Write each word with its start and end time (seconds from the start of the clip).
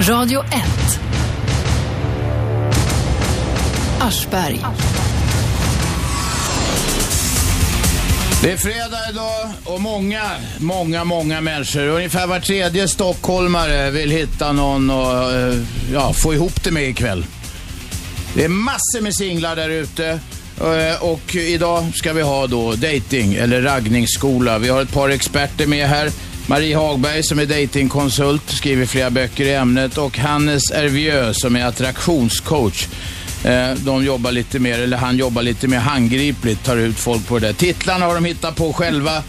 Radio 0.00 0.40
1. 0.40 1.00
Aschberg. 4.00 4.60
Det 8.42 8.52
är 8.52 8.56
fredag 8.56 8.98
idag 9.10 9.50
och 9.64 9.80
många, 9.80 10.22
många, 10.58 11.04
många 11.04 11.40
människor, 11.40 11.88
ungefär 11.88 12.26
var 12.26 12.40
tredje 12.40 12.88
stockholmare 12.88 13.90
vill 13.90 14.10
hitta 14.10 14.52
någon 14.52 14.90
och 14.90 15.32
eh, 15.32 15.54
ja, 15.92 16.12
få 16.12 16.34
ihop 16.34 16.64
det 16.64 16.70
med 16.70 16.88
ikväll. 16.88 17.26
Det 18.34 18.44
är 18.44 18.48
massor 18.48 19.00
med 19.00 19.14
singlar 19.14 19.56
där 19.56 19.68
ute. 19.68 20.20
Eh, 20.60 21.02
och 21.02 21.34
idag 21.34 21.84
ska 21.94 22.12
vi 22.12 22.22
ha 22.22 22.46
då 22.46 22.72
dating 22.72 23.34
eller 23.34 23.62
raggningsskola. 23.62 24.58
Vi 24.58 24.68
har 24.68 24.82
ett 24.82 24.92
par 24.92 25.08
experter 25.08 25.66
med 25.66 25.88
här. 25.88 26.10
Marie 26.48 26.76
Hagberg 26.76 27.22
som 27.22 27.38
är 27.38 27.46
datingkonsult, 27.46 28.50
skriver 28.50 28.86
flera 28.86 29.10
böcker 29.10 29.44
i 29.44 29.54
ämnet 29.54 29.98
och 29.98 30.18
Hannes 30.18 30.70
Ervieux 30.70 31.40
som 31.40 31.56
är 31.56 31.64
attraktionscoach. 31.64 32.86
Eh, 33.44 33.70
de 33.76 34.04
jobbar 34.04 34.32
lite 34.32 34.58
mer, 34.58 34.78
eller 34.78 34.96
han 34.96 35.16
jobbar 35.16 35.42
lite 35.42 35.68
mer 35.68 35.78
handgripligt, 35.78 36.64
tar 36.64 36.76
ut 36.76 36.96
folk 36.96 37.26
på 37.26 37.38
det 37.38 37.46
där. 37.46 37.52
Titlarna 37.52 38.06
har 38.06 38.14
de 38.14 38.24
hittat 38.24 38.56
på 38.56 38.72
själva. 38.72 39.22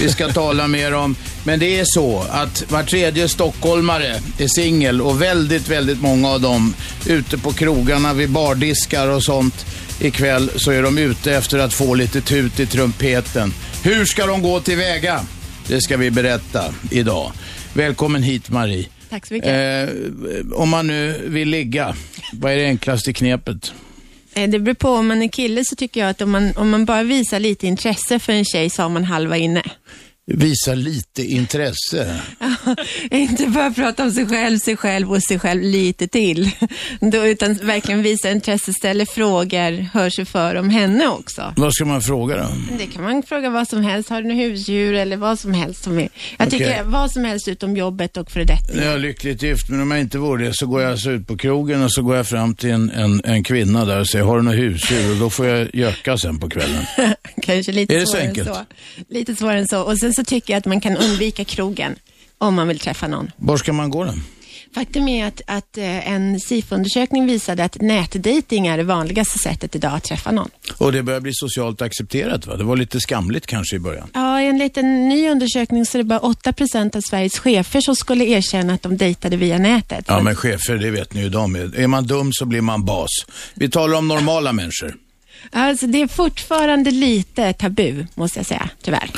Vi 0.00 0.08
ska 0.08 0.28
tala 0.28 0.68
mer 0.68 0.94
om. 0.94 1.16
Men 1.44 1.58
det 1.58 1.78
är 1.78 1.84
så 1.86 2.26
att 2.30 2.64
var 2.72 2.82
tredje 2.82 3.28
stockholmare 3.28 4.20
är 4.38 4.48
singel 4.48 5.02
och 5.02 5.22
väldigt, 5.22 5.68
väldigt 5.68 6.02
många 6.02 6.28
av 6.28 6.40
dem 6.40 6.74
ute 7.06 7.38
på 7.38 7.52
krogarna 7.52 8.12
vid 8.12 8.30
bardiskar 8.30 9.08
och 9.08 9.22
sånt 9.22 9.66
ikväll 10.00 10.50
så 10.56 10.70
är 10.70 10.82
de 10.82 10.98
ute 10.98 11.34
efter 11.34 11.58
att 11.58 11.74
få 11.74 11.94
lite 11.94 12.20
tut 12.20 12.60
i 12.60 12.66
trumpeten. 12.66 13.54
Hur 13.82 14.04
ska 14.04 14.26
de 14.26 14.42
gå 14.42 14.60
tillväga? 14.60 15.20
Det 15.68 15.80
ska 15.80 15.96
vi 15.96 16.10
berätta 16.10 16.74
idag. 16.90 17.32
Välkommen 17.74 18.22
hit 18.22 18.50
Marie. 18.50 18.86
Tack 19.10 19.26
så 19.26 19.34
mycket. 19.34 19.48
Eh, 19.88 20.52
om 20.54 20.68
man 20.68 20.86
nu 20.86 21.20
vill 21.26 21.48
ligga, 21.48 21.96
vad 22.32 22.52
är 22.52 22.56
det 22.56 22.64
enklaste 22.66 23.12
knepet? 23.12 23.72
Eh, 24.34 24.48
Det 24.50 24.58
beror 24.58 24.74
på, 24.74 24.88
om 24.88 25.06
man 25.06 25.22
är 25.22 25.28
kille 25.28 25.64
så 25.64 25.76
tycker 25.76 26.00
jag 26.00 26.10
att 26.10 26.22
om 26.22 26.30
man, 26.30 26.52
om 26.56 26.70
man 26.70 26.84
bara 26.84 27.02
visar 27.02 27.40
lite 27.40 27.66
intresse 27.66 28.18
för 28.18 28.32
en 28.32 28.44
tjej 28.44 28.70
så 28.70 28.82
har 28.82 28.88
man 28.88 29.04
halva 29.04 29.36
inne. 29.36 29.62
Visa 30.32 30.74
lite 30.74 31.22
intresse. 31.22 32.20
Inte 33.10 33.46
bara 33.46 33.70
prata 33.70 34.02
om 34.02 34.10
sig 34.10 34.26
själv, 34.26 34.58
sig 34.58 34.76
själv 34.76 35.12
och 35.12 35.22
sig 35.22 35.38
själv 35.38 35.62
lite 35.62 36.08
till. 36.08 36.50
Då, 37.00 37.26
utan 37.26 37.54
verkligen 37.54 38.02
visa 38.02 38.30
intresse, 38.30 38.72
ställer 38.72 39.04
frågor, 39.04 39.82
hör 39.92 40.10
sig 40.10 40.24
för 40.24 40.54
om 40.54 40.70
henne 40.70 41.08
också. 41.08 41.54
Vad 41.56 41.74
ska 41.74 41.84
man 41.84 42.02
fråga 42.02 42.36
då? 42.36 42.48
Det 42.78 42.86
kan 42.86 43.02
man 43.02 43.22
fråga 43.22 43.50
vad 43.50 43.68
som 43.68 43.82
helst. 43.82 44.08
Har 44.10 44.22
du 44.22 44.28
några 44.28 44.42
husdjur 44.42 44.94
eller 44.94 45.16
vad 45.16 45.38
som 45.38 45.54
helst 45.54 45.84
som 45.84 45.98
är. 45.98 46.08
Jag 46.38 46.50
tycker 46.50 46.70
Okej. 46.70 46.82
vad 46.84 47.10
som 47.12 47.24
helst 47.24 47.48
utom 47.48 47.76
jobbet 47.76 48.16
och 48.16 48.30
föredettingar. 48.30 48.84
Jag 48.84 48.94
är 48.94 48.98
lyckligt 48.98 49.42
gift, 49.42 49.68
men 49.68 49.80
om 49.80 49.90
jag 49.90 50.00
inte 50.00 50.18
vore 50.18 50.44
det 50.44 50.52
så 50.54 50.66
går 50.66 50.82
jag 50.82 50.90
alltså 50.90 51.10
ut 51.10 51.26
på 51.26 51.36
krogen 51.36 51.82
och 51.82 51.92
så 51.92 52.02
går 52.02 52.16
jag 52.16 52.26
fram 52.26 52.54
till 52.54 52.70
en, 52.70 52.90
en, 52.90 53.20
en 53.24 53.44
kvinna 53.44 53.84
där 53.84 54.00
och 54.00 54.06
säger, 54.06 54.24
har 54.24 54.36
du 54.36 54.42
något 54.42 54.54
husdjur? 54.54 55.10
Och 55.10 55.16
då 55.16 55.30
får 55.30 55.46
jag 55.46 55.74
göka 55.74 56.18
sen 56.18 56.38
på 56.38 56.48
kvällen. 56.48 56.84
Kanske 57.42 57.72
lite 57.72 57.94
Är 57.94 58.00
det 58.00 58.06
så 58.06 58.12
svårare 58.12 58.28
enkelt? 58.28 58.48
än 58.48 58.54
så. 58.54 58.64
Lite 59.08 59.36
svårare 59.36 59.58
än 59.58 59.68
så. 59.68 59.82
Och 59.82 59.98
sen 59.98 60.12
så 60.16 60.24
tycker 60.24 60.52
jag 60.52 60.58
att 60.58 60.66
man 60.66 60.80
kan 60.80 60.96
undvika 60.96 61.44
krogen 61.44 61.96
om 62.38 62.54
man 62.54 62.68
vill 62.68 62.78
träffa 62.78 63.08
någon. 63.08 63.30
Var 63.36 63.56
ska 63.56 63.72
man 63.72 63.90
gå 63.90 64.04
då? 64.04 64.12
Faktum 64.74 65.08
är 65.08 65.26
att, 65.26 65.40
att 65.46 65.78
eh, 65.78 66.12
en 66.12 66.40
SIFO-undersökning 66.40 67.26
visade 67.26 67.64
att 67.64 67.80
nätdating 67.80 68.66
är 68.66 68.76
det 68.76 68.82
vanligaste 68.82 69.38
sättet 69.38 69.74
idag 69.74 69.92
att 69.92 70.04
träffa 70.04 70.30
någon. 70.30 70.50
Och 70.78 70.92
det 70.92 71.02
börjar 71.02 71.20
bli 71.20 71.32
socialt 71.34 71.82
accepterat 71.82 72.46
va? 72.46 72.56
Det 72.56 72.64
var 72.64 72.76
lite 72.76 73.00
skamligt 73.00 73.46
kanske 73.46 73.76
i 73.76 73.78
början. 73.78 74.10
Ja, 74.14 74.40
enligt 74.40 74.76
en 74.76 75.08
ny 75.08 75.28
undersökning 75.28 75.86
så 75.86 75.98
är 75.98 76.02
det 76.02 76.04
bara 76.04 76.20
8% 76.20 76.96
av 76.96 77.00
Sveriges 77.00 77.38
chefer 77.38 77.80
som 77.80 77.96
skulle 77.96 78.24
erkänna 78.24 78.74
att 78.74 78.82
de 78.82 78.96
dejtade 78.96 79.36
via 79.36 79.58
nätet. 79.58 80.04
Ja 80.08 80.20
men 80.22 80.36
chefer, 80.36 80.76
det 80.76 80.90
vet 80.90 81.14
ni 81.14 81.22
ju 81.22 81.28
de 81.28 81.56
är. 81.56 81.78
Är 81.78 81.86
man 81.86 82.06
dum 82.06 82.32
så 82.32 82.44
blir 82.44 82.60
man 82.60 82.84
bas. 82.84 83.10
Vi 83.54 83.70
talar 83.70 83.98
om 83.98 84.08
normala 84.08 84.52
människor. 84.52 84.94
Alltså, 85.52 85.86
det 85.86 86.02
är 86.02 86.06
fortfarande 86.06 86.90
lite 86.90 87.52
tabu, 87.52 88.06
måste 88.14 88.38
jag 88.38 88.46
säga, 88.46 88.70
tyvärr. 88.82 89.10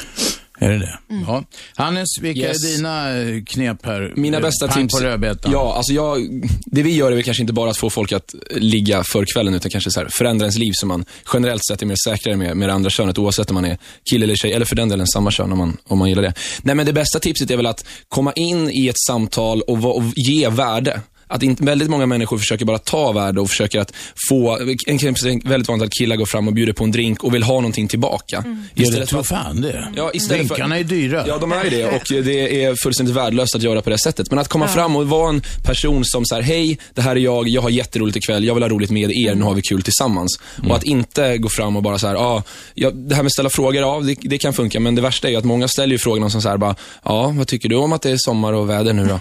Är 0.61 0.71
det 0.71 0.79
det? 0.79 0.99
Mm. 1.11 1.25
Ja. 1.29 1.45
Hannes, 1.77 2.09
vilka 2.21 2.41
Yes. 2.41 2.65
är 2.65 2.77
dina 2.77 3.19
eh, 3.19 3.45
knep 3.45 3.87
här? 3.87 4.13
Mina 4.17 4.41
bästa 4.41 4.69
pang 4.69 4.83
tips. 4.83 4.95
på 4.95 5.05
rödbetan. 5.07 5.53
Ja, 5.53 5.75
alltså 5.77 5.93
jag, 5.93 6.43
det 6.67 6.83
vi 6.83 6.95
gör 6.95 7.11
är 7.13 7.15
väl 7.17 7.25
kanske 7.25 7.41
inte 7.43 7.53
bara 7.53 7.71
att 7.71 7.77
få 7.77 7.91
folk 7.91 8.13
att 8.13 8.35
ligga 8.51 9.05
för 9.05 9.25
kvällen, 9.35 9.55
utan 9.55 9.71
kanske 9.71 9.91
så 9.91 10.01
här, 10.01 10.09
förändra 10.13 10.45
ens 10.45 10.59
liv 10.59 10.73
så 10.75 10.87
man 10.87 11.05
generellt 11.35 11.65
sett 11.65 11.83
är 11.83 11.87
mer 11.87 11.97
säkrare 12.05 12.37
med, 12.37 12.57
med 12.57 12.69
det 12.69 12.73
andra 12.73 12.91
könet, 12.91 13.19
oavsett 13.19 13.51
om 13.51 13.55
man 13.55 13.65
är 13.65 13.79
kille 14.11 14.25
eller 14.25 14.35
tjej, 14.37 14.53
eller 14.53 14.67
för 14.67 14.77
den 14.77 14.89
delen 14.89 15.07
samma 15.07 15.31
kön 15.31 15.53
om 15.53 15.59
man, 15.59 15.77
om 15.87 15.99
man 15.99 16.09
gillar 16.09 16.23
det. 16.23 16.35
Nej, 16.63 16.75
men 16.75 16.87
det 16.87 16.93
bästa 16.93 17.19
tipset 17.19 17.51
är 17.51 17.57
väl 17.57 17.67
att 17.67 17.85
komma 18.09 18.33
in 18.33 18.71
i 18.71 18.89
ett 18.89 19.01
samtal 19.07 19.63
och, 19.63 19.97
och 19.97 20.03
ge 20.17 20.49
värde. 20.49 21.01
Att 21.29 21.43
inte, 21.43 21.65
väldigt 21.65 21.91
många 21.91 22.07
människor 22.07 22.39
försöker 22.39 22.65
bara 22.65 22.79
ta 22.79 23.13
värde 23.13 23.41
och 23.41 23.51
försöker 23.51 23.81
att 23.81 23.93
få, 24.29 24.59
en 24.87 24.99
väldigt 25.45 25.69
vanligt 25.69 25.87
att 25.87 25.93
killar 25.93 26.17
går 26.17 26.27
fram 26.27 26.49
och 26.49 26.55
bjuder 26.55 26.73
på 26.73 26.85
en 26.85 26.91
drink 26.93 27.25
och 27.25 27.35
vill 27.35 27.43
ha 27.43 27.55
någonting 27.55 27.89
tillbaka. 27.89 28.45
Ja, 28.47 28.57
det 28.75 28.83
Istället 28.83 29.09
tror 29.09 29.21
att- 29.21 29.27
fan 29.27 29.61
det. 29.61 29.89
Ja, 29.97 30.11
istället 30.15 30.49
för- 30.49 30.55
Drinkarna 30.55 30.79
är 30.79 30.85
dyra. 30.85 31.25
Ja, 31.27 31.39
de 31.39 31.53
är 31.53 31.65
ju 31.65 31.71
det 31.71 31.85
och 31.87 32.03
det 32.25 32.65
är 32.65 32.75
fullständigt 32.83 33.17
värdelöst 33.17 33.55
att 33.57 33.63
göra 33.63 33.83
på 33.83 33.91
det 33.91 33.99
sättet. 33.99 34.31
Men 34.31 34.39
att 34.39 34.49
komma 34.49 34.69
fram 34.69 34.97
och 34.97 35.09
vara 35.09 35.29
en 35.29 35.43
person 35.65 36.05
som 36.05 36.25
säger 36.27 36.43
hej, 36.43 36.79
det 36.95 37.03
här 37.03 37.17
är 37.17 37.21
jag, 37.21 37.49
jag 37.49 37.63
har 37.63 37.71
jätteroligt 37.71 38.17
ikväll, 38.17 38.45
jag 38.45 38.55
vill 38.55 38.63
ha 38.63 38.71
roligt 38.71 38.91
med 38.91 39.11
er, 39.13 39.35
nu 39.35 39.43
har 39.45 39.55
vi 39.55 39.63
kul 39.63 39.83
tillsammans. 39.83 40.41
Och 40.69 40.77
att 40.77 40.85
inte 40.85 41.39
gå 41.39 41.49
fram 41.49 41.77
och 41.77 41.83
bara 41.83 41.99
så 41.99 42.07
här, 42.07 42.15
ah, 42.15 42.43
ja, 42.75 42.91
det 42.91 43.15
här 43.15 43.23
med 43.23 43.27
att 43.27 43.33
ställa 43.33 43.51
frågor, 43.51 43.81
ja, 43.83 44.01
det, 44.01 44.17
det 44.21 44.39
kan 44.39 44.53
funka, 44.53 44.81
men 44.81 44.95
det 44.95 45.03
värsta 45.03 45.29
är 45.29 45.33
ju 45.33 45.39
att 45.39 45.45
många 45.45 45.69
ställer 45.69 45.93
ju 45.93 45.99
frågorna 45.99 46.31
som 46.31 46.43
så 46.43 46.49
här, 46.49 46.57
bara, 46.57 46.75
ja, 47.05 47.35
vad 47.37 47.47
tycker 47.49 47.69
du 47.69 47.77
om 47.77 47.93
att 47.93 48.03
det 48.03 48.11
är 48.11 48.17
sommar 48.19 48.53
och 48.53 48.71
väder 48.71 48.93
nu 48.93 49.07
då? 49.07 49.21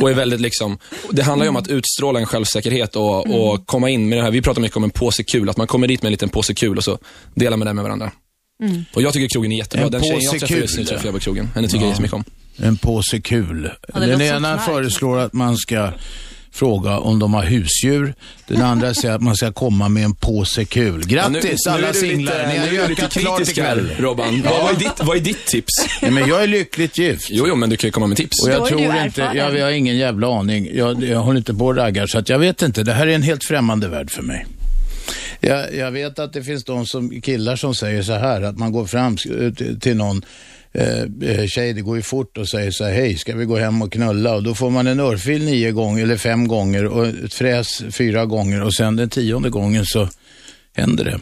Och 0.00 0.10
är 0.10 0.14
väldigt 0.14 0.40
liksom, 0.40 0.78
det 1.10 1.22
handlar 1.22 1.46
ju 1.48 1.50
om 1.50 1.56
att 1.56 1.68
utstråla 1.68 2.20
en 2.20 2.26
självsäkerhet 2.26 2.96
och, 2.96 3.26
och 3.26 3.66
komma 3.66 3.90
in 3.90 4.08
med 4.08 4.18
det 4.18 4.22
här, 4.22 4.30
vi 4.30 4.42
pratar 4.42 4.60
mycket 4.60 4.76
om 4.76 4.84
en 4.84 4.90
påse 4.90 5.22
kul, 5.24 5.48
att 5.50 5.56
man 5.56 5.66
kommer 5.66 5.86
dit 5.88 6.02
med 6.02 6.08
en 6.08 6.12
liten 6.12 6.28
påse 6.28 6.54
kul 6.54 6.76
och 6.76 6.84
så 6.84 6.98
delar 7.34 7.56
med 7.56 7.66
den 7.66 7.76
med 7.76 7.82
varandra. 7.84 8.10
Och 8.94 9.02
jag 9.02 9.12
tycker 9.12 9.28
krogen 9.28 9.52
är 9.52 9.56
jättebra. 9.56 9.86
En 9.86 9.92
Den 9.92 10.02
tjejen 10.02 10.20
jag 10.22 10.40
träffar 10.40 10.56
just 10.56 10.76
nu 10.78 10.84
kul. 10.84 10.86
träffar 10.86 11.04
jag 11.06 11.14
på 11.14 11.20
krogen. 11.20 11.48
Henne 11.54 11.68
tycker 11.68 11.80
jag 11.84 11.88
jättemycket 11.90 12.14
om. 12.14 12.24
En 12.56 12.76
påse 12.76 13.20
kul. 13.20 13.70
det 13.94 14.00
Den 14.06 14.20
ena 14.20 14.38
knark. 14.38 14.60
föreslår 14.60 15.18
att 15.18 15.32
man 15.32 15.56
ska 15.56 15.92
fråga 16.58 16.98
om 16.98 17.18
de 17.18 17.34
har 17.34 17.42
husdjur. 17.44 18.14
Den 18.46 18.62
andra 18.62 18.94
säger 18.94 19.14
att 19.14 19.22
man 19.22 19.36
ska 19.36 19.52
komma 19.52 19.88
med 19.88 20.04
en 20.04 20.14
påse 20.14 20.64
kul. 20.64 21.06
Grattis 21.06 21.62
Ja, 21.66 21.72
nu- 21.72 21.80
nu 21.80 21.84
alla 21.86 21.92
singlar, 21.94 22.32
lite- 22.32 22.48
ni 22.52 22.58
har 22.58 22.66
nu 22.66 22.66
är 22.66 22.70
du 22.70 22.76
gökat 22.94 23.16
lite 23.16 23.20
klart 23.20 23.48
ikväll. 23.48 23.90
Robban. 23.98 24.42
Vad, 24.44 24.62
vad, 24.62 24.74
är 24.74 24.78
ditt, 24.78 25.00
vad 25.00 25.16
är 25.16 25.20
ditt 25.20 25.46
tips? 25.46 25.72
Nej, 26.02 26.10
men 26.10 26.28
jag 26.28 26.42
är 26.42 26.46
lyckligt 26.46 26.98
gift. 26.98 27.28
Jo, 27.30 27.44
jo, 27.48 27.54
men 27.54 27.70
du 27.70 27.76
kan 27.76 27.88
ju 27.88 27.92
komma 27.92 28.06
med 28.06 28.16
tips. 28.16 28.42
Och 28.46 28.52
jag 28.52 28.66
tror 28.66 28.96
inte, 29.04 29.20
jag, 29.34 29.56
jag 29.56 29.64
har 29.64 29.70
ingen 29.72 29.96
jävla 29.96 30.38
aning. 30.38 30.70
Jag, 30.74 31.04
jag 31.04 31.20
håller 31.20 31.38
inte 31.38 31.54
på 31.54 31.66
och 31.66 31.76
raggar, 31.76 32.06
så 32.06 32.18
att 32.18 32.28
jag 32.28 32.38
vet 32.38 32.62
inte. 32.62 32.82
Det 32.82 32.92
här 32.92 33.06
är 33.06 33.14
en 33.14 33.22
helt 33.22 33.44
främmande 33.44 33.88
värld 33.88 34.10
för 34.10 34.22
mig. 34.22 34.46
Jag, 35.40 35.74
jag 35.74 35.90
vet 35.90 36.18
att 36.18 36.32
det 36.32 36.42
finns 36.42 36.64
de 36.64 36.86
som, 36.86 37.20
killar 37.20 37.56
som 37.56 37.74
säger 37.74 38.02
så 38.02 38.12
här, 38.12 38.42
att 38.42 38.58
man 38.58 38.72
går 38.72 38.86
fram 38.86 39.16
eh, 39.40 39.76
till 39.78 39.96
någon 39.96 40.22
eh, 40.72 41.02
eh, 41.30 41.46
tjej, 41.46 41.72
det 41.72 41.80
går 41.80 41.96
ju 41.96 42.02
fort 42.02 42.38
och 42.38 42.48
säger 42.48 42.70
så 42.70 42.84
här, 42.84 42.92
hej, 42.92 43.16
ska 43.16 43.36
vi 43.36 43.44
gå 43.44 43.56
hem 43.56 43.82
och 43.82 43.92
knulla? 43.92 44.34
Och 44.34 44.42
då 44.42 44.54
får 44.54 44.70
man 44.70 44.86
en 44.86 45.00
örfil 45.00 45.44
nio 45.44 45.70
gånger, 45.72 46.02
eller 46.02 46.16
fem 46.16 46.48
gånger 46.48 46.84
och 46.86 47.06
ett 47.06 47.34
fräs 47.34 47.82
fyra 47.92 48.26
gånger 48.26 48.62
och 48.62 48.74
sen 48.74 48.96
den 48.96 49.08
tionde 49.10 49.50
gången 49.50 49.84
så 49.86 50.08
händer 50.76 51.04
det. 51.04 51.20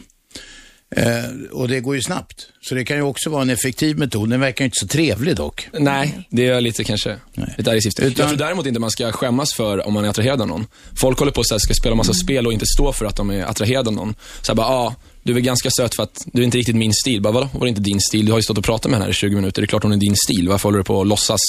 Eh, 0.95 1.23
och 1.51 1.67
det 1.67 1.79
går 1.79 1.95
ju 1.95 2.01
snabbt. 2.01 2.47
Så 2.61 2.75
det 2.75 2.85
kan 2.85 2.97
ju 2.97 3.03
också 3.03 3.29
vara 3.29 3.41
en 3.41 3.49
effektiv 3.49 3.97
metod. 3.97 4.29
Den 4.29 4.39
verkar 4.39 4.63
ju 4.63 4.65
inte 4.65 4.79
så 4.79 4.87
trevlig 4.87 5.35
dock. 5.35 5.69
Nej, 5.79 6.27
det 6.31 6.47
är 6.47 6.61
lite 6.61 6.83
kanske 6.83 7.15
lite 7.57 7.71
aggressivt. 7.71 7.99
Utan- 7.99 8.13
Jag 8.17 8.27
tror 8.27 8.37
däremot 8.47 8.65
inte 8.65 8.79
man 8.79 8.91
ska 8.91 9.11
skämmas 9.11 9.53
för 9.53 9.87
om 9.87 9.93
man 9.93 10.05
är 10.05 10.09
attraherad 10.09 10.41
av 10.41 10.47
någon. 10.47 10.67
Folk 10.95 11.19
håller 11.19 11.31
på 11.31 11.41
att 11.41 11.61
ska 11.61 11.73
spela 11.73 11.95
massa 11.95 12.13
spel 12.13 12.47
och 12.47 12.53
inte 12.53 12.65
stå 12.65 12.93
för 12.93 13.05
att 13.05 13.15
de 13.15 13.29
är 13.31 13.45
attraherade 13.45 13.89
av 13.89 13.93
någon. 13.95 14.15
Så 14.41 14.51
här 14.51 14.55
bara, 14.55 14.67
ah, 14.67 14.95
du 15.27 15.31
är 15.31 15.35
väl 15.35 15.43
ganska 15.43 15.69
söt 15.71 15.95
för 15.95 16.03
att 16.03 16.25
du 16.33 16.41
är 16.41 16.45
inte 16.45 16.57
riktigt 16.57 16.75
min 16.75 16.93
stil. 16.93 17.21
Bara, 17.21 17.33
vadå, 17.33 17.49
var 17.53 17.61
det 17.61 17.69
inte 17.69 17.81
din 17.81 17.99
stil? 17.99 18.25
Du 18.25 18.31
har 18.31 18.39
ju 18.39 18.43
stått 18.43 18.57
och 18.57 18.63
pratat 18.63 18.85
med 18.85 18.93
henne 18.93 19.05
här 19.05 19.11
i 19.11 19.13
20 19.13 19.35
minuter. 19.35 19.61
Det 19.61 19.65
är 19.65 19.67
klart 19.67 19.83
hon 19.83 19.91
är 19.91 19.97
din 19.97 20.15
stil. 20.15 20.49
Varför 20.49 20.69
håller 20.69 20.77
du 20.77 20.83
på 20.83 21.01
att 21.01 21.07
låtsas? 21.07 21.39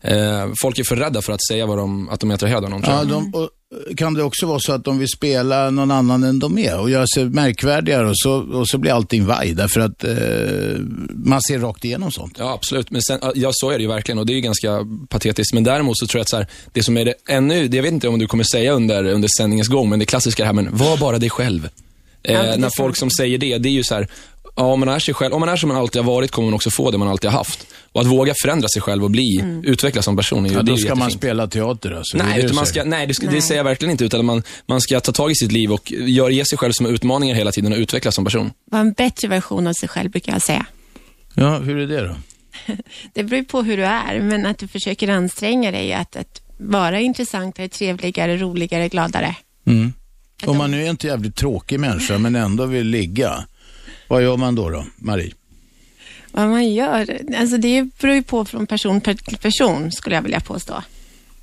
Eh, 0.00 0.48
folk 0.62 0.78
är 0.78 0.84
för 0.84 0.96
rädda 0.96 1.22
för 1.22 1.32
att 1.32 1.46
säga 1.48 1.66
vad 1.66 1.78
de, 1.78 2.08
att 2.08 2.20
de 2.20 2.30
är 2.30 2.34
attraherade 2.34 2.66
av 2.66 2.70
någon, 2.70 2.82
Ja, 2.86 3.04
de, 3.04 3.34
och, 3.34 3.48
kan 3.96 4.14
det 4.14 4.22
också 4.22 4.46
vara 4.46 4.58
så 4.60 4.72
att 4.72 4.84
de 4.84 4.98
vill 4.98 5.08
spela 5.08 5.70
någon 5.70 5.90
annan 5.90 6.24
än 6.24 6.38
de 6.38 6.58
är 6.58 6.78
och 6.78 6.90
göra 6.90 7.06
sig 7.14 7.24
märkvärdigare 7.24 8.08
och 8.08 8.18
så, 8.18 8.32
och 8.32 8.68
så 8.68 8.78
blir 8.78 8.92
allting 8.92 9.26
vaj 9.26 9.54
därför 9.54 9.80
att 9.80 10.04
eh, 10.04 10.80
man 11.24 11.42
ser 11.42 11.58
rakt 11.58 11.84
igenom 11.84 12.10
sånt. 12.10 12.36
Ja, 12.38 12.52
absolut. 12.52 12.90
Men 12.90 13.02
sen, 13.02 13.20
ja, 13.34 13.50
så 13.52 13.70
är 13.70 13.78
det 13.78 13.82
ju 13.82 13.88
verkligen 13.88 14.18
och 14.18 14.26
det 14.26 14.32
är 14.32 14.34
ju 14.34 14.40
ganska 14.40 14.86
patetiskt. 15.08 15.54
Men 15.54 15.64
däremot 15.64 15.98
så 15.98 16.06
tror 16.06 16.18
jag 16.18 16.22
att 16.22 16.28
så 16.28 16.36
här, 16.36 16.46
det 16.72 16.82
som 16.82 16.96
är 16.96 17.04
det 17.04 17.14
ännu, 17.28 17.68
det 17.68 17.76
jag 17.76 17.82
vet 17.82 17.92
inte 17.92 18.08
om 18.08 18.18
du 18.18 18.26
kommer 18.26 18.44
säga 18.44 18.72
under, 18.72 19.04
under 19.04 19.28
sändningens 19.38 19.68
gång, 19.68 19.88
men 19.90 19.98
det 19.98 20.04
klassiska 20.04 20.44
här, 20.44 20.52
men 20.52 20.76
var 20.76 20.96
bara 20.96 21.18
dig 21.18 21.30
själv. 21.30 21.68
Eh, 22.22 22.34
Ja, 22.34 22.42
det 22.42 22.56
när 22.56 22.70
folk 22.76 22.96
som 22.96 23.10
säger 23.10 23.38
det, 23.38 23.58
det 23.58 23.68
är 23.68 23.72
ju 23.72 23.84
så 23.84 23.94
här, 23.94 24.08
ja, 24.56 24.62
om 24.62 24.80
man 24.80 24.88
är 24.88 24.98
sig 24.98 25.14
själv, 25.14 25.34
om 25.34 25.40
man 25.40 25.48
är 25.48 25.56
som 25.56 25.68
man 25.68 25.76
alltid 25.78 26.02
har 26.02 26.12
varit 26.12 26.30
kommer 26.30 26.46
man 26.46 26.54
också 26.54 26.70
få 26.70 26.90
det 26.90 26.98
man 26.98 27.08
alltid 27.08 27.30
har 27.30 27.38
haft. 27.38 27.66
Och 27.92 28.00
att 28.00 28.06
våga 28.06 28.34
förändra 28.42 28.68
sig 28.68 28.82
själv 28.82 29.04
och 29.04 29.10
bli, 29.10 29.44
utvecklas 29.64 30.04
som 30.04 30.16
person 30.16 30.44
är 30.44 30.48
ju, 30.50 30.54
Ja, 30.56 30.62
det 30.62 30.70
då 30.72 30.76
ska 30.76 30.88
man 30.88 30.98
jättefint. 30.98 31.20
spela 31.20 31.46
teater 31.46 31.90
alltså. 31.90 32.16
det 32.16 32.22
Nej, 32.24 32.38
det 32.38 32.42
utan 32.44 32.56
man 32.56 32.66
säger. 32.66 32.80
ska, 32.82 32.90
nej, 32.90 33.06
det, 33.06 33.14
ska, 33.14 33.26
det 33.26 33.32
Nej. 33.32 33.42
säger 33.42 33.58
jag 33.58 33.64
verkligen 33.64 33.90
inte. 33.92 34.04
Utan 34.04 34.24
man, 34.24 34.42
man 34.66 34.80
ska 34.80 35.00
ta 35.00 35.12
tag 35.12 35.30
i 35.30 35.34
sitt 35.34 35.52
liv 35.52 35.72
och 35.72 35.92
gör, 35.92 36.30
ge 36.30 36.44
sig 36.44 36.58
själv 36.58 36.72
som 36.72 36.86
utmaningar 36.86 37.34
hela 37.34 37.52
tiden 37.52 37.72
och 37.72 37.78
utvecklas 37.78 38.14
som 38.14 38.24
person. 38.24 38.50
Var 38.70 38.80
en 38.80 38.92
bättre 38.92 39.28
version 39.28 39.66
av 39.66 39.72
sig 39.72 39.88
själv, 39.88 40.10
brukar 40.10 40.32
jag 40.32 40.42
säga. 40.42 40.66
Ja, 41.34 41.58
hur 41.58 41.78
är 41.78 41.86
det 41.86 42.08
då? 42.08 42.14
Det 43.14 43.22
beror 43.24 43.42
på 43.42 43.62
hur 43.62 43.76
du 43.76 43.84
är, 43.84 44.20
men 44.20 44.46
att 44.46 44.58
du 44.58 44.68
försöker 44.68 45.08
anstränga 45.08 45.70
dig 45.70 45.92
att, 45.92 46.16
att 46.16 46.42
vara 46.58 47.00
intressantare, 47.00 47.68
trevligare, 47.68 48.36
roligare, 48.36 48.88
gladare. 48.88 49.34
Mm. 49.66 49.92
Om 50.46 50.56
man 50.56 50.70
nu 50.70 50.84
är 50.84 50.90
inte 50.90 51.06
jävligt 51.06 51.36
tråkig 51.36 51.80
människa 51.80 52.18
men 52.18 52.34
ändå 52.34 52.66
vill 52.66 52.86
ligga, 52.86 53.44
vad 54.08 54.22
gör 54.22 54.36
man 54.36 54.54
då, 54.54 54.70
då 54.70 54.84
Marie? 54.96 55.32
Vad 56.32 56.48
man 56.48 56.72
gör? 56.74 57.20
Alltså 57.36 57.56
det 57.56 57.88
beror 58.00 58.14
ju 58.14 58.22
på 58.22 58.44
från 58.44 58.66
person 58.66 59.00
till 59.00 59.16
person, 59.40 59.92
skulle 59.92 60.14
jag 60.14 60.22
vilja 60.22 60.40
påstå. 60.40 60.82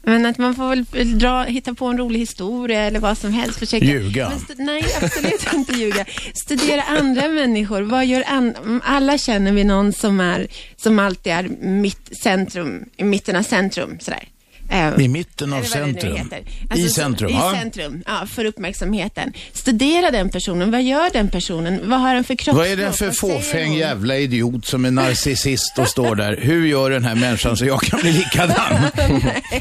Men 0.07 0.25
att 0.25 0.37
man 0.37 0.55
får 0.55 0.69
väl 0.69 1.19
dra, 1.19 1.43
hitta 1.43 1.73
på 1.73 1.85
en 1.85 1.97
rolig 1.97 2.19
historia 2.19 2.81
eller 2.81 2.99
vad 2.99 3.17
som 3.17 3.33
helst. 3.33 3.59
Försöka. 3.59 3.85
Ljuga? 3.85 4.31
Nej, 4.55 4.85
absolut 5.01 5.47
inte 5.53 5.73
ljuga. 5.73 6.05
Studera 6.45 6.81
andra 6.81 7.27
människor. 7.27 7.81
Vad 7.81 8.05
gör 8.05 8.23
an, 8.27 8.81
alla 8.83 9.17
känner 9.17 9.51
vi 9.51 9.63
någon 9.63 9.93
som, 9.93 10.19
är, 10.19 10.47
som 10.75 10.99
alltid 10.99 11.33
är 11.33 11.47
mitt 11.61 12.17
centrum, 12.23 12.85
i 12.97 13.03
mitten 13.03 13.35
av 13.35 13.43
centrum. 13.43 13.97
Sådär. 13.99 14.29
Eh, 14.69 15.01
I 15.05 15.07
mitten 15.07 15.53
av 15.53 15.63
centrum? 15.63 16.15
heter. 16.15 16.37
I 16.37 16.43
Alltså, 16.69 16.89
centrum? 16.89 17.29
I 17.29 17.33
ja. 17.33 17.53
centrum, 17.61 18.03
ja, 18.07 18.25
för 18.27 18.45
uppmärksamheten. 18.45 19.33
Studera 19.53 20.11
den 20.11 20.29
personen. 20.29 20.71
Vad 20.71 20.83
gör 20.83 21.09
den 21.13 21.29
personen? 21.29 21.79
Vad 21.89 21.99
har 22.01 22.13
den 22.15 22.23
för 22.23 22.35
kroppsspråk? 22.35 22.57
Vad 22.57 22.67
är 22.67 22.85
det 22.85 22.91
för 22.91 23.11
fåfäng 23.11 23.67
hon? 23.69 23.77
jävla 23.77 24.17
idiot 24.17 24.65
som 24.65 24.85
är 24.85 24.91
narcissist 24.91 25.79
och 25.79 25.87
står 25.87 26.15
där? 26.15 26.37
Hur 26.41 26.65
gör 26.65 26.89
den 26.89 27.03
här 27.03 27.15
människan 27.15 27.57
så 27.57 27.65
jag 27.65 27.81
kan 27.81 27.99
bli 28.01 28.11
likadan? 28.11 28.73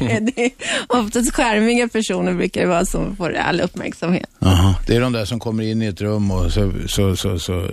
Nej, 0.01 0.19
det 0.35 0.45
är 0.45 0.51
oftast 0.87 1.33
skärmiga 1.33 1.87
personer 1.87 2.33
brukar 2.33 2.61
det 2.61 2.67
vara 2.67 2.85
som 2.85 3.15
får 3.15 3.33
all 3.35 3.61
uppmärksamhet. 3.61 4.29
Aha, 4.41 4.75
det 4.87 4.95
är 4.95 5.01
de 5.01 5.11
där 5.13 5.25
som 5.25 5.39
kommer 5.39 5.63
in 5.63 5.81
i 5.81 5.85
ett 5.85 6.01
rum 6.01 6.31
och 6.31 6.51
så, 6.51 6.73
så, 6.87 7.15
så, 7.15 7.39
så 7.39 7.67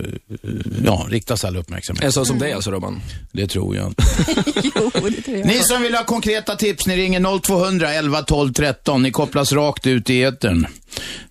ja, 0.85 1.07
riktas 1.09 1.45
all 1.45 1.57
uppmärksamhet. 1.57 2.03
En 2.03 2.11
sån 2.11 2.25
som 2.25 2.39
dig 2.39 2.53
alltså 2.53 2.71
Robban? 2.71 3.01
Det 3.31 3.47
tror 3.47 3.75
jag 3.75 3.87
inte. 3.87 4.03
jo, 4.75 4.91
det 5.09 5.21
tror 5.21 5.37
jag. 5.37 5.45
Ni 5.47 5.59
som 5.59 5.81
vill 5.81 5.95
ha 5.95 6.03
konkreta 6.03 6.55
tips, 6.55 6.87
ni 6.87 6.97
ringer 6.97 7.19
0200 7.41 7.87
11 7.93 8.21
12 8.21 8.51
13. 8.53 9.03
Ni 9.03 9.11
kopplas 9.11 9.53
rakt 9.53 9.87
ut 9.87 10.09
i 10.09 10.23
etern. 10.23 10.65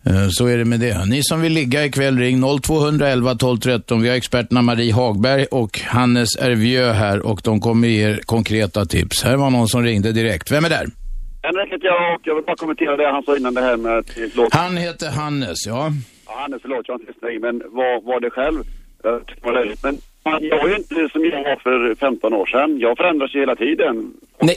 Eh, 0.07 0.29
Så 0.31 0.47
är 0.47 0.59
det 0.59 0.65
med 0.65 0.81
det. 0.81 1.05
Ni 1.07 1.23
som 1.23 1.41
vill 1.41 1.53
ligga 1.53 1.85
ikväll, 1.85 2.19
ring 2.19 2.41
0200 2.63 3.09
11 3.09 3.35
12 3.35 3.59
13. 3.59 4.03
Vi 4.03 4.09
har 4.09 4.17
experterna 4.17 4.63
Marie 4.63 4.93
Hagberg 4.93 5.45
och 5.51 5.79
Hannes 5.79 6.37
Ervieux 6.37 6.97
här 6.97 7.27
och 7.27 7.41
de 7.45 7.61
kommer 7.61 7.89
ge 7.89 8.03
er 8.11 8.21
konkreta 8.27 8.85
tips. 8.85 9.23
Här 9.25 9.37
var 9.37 9.51
någon 9.51 9.69
som 9.69 9.83
ringde 9.83 10.13
direkt. 10.13 10.51
Vem 10.53 10.65
är 10.65 10.69
där? 10.71 10.87
Henrik 11.43 11.73
heter 11.73 11.87
jag 11.87 12.15
och 12.15 12.21
jag 12.25 12.35
vill 12.35 12.45
bara 12.45 12.57
kommentera 12.57 12.97
det 12.97 13.11
han 13.13 13.23
sa 13.23 13.37
innan 13.37 13.55
det 13.55 13.61
här 13.61 13.77
med 13.77 13.99
att 13.99 14.11
låt... 14.35 14.55
Han 14.55 14.77
heter 14.77 15.11
Hannes, 15.11 15.67
ja. 15.67 15.91
Ja, 16.27 16.33
Hannes, 16.43 16.63
förlåt, 16.63 16.85
jag 16.89 16.95
har 16.95 17.01
inte 17.01 17.13
lyssnat 17.13 17.41
men 17.43 17.63
vad 17.71 18.05
var 18.05 18.21
det 18.21 18.31
själv? 18.31 18.63
Jag 19.03 19.13
var. 19.43 19.75
Men 19.85 19.99
jag 20.51 20.65
är 20.65 20.69
ju 20.69 20.77
inte 20.77 21.09
som 21.13 21.25
jag 21.25 21.45
var 21.45 21.57
för 21.57 21.95
15 21.95 22.35
år 22.35 22.47
sedan. 22.47 22.79
Jag 22.81 22.97
förändras 22.97 23.35
ju 23.35 23.41
hela 23.41 23.57
tiden. 23.57 24.13
Nej. 24.41 24.57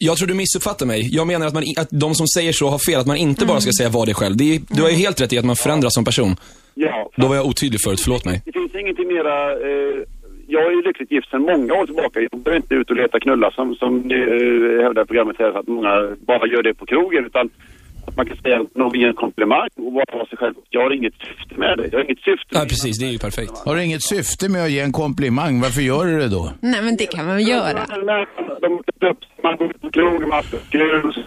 Jag 0.00 0.16
tror 0.16 0.28
du 0.28 0.34
missuppfattar 0.34 0.86
mig. 0.86 1.08
Jag 1.16 1.26
menar 1.26 1.46
att, 1.46 1.54
man, 1.54 1.62
att 1.78 1.88
de 1.90 2.14
som 2.14 2.26
säger 2.26 2.52
så 2.52 2.68
har 2.68 2.78
fel, 2.78 3.00
att 3.00 3.06
man 3.06 3.16
inte 3.16 3.46
bara 3.46 3.60
ska 3.60 3.70
säga 3.78 3.88
vad 3.88 4.06
det 4.08 4.12
är 4.12 4.14
själv. 4.14 4.36
Det 4.36 4.54
är, 4.54 4.60
du 4.68 4.82
har 4.82 4.88
ju 4.90 4.96
helt 4.96 5.20
rätt 5.20 5.32
i 5.32 5.38
att 5.38 5.44
man 5.44 5.56
förändras 5.56 5.94
som 5.94 6.04
person. 6.04 6.36
Ja, 6.74 7.10
Då 7.16 7.28
var 7.28 7.36
jag 7.36 7.46
otydlig 7.46 7.80
förut, 7.84 8.00
förlåt 8.00 8.24
mig. 8.24 8.42
det 8.44 8.52
finns 8.52 8.74
ingenting 8.74 9.08
mera... 9.08 9.52
Eh, 9.52 9.94
jag 10.50 10.62
är 10.66 10.70
ju 10.70 10.82
lyckligt 10.82 11.10
gift 11.12 11.30
sedan 11.30 11.42
många 11.42 11.74
år 11.74 11.86
tillbaka. 11.86 12.20
Jag 12.20 12.40
behöver 12.40 12.56
inte 12.62 12.74
ut 12.74 12.90
och 12.90 12.96
leta 12.96 13.20
knulla 13.20 13.50
som, 13.50 13.74
som 13.74 13.92
eh, 14.10 14.82
hävdar 14.84 15.04
programmet 15.04 15.36
här, 15.38 15.58
att 15.60 15.66
många 15.68 15.92
bara 16.26 16.46
gör 16.46 16.62
det 16.62 16.74
på 16.74 16.86
krogen. 16.86 17.26
Utan 17.26 17.50
att 18.06 18.16
man 18.16 18.26
kan 18.26 18.36
säga 18.36 18.64
någon 18.74 18.96
en 18.96 19.14
komplimang 19.14 19.68
och 19.76 19.92
bara 19.92 20.04
vara 20.12 20.26
sig 20.26 20.38
själv. 20.38 20.54
Jag 20.70 20.80
har 20.82 20.90
inget 20.90 21.14
syfte 21.14 21.54
med 21.60 21.78
det. 21.78 21.88
Jag 21.92 21.98
har 21.98 22.04
inget 22.04 22.18
syfte. 22.18 22.48
Ja, 22.50 22.60
precis. 22.68 22.98
Det 22.98 23.06
är 23.06 23.10
ju 23.10 23.18
perfekt. 23.18 23.52
Har 23.66 23.76
du 23.76 23.84
inget 23.84 24.02
syfte 24.02 24.48
med 24.48 24.64
att 24.64 24.70
ge 24.70 24.80
en 24.80 24.92
komplimang? 24.92 25.60
Varför 25.60 25.80
gör 25.82 26.04
du 26.06 26.18
det 26.18 26.28
då? 26.28 26.52
Nej, 26.60 26.82
men 26.82 26.96
det 26.96 27.06
kan 27.06 27.26
man 27.26 27.36
väl 27.36 27.48
göra. 27.48 27.86
De 28.60 28.82
man 29.42 29.56
går 29.56 29.68
på 29.80 29.90
krogen, 29.90 30.28
man 30.28 30.42
så- 30.42 30.56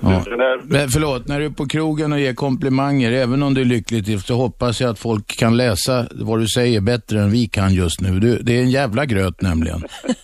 Ja. 0.02 0.24
Men 0.64 0.90
förlåt, 0.90 1.28
när 1.28 1.40
du 1.40 1.46
är 1.46 1.50
på 1.50 1.68
krogen 1.68 2.14
och 2.14 2.20
ger 2.20 2.34
komplimanger, 2.34 3.12
även 3.12 3.44
om 3.44 3.54
du 3.54 3.62
är 3.62 3.66
lyckligt 3.66 4.26
så 4.26 4.36
hoppas 4.36 4.82
jag 4.82 4.90
att 4.90 5.00
folk 5.00 5.28
kan 5.38 5.58
läsa 5.58 6.08
vad 6.12 6.40
du 6.40 6.48
säger 6.48 6.82
bättre 6.82 7.20
än 7.22 7.32
vi 7.32 7.48
kan 7.48 7.74
just 7.74 8.02
nu. 8.02 8.20
Du, 8.20 8.38
det 8.38 8.58
är 8.58 8.62
en 8.62 8.70
jävla 8.72 9.06
gröt 9.06 9.42
nämligen. 9.42 9.84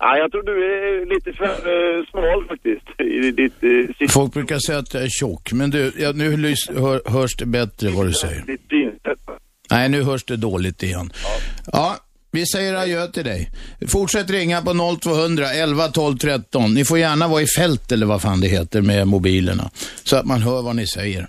Ja, 0.00 0.16
jag 0.16 0.30
tror 0.30 0.42
du 0.42 0.52
är 0.64 1.14
lite 1.14 1.32
för 1.32 1.44
eh, 1.44 2.04
smal 2.10 2.44
faktiskt 2.48 3.00
i 3.00 3.30
ditt 3.30 3.54
sitt, 3.98 4.12
Folk 4.12 4.32
brukar 4.32 4.58
säga 4.58 4.78
att 4.78 4.94
jag 4.94 5.02
är 5.02 5.08
tjock, 5.08 5.52
men 5.52 5.70
du, 5.70 5.92
ja, 5.98 6.12
nu 6.12 6.36
lys- 6.36 6.80
hör, 6.80 7.10
hörs 7.10 7.36
det 7.36 7.46
bättre 7.46 7.88
vad 7.90 8.06
du 8.06 8.12
säger. 8.12 8.44
Nej, 9.70 9.88
nu 9.88 10.02
hörs 10.02 10.24
det 10.24 10.36
dåligt 10.36 10.82
igen. 10.82 11.10
Ja, 11.72 11.96
vi 12.30 12.46
säger 12.46 12.74
adjö 12.74 13.06
till 13.06 13.24
dig. 13.24 13.50
Fortsätt 13.88 14.30
ringa 14.30 14.62
på 14.62 14.98
0200 15.02 15.52
11 15.52 15.88
12 15.88 16.18
13. 16.18 16.74
Ni 16.74 16.84
får 16.84 16.98
gärna 16.98 17.28
vara 17.28 17.42
i 17.42 17.46
fält 17.46 17.92
eller 17.92 18.06
vad 18.06 18.22
fan 18.22 18.40
det 18.40 18.48
heter 18.48 18.80
med 18.82 19.06
mobilerna, 19.06 19.70
så 20.04 20.16
att 20.16 20.26
man 20.26 20.42
hör 20.42 20.62
vad 20.62 20.76
ni 20.76 20.86
säger. 20.86 21.28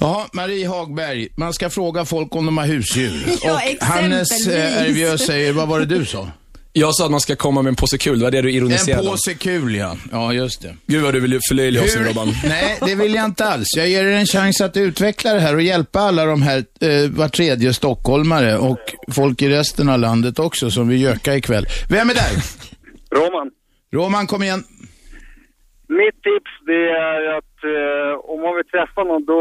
Ja, 0.00 0.28
Marie 0.32 0.68
Hagberg, 0.68 1.28
man 1.36 1.52
ska 1.52 1.70
fråga 1.70 2.04
folk 2.04 2.34
om 2.36 2.46
de 2.46 2.58
har 2.58 2.66
husdjur. 2.66 3.22
Ja, 3.44 3.60
Och 3.80 3.86
Hannes 3.86 4.46
eh, 4.46 5.16
säger, 5.16 5.52
vad 5.52 5.68
var 5.68 5.80
det 5.80 5.86
du 5.86 6.04
sa? 6.04 6.30
Jag 6.72 6.94
sa 6.94 7.04
att 7.04 7.10
man 7.10 7.20
ska 7.20 7.36
komma 7.36 7.62
med 7.62 7.68
en 7.70 7.76
påse 7.76 7.98
kul, 7.98 8.18
det 8.18 8.24
var 8.24 8.30
det 8.30 8.42
du 8.42 8.48
En 8.48 8.54
ironiserade 8.54 9.02
om. 9.02 9.08
påse 9.08 9.34
kul, 9.34 9.74
ja. 9.74 9.96
Ja, 10.12 10.32
just 10.32 10.62
det. 10.62 10.76
Gud 10.86 11.02
vad 11.02 11.14
du 11.14 11.20
vill 11.20 11.40
förlöjliga 11.48 11.84
oss 11.84 11.96
nu 11.96 12.04
Robban. 12.04 12.28
Nej, 12.44 12.78
det 12.80 12.94
vill 12.94 13.14
jag 13.14 13.24
inte 13.24 13.44
alls. 13.44 13.66
Jag 13.76 13.88
ger 13.88 14.04
er 14.04 14.12
en 14.12 14.26
chans 14.26 14.60
att 14.60 14.76
utveckla 14.76 15.34
det 15.34 15.40
här 15.40 15.54
och 15.54 15.62
hjälpa 15.62 16.00
alla 16.00 16.24
de 16.24 16.42
här 16.42 16.58
eh, 16.80 17.10
var 17.10 17.28
tredje 17.28 17.74
stockholmare 17.74 18.58
och 18.58 18.78
folk 19.12 19.42
i 19.42 19.48
resten 19.48 19.88
av 19.88 19.98
landet 19.98 20.38
också 20.38 20.70
som 20.70 20.88
vill 20.88 21.02
göka 21.02 21.34
ikväll. 21.36 21.66
Vem 21.90 22.10
är 22.10 22.14
där? 22.14 22.32
Roman, 23.18 23.50
Roman, 23.92 24.26
kom 24.26 24.42
igen. 24.42 24.64
mitt 25.88 26.14
tips 26.22 26.52
det 26.66 26.90
är 26.90 27.36
att 27.38 27.64
eh, 27.64 28.30
om 28.30 28.40
man 28.42 28.56
vill 28.56 28.64
träffa 28.64 29.04
någon 29.04 29.24
då, 29.24 29.40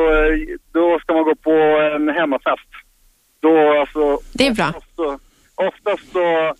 då 0.73 0.99
ska 0.99 1.13
man 1.13 1.23
gå 1.23 1.35
på 1.35 1.51
en 1.95 2.09
hemmafest. 2.09 2.69
Då 3.41 3.79
alltså... 3.81 4.19
Det 4.33 4.47
är 4.47 4.53
bra. 4.53 4.67
Oftast 4.69 5.21
oftast 5.55 6.11
så 6.11 6.53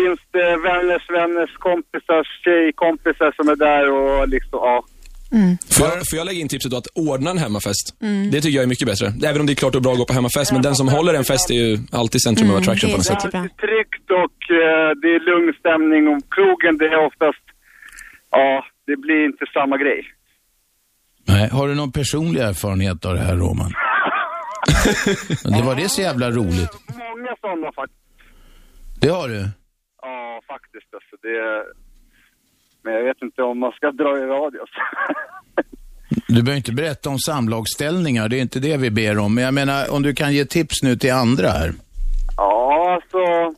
finns 0.00 0.20
det 0.36 0.50
vänners 0.68 1.04
vänners 1.18 1.52
kompisars 1.68 2.28
tjejkompisar 2.44 3.30
som 3.36 3.48
är 3.48 3.56
där 3.56 3.84
och 3.96 4.28
liksom, 4.28 4.58
ja. 4.68 4.84
Får 5.76 5.86
jag, 5.86 6.08
får 6.08 6.16
jag 6.18 6.26
lägga 6.26 6.40
in 6.40 6.48
tipset 6.48 6.70
då 6.70 6.76
att 6.76 6.86
ordna 6.94 7.30
en 7.30 7.38
hemmafest? 7.38 7.86
Det 8.32 8.40
tycker 8.40 8.56
jag 8.56 8.62
är 8.62 8.72
mycket 8.74 8.88
bättre. 8.88 9.06
Även 9.28 9.40
om 9.40 9.46
det 9.46 9.52
är 9.52 9.62
klart 9.62 9.74
och 9.74 9.82
bra 9.82 9.92
att 9.92 9.98
gå 9.98 10.04
på 10.04 10.12
hemmafest, 10.12 10.52
men 10.52 10.62
den 10.62 10.74
som 10.74 10.88
håller 10.88 11.14
en 11.14 11.24
fest 11.24 11.50
är 11.50 11.54
ju 11.54 11.78
alltid 11.92 12.22
centrum 12.22 12.50
of 12.50 12.56
attraction 12.60 12.88
det 12.88 12.96
på 12.96 12.96
är 12.96 12.98
något 12.98 13.22
sätt. 13.22 13.32
Det 13.32 13.38
är 13.38 13.54
tryggt 13.66 14.06
och 14.24 14.38
eh, 14.62 14.88
det 15.02 15.10
är 15.16 15.20
lugn 15.30 15.52
stämning 15.62 16.02
och 16.12 16.22
krogen 16.34 16.78
det 16.78 16.86
är 16.94 17.06
oftast, 17.06 17.44
ja, 18.30 18.64
det 18.86 18.96
blir 18.96 19.24
inte 19.24 19.44
samma 19.54 19.76
grej. 19.76 20.00
Nej, 21.28 21.48
har 21.48 21.68
du 21.68 21.74
någon 21.74 21.92
personlig 21.92 22.40
erfarenhet 22.40 23.04
av 23.04 23.14
det 23.14 23.20
här, 23.20 23.36
Roman? 23.36 23.72
Det 25.56 25.62
var 25.62 25.74
det 25.74 25.88
så 25.88 26.00
jävla 26.00 26.30
roligt. 26.30 26.74
Många 26.88 27.32
sådana 27.40 27.72
faktiskt. 27.72 28.00
Det 29.00 29.08
har 29.08 29.28
du? 29.28 29.48
Ja, 30.02 30.40
faktiskt 30.46 30.94
alltså. 30.94 31.16
Det... 31.22 31.64
Men 32.82 32.94
jag 32.94 33.04
vet 33.04 33.22
inte 33.22 33.42
om 33.42 33.58
man 33.58 33.72
ska 33.72 33.92
dra 33.92 34.18
i 34.18 34.22
radio. 34.26 34.60
Du 36.28 36.42
behöver 36.42 36.56
inte 36.56 36.72
berätta 36.72 37.10
om 37.10 37.18
samlagsställningar, 37.18 38.28
det 38.28 38.36
är 38.36 38.40
inte 38.40 38.60
det 38.60 38.76
vi 38.76 38.90
ber 38.90 39.18
om. 39.18 39.34
Men 39.34 39.44
jag 39.44 39.54
menar, 39.54 39.94
om 39.94 40.02
du 40.02 40.14
kan 40.14 40.32
ge 40.32 40.44
tips 40.44 40.82
nu 40.82 40.96
till 40.96 41.12
andra 41.12 41.48
här. 41.48 41.70
ja, 42.36 42.92
alltså. 42.94 43.54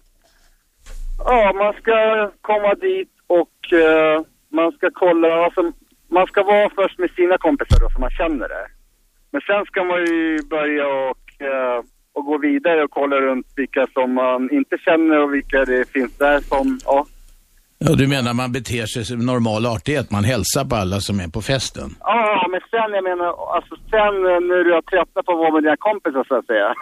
Ja, 1.24 1.52
man 1.52 1.72
ska 1.82 2.30
komma 2.40 2.74
dit 2.74 3.10
och 3.26 3.72
eh, 3.72 4.22
man 4.48 4.72
ska 4.72 4.90
kolla. 4.92 5.44
Alltså, 5.44 5.72
man 6.08 6.26
ska 6.26 6.42
vara 6.42 6.70
först 6.70 6.98
med 6.98 7.10
sina 7.10 7.38
kompisar 7.38 7.80
då, 7.80 7.88
så 7.90 8.00
man 8.00 8.10
känner 8.10 8.48
det. 8.48 8.66
Men 9.30 9.40
sen 9.40 9.64
ska 9.64 9.84
man 9.84 10.00
ju 10.06 10.38
börja 10.50 10.86
och, 10.86 11.42
eh, 11.42 11.82
och 12.14 12.24
gå 12.24 12.38
vidare 12.38 12.84
och 12.84 12.90
kolla 12.90 13.16
runt 13.16 13.46
vilka 13.56 13.86
som 13.92 14.14
man 14.14 14.50
inte 14.50 14.76
känner 14.78 15.18
och 15.22 15.34
vilka 15.34 15.64
det 15.64 15.90
finns 15.92 16.18
där 16.18 16.40
som, 16.40 16.78
ja. 16.84 17.06
Ja, 17.84 17.92
du 17.94 18.06
menar 18.06 18.34
man 18.34 18.52
beter 18.52 18.86
sig 18.86 19.04
som 19.04 19.26
normal 19.26 19.66
artighet, 19.66 20.10
man 20.10 20.24
hälsar 20.24 20.64
på 20.64 20.76
alla 20.76 21.00
som 21.00 21.20
är 21.20 21.28
på 21.28 21.42
festen? 21.42 21.88
Ja, 22.00 22.46
men 22.50 22.60
sen, 22.70 22.90
jag 22.98 23.04
menar, 23.04 23.54
alltså 23.56 23.74
sen 23.90 24.14
eh, 24.30 24.40
när 24.48 24.64
du 24.64 24.72
har 24.72 24.82
tröttnat 24.82 25.24
på 25.26 25.32
att 25.32 25.38
vara 25.38 25.52
med 25.52 25.62
dina 25.62 25.76
kompisar 25.76 26.24
så 26.28 26.34
att 26.38 26.46
säga. 26.46 26.74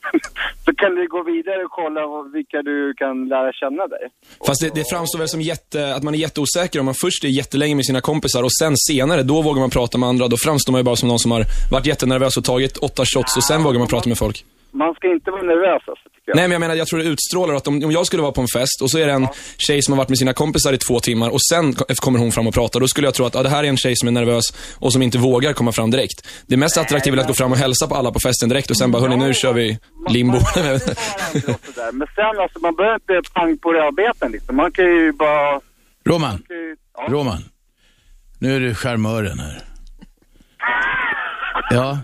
så 0.64 0.74
kan 0.74 0.94
du 0.94 1.08
gå 1.08 1.22
vidare 1.22 1.64
och 1.64 1.70
kolla 1.70 2.00
vilka 2.32 2.62
du 2.62 2.94
kan 2.96 3.28
lära 3.28 3.52
känna 3.52 3.86
dig. 3.86 4.04
Fast 4.46 4.60
det, 4.62 4.70
det 4.74 4.84
framstår 4.90 5.18
väl 5.18 5.28
som 5.28 5.40
jätte, 5.40 5.94
att 5.94 6.02
man 6.02 6.14
är 6.14 6.18
jätteosäker 6.18 6.80
om 6.80 6.86
man 6.86 6.94
först 6.94 7.24
är 7.24 7.28
jättelänge 7.28 7.74
med 7.74 7.86
sina 7.86 8.00
kompisar 8.00 8.42
och 8.42 8.52
sen 8.52 8.76
senare, 8.76 9.22
då 9.22 9.42
vågar 9.42 9.60
man 9.60 9.70
prata 9.70 9.98
med 9.98 10.08
andra. 10.08 10.28
Då 10.28 10.36
framstår 10.36 10.72
man 10.72 10.78
ju 10.78 10.84
bara 10.84 10.96
som 10.96 11.08
någon 11.08 11.18
som 11.18 11.30
har 11.30 11.44
varit 11.70 11.86
jättenervös 11.86 12.36
och 12.36 12.44
tagit 12.44 12.76
åtta 12.76 13.02
shots 13.14 13.36
och 13.36 13.44
sen 13.44 13.62
vågar 13.62 13.78
man 13.78 13.88
prata 13.88 14.08
med 14.08 14.18
folk. 14.18 14.44
Man 14.74 14.94
ska 14.94 15.08
inte 15.10 15.30
vara 15.30 15.42
nervös 15.42 15.82
alltså, 15.88 16.08
tycker 16.08 16.22
jag. 16.30 16.36
Nej, 16.36 16.44
men 16.44 16.52
jag 16.52 16.60
menar, 16.60 16.74
jag 16.74 16.86
tror 16.86 16.98
det 16.98 17.04
utstrålar 17.04 17.54
att 17.54 17.66
om, 17.68 17.84
om 17.84 17.90
jag 17.92 18.06
skulle 18.06 18.22
vara 18.22 18.32
på 18.32 18.40
en 18.40 18.46
fest 18.48 18.82
och 18.82 18.90
så 18.90 18.98
är 18.98 19.06
det 19.06 19.12
en 19.12 19.28
tjej 19.58 19.82
som 19.82 19.92
har 19.92 19.96
varit 19.98 20.08
med 20.08 20.18
sina 20.18 20.32
kompisar 20.32 20.72
i 20.72 20.78
två 20.78 21.00
timmar 21.00 21.30
och 21.30 21.42
sen 21.42 21.72
ko- 21.74 21.84
kommer 21.96 22.18
hon 22.18 22.32
fram 22.32 22.46
och 22.46 22.54
pratar, 22.54 22.80
då 22.80 22.88
skulle 22.88 23.06
jag 23.06 23.14
tro 23.14 23.24
att 23.26 23.34
ja, 23.34 23.42
det 23.42 23.48
här 23.48 23.64
är 23.64 23.68
en 23.68 23.76
tjej 23.76 23.96
som 23.96 24.08
är 24.08 24.12
nervös 24.12 24.44
och 24.78 24.92
som 24.92 25.02
inte 25.02 25.18
vågar 25.18 25.52
komma 25.52 25.72
fram 25.72 25.90
direkt. 25.90 26.28
Det 26.46 26.56
mest 26.56 26.78
attraktiva 26.78 27.16
är 27.16 27.20
att 27.20 27.26
gå 27.26 27.34
fram 27.34 27.52
och 27.52 27.58
hälsa 27.58 27.86
på 27.86 27.94
alla 27.94 28.12
på 28.12 28.20
festen 28.20 28.48
direkt 28.48 28.70
och 28.70 28.76
sen 28.76 28.90
bara, 28.90 29.02
hörni, 29.02 29.16
nu 29.16 29.34
kör 29.34 29.52
vi 29.52 29.78
limbo. 30.08 30.32
Man, 30.32 30.42
man, 30.64 30.80
man, 31.76 31.98
men 31.98 32.08
sen 32.14 32.40
alltså, 32.42 32.58
man 32.58 32.74
behöver 32.76 32.94
inte 33.18 33.30
pang 33.34 33.58
på 33.58 33.72
rödbeten 33.72 34.32
liksom. 34.32 34.56
Man 34.56 34.72
kan 34.72 34.84
ju 34.84 35.12
bara... 35.12 35.60
Roman, 36.08 36.42
ju- 36.50 36.76
Ja. 36.94 37.06
Roman. 37.10 37.44
Nu 38.38 38.56
är 38.56 38.60
du 38.60 38.74
charmören 38.74 39.38
här. 39.38 39.62
Ja. 41.70 41.98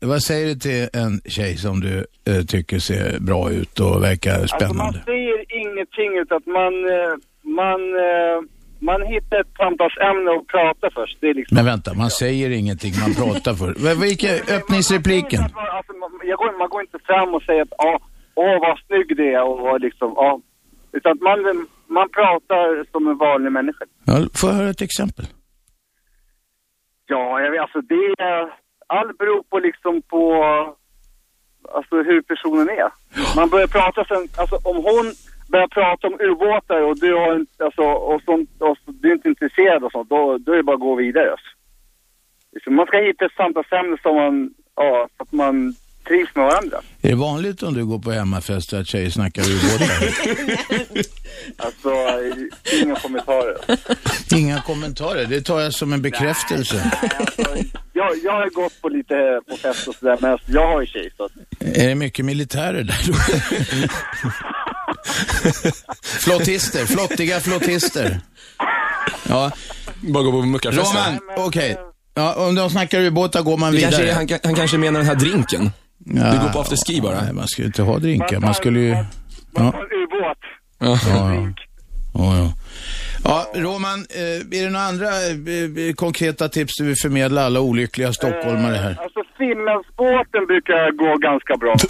Vad 0.00 0.22
säger 0.22 0.46
du 0.46 0.54
till 0.54 0.88
en 0.92 1.20
tjej 1.24 1.56
som 1.56 1.80
du 1.80 1.94
eh, 2.30 2.42
tycker 2.48 2.78
ser 2.78 3.20
bra 3.20 3.50
ut 3.50 3.80
och 3.80 4.02
verkar 4.02 4.34
Alltså 4.40 4.56
man 4.56 4.60
spännande? 4.68 5.02
säger 5.04 5.38
ingenting 5.62 6.18
utan 6.22 6.36
att 6.36 6.46
man, 6.46 6.72
eh, 6.96 7.12
man, 7.42 7.80
eh, 8.06 8.36
man 8.78 9.02
hittar 9.12 9.40
ett 9.40 9.52
samtalsämne 9.56 10.30
och 10.30 10.46
pratar 10.48 10.90
först. 10.94 11.18
Liksom... 11.22 11.54
Men 11.54 11.64
vänta, 11.64 11.94
man 11.94 12.10
säger 12.10 12.50
ingenting, 12.50 12.92
man 13.04 13.14
pratar 13.14 13.54
för. 13.54 13.68
V- 13.84 14.00
Vilka 14.06 14.30
öppningsrepliken? 14.56 15.40
Alltså, 15.76 15.92
man, 15.92 16.10
jag 16.24 16.38
går, 16.38 16.58
man 16.58 16.68
går 16.68 16.80
inte 16.80 16.98
fram 17.08 17.34
och 17.34 17.42
säger 17.42 17.62
att 17.62 17.72
ja, 17.78 18.00
åh 18.34 18.60
vad 18.60 18.78
snygg 18.86 19.16
det 19.16 19.32
är 19.34 19.42
och 19.42 19.58
vad 19.60 19.80
liksom, 19.82 20.12
ja. 20.16 20.40
Utan 20.92 21.12
att 21.12 21.20
man, 21.20 21.66
man 21.86 22.08
pratar 22.08 22.90
som 22.92 23.06
en 23.08 23.18
vanlig 23.18 23.52
människa. 23.52 23.84
Ja, 24.04 24.14
får 24.34 24.50
jag 24.50 24.56
höra 24.56 24.70
ett 24.70 24.82
exempel? 24.82 25.26
Ja, 27.06 27.40
jag 27.40 27.50
vet, 27.50 27.60
alltså 27.60 27.80
det 27.80 27.94
är, 28.18 28.42
allt 28.88 29.18
beror 29.18 29.42
på 29.42 29.58
liksom 29.58 30.02
på, 30.02 30.22
alltså 31.74 31.96
hur 32.08 32.22
personen 32.22 32.68
är. 32.68 32.90
Man 33.36 33.48
börjar 33.48 33.66
prata 33.66 34.04
sen, 34.04 34.28
alltså 34.36 34.56
om 34.70 34.76
hon 34.76 35.06
börjar 35.48 35.68
prata 35.68 36.06
om 36.06 36.16
ubåtar 36.20 36.80
och 36.82 36.98
du 36.98 37.14
har 37.14 37.34
inte, 37.36 37.64
alltså, 37.64 37.82
och 37.82 38.22
sånt, 38.22 38.50
och 38.58 38.76
så, 38.84 38.92
du 38.92 39.08
är 39.08 39.14
inte 39.14 39.28
intresserad 39.28 39.84
och 39.84 39.92
sånt, 39.92 40.08
då, 40.08 40.38
då 40.38 40.52
är 40.52 40.56
det 40.56 40.62
bara 40.62 40.74
att 40.74 40.80
gå 40.80 40.94
vidare. 40.94 41.30
Alltså. 41.30 41.50
Liksom, 42.52 42.74
man 42.74 42.86
ska 42.86 42.96
hitta 42.98 43.24
ett 43.24 43.32
samtalsämne 43.36 43.96
som 44.02 44.16
man, 44.16 44.54
ja, 44.76 45.08
så 45.16 45.22
att 45.22 45.32
man 45.32 45.74
trivs 46.08 46.34
med 46.34 46.44
varandra. 46.44 46.78
Är 47.02 47.08
det 47.08 47.14
vanligt 47.14 47.62
om 47.62 47.74
du 47.74 47.86
går 47.86 47.98
på 47.98 48.10
hemmafester 48.10 48.80
att 48.80 48.86
tjejer 48.86 49.10
snackar 49.10 49.42
ubåtar? 49.42 49.98
Alltså, 51.56 51.90
inga 52.82 52.94
kommentarer. 52.94 53.56
Inga 54.34 54.62
kommentarer, 54.62 55.26
det 55.26 55.40
tar 55.40 55.60
jag 55.60 55.72
som 55.72 55.92
en 55.92 56.02
bekräftelse. 56.02 56.92
Alltså, 57.18 57.78
jag, 57.98 58.10
jag 58.24 58.32
har 58.32 58.50
gått 58.50 58.82
på 58.82 58.88
lite 58.88 59.14
på 59.48 59.56
fest 59.56 59.88
och 59.88 59.94
sådär, 59.94 60.16
men 60.20 60.38
jag 60.46 60.66
har 60.72 60.80
ju 60.80 60.86
tjej 60.86 61.10
så 61.16 61.28
Är 61.60 61.88
det 61.88 61.94
mycket 61.94 62.24
militärer 62.24 62.82
där 62.82 63.00
då? 63.06 63.14
flottister, 66.02 66.86
flottiga 66.86 67.40
flottister. 67.40 68.20
Ja, 69.28 69.50
Bara 70.00 70.22
gå 70.22 70.30
på 70.32 70.42
muckarfesten. 70.42 70.96
Roman, 70.96 71.46
okej. 71.46 71.78
Ja, 72.14 72.34
om 72.34 72.54
de 72.54 72.70
snackar 72.70 73.00
ubåtar 73.00 73.42
går 73.42 73.56
man 73.56 73.72
Det 73.72 73.76
vidare. 73.76 73.90
kanske 73.92 74.10
är, 74.10 74.14
han, 74.14 74.28
han 74.44 74.54
kanske 74.54 74.78
menar 74.78 75.00
den 75.00 75.08
här 75.08 75.14
drinken. 75.14 75.70
Ja, 76.04 76.32
Du 76.32 76.38
går 76.38 76.48
på 76.48 76.60
afterski 76.60 77.00
bara. 77.00 77.22
Nej, 77.22 77.32
man 77.32 77.48
ska 77.48 77.62
ju 77.62 77.66
inte 77.66 77.82
ha 77.82 77.98
drinkar. 77.98 78.40
Man 78.40 78.54
skulle 78.54 78.80
ju... 78.80 78.92
man 78.94 79.06
Ja, 79.56 79.72
tar 79.72 79.78
ubåt. 80.02 80.38
Ja. 80.78 80.98
ja, 82.14 82.36
ja. 82.38 82.52
Ja, 83.24 83.46
ja. 83.54 83.60
Ja, 83.60 83.60
Roman, 83.60 84.06
eh, 84.10 84.60
är 84.60 84.64
det 84.64 84.70
några 84.70 84.86
andra 84.86 85.06
eh, 85.06 85.86
eh, 85.88 85.94
konkreta 85.94 86.48
tips 86.48 86.72
du 86.78 86.84
vill 86.84 86.96
förmedla 87.02 87.42
alla 87.44 87.60
olyckliga 87.60 88.12
stockholmare 88.12 88.74
här? 88.76 88.96
Alltså 89.02 89.20
Finlandsbåten 89.38 90.46
brukar 90.46 90.90
gå 90.96 91.16
ganska 91.16 91.56
bra. 91.56 91.74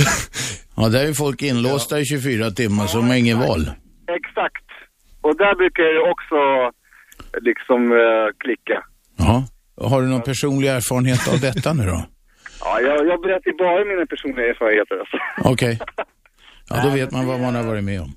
Ja, 0.80 0.88
där 0.88 1.08
är 1.08 1.12
folk 1.12 1.42
inlåsta 1.42 2.00
i 2.00 2.04
24 2.04 2.50
timmar, 2.50 2.86
så 2.86 2.96
de 2.98 3.08
har 3.08 3.16
ingen 3.16 3.38
val. 3.38 3.60
Exakt. 4.18 4.64
Och 5.20 5.36
där 5.36 5.54
brukar 5.54 5.82
det 5.82 6.10
också 6.10 6.38
liksom 7.40 7.92
eh, 7.92 8.28
klicka. 8.38 8.82
Ja. 9.16 9.44
Har 9.88 10.02
du 10.02 10.08
någon 10.08 10.22
personlig 10.22 10.68
erfarenhet 10.68 11.28
av 11.28 11.40
detta 11.40 11.72
nu 11.72 11.86
då? 11.86 12.02
Ja, 12.60 12.80
jag, 12.80 13.06
jag 13.06 13.20
berättar 13.22 13.58
bara 13.58 13.84
mina 13.84 14.06
personliga 14.06 14.46
erfarenheter 14.48 14.94
alltså. 15.00 15.16
Okej. 15.52 15.78
Ja, 16.70 16.82
då 16.84 16.90
vet 16.98 17.10
man 17.10 17.26
vad 17.26 17.40
man 17.40 17.54
har 17.54 17.62
varit 17.62 17.84
med 17.84 18.00
om. 18.00 18.12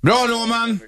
Bra 0.00 0.14
Roman! 0.28 0.80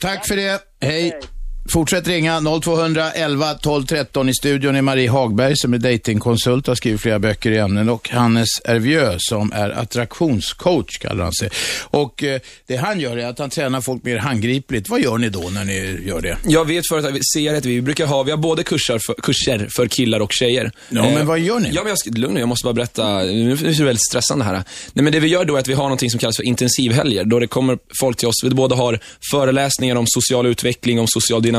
Tack 0.00 0.26
för 0.26 0.36
det. 0.36 0.62
Hej. 0.80 1.20
Fortsätt 1.68 2.08
ringa 2.08 2.40
0211 2.62 3.54
12 3.54 3.86
13 3.86 4.28
i 4.28 4.34
studion 4.34 4.76
är 4.76 4.82
Marie 4.82 5.10
Hagberg 5.10 5.56
som 5.56 5.74
är 5.74 5.78
datingkonsult 5.78 6.66
har 6.66 6.74
skrivit 6.74 7.00
flera 7.00 7.18
böcker 7.18 7.50
i 7.50 7.58
ämnen 7.58 7.88
och 7.88 8.08
Hannes 8.10 8.48
Ervieux 8.64 9.16
som 9.18 9.52
är 9.52 9.70
attraktionscoach 9.70 10.98
kallar 10.98 11.24
han 11.24 11.32
sig. 11.32 11.50
Och 11.82 12.22
eh, 12.22 12.40
det 12.66 12.76
han 12.76 13.00
gör 13.00 13.16
är 13.16 13.26
att 13.26 13.38
han 13.38 13.50
tränar 13.50 13.80
folk 13.80 14.04
mer 14.04 14.16
handgripligt. 14.16 14.88
Vad 14.88 15.00
gör 15.00 15.18
ni 15.18 15.28
då 15.28 15.40
när 15.40 15.64
ni 15.64 16.00
gör 16.06 16.20
det? 16.20 16.36
Jag 16.44 16.64
vet 16.64 16.88
förut 16.88 17.04
att 17.04 17.12
CR 17.12 17.54
heter 17.54 17.68
vi, 17.68 17.74
vi 17.74 17.82
brukar 17.82 18.06
ha, 18.06 18.22
vi 18.22 18.30
har 18.30 18.38
både 18.38 18.62
kurser 18.62 18.98
för, 19.06 19.14
kurser 19.22 19.68
för 19.76 19.86
killar 19.86 20.20
och 20.20 20.32
tjejer. 20.32 20.70
Ja, 20.88 21.06
Eh, 21.06 21.14
men 21.14 21.26
vad 21.26 21.38
gör 21.38 21.60
ni? 21.60 21.70
Ja, 21.72 21.80
men 21.82 21.88
jag, 21.88 21.98
ska- 21.98 22.10
lugn 22.10 22.34
nu, 22.34 22.40
jag 22.40 22.48
måste 22.48 22.64
bara 22.64 22.74
berätta. 22.74 23.18
Nu 23.18 23.52
är 23.52 23.56
det 23.78 23.84
väldigt 23.84 24.06
stressande 24.10 24.44
här. 24.44 24.52
Nej, 24.92 25.02
men 25.04 25.12
det 25.12 25.20
vi 25.20 25.28
gör 25.28 25.44
då 25.44 25.56
är 25.56 25.60
att 25.60 25.68
vi 25.68 25.74
har 25.74 25.82
någonting 25.84 26.10
som 26.10 26.20
kallas 26.20 26.36
för 26.36 26.44
intensivhelger, 26.44 27.24
då 27.24 27.38
det 27.38 27.46
kommer 27.46 27.78
folk 28.00 28.16
till 28.16 28.28
oss. 28.28 28.44
Vi 28.44 28.50
både 28.50 28.74
har 28.74 28.98
föreläsningar 29.30 29.96
om 29.96 30.04
social 30.06 30.46
utveckling, 30.46 31.00
om 31.00 31.06
social 31.08 31.42
dynamik 31.42 31.53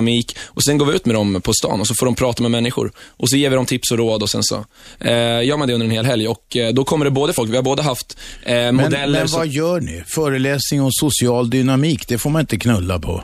och 0.46 0.64
sen 0.64 0.78
går 0.78 0.86
vi 0.86 0.94
ut 0.96 1.06
med 1.06 1.16
dem 1.16 1.42
på 1.44 1.54
stan 1.54 1.80
och 1.82 1.88
så 1.88 1.96
får 1.96 2.06
de 2.06 2.16
prata 2.16 2.42
med 2.42 2.52
människor. 2.52 2.92
Och 3.10 3.30
så 3.30 3.36
ger 3.38 3.50
vi 3.50 3.56
dem 3.56 3.66
tips 3.66 3.92
och 3.92 3.98
råd 3.98 4.22
och 4.24 4.30
sen 4.30 4.44
så 4.44 4.66
eh, 5.00 5.44
gör 5.46 5.58
man 5.58 5.68
det 5.68 5.74
under 5.74 5.86
en 5.86 5.92
hel 5.92 6.06
helg. 6.06 6.28
Och 6.28 6.58
eh, 6.58 6.74
då 6.74 6.84
kommer 6.84 7.06
det 7.06 7.12
både 7.12 7.34
folk, 7.34 7.52
vi 7.52 7.56
har 7.56 7.64
både 7.64 7.82
haft 7.84 8.18
eh, 8.44 8.54
Men, 8.54 8.76
modeller 8.76 9.20
men 9.20 9.28
som- 9.30 9.40
vad 9.40 9.48
gör 9.48 9.82
ni? 9.82 10.04
Föreläsning 10.08 10.82
om 10.82 10.92
social 10.92 11.50
dynamik, 11.50 12.08
det 12.08 12.18
får 12.18 12.30
man 12.30 12.40
inte 12.40 12.58
knulla 12.58 13.00
på. 13.00 13.24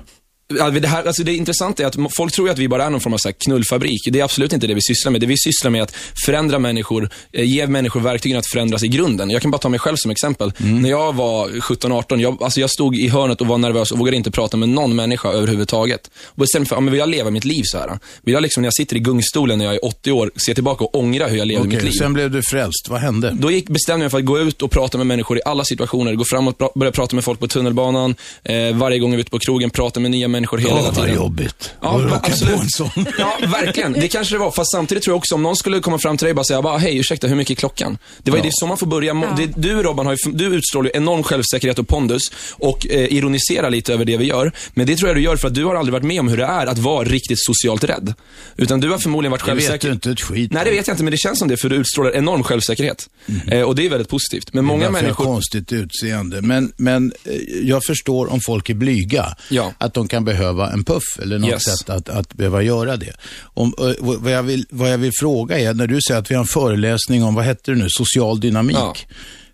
Ja, 0.57 0.69
det, 0.69 0.87
här, 0.87 1.03
alltså 1.03 1.23
det 1.23 1.35
intressanta 1.35 1.83
är 1.83 1.87
att 1.87 1.95
folk 2.15 2.33
tror 2.33 2.49
att 2.49 2.57
vi 2.57 2.67
bara 2.67 2.85
är 2.85 2.89
någon 2.89 3.01
form 3.01 3.13
av 3.13 3.17
så 3.17 3.27
här 3.27 3.35
knullfabrik. 3.45 4.01
Det 4.11 4.19
är 4.19 4.23
absolut 4.23 4.53
inte 4.53 4.67
det 4.67 4.73
vi 4.73 4.81
sysslar 4.81 5.11
med. 5.11 5.21
Det 5.21 5.27
vi 5.27 5.37
sysslar 5.37 5.71
med 5.71 5.79
är 5.79 5.83
att 5.83 5.95
förändra 6.25 6.59
människor, 6.59 7.09
eh, 7.31 7.43
ge 7.45 7.67
människor 7.67 7.99
verktygen 7.99 8.37
att 8.37 8.47
förändras 8.47 8.83
i 8.83 8.87
grunden. 8.87 9.29
Jag 9.29 9.41
kan 9.41 9.51
bara 9.51 9.57
ta 9.57 9.69
mig 9.69 9.79
själv 9.79 9.95
som 9.95 10.11
exempel. 10.11 10.53
När 10.57 10.89
jag 10.89 11.13
var 11.15 11.49
17-18, 11.49 12.19
jag, 12.19 12.43
alltså 12.43 12.59
jag 12.59 12.69
stod 12.69 12.95
i 12.95 13.07
hörnet 13.07 13.41
och 13.41 13.47
var 13.47 13.57
nervös 13.57 13.91
och 13.91 13.99
vågade 13.99 14.17
inte 14.17 14.31
prata 14.31 14.57
med 14.57 14.69
någon 14.69 14.95
människa 14.95 15.29
överhuvudtaget. 15.29 16.11
Och 16.25 16.39
bestämde 16.39 16.69
för, 16.69 16.75
ja, 16.75 16.79
men 16.79 16.91
vill 16.91 16.99
jag 16.99 17.09
leva 17.09 17.29
mitt 17.29 17.45
liv 17.45 17.63
så 17.65 17.77
här? 17.77 17.99
Vill 18.21 18.33
jag 18.33 18.41
liksom 18.43 18.61
när 18.61 18.67
jag 18.67 18.73
sitter 18.73 18.95
i 18.95 18.99
gungstolen 18.99 19.57
när 19.57 19.65
jag 19.65 19.73
är 19.73 19.85
80 19.85 20.11
år, 20.11 20.31
se 20.35 20.53
tillbaka 20.53 20.83
och 20.83 20.95
ångra 20.95 21.27
hur 21.27 21.37
jag 21.37 21.47
levde 21.47 21.67
Okej, 21.67 21.75
mitt 21.75 21.83
liv? 21.83 21.91
sen 21.91 22.13
blev 22.13 22.31
du 22.31 22.41
frälst. 22.41 22.87
Vad 22.89 22.99
hände? 22.99 23.35
Då 23.39 23.51
gick, 23.51 23.69
bestämde 23.69 24.03
jag 24.03 24.05
mig 24.05 24.09
för 24.09 24.17
att 24.17 24.25
gå 24.25 24.39
ut 24.39 24.61
och 24.61 24.71
prata 24.71 24.97
med 24.97 25.07
människor 25.07 25.37
i 25.37 25.41
alla 25.45 25.63
situationer. 25.65 26.15
Gå 26.15 26.25
fram 26.25 26.47
och 26.47 26.57
pra, 26.57 26.69
börja 26.75 26.91
prata 26.91 27.15
med 27.15 27.23
folk 27.23 27.39
på 27.39 27.47
tunnelbanan, 27.47 28.15
eh, 28.43 28.75
varje 28.75 28.99
gång 28.99 29.11
jag 29.11 29.17
är 29.17 29.21
ute 29.21 29.31
på 29.31 29.39
krogen, 29.39 29.69
prata 29.69 29.99
med 29.99 30.11
nya 30.11 30.27
människor 30.27 30.40
hela, 30.47 30.61
hela 30.61 30.75
Åh, 30.79 30.85
vad 30.85 30.95
tiden. 30.95 31.15
jobbigt. 31.15 31.71
Ja, 31.81 31.97
men 31.97 32.05
råkat 32.07 32.25
absolut. 32.29 32.59
en 32.59 32.69
sån? 32.69 32.89
Ja, 33.19 33.37
verkligen. 33.47 33.93
Det 33.93 34.07
kanske 34.07 34.35
det 34.35 34.39
var. 34.39 34.51
Fast 34.51 34.71
samtidigt 34.71 35.03
tror 35.03 35.11
jag 35.13 35.17
också, 35.17 35.35
om 35.35 35.43
någon 35.43 35.55
skulle 35.55 35.79
komma 35.79 35.99
fram 35.99 36.17
till 36.17 36.25
dig 36.25 36.31
och 36.31 36.35
bara 36.35 36.43
säga, 36.43 36.61
bara, 36.61 36.77
hej, 36.77 36.97
ursäkta, 36.97 37.27
hur 37.27 37.35
mycket 37.35 37.51
är 37.57 37.59
klockan? 37.59 37.97
Det 38.23 38.31
var 38.31 38.37
ju 38.37 38.43
Ja. 38.43 38.45
det 38.45 38.53
som 38.53 38.67
man 38.69 38.77
får 38.77 38.87
börja. 38.87 39.13
må- 39.13 39.27
Det, 39.37 39.45
du 39.55 39.83
Robban, 39.83 40.05
har 40.05 40.13
ju, 40.25 40.31
du 40.31 40.45
utstrålar 40.45 40.89
ju 40.89 40.97
enorm 40.97 41.23
självsäkerhet 41.23 41.79
och 41.79 41.87
pondus 41.87 42.21
och 42.51 42.87
eh, 42.89 43.13
ironiserar 43.13 43.69
lite 43.69 43.93
över 43.93 44.05
det 44.05 44.17
vi 44.17 44.25
gör. 44.25 44.51
Men 44.73 44.87
det 44.87 44.95
tror 44.95 45.09
jag 45.09 45.17
du 45.17 45.21
gör 45.21 45.35
för 45.37 45.47
att 45.47 45.53
du 45.55 45.65
har 45.65 45.75
aldrig 45.75 45.93
varit 45.93 46.03
med 46.03 46.19
om 46.19 46.27
hur 46.27 46.37
det 46.37 46.45
är 46.45 46.65
att 46.67 46.77
vara 46.77 47.03
riktigt 47.05 47.37
socialt 47.39 47.83
rädd. 47.83 48.13
Utan 48.57 48.79
du 48.79 48.89
har 48.89 48.97
förmodligen 48.97 49.31
varit 49.31 49.45
Det 49.45 49.53
vet 49.53 49.63
självsäker. 49.63 49.87
du 49.87 49.93
inte 49.93 50.11
ett 50.11 50.21
skit 50.21 50.51
Nej, 50.53 50.65
det 50.65 50.71
vet 50.71 50.87
jag 50.87 50.93
inte, 50.93 51.03
men 51.03 51.11
det 51.11 51.17
känns 51.17 51.39
som 51.39 51.47
det, 51.47 51.57
för 51.57 51.69
du 51.69 51.75
utstrålar 51.75 52.15
enorm 52.15 52.43
självsäkerhet. 52.43 53.09
Eh, 53.47 53.61
och 53.61 53.75
det 53.75 53.85
är 53.85 53.89
väldigt 53.89 54.09
positivt. 54.09 54.53
Men 54.53 54.65
Många 54.65 54.79
människor... 54.79 55.01
människor... 55.01 55.23
konstigt 55.25 55.71
utseende. 55.71 56.41
Men, 56.41 56.71
men 56.77 57.13
eh, 57.25 57.33
jag 57.63 57.81
förstår 57.87 58.31
om 58.31 58.39
folk 58.45 58.69
är 58.69 58.73
blyga. 58.73 59.35
Ja. 59.49 59.73
Att 59.77 59.93
de 59.93 60.07
kan 60.07 60.25
behöva 60.33 60.71
en 60.71 60.83
puff 60.83 61.03
eller 61.21 61.39
något 61.39 61.49
Yes. 61.49 61.63
sätt 61.63 61.89
att, 61.89 62.09
att 62.09 62.33
behöva 62.33 62.61
göra 62.63 62.97
det. 62.97 63.13
Om, 63.43 63.73
eh, 63.79 63.93
vad, 63.99 64.31
jag 64.31 64.43
vill, 64.43 64.65
vad 64.69 64.91
jag 64.93 64.97
vill 64.97 65.11
fråga 65.19 65.59
är, 65.59 65.73
när 65.73 65.87
du 65.87 65.99
säger 66.07 66.19
att 66.19 66.31
vi 66.31 66.35
har 66.35 66.41
en 66.41 66.47
föreläsning 66.47 67.23
om, 67.23 67.35
vad 67.35 67.45
heter 67.45 67.71
det 67.73 67.77
nu, 67.79 67.87
social 67.89 68.39
dynamik. 68.39 68.77
Ja. 68.79 68.95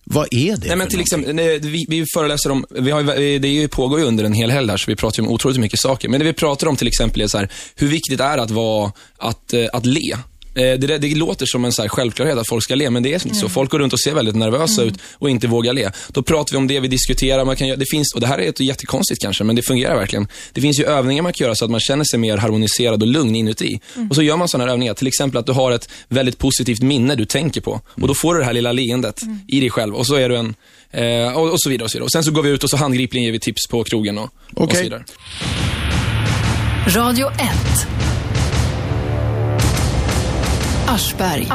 Vad 0.10 0.27
är 0.31 0.57
det 0.57 0.67
Nej, 0.67 0.77
men 0.77 0.88
till 0.88 1.00
exempel, 1.00 1.36
nej, 1.36 1.60
vi, 1.60 1.86
vi 1.89 2.05
föreläser 2.13 2.51
om, 2.51 2.65
vi 2.69 2.91
har, 2.91 3.03
det 3.39 3.48
är 3.48 3.51
ju- 3.51 3.67
pågår 3.67 4.00
ju 4.00 4.05
under 4.05 4.24
en 4.24 4.34
hel 4.34 4.51
helg 4.51 4.69
här, 4.69 4.77
så 4.77 4.91
vi 4.91 4.96
pratar 4.96 5.22
ju 5.24 5.27
om 5.27 5.34
otroligt 5.34 5.57
mycket 5.60 5.79
saker. 5.79 6.10
Men 6.10 6.19
det 6.19 6.25
vi 6.25 6.34
pratar 6.34 6.67
om 6.67 6.75
till 6.75 6.88
exempel 6.88 7.22
är 7.22 7.27
så 7.27 7.38
här, 7.38 7.50
hur 7.75 7.88
viktigt 7.88 8.17
det 8.17 8.24
är 8.24 8.38
att 8.38 8.51
vara, 8.51 8.91
att, 9.17 9.53
eh, 9.53 9.65
att 9.74 9.86
le. 9.86 10.17
Eh, 10.57 10.77
Det, 10.79 10.87
där- 10.87 10.99
det 10.99 11.15
låter 11.15 11.45
som 11.45 11.65
en 11.65 11.71
så 11.71 11.81
här 11.81 11.89
självklarhet 11.89 12.37
att 12.37 12.47
folk 12.49 12.63
ska 12.63 12.75
le, 12.75 12.89
men 12.89 13.03
det 13.03 13.09
är 13.13 13.25
inte 13.27 13.35
så. 13.35 13.49
Folk 13.49 13.71
går 13.71 13.79
runt 13.79 13.93
och 13.93 13.99
ser 13.99 14.13
väldigt 14.13 14.35
nervösa 14.35 14.83
ut 14.83 14.93
och 15.13 15.29
inte 15.29 15.47
vågar 15.47 15.73
le. 15.73 15.89
Då 16.07 16.21
pratar 16.23 16.51
vi 16.51 16.57
om 16.57 16.67
det 16.67 16.79
vi 16.79 16.87
diskuterar. 16.87 17.45
Man 17.45 17.55
kan, 17.55 17.67
det 17.79 17.85
finns, 17.91 18.13
och 18.15 18.21
det 18.21 18.27
här 18.27 18.37
är 18.39 18.49
ett 18.49 18.59
jättekonstigt 18.59 19.21
kanske, 19.21 19.43
men 19.43 19.55
det 19.55 19.61
fungerar 19.61 19.95
verkligen. 19.95 20.27
Det 20.53 20.61
finns 20.61 20.79
ju 20.79 20.85
övningar 20.85 21.23
man 21.23 21.33
kan 21.33 21.45
göra 21.45 21.55
så 21.55 21.65
att 21.65 21.71
man 21.71 21.79
känner 21.79 22.03
sig 22.03 22.19
mer 22.19 22.37
harmoniserad 22.37 23.01
och 23.01 23.07
lugn 23.07 23.35
inuti. 23.35 23.79
Och 24.09 24.15
så 24.15 24.21
gör 24.21 24.37
man 24.37 24.47
sådana 24.47 24.71
övningar. 24.71 24.93
Till 24.93 25.07
exempel 25.07 25.37
att 25.39 25.45
du 25.45 25.51
har 25.51 25.71
ett 25.71 25.89
väldigt 26.09 26.37
positivt 26.37 26.81
minne 26.81 27.15
du 27.15 27.25
tänker 27.25 27.61
på. 27.61 27.81
Och 28.01 28.07
då 28.07 28.13
får 28.13 28.33
du 28.33 28.39
det 28.39 28.45
här 28.45 28.53
lilla 28.53 28.71
leendet 28.71 29.19
i 29.47 29.59
dig 29.59 29.69
själv. 29.69 29.95
Och 29.95 30.07
så 30.07 30.15
är 30.15 30.29
du 30.29 30.35
en, 30.37 30.55
eh, 30.91 31.37
och, 31.37 31.49
och 31.51 31.61
så 31.61 31.69
vidare. 31.69 31.85
Och 31.85 31.91
så 31.91 31.97
vidare. 31.97 32.03
Och 32.05 32.11
sen 32.11 32.23
så 32.23 32.31
går 32.31 32.43
vi 32.43 32.49
ut 32.49 32.63
och 32.63 32.69
så 32.69 32.77
handgripligen 32.77 33.25
ger 33.25 33.31
vi 33.31 33.39
tips 33.39 33.67
på 33.67 33.83
krogen 33.83 34.17
och, 34.17 34.23
och 34.55 34.63
Okej. 34.63 34.77
så 34.77 34.83
vidare. 34.83 35.03
Radio 36.95 37.27
1. 37.31 37.37
Aschberg. 40.88 41.48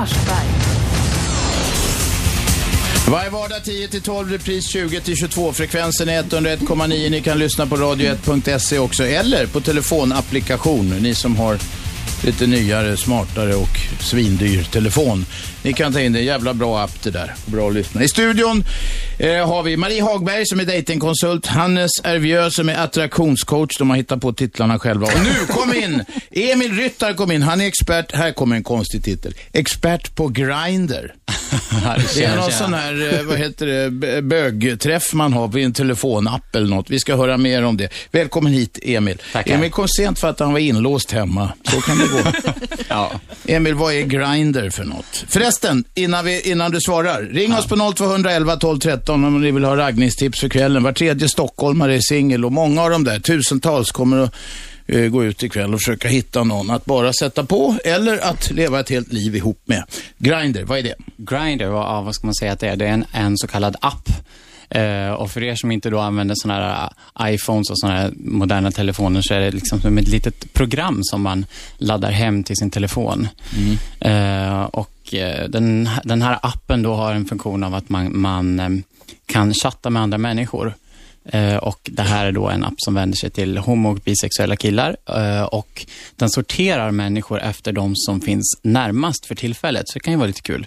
Varje 3.08 3.30
vardag 3.30 3.58
10-12, 3.64 4.30
repris 4.30 4.74
20-22. 4.74 5.52
Frekvensen 5.52 6.08
är 6.08 6.22
101,9. 6.22 7.10
Ni 7.10 7.20
kan 7.20 7.38
lyssna 7.38 7.66
på 7.66 7.76
radio1.se 7.76 8.78
också, 8.78 9.06
eller 9.06 9.46
på 9.46 9.60
telefonapplikation, 9.60 10.88
ni 10.88 11.14
som 11.14 11.36
har 11.36 11.58
lite 12.24 12.46
nyare, 12.46 12.96
smartare 12.96 13.54
och 13.54 13.78
svindyr 14.00 14.62
telefon. 14.62 15.26
Ni 15.62 15.72
kan 15.72 15.92
ta 15.92 16.00
in 16.00 16.12
det, 16.12 16.20
jävla 16.20 16.54
bra 16.54 16.80
app 16.80 17.02
det 17.02 17.10
där. 17.10 17.34
Bra 17.46 17.68
att 17.68 17.74
lyssna. 17.74 18.02
I 18.02 18.08
studion 18.08 18.64
eh, 19.18 19.48
har 19.48 19.62
vi 19.62 19.76
Marie 19.76 20.02
Hagberg 20.02 20.46
som 20.46 20.60
är 20.60 20.64
datingkonsult, 20.64 21.46
Hannes 21.46 21.90
Ervieux 22.04 22.54
som 22.54 22.68
är 22.68 22.74
attraktionscoach. 22.74 23.78
De 23.78 23.90
har 23.90 23.96
hittat 23.96 24.20
på 24.20 24.32
titlarna 24.32 24.78
själva. 24.78 25.06
Och 25.06 25.24
nu 25.24 25.46
kom 25.54 25.74
in, 25.74 26.04
Emil 26.30 26.76
Ryttar 26.76 27.14
kom 27.14 27.32
in. 27.32 27.42
Han 27.42 27.60
är 27.60 27.66
expert, 27.66 28.14
här 28.14 28.32
kommer 28.32 28.56
en 28.56 28.64
konstig 28.64 29.04
titel. 29.04 29.34
Expert 29.52 30.14
på 30.14 30.28
Grindr. 30.28 31.14
Det 32.14 32.24
är 32.24 32.36
någon 32.36 32.52
sån 32.52 32.74
här, 32.74 33.14
eh, 33.18 33.22
vad 33.22 33.38
heter 33.38 33.66
det, 33.66 34.22
bögträff 34.22 35.12
man 35.12 35.32
har 35.32 35.48
vid 35.48 35.64
en 35.64 35.72
telefonapp 35.72 36.54
eller 36.56 36.66
något. 36.66 36.90
Vi 36.90 37.00
ska 37.00 37.16
höra 37.16 37.36
mer 37.36 37.64
om 37.64 37.76
det. 37.76 37.88
Välkommen 38.10 38.52
hit 38.52 38.78
Emil. 38.82 39.18
Tackar. 39.32 39.54
Emil 39.54 39.70
kom 39.70 39.88
sent 39.88 40.18
för 40.18 40.28
att 40.28 40.40
han 40.40 40.52
var 40.52 40.58
inlåst 40.58 41.12
hemma. 41.12 41.52
Så 41.70 41.80
kan 41.80 41.98
det 41.98 42.06
gå. 42.06 42.18
Ja. 42.88 43.12
Emil, 43.46 43.74
vad 43.74 43.94
är 43.94 44.02
Grindr 44.02 44.70
för 44.70 44.84
något? 44.84 45.24
Förresten, 45.28 45.51
innan, 45.94 46.24
vi, 46.24 46.50
innan 46.50 46.70
du 46.70 46.80
svarar. 46.80 47.22
Ring 47.22 47.54
oss 47.54 47.66
på 47.66 47.92
0211 47.94 48.56
12 48.56 48.78
13 48.78 49.24
om 49.24 49.40
ni 49.40 49.50
vill 49.50 49.64
ha 49.64 49.76
raggningstips 49.76 50.40
för 50.40 50.48
kvällen. 50.48 50.82
Var 50.82 50.92
tredje 50.92 51.28
stockholmare 51.28 51.94
är 51.94 52.00
singel 52.00 52.44
och 52.44 52.52
många 52.52 52.82
av 52.82 52.90
de 52.90 53.04
där, 53.04 53.18
tusentals, 53.18 53.90
kommer 53.90 54.18
att 54.18 54.34
eh, 54.86 55.08
gå 55.08 55.24
ut 55.24 55.42
ikväll 55.42 55.74
och 55.74 55.80
försöka 55.80 56.08
hitta 56.08 56.44
någon 56.44 56.70
att 56.70 56.84
bara 56.84 57.12
sätta 57.12 57.44
på 57.44 57.76
eller 57.84 58.18
att 58.18 58.50
leva 58.50 58.80
ett 58.80 58.90
helt 58.90 59.12
liv 59.12 59.36
ihop 59.36 59.62
med. 59.64 59.84
Grindr, 60.18 60.62
vad 60.62 60.78
är 60.78 60.82
det? 60.82 60.94
Grindr, 61.16 61.64
vad, 61.64 61.82
ja, 61.82 62.00
vad 62.00 62.14
ska 62.14 62.26
man 62.26 62.34
säga 62.34 62.52
att 62.52 62.60
det 62.60 62.68
är? 62.68 62.76
Det 62.76 62.86
är 62.86 62.92
en, 62.92 63.04
en 63.12 63.38
så 63.38 63.46
kallad 63.46 63.76
app. 63.80 64.08
Eh, 64.74 65.12
och 65.12 65.30
för 65.30 65.42
er 65.42 65.54
som 65.54 65.70
inte 65.70 65.90
då 65.90 65.98
använder 65.98 66.34
sådana 66.34 66.60
här 66.60 66.90
eh, 67.28 67.34
iPhones 67.34 67.70
och 67.70 67.78
sådana 67.78 67.98
här 67.98 68.12
moderna 68.16 68.70
telefoner 68.70 69.22
så 69.22 69.34
är 69.34 69.40
det 69.40 69.50
liksom 69.50 69.80
som 69.80 69.98
ett 69.98 70.08
litet 70.08 70.52
program 70.52 71.00
som 71.02 71.22
man 71.22 71.46
laddar 71.78 72.10
hem 72.10 72.44
till 72.44 72.56
sin 72.56 72.70
telefon. 72.70 73.28
Eh, 74.00 74.62
och 74.62 74.90
Eh, 75.14 75.48
den, 75.48 75.88
den 76.04 76.22
här 76.22 76.38
appen 76.42 76.82
då 76.82 76.94
har 76.94 77.14
en 77.14 77.24
funktion 77.24 77.64
av 77.64 77.74
att 77.74 77.88
man, 77.88 78.20
man 78.20 78.60
eh, 78.60 78.68
kan 79.26 79.54
chatta 79.54 79.90
med 79.90 80.02
andra 80.02 80.18
människor. 80.18 80.74
Eh, 81.24 81.56
och 81.56 81.90
det 81.92 82.02
här 82.02 82.26
är 82.26 82.32
då 82.32 82.48
en 82.48 82.64
app 82.64 82.74
som 82.76 82.94
vänder 82.94 83.16
sig 83.16 83.30
till 83.30 83.58
homo 83.58 83.90
och 83.90 83.98
bisexuella 84.04 84.56
killar. 84.56 84.96
Och 85.54 85.86
den 86.16 86.30
sorterar 86.30 86.90
människor 86.90 87.40
efter 87.40 87.72
de 87.72 87.92
som 87.96 88.20
finns 88.20 88.60
närmast 88.62 89.26
för 89.26 89.34
tillfället. 89.34 89.88
Så 89.88 89.94
det 89.94 90.00
kan 90.00 90.12
ju 90.12 90.16
vara 90.18 90.26
lite 90.26 90.42
kul. 90.42 90.66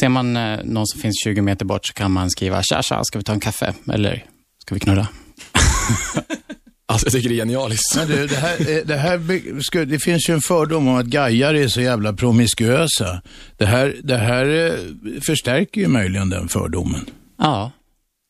Ser 0.00 0.08
man 0.08 0.32
någon 0.64 0.86
som 0.86 1.00
finns 1.00 1.14
20 1.24 1.42
meter 1.42 1.64
bort 1.64 1.86
så 1.86 1.92
kan 1.92 2.12
man 2.12 2.30
skriva 2.30 2.62
tja, 2.62 2.82
tja, 2.82 3.04
ska 3.04 3.18
vi 3.18 3.24
ta 3.24 3.32
en 3.32 3.40
kaffe? 3.40 3.74
Eller 3.92 4.24
ska 4.62 4.74
vi 4.74 4.80
knulla? 4.80 5.08
Alltså 6.86 7.06
jag 7.06 7.12
tycker 7.12 7.28
det 7.28 7.34
är 7.34 7.36
genialiskt. 7.36 7.96
Men 7.96 8.08
du, 8.08 8.26
det, 8.26 8.36
här, 8.36 8.84
det, 8.84 8.96
här, 8.96 9.84
det 9.86 9.98
finns 9.98 10.28
ju 10.28 10.34
en 10.34 10.40
fördom 10.40 10.88
om 10.88 10.94
att 10.94 11.06
gajar 11.06 11.54
är 11.54 11.68
så 11.68 11.80
jävla 11.80 12.12
promiskuösa. 12.12 13.22
Det 13.56 13.66
här, 13.66 13.96
det 14.02 14.16
här 14.16 14.46
eh, 14.46 15.20
förstärker 15.26 15.80
ju 15.80 15.88
möjligen 15.88 16.30
den 16.30 16.48
fördomen. 16.48 17.06
Ja, 17.38 17.72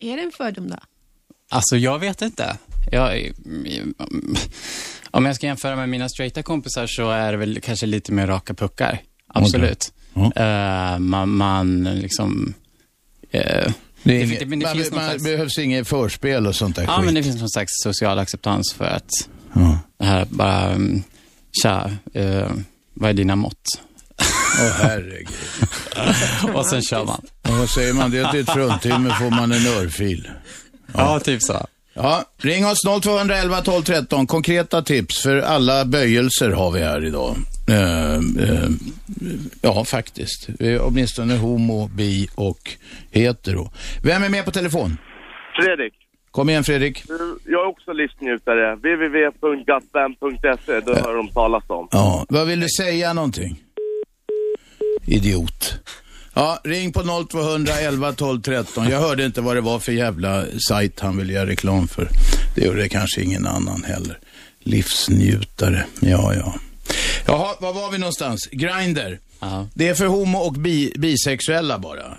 Är 0.01 0.17
det 0.17 0.23
en 0.23 0.33
fördom 0.37 0.69
då? 0.71 0.77
alltså 1.51 1.77
jag 1.77 1.99
vet 1.99 2.23
inte. 2.23 2.57
Jag, 2.91 3.33
om 5.11 5.25
jag 5.27 5.37
ska 5.37 5.47
jämföra 5.47 5.77
med 5.77 5.89
mina 5.89 6.09
straighta 6.09 6.43
kompisar 6.43 6.87
så 6.87 7.11
är 7.11 7.33
det 7.33 7.39
väl 7.39 7.61
kanske 7.61 7.87
lite 7.87 8.13
mer 8.13 8.27
raka 8.27 8.55
puckar. 8.55 8.99
Absolut. 9.27 9.93
Ja. 10.15 10.33
Eh, 10.37 10.99
man, 10.99 11.29
man 11.29 11.85
liksom... 11.85 12.55
eh, 13.31 13.73
Det, 14.03 14.13
Det- 14.13 14.21
inget, 14.25 14.49
men 14.49 14.59
det 14.59 14.67
man, 14.67 14.77
man 14.77 14.85
slags- 14.85 15.25
behövs 15.25 15.59
inget 15.59 15.89
förspel 15.89 16.47
och 16.47 16.55
sånt 16.57 16.77
där 16.77 16.83
ja, 16.83 16.97
skit. 16.97 17.05
men 17.05 17.15
det 17.15 17.23
finns 17.23 17.37
någon 17.41 17.51
slags 17.51 17.73
social 17.83 18.19
acceptans 18.19 18.73
för 18.73 18.85
att 18.85 19.11
Ja. 19.55 19.79
det 19.99 20.05
här 20.05 20.27
bara, 20.31 20.75
um, 20.75 21.03
tja, 21.63 21.91
eh, 22.15 22.51
vad 22.95 23.11
är 23.11 23.15
dina 23.15 23.37
mått? 23.37 23.63
Åh 24.61 24.71
herregud. 24.83 25.29
Och 26.55 26.67
sen 26.67 26.83
kör 26.83 27.05
man. 27.05 27.23
Och 27.43 27.51
vad 27.55 27.71
säger 27.71 27.93
man? 27.93 28.11
Det 28.11 28.19
är 28.19 28.35
ett 28.41 28.51
fruntimmer 28.51 29.11
får 29.11 29.31
man 29.31 29.53
en 29.53 29.67
örfil. 29.67 30.29
Ja, 30.95 31.21
typ 31.21 31.43
så. 31.43 31.67
Ja, 31.95 32.25
ring 32.39 32.67
oss 32.67 32.79
0211 33.03 33.61
12 33.63 33.83
13. 33.83 34.27
Konkreta 34.27 34.83
tips 34.83 35.23
för 35.23 35.37
alla 35.39 35.85
böjelser 35.85 36.51
har 36.51 36.71
vi 36.71 36.81
här 36.81 37.05
idag. 37.05 37.37
Eh, 37.69 38.15
eh, 38.15 38.21
ja, 39.63 39.85
faktiskt. 39.85 40.49
Vi 40.59 40.75
är 40.75 40.83
åtminstone 40.83 41.37
homo, 41.37 41.89
bi 41.89 42.29
och 42.35 42.71
hetero. 43.11 43.71
Vem 44.03 44.23
är 44.23 44.29
med 44.29 44.45
på 44.45 44.51
telefon? 44.51 44.97
Fredrik, 45.57 45.93
Kom 46.31 46.51
igen 46.51 46.65
Fredrik. 46.65 47.05
jag 47.47 47.61
är 47.63 47.67
också 47.69 47.93
livsnjutare. 47.93 48.75
www.gatbam.se, 48.77 50.81
det 50.81 51.01
hör 51.01 51.15
de 51.17 51.29
talas 51.29 51.65
om. 51.67 51.89
Ja, 51.91 52.27
vad 52.29 52.47
vill 52.47 52.61
du 52.61 52.69
säga 52.69 53.13
någonting? 53.13 53.61
Idiot. 55.07 55.75
Ja, 56.35 56.61
ring 56.65 56.93
på 56.93 57.27
0211 57.31 58.13
12 58.13 58.43
13. 58.43 58.89
Jag 58.89 59.01
hörde 59.01 59.25
inte 59.25 59.41
vad 59.41 59.57
det 59.57 59.61
var 59.61 59.79
för 59.79 59.93
jävla 59.93 60.45
sajt 60.69 61.01
han 61.01 61.17
ville 61.17 61.33
göra 61.33 61.47
reklam 61.47 61.89
för. 61.89 62.09
Det 62.55 62.65
gjorde 62.65 62.89
kanske 62.89 63.23
ingen 63.23 63.47
annan 63.47 63.85
heller. 63.85 64.19
Livsnjutare. 64.61 65.87
Ja, 66.01 66.35
ja. 66.35 66.55
Jaha, 67.27 67.55
var 67.61 67.73
var 67.73 67.91
vi 67.91 67.99
någonstans? 67.99 68.49
Grindr. 68.53 69.19
Ja. 69.41 69.69
Det 69.75 69.89
är 69.89 69.95
för 69.95 70.07
homo 70.07 70.39
och 70.39 70.53
bi 70.53 70.93
bisexuella 70.99 71.79
bara. 71.79 72.17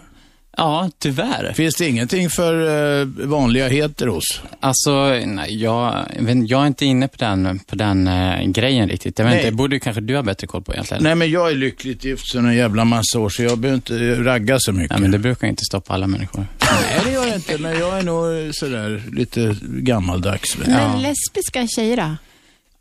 Ja, 0.58 0.90
tyvärr. 1.00 1.54
Finns 1.54 1.76
det 1.76 1.88
ingenting 1.90 2.30
för 2.30 2.54
eh, 3.02 3.06
vanliga 3.06 3.68
heteros? 3.68 4.42
Alltså, 4.60 5.10
nej, 5.26 5.62
jag, 5.64 6.06
jag 6.48 6.62
är 6.64 6.68
inte 6.68 6.86
inne 6.86 7.08
på 7.08 7.18
den, 7.18 7.60
på 7.60 7.76
den 7.76 8.08
eh, 8.08 8.42
grejen 8.46 8.90
riktigt. 8.90 9.20
Jag 9.20 9.26
vet 9.26 9.32
Nej. 9.32 9.40
inte, 9.40 9.52
det 9.52 9.56
borde 9.56 9.76
ju 9.76 9.80
kanske 9.80 10.02
du 10.02 10.16
ha 10.16 10.24
bättre 10.24 10.48
koll 10.48 10.62
på 10.64 10.74
egentligen. 10.74 11.04
Nej, 11.04 11.16
men 11.16 11.32
jag 11.32 11.52
är 11.52 11.56
lyckligt 11.56 12.04
gift 12.06 12.32
sedan 12.32 12.46
en 12.46 12.56
jävla 12.56 12.86
massa 12.86 13.20
år, 13.20 13.30
så 13.30 13.44
jag 13.44 13.58
behöver 13.58 13.76
inte 13.76 14.24
ragga 14.24 14.60
så 14.60 14.72
mycket. 14.72 14.92
Ja, 14.92 15.02
men 15.02 15.12
det 15.12 15.20
brukar 15.20 15.48
inte 15.48 15.64
stoppa 15.66 15.94
alla 15.94 16.08
människor. 16.08 16.48
Nej, 16.60 17.02
det 17.06 17.12
gör 17.12 17.26
jag 17.26 17.36
inte, 17.36 17.58
men 17.58 17.80
jag 17.80 18.00
är 18.00 18.04
nog 18.04 18.56
sådär 18.56 19.04
lite 19.12 19.56
gammaldags. 19.62 20.58
Men 20.58 21.02
lesbiska 21.02 21.68
tjejer 21.68 21.98
då? 21.98 22.16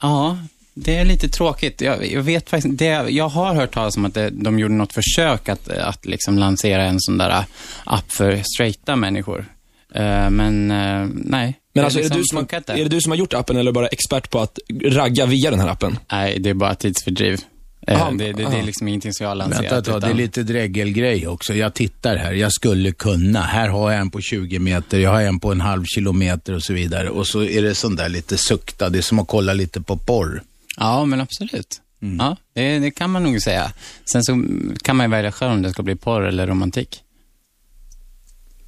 Ja, 0.00 0.38
det 0.74 0.96
är 0.96 1.04
lite 1.04 1.28
tråkigt. 1.28 1.80
Jag, 1.80 2.12
jag 2.12 2.22
vet 2.22 2.50
faktiskt 2.50 2.78
det, 2.78 3.10
Jag 3.10 3.28
har 3.28 3.54
hört 3.54 3.74
talas 3.74 3.96
om 3.96 4.04
att 4.04 4.14
det, 4.14 4.30
de 4.30 4.58
gjorde 4.58 4.74
något 4.74 4.92
försök 4.92 5.48
att, 5.48 5.68
att 5.68 6.06
liksom 6.06 6.38
lansera 6.38 6.84
en 6.84 7.00
sån 7.00 7.18
där 7.18 7.44
app 7.84 8.12
för 8.12 8.42
straighta 8.54 8.96
människor. 8.96 9.46
Eh, 9.94 10.30
men 10.30 10.70
eh, 10.70 11.08
nej. 11.14 11.58
Men 11.74 11.84
alltså, 11.84 11.98
är, 11.98 12.02
liksom 12.02 12.16
det 12.16 12.22
du 12.22 12.24
som 12.24 12.74
är 12.74 12.84
det 12.84 12.88
du 12.88 13.00
som 13.00 13.12
har 13.12 13.16
gjort 13.16 13.34
appen 13.34 13.56
eller 13.56 13.72
bara 13.72 13.86
expert 13.86 14.30
på 14.30 14.40
att 14.40 14.58
ragga 14.84 15.26
via 15.26 15.50
den 15.50 15.60
här 15.60 15.68
appen? 15.68 15.98
Nej, 16.12 16.38
det 16.38 16.50
är 16.50 16.54
bara 16.54 16.74
tidsfördriv. 16.74 17.40
Eh, 17.86 18.02
Aha, 18.02 18.10
det, 18.10 18.32
det, 18.32 18.32
det 18.32 18.58
är 18.58 18.62
liksom 18.62 18.88
ingenting 18.88 19.12
som 19.12 19.24
jag 19.24 19.30
har 19.30 19.34
lanserat. 19.34 19.64
Vänta 19.64 19.78
ett 19.78 19.84
tag, 19.84 20.00
det 20.00 20.06
är 20.06 20.08
utan- 20.08 20.16
lite 20.16 20.42
dräggelgrej 20.42 21.26
också. 21.26 21.54
Jag 21.54 21.74
tittar 21.74 22.16
här, 22.16 22.32
jag 22.32 22.52
skulle 22.52 22.92
kunna. 22.92 23.40
Här 23.42 23.68
har 23.68 23.92
jag 23.92 24.00
en 24.00 24.10
på 24.10 24.20
20 24.20 24.58
meter, 24.58 24.98
jag 24.98 25.10
har 25.10 25.22
en 25.22 25.40
på 25.40 25.52
en 25.52 25.60
halv 25.60 25.84
kilometer 25.84 26.54
och 26.54 26.62
så 26.62 26.72
vidare. 26.72 27.10
Och 27.10 27.26
så 27.26 27.42
är 27.44 27.62
det 27.62 27.74
sån 27.74 27.96
där 27.96 28.08
lite 28.08 28.36
sukta, 28.38 28.88
det 28.88 28.98
är 28.98 29.02
som 29.02 29.18
att 29.18 29.28
kolla 29.28 29.52
lite 29.52 29.80
på 29.80 29.96
porr. 29.96 30.42
Ja, 30.76 31.04
men 31.04 31.20
absolut. 31.20 31.80
Mm. 32.02 32.16
Ja, 32.20 32.36
det, 32.54 32.78
det 32.78 32.90
kan 32.90 33.10
man 33.10 33.22
nog 33.22 33.42
säga. 33.42 33.72
Sen 34.12 34.24
så 34.24 34.44
kan 34.82 34.96
man 34.96 35.06
ju 35.06 35.10
välja 35.10 35.32
själv 35.32 35.52
om 35.52 35.62
det 35.62 35.70
ska 35.70 35.82
bli 35.82 35.96
porr 35.96 36.22
eller 36.22 36.46
romantik. 36.46 37.02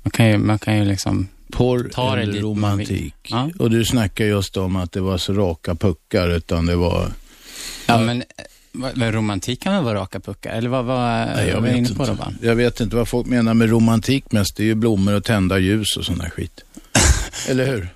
Man 0.03 0.11
kan 0.11 0.27
ju, 0.29 0.39
man 0.39 0.59
kan 0.59 0.79
ju 0.79 0.85
liksom... 0.85 1.29
Porr 1.53 1.89
Ta 1.93 2.17
eller 2.19 2.41
romantik. 2.41 3.15
Ja. 3.23 3.51
Och 3.59 3.71
du 3.71 3.85
snackar 3.85 4.25
just 4.25 4.57
om 4.57 4.77
att 4.77 4.93
det 4.93 5.01
var 5.01 5.19
så 5.19 5.33
raka 5.33 5.75
puckar, 5.75 6.29
utan 6.29 6.67
det 6.67 6.77
var... 6.77 7.13
Ja, 7.87 7.99
men 7.99 8.21
eh, 8.21 8.27
vad- 8.73 8.99
vad, 8.99 9.15
romantik 9.15 9.63
kan 9.63 9.75
väl 9.75 9.85
vara 9.85 9.99
raka 9.99 10.21
puckar? 10.21 10.51
Eller 10.53 10.69
vad, 10.69 10.85
vad, 10.85 10.99
Nej, 11.27 11.49
jag 11.49 11.55
vad 11.55 11.63
vet 11.63 11.77
inte. 11.77 11.95
på 11.95 12.07
då? 12.07 12.17
Jag 12.43 12.55
vet 12.55 12.81
inte 12.81 12.97
vad 12.97 13.09
folk 13.09 13.27
menar 13.27 13.55
med 13.55 13.71
romantik 13.71 14.33
mest. 14.33 14.57
Det 14.57 14.63
är 14.63 14.67
ju 14.67 14.75
blommor 14.75 15.15
och 15.15 15.25
tända 15.25 15.59
ljus 15.59 15.97
och 15.97 16.05
sån 16.05 16.19
där 16.19 16.31
skit. 16.31 16.61
Eller 17.49 17.67
hur? 17.67 17.89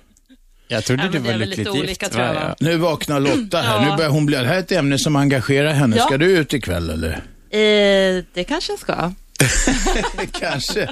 Jag 0.71 0.85
trodde 0.85 1.03
Ja, 1.03 1.09
det 1.09 1.19
var 1.19 1.33
lyckligt 1.33 1.57
lite 1.57 1.69
gift. 1.71 1.83
olika, 1.83 2.09
tror 2.09 2.23
jag, 2.25 2.33
va? 2.33 2.55
Nu 2.59 2.77
vaknar 2.77 3.19
Lotta 3.19 3.57
här. 3.61 3.75
Ja. 3.85 3.89
Nu 3.91 3.97
börjar 3.97 4.11
hon 4.11 4.25
bli... 4.25 4.37
Det 4.37 4.45
här 4.45 4.55
är 4.55 4.59
ett 4.59 4.71
ämne 4.71 4.97
som 4.99 5.15
engagerar 5.15 5.71
henne. 5.71 5.95
Ja. 5.97 6.03
Ska 6.05 6.17
du 6.17 6.25
ut 6.37 6.53
ikväll 6.53 6.89
eller? 6.89 7.11
Eh, 7.11 8.23
det 8.33 8.43
kanske 8.47 8.71
jag 8.71 8.79
ska. 8.79 9.11
Kanske. 10.39 10.87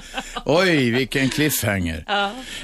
Oj, 0.45 0.91
vilken 0.91 1.29
cliffhanger. 1.29 2.05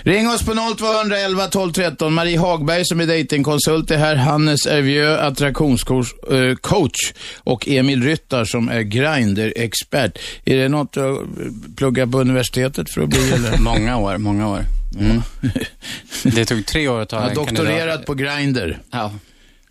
Ring 0.03 0.29
oss 0.29 0.45
på 0.45 0.53
0211 0.77 1.47
12 1.47 1.71
13. 1.71 2.13
Marie 2.13 2.39
Hagberg 2.39 2.85
som 2.85 2.99
är 2.99 3.05
datingkonsult 3.05 3.91
är 3.91 3.97
här. 3.97 4.15
Hannes 4.15 4.65
Ervieux, 4.65 5.19
attraktionscoach 5.19 6.13
eh, 6.31 7.37
och 7.37 7.67
Emil 7.67 8.03
Ryttar 8.03 8.45
som 8.45 8.69
är 8.69 8.81
Grindr-expert. 8.81 10.19
Är 10.45 10.57
det 10.57 10.69
något 10.69 10.93
du 10.93 11.25
pluggar 11.77 12.05
på 12.05 12.21
universitetet 12.21 12.93
för 12.93 13.01
att 13.01 13.09
bli 13.09 13.31
eller? 13.31 13.57
Många 13.59 13.97
år, 13.97 14.17
många 14.17 14.49
år. 14.49 14.65
Mm. 14.99 15.21
Det 16.23 16.45
tog 16.45 16.65
tre 16.65 16.87
år 16.87 17.01
att 17.01 17.09
ta 17.09 17.19
har 17.19 17.29
en 17.29 17.35
doktorerat 17.35 17.77
kandidat. 17.77 18.05
på 18.05 18.13
Grindr. 18.13 18.77
Ja. 18.91 19.11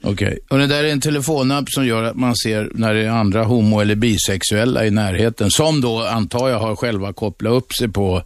Okej. 0.02 0.38
Och 0.50 0.58
det 0.58 0.66
där 0.66 0.84
är 0.84 0.88
en 0.88 1.00
telefonapp 1.00 1.64
som 1.68 1.86
gör 1.86 2.02
att 2.02 2.16
man 2.16 2.36
ser 2.36 2.70
när 2.74 2.94
det 2.94 3.00
är 3.00 3.10
andra 3.10 3.44
homo 3.44 3.80
eller 3.80 3.94
bisexuella 3.94 4.86
i 4.86 4.90
närheten. 4.90 5.50
Som 5.50 5.80
då, 5.80 6.02
antar 6.02 6.48
jag, 6.48 6.58
har 6.58 6.76
själva 6.76 7.12
kopplat 7.12 7.52
upp 7.52 7.72
sig 7.72 7.88
på. 7.88 8.22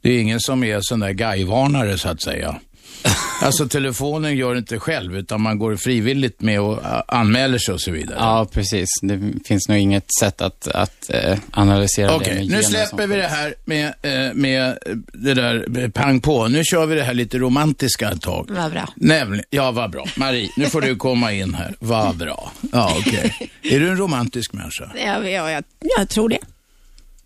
Det 0.00 0.10
är 0.10 0.20
ingen 0.20 0.40
som 0.40 0.64
är 0.64 0.78
sån 0.80 1.00
där 1.00 1.10
guyvarnare 1.10 1.98
så 1.98 2.08
att 2.08 2.22
säga. 2.22 2.60
Alltså 3.42 3.68
telefonen 3.68 4.36
gör 4.36 4.52
det 4.52 4.58
inte 4.58 4.78
själv, 4.78 5.16
utan 5.16 5.40
man 5.40 5.58
går 5.58 5.76
frivilligt 5.76 6.40
med 6.40 6.60
och 6.60 6.78
anmäler 7.08 7.58
sig 7.58 7.74
och 7.74 7.80
så 7.80 7.90
vidare. 7.90 8.16
Ja, 8.20 8.46
precis. 8.52 8.88
Det 9.02 9.32
finns 9.44 9.68
nog 9.68 9.78
inget 9.78 10.06
sätt 10.20 10.40
att, 10.40 10.68
att 10.68 11.10
eh, 11.10 11.38
analysera 11.50 12.16
Okej, 12.16 12.34
det 12.34 12.34
med 12.34 12.48
nu 12.50 12.62
släpper 12.62 13.06
vi 13.06 13.16
det 13.16 13.28
här 13.28 13.54
med, 13.64 13.86
eh, 13.86 14.34
med 14.34 14.78
det 15.12 15.34
där 15.34 15.78
eh, 15.78 15.90
pang 15.90 16.20
på. 16.20 16.48
Nu 16.48 16.64
kör 16.64 16.86
vi 16.86 16.94
det 16.94 17.02
här 17.02 17.14
lite 17.14 17.38
romantiska 17.38 18.10
ett 18.10 18.22
tag. 18.22 18.50
Vad 18.50 18.70
bra. 18.70 18.88
Nämligen, 18.96 19.44
ja 19.50 19.70
vad 19.70 19.90
bra. 19.90 20.06
Marie, 20.16 20.50
nu 20.56 20.66
får 20.66 20.80
du 20.80 20.96
komma 20.96 21.32
in 21.32 21.54
här. 21.54 21.74
Vad 21.78 22.16
bra. 22.16 22.52
Ja, 22.72 22.96
okej. 22.98 23.50
Är 23.62 23.80
du 23.80 23.88
en 23.88 23.96
romantisk 23.96 24.52
människa? 24.52 24.90
Ja, 25.04 25.28
ja, 25.28 25.50
jag, 25.50 25.64
jag 25.98 26.08
tror 26.08 26.28
det. 26.28 26.38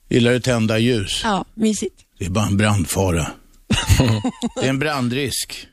Gillar 0.08 0.32
du 0.32 0.40
tända 0.40 0.78
ljus? 0.78 1.20
Ja, 1.24 1.44
mysigt. 1.54 1.94
Det 2.18 2.24
är 2.24 2.30
bara 2.30 2.46
en 2.46 2.56
brandfara 2.56 3.26
det 4.54 4.66
är 4.66 4.68
en 4.68 4.78
brandrisk. 4.78 5.66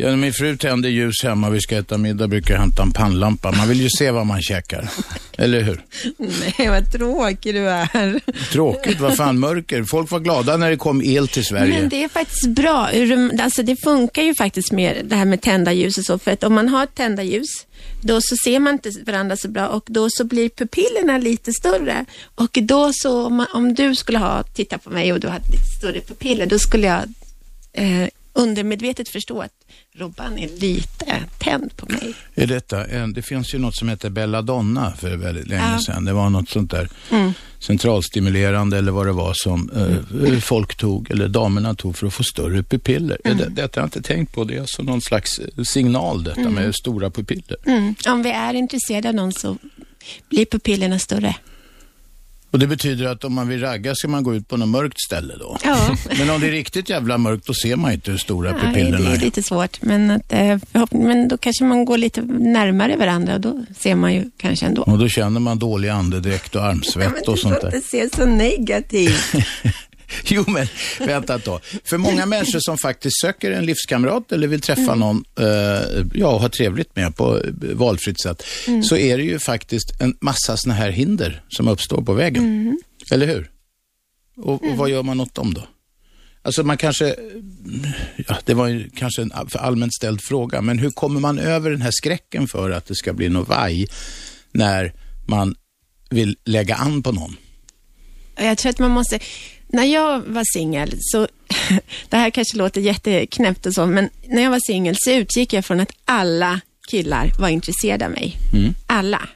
Ja, 0.00 0.16
min 0.16 0.32
fru 0.32 0.56
tänder 0.56 0.88
ljus 0.88 1.22
hemma, 1.22 1.50
vi 1.50 1.60
ska 1.60 1.78
äta 1.78 1.98
middag, 1.98 2.28
brukar 2.28 2.54
jag 2.54 2.60
hämta 2.60 2.82
en 2.82 2.92
pannlampa. 2.92 3.52
Man 3.52 3.68
vill 3.68 3.80
ju 3.80 3.88
se 3.98 4.10
vad 4.10 4.26
man 4.26 4.42
käkar. 4.42 4.90
Eller 5.38 5.60
hur? 5.60 5.84
Nej, 6.18 6.68
vad 6.68 6.92
tråkig 6.92 7.54
du 7.54 7.68
är. 7.68 8.20
Tråkigt, 8.52 9.00
vad 9.00 9.16
fan 9.16 9.38
mörker. 9.38 9.84
Folk 9.84 10.10
var 10.10 10.20
glada 10.20 10.56
när 10.56 10.70
det 10.70 10.76
kom 10.76 11.02
el 11.02 11.28
till 11.28 11.44
Sverige. 11.44 11.80
Men 11.80 11.88
det 11.88 12.04
är 12.04 12.08
faktiskt 12.08 12.48
bra. 12.48 12.90
Alltså 13.40 13.62
det 13.62 13.76
funkar 13.76 14.22
ju 14.22 14.34
faktiskt 14.34 14.72
med 14.72 15.04
det 15.04 15.16
här 15.16 15.24
med 15.24 15.40
tända 15.40 15.72
ljus 15.72 15.98
och 15.98 16.04
så. 16.04 16.18
För 16.18 16.30
att 16.30 16.44
om 16.44 16.54
man 16.54 16.68
har 16.68 16.86
tända 16.86 17.22
ljus, 17.22 17.48
då 18.00 18.20
så 18.20 18.36
ser 18.44 18.58
man 18.58 18.72
inte 18.72 18.90
varandra 19.06 19.36
så 19.36 19.48
bra 19.48 19.68
och 19.68 19.84
då 19.86 20.10
så 20.10 20.24
blir 20.24 20.48
pupillerna 20.48 21.18
lite 21.18 21.52
större. 21.52 22.04
Och 22.34 22.58
då 22.62 22.90
så, 22.92 23.26
om, 23.26 23.36
man, 23.36 23.46
om 23.54 23.74
du 23.74 23.94
skulle 23.94 24.18
ha 24.18 24.42
tittat 24.42 24.84
på 24.84 24.90
mig 24.90 25.12
och 25.12 25.20
du 25.20 25.28
hade 25.28 25.46
lite 25.46 25.78
större 25.78 26.00
pupiller, 26.00 26.46
då 26.46 26.58
skulle 26.58 26.86
jag 26.86 27.02
eh, 27.72 28.08
undermedvetet 28.38 29.08
förstå 29.08 29.40
att 29.42 29.52
Robban 29.94 30.38
är 30.38 30.48
lite 30.60 31.22
tänd 31.38 31.76
på 31.76 31.86
mig. 31.92 32.14
Är 32.34 32.46
detta 32.46 32.86
en, 32.86 33.12
det 33.12 33.22
finns 33.22 33.54
ju 33.54 33.58
något 33.58 33.76
som 33.76 33.88
heter 33.88 34.10
Belladonna 34.10 34.92
för 34.98 35.16
väldigt 35.16 35.48
länge 35.48 35.72
Ja. 35.72 35.78
sedan. 35.86 36.04
Det 36.04 36.12
var 36.12 36.30
något 36.30 36.48
sånt 36.48 36.70
där 36.70 36.88
centralstimulerande 37.58 38.78
eller 38.78 38.92
vad 38.92 39.06
det 39.06 39.12
var 39.12 39.32
som 39.34 39.70
eh, 39.70 40.38
folk 40.38 40.76
tog, 40.76 41.10
eller 41.10 41.28
damerna 41.28 41.74
tog 41.74 41.96
för 41.96 42.06
att 42.06 42.14
få 42.14 42.22
större 42.22 42.62
pupiller. 42.62 43.18
Mm. 43.24 43.38
Det, 43.38 43.48
detta 43.48 43.80
har 43.80 43.82
jag 43.82 43.86
inte 43.86 44.02
tänkt 44.02 44.32
på. 44.34 44.44
Det 44.44 44.56
är 44.56 44.60
alltså 44.60 44.82
någon 44.82 45.00
slags 45.00 45.38
eh, 45.38 45.62
signal 45.64 46.24
detta 46.24 46.50
med 46.50 46.74
stora 46.74 47.10
pupiller. 47.10 47.56
Mm. 47.66 47.94
Om 48.08 48.22
vi 48.22 48.30
är 48.30 48.54
intresserade 48.54 49.08
av 49.08 49.14
någon 49.14 49.32
så 49.32 49.56
blir 50.28 50.44
pupillerna 50.44 50.98
större. 50.98 51.36
Och 52.50 52.58
det 52.58 52.66
betyder 52.66 53.06
att 53.06 53.24
om 53.24 53.34
man 53.34 53.48
vill 53.48 53.60
ragga 53.60 53.94
ska 53.94 54.08
man 54.08 54.22
gå 54.22 54.34
ut 54.34 54.48
på 54.48 54.56
något 54.56 54.68
mörkt 54.68 55.00
ställe 55.00 55.34
då. 55.38 55.58
Ja. 55.64 55.96
Men 56.18 56.30
om 56.30 56.40
det 56.40 56.46
är 56.46 56.50
riktigt 56.50 56.88
jävla 56.90 57.18
mörkt 57.18 57.46
då 57.46 57.54
ser 57.54 57.76
man 57.76 57.92
inte 57.92 58.10
hur 58.10 58.18
stora 58.18 58.52
Nej, 58.52 58.60
pupillerna 58.60 58.98
det 58.98 59.10
är 59.10 59.14
är. 59.16 59.20
lite 59.20 59.42
svårt, 59.42 59.82
men, 59.82 60.10
att, 60.10 60.32
eh, 60.32 60.58
men 60.90 61.28
då 61.28 61.36
kanske 61.38 61.64
man 61.64 61.84
går 61.84 61.98
lite 61.98 62.22
närmare 62.22 62.96
varandra 62.96 63.34
och 63.34 63.40
då 63.40 63.64
ser 63.78 63.94
man 63.94 64.14
ju 64.14 64.30
kanske 64.36 64.66
ändå. 64.66 64.82
Och 64.82 64.98
då 64.98 65.08
känner 65.08 65.40
man 65.40 65.58
dålig 65.58 65.88
andedräkt 65.88 66.54
och 66.54 66.64
armsvett 66.64 67.28
och 67.28 67.38
sånt 67.38 67.60
där. 67.60 67.76
inte 67.76 67.88
se 67.88 68.08
så 68.16 68.26
negativt. 68.26 69.32
Jo, 70.24 70.44
men 70.46 70.66
vänta 70.98 71.34
ett 71.34 71.44
tag. 71.44 71.60
För 71.84 71.98
många 71.98 72.26
människor 72.26 72.60
som 72.60 72.78
faktiskt 72.78 73.20
söker 73.20 73.50
en 73.50 73.66
livskamrat 73.66 74.32
eller 74.32 74.48
vill 74.48 74.60
träffa 74.60 74.94
någon, 74.94 75.24
eh, 75.40 75.46
ja, 76.14 76.28
och 76.28 76.40
ha 76.40 76.48
trevligt 76.48 76.96
med 76.96 77.16
på 77.16 77.36
eh, 77.38 77.52
valfritt 77.60 78.20
sätt, 78.20 78.42
så 78.84 78.96
är 78.96 79.18
det 79.18 79.24
ju 79.24 79.38
faktiskt 79.38 80.00
en 80.00 80.16
massa 80.20 80.56
såna 80.56 80.74
här 80.74 80.90
hinder 80.90 81.42
som 81.48 81.68
uppstår 81.68 82.02
på 82.02 82.12
vägen. 82.12 82.78
Eller 83.12 83.26
hur? 83.26 83.50
Och, 84.36 84.64
och 84.70 84.76
vad 84.76 84.90
gör 84.90 85.02
man 85.02 85.20
åt 85.20 85.34
dem 85.34 85.54
då? 85.54 85.62
Alltså 86.42 86.62
man 86.62 86.76
kanske, 86.76 87.16
ja, 88.28 88.36
det 88.44 88.54
var 88.54 88.66
ju 88.66 88.90
kanske 88.90 89.22
en 89.22 89.32
allmänt 89.52 89.94
ställd 89.94 90.20
fråga, 90.20 90.60
men 90.60 90.78
hur 90.78 90.90
kommer 90.90 91.20
man 91.20 91.38
över 91.38 91.70
den 91.70 91.82
här 91.82 91.90
skräcken 91.92 92.48
för 92.48 92.70
att 92.70 92.86
det 92.86 92.94
ska 92.94 93.12
bli 93.12 93.28
något 93.28 93.48
vaj 93.48 93.86
när 94.52 94.92
man 95.26 95.54
vill 96.10 96.36
lägga 96.44 96.74
an 96.74 97.02
på 97.02 97.12
någon? 97.12 97.36
Jag 98.38 98.58
tror 98.58 98.70
att 98.70 98.78
man 98.78 98.90
måste... 98.90 99.18
När 99.66 99.84
jag 99.84 100.20
var 100.20 100.44
singel, 100.58 100.94
så... 101.00 101.28
Det 102.08 102.16
här 102.16 102.30
kanske 102.30 102.56
låter 102.56 102.80
jätteknäppt 102.80 103.66
och 103.66 103.74
så, 103.74 103.86
men 103.86 104.08
när 104.28 104.42
jag 104.42 104.50
var 104.50 104.60
singel 104.66 104.96
så 104.98 105.10
utgick 105.10 105.52
jag 105.52 105.64
från 105.64 105.80
att 105.80 105.92
alla 106.04 106.60
killar 106.90 107.32
var 107.38 107.48
intresserade 107.48 108.04
av 108.04 108.10
mig. 108.10 108.36
Alla. 108.86 109.28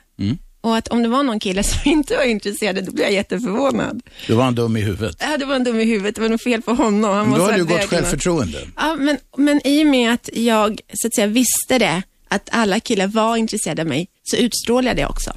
Och 0.61 0.77
att 0.77 0.89
om 0.89 1.03
det 1.03 1.09
var 1.09 1.23
någon 1.23 1.41
kille 1.41 1.63
som 1.63 1.81
inte 1.91 2.17
var 2.17 2.25
intresserad, 2.25 2.85
då 2.85 2.93
blev 2.93 3.07
jag 3.07 3.13
jätteförvånad. 3.13 4.03
Då 4.29 4.37
var 4.37 4.45
han 4.45 4.55
dum 4.55 4.77
i 4.77 4.81
huvudet. 4.81 5.17
Ja, 5.21 5.37
det 5.39 5.45
var 5.45 5.55
en 5.55 5.65
dum 5.65 5.81
i 5.81 5.85
huvudet, 5.85 6.15
det 6.15 6.21
var 6.21 6.29
nog 6.29 6.41
fel 6.41 6.63
på 6.63 6.75
honom. 6.75 7.15
Han 7.15 7.19
Men 7.19 7.25
då 7.25 7.31
måste 7.31 7.43
har 7.43 7.51
ha 7.51 7.59
du 7.59 7.65
gott 7.65 7.85
självförtroende. 7.85 8.59
Ja, 8.77 8.97
men, 8.99 9.19
men 9.37 9.67
i 9.67 9.83
och 9.85 9.87
med 9.87 10.13
att 10.13 10.29
jag 10.33 10.81
så 10.93 11.07
att 11.07 11.15
säga 11.15 11.27
visste 11.27 11.79
det, 11.79 12.03
att 12.29 12.49
alla 12.53 12.81
killar 12.81 13.07
var 13.07 13.37
intresserade 13.37 13.83
av 13.83 13.89
mig, 13.89 14.09
så 14.23 14.37
utstrålade 14.37 15.01
jag 15.01 15.09
det 15.09 15.13
också. 15.13 15.33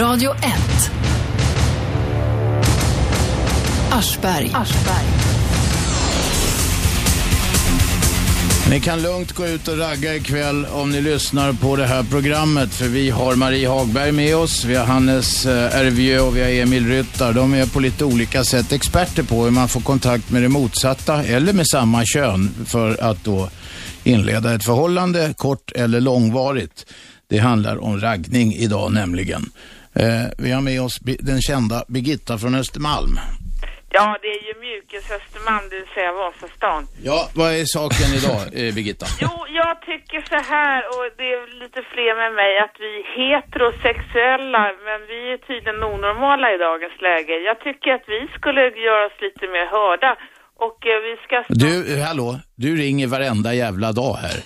Radio 0.00 0.30
1. 0.34 0.40
Aschberg. 3.92 4.50
Ni 8.70 8.80
kan 8.80 9.02
lugnt 9.02 9.32
gå 9.32 9.46
ut 9.46 9.68
och 9.68 9.78
ragga 9.78 10.16
ikväll 10.16 10.66
om 10.66 10.90
ni 10.90 11.00
lyssnar 11.00 11.52
på 11.52 11.76
det 11.76 11.86
här 11.86 12.02
programmet. 12.02 12.74
För 12.74 12.88
vi 12.88 13.10
har 13.10 13.34
Marie 13.34 13.68
Hagberg 13.68 14.12
med 14.12 14.36
oss, 14.36 14.64
vi 14.64 14.74
har 14.74 14.86
Hannes 14.86 15.46
eh, 15.46 15.76
Ervieu 15.76 16.20
och 16.20 16.36
vi 16.36 16.42
har 16.42 16.50
Emil 16.50 16.88
Ryttar. 16.88 17.32
De 17.32 17.54
är 17.54 17.66
på 17.66 17.80
lite 17.80 18.04
olika 18.04 18.44
sätt 18.44 18.72
experter 18.72 19.22
på 19.22 19.44
hur 19.44 19.50
man 19.50 19.68
får 19.68 19.80
kontakt 19.80 20.30
med 20.30 20.42
det 20.42 20.48
motsatta 20.48 21.24
eller 21.24 21.52
med 21.52 21.66
samma 21.68 22.04
kön 22.04 22.50
för 22.66 23.02
att 23.02 23.24
då 23.24 23.50
inleda 24.04 24.54
ett 24.54 24.64
förhållande, 24.64 25.34
kort 25.36 25.72
eller 25.72 26.00
långvarigt. 26.00 26.86
Det 27.28 27.38
handlar 27.38 27.84
om 27.84 28.00
raggning 28.00 28.54
idag 28.54 28.92
nämligen. 28.92 29.50
Eh, 29.92 30.24
vi 30.38 30.50
har 30.50 30.60
med 30.60 30.82
oss 30.82 30.98
den 31.20 31.42
kända 31.42 31.84
Birgitta 31.88 32.38
från 32.38 32.54
Östermalm. 32.54 33.18
Ja, 33.98 34.06
det 34.22 34.30
är 34.38 34.42
ju 34.48 34.52
Mjukes 34.64 35.06
Östermalm, 35.18 35.64
det 35.70 35.76
vill 35.80 35.92
säga 35.96 36.12
Vasastan. 36.20 36.80
Ja, 37.08 37.20
vad 37.40 37.50
är 37.60 37.64
saken 37.78 38.10
idag, 38.18 38.42
eh, 38.58 38.74
Birgitta? 38.74 39.06
Jo, 39.24 39.32
jag 39.60 39.74
tycker 39.90 40.20
så 40.32 40.40
här, 40.54 40.80
och 40.94 41.06
det 41.18 41.28
är 41.36 41.42
lite 41.62 41.80
fler 41.92 42.12
med 42.22 42.32
mig, 42.40 42.52
att 42.64 42.76
vi 42.84 42.90
är 43.00 43.04
heterosexuella, 43.20 44.62
men 44.86 44.98
vi 45.10 45.20
är 45.34 45.38
tydligen 45.48 45.80
onormala 45.92 46.46
i 46.54 46.58
dagens 46.68 46.96
läge. 47.08 47.34
Jag 47.50 47.58
tycker 47.66 47.88
att 47.96 48.06
vi 48.14 48.20
skulle 48.36 48.60
göra 48.88 49.02
oss 49.08 49.18
lite 49.26 49.44
mer 49.54 49.66
hörda. 49.76 50.10
Och 50.66 50.78
eh, 50.92 50.98
vi 51.06 51.12
ska... 51.24 51.34
Du, 51.64 52.02
hallå, 52.08 52.28
du 52.64 52.70
ringer 52.84 53.06
varenda 53.06 53.54
jävla 53.54 53.92
dag 53.92 54.14
här. 54.24 54.36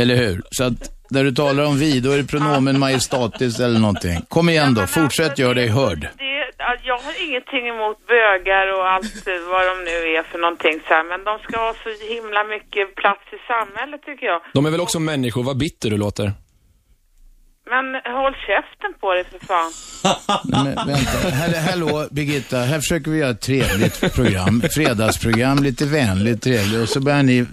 Eller 0.00 0.16
hur? 0.16 0.42
Så 0.50 0.64
att 0.64 0.80
när 1.10 1.24
du 1.24 1.32
talar 1.32 1.64
om 1.64 1.78
vi, 1.78 2.00
då 2.00 2.10
är 2.10 2.18
det 2.18 2.24
pronomen 2.24 2.78
majestatis 2.78 3.60
eller 3.60 3.80
någonting. 3.80 4.16
Kom 4.28 4.48
igen 4.48 4.74
då, 4.74 4.86
fortsätt 4.86 5.26
alltså, 5.26 5.42
gör 5.42 5.54
dig 5.54 5.68
hörd. 5.68 6.00
Det, 6.18 6.41
jag 6.90 6.98
har 7.06 7.14
ingenting 7.26 7.64
emot 7.68 7.98
bögar 8.06 8.66
och 8.76 8.84
allt 8.92 9.26
vad 9.52 9.62
de 9.70 9.74
nu 9.90 9.96
är 10.16 10.22
för 10.22 10.38
någonting 10.38 10.80
så 10.86 10.94
här, 10.94 11.04
men 11.04 11.24
de 11.24 11.38
ska 11.38 11.54
ha 11.66 11.74
så 11.84 11.90
himla 12.14 12.44
mycket 12.44 12.94
plats 12.94 13.24
i 13.36 13.38
samhället 13.52 14.00
tycker 14.08 14.26
jag. 14.26 14.40
De 14.54 14.66
är 14.66 14.70
väl 14.70 14.80
också 14.80 14.98
människor, 15.00 15.42
vad 15.42 15.58
bitter 15.58 15.90
du 15.90 15.96
låter. 15.96 16.32
Men 17.70 17.86
håll 18.14 18.34
käften 18.46 18.94
på 19.00 19.14
dig 19.14 19.24
för 19.24 19.38
fan. 19.46 19.72
Nej, 20.44 20.74
men 20.86 20.86
vänta, 20.86 21.28
här, 21.28 21.70
hallå 21.70 22.08
Birgitta, 22.10 22.56
här 22.56 22.78
försöker 22.78 23.10
vi 23.10 23.18
göra 23.18 23.30
ett 23.30 23.40
trevligt 23.40 24.14
program, 24.14 24.62
fredagsprogram, 24.74 25.58
lite 25.62 25.84
vänligt, 25.84 26.42
trevligt 26.42 26.82
och 26.82 26.88
så 26.88 27.00
börjar 27.00 27.22
ni 27.22 27.46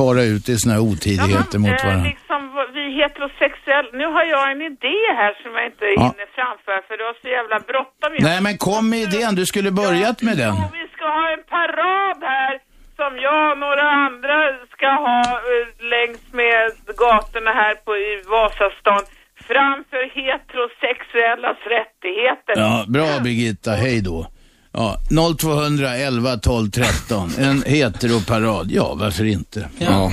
fara 0.00 0.22
ut 0.32 0.44
i 0.48 0.54
såna 0.62 0.72
här 0.76 0.82
otidigheter 0.90 1.58
mot 1.58 1.78
eh, 1.80 1.84
varandra. 1.86 2.08
liksom, 2.12 2.40
vi 2.76 2.84
heterosexuella, 3.00 3.88
nu 4.00 4.06
har 4.16 4.24
jag 4.34 4.44
en 4.52 4.62
idé 4.72 4.98
här 5.20 5.32
som 5.42 5.50
jag 5.58 5.64
inte 5.70 5.84
Ja. 5.84 6.02
hinner 6.06 6.28
framföra 6.38 6.80
för 6.88 6.94
du 7.00 7.04
har 7.10 7.16
så 7.24 7.28
jävla 7.38 7.58
bråttom. 7.70 8.10
Nej 8.28 8.38
men 8.46 8.54
kom 8.68 8.82
med 8.90 9.00
idén, 9.08 9.34
du 9.40 9.44
skulle 9.52 9.70
börjat 9.82 10.18
med 10.28 10.36
den. 10.42 10.54
Vi 10.80 10.84
ska 10.94 11.04
ha 11.20 11.26
en 11.36 11.44
parad 11.56 12.18
här 12.34 12.54
som 13.00 13.12
jag 13.26 13.52
och 13.52 13.58
några 13.66 13.86
andra 14.06 14.36
ska 14.74 14.88
ha 15.08 15.20
eh, 15.50 15.66
längs 15.94 16.22
med 16.40 16.62
gatorna 17.04 17.50
här 17.62 17.74
på 17.84 17.92
i 17.96 18.22
Vasastan 18.34 19.02
framför 19.50 20.02
heterosexuellas 20.20 21.56
rättigheter. 21.76 22.54
Ja, 22.56 22.84
bra 22.88 23.20
Birgitta, 23.24 23.70
hej 23.70 24.00
då. 24.02 24.26
Ja, 24.72 25.00
0200 25.38 25.96
11 25.96 26.36
12 26.36 26.70
13, 26.70 27.32
en 27.38 27.62
heteroparad, 27.66 28.70
ja 28.70 28.94
varför 28.94 29.24
inte? 29.24 29.68
Ja. 29.78 30.12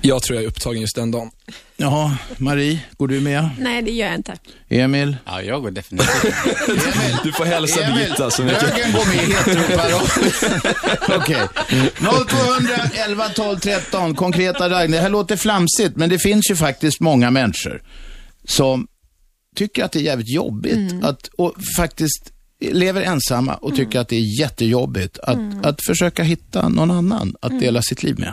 Jag 0.00 0.22
tror 0.22 0.36
jag 0.36 0.44
är 0.44 0.48
upptagen 0.48 0.80
just 0.80 0.96
den 0.96 1.10
dagen. 1.10 1.30
Jaha, 1.76 2.16
Marie, 2.36 2.80
går 2.96 3.08
du 3.08 3.20
med? 3.20 3.48
Nej, 3.58 3.82
det 3.82 3.90
gör 3.90 4.06
jag 4.06 4.16
inte. 4.16 4.36
Emil? 4.68 5.16
Ja, 5.24 5.42
jag 5.42 5.62
går 5.62 5.70
definitivt. 5.70 6.22
Du 7.24 7.32
får 7.32 7.44
hälsa 7.44 7.80
Birgitta 7.80 8.30
så 8.30 8.42
mycket. 8.42 8.62
Högern 8.62 8.92
går 8.92 9.06
med 9.06 9.28
i 9.28 9.32
heteroparad. 9.32 10.00
Okej. 11.20 11.48
0200 12.28 12.74
11 12.92 13.28
12 13.28 13.58
13, 13.58 14.14
konkreta 14.14 14.70
raggningar. 14.70 14.98
Det 14.98 15.02
här 15.02 15.10
låter 15.10 15.36
flamsigt, 15.36 15.96
men 15.96 16.08
det 16.08 16.18
finns 16.18 16.50
ju 16.50 16.56
faktiskt 16.56 17.00
många 17.00 17.30
människor 17.30 17.82
som 18.44 18.86
tycker 19.56 19.84
att 19.84 19.92
det 19.92 19.98
är 19.98 20.02
jävligt 20.02 20.34
jobbigt 20.34 21.04
att, 21.04 21.28
och 21.38 21.54
faktiskt 21.76 22.32
lever 22.60 23.02
ensamma 23.02 23.54
och 23.54 23.76
tycker 23.76 24.00
att 24.00 24.08
det 24.08 24.16
är 24.16 24.40
jättejobbigt 24.40 25.18
att, 25.18 25.66
att 25.66 25.84
försöka 25.86 26.22
hitta 26.22 26.68
någon 26.68 26.90
annan 26.90 27.36
att 27.40 27.60
dela 27.60 27.82
sitt 27.82 28.02
liv 28.02 28.18
med. 28.18 28.32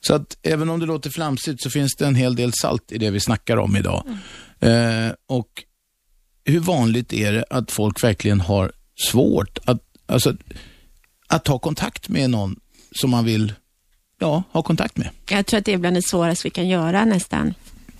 Så 0.00 0.14
att 0.14 0.36
även 0.42 0.68
om 0.68 0.80
det 0.80 0.86
låter 0.86 1.10
flamsigt 1.10 1.62
så 1.62 1.70
finns 1.70 1.96
det 1.98 2.06
en 2.06 2.14
hel 2.14 2.36
del 2.36 2.52
salt 2.52 2.92
i 2.92 2.98
det 2.98 3.10
vi 3.10 3.20
snackar 3.20 3.56
om 3.56 3.76
idag. 3.76 4.04
Eh, 4.60 5.12
och 5.26 5.48
hur 6.44 6.60
vanligt 6.60 7.12
är 7.12 7.32
det 7.32 7.44
att 7.50 7.70
folk 7.70 8.04
verkligen 8.04 8.40
har 8.40 8.72
svårt 9.10 9.58
att, 9.64 9.82
alltså, 10.06 10.36
att 11.28 11.44
ta 11.44 11.58
kontakt 11.58 12.08
med 12.08 12.30
någon 12.30 12.60
som 12.92 13.10
man 13.10 13.24
vill 13.24 13.52
ja, 14.18 14.42
ha 14.52 14.62
kontakt 14.62 14.96
med? 14.96 15.08
Jag 15.30 15.46
tror 15.46 15.58
att 15.58 15.64
det 15.64 15.72
är 15.72 15.78
bland 15.78 15.96
det 15.96 16.02
svåraste 16.02 16.46
vi 16.46 16.50
kan 16.50 16.68
göra 16.68 17.04
nästan. 17.04 17.54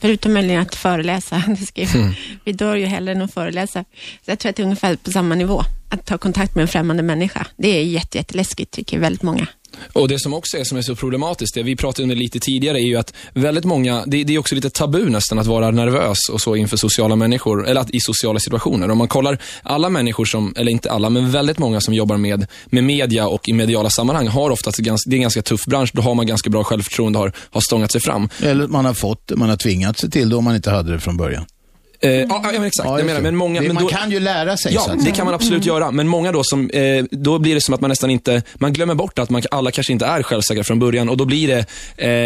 Förutom 0.04 0.32
möjligen 0.32 0.62
att 0.62 0.74
föreläsa. 0.74 1.42
Det 1.58 1.66
ska 1.66 1.80
ju, 1.80 2.14
Vi 2.44 2.52
dör 2.52 2.76
ju 2.76 2.86
hellre 2.86 3.12
än 3.12 3.22
att 3.22 3.34
föreläsa. 3.34 3.84
Så 4.24 4.30
jag 4.30 4.38
tror 4.38 4.50
att 4.50 4.56
det 4.56 4.62
är 4.62 4.64
ungefär 4.64 4.96
på 4.96 5.10
samma 5.10 5.34
nivå. 5.34 5.62
Att 5.88 6.06
ta 6.06 6.18
kontakt 6.18 6.54
med 6.54 6.62
en 6.62 6.68
främmande 6.68 7.02
människa. 7.02 7.46
Det 7.56 7.68
är 7.68 7.82
jätte, 7.82 8.18
jätteläskigt 8.18 8.70
tycker 8.70 8.98
väldigt 8.98 9.22
många. 9.22 9.46
Och 9.92 10.08
det 10.08 10.18
som 10.18 10.34
också 10.34 10.56
är, 10.56 10.64
som 10.64 10.78
är 10.78 10.82
så 10.82 10.96
problematiskt, 10.96 11.54
det 11.54 11.62
vi 11.62 11.76
pratade 11.76 12.02
om 12.02 12.08
det 12.08 12.14
lite 12.14 12.38
tidigare, 12.40 12.78
är 12.78 12.86
ju 12.86 12.96
att 12.96 13.14
väldigt 13.32 13.64
många, 13.64 14.04
det, 14.06 14.24
det 14.24 14.34
är 14.34 14.38
också 14.38 14.54
lite 14.54 14.70
tabu 14.70 15.10
nästan 15.10 15.38
att 15.38 15.46
vara 15.46 15.70
nervös 15.70 16.18
och 16.32 16.40
så 16.40 16.56
inför 16.56 16.76
sociala 16.76 17.16
människor, 17.16 17.68
eller 17.68 17.80
att, 17.80 17.90
i 17.90 18.00
sociala 18.00 18.38
situationer. 18.38 18.90
Om 18.90 18.98
man 18.98 19.08
kollar 19.08 19.38
alla 19.62 19.88
människor 19.88 20.24
som, 20.24 20.54
eller 20.56 20.72
inte 20.72 20.90
alla, 20.90 21.10
men 21.10 21.30
väldigt 21.30 21.58
många 21.58 21.80
som 21.80 21.94
jobbar 21.94 22.16
med, 22.16 22.46
med 22.66 22.84
media 22.84 23.28
och 23.28 23.48
i 23.48 23.52
mediala 23.52 23.90
sammanhang 23.90 24.28
har 24.28 24.50
oftast, 24.50 24.78
ganska, 24.78 25.10
det 25.10 25.14
är 25.14 25.18
en 25.18 25.22
ganska 25.22 25.42
tuff 25.42 25.64
bransch, 25.64 25.90
då 25.92 26.02
har 26.02 26.14
man 26.14 26.26
ganska 26.26 26.50
bra 26.50 26.64
självförtroende, 26.64 27.18
har, 27.18 27.32
har 27.50 27.60
stångat 27.60 27.92
sig 27.92 28.00
fram. 28.00 28.28
Eller 28.42 28.66
man 28.66 28.84
har 28.84 28.94
fått 28.94 29.32
man 29.36 29.48
har 29.48 29.56
tvingat 29.56 29.98
sig 29.98 30.10
till 30.10 30.28
det 30.28 30.36
om 30.36 30.44
man 30.44 30.56
inte 30.56 30.70
hade 30.70 30.92
det 30.92 31.00
från 31.00 31.16
början. 31.16 31.44
Eh, 32.04 32.10
ja, 32.10 32.26
ja, 32.44 32.50
men 32.52 32.64
exakt. 32.64 32.88
Ja, 32.88 32.98
jag 32.98 33.06
menar, 33.06 33.20
men 33.20 33.36
många, 33.36 33.60
Det- 33.60 33.66
men 33.66 33.74
man 33.74 33.82
då, 33.82 33.88
kan 33.88 34.10
ju 34.10 34.20
lära 34.20 34.56
sig. 34.56 34.72
så 34.72 34.78
Ja, 34.78 34.92
att 34.92 34.98
det 34.98 35.02
säga. 35.04 35.14
kan 35.14 35.24
man 35.24 35.34
absolut 35.34 35.66
göra. 35.66 35.90
Men 35.90 36.08
många 36.08 36.32
då 36.32 36.40
som, 36.44 36.70
eh, 36.70 37.04
då 37.10 37.38
blir 37.38 37.54
det 37.54 37.60
som 37.60 37.74
att 37.74 37.80
man 37.80 37.88
nästan 37.88 38.10
inte, 38.10 38.42
man 38.54 38.72
glömmer 38.72 38.94
bort 38.94 39.18
att 39.18 39.30
man, 39.30 39.42
alla 39.50 39.70
kanske 39.70 39.92
inte 39.92 40.06
är 40.06 40.22
självsäkra 40.22 40.64
från 40.64 40.78
början 40.78 41.08
och 41.08 41.16
då 41.16 41.24
blir 41.24 41.48
det 41.48 41.66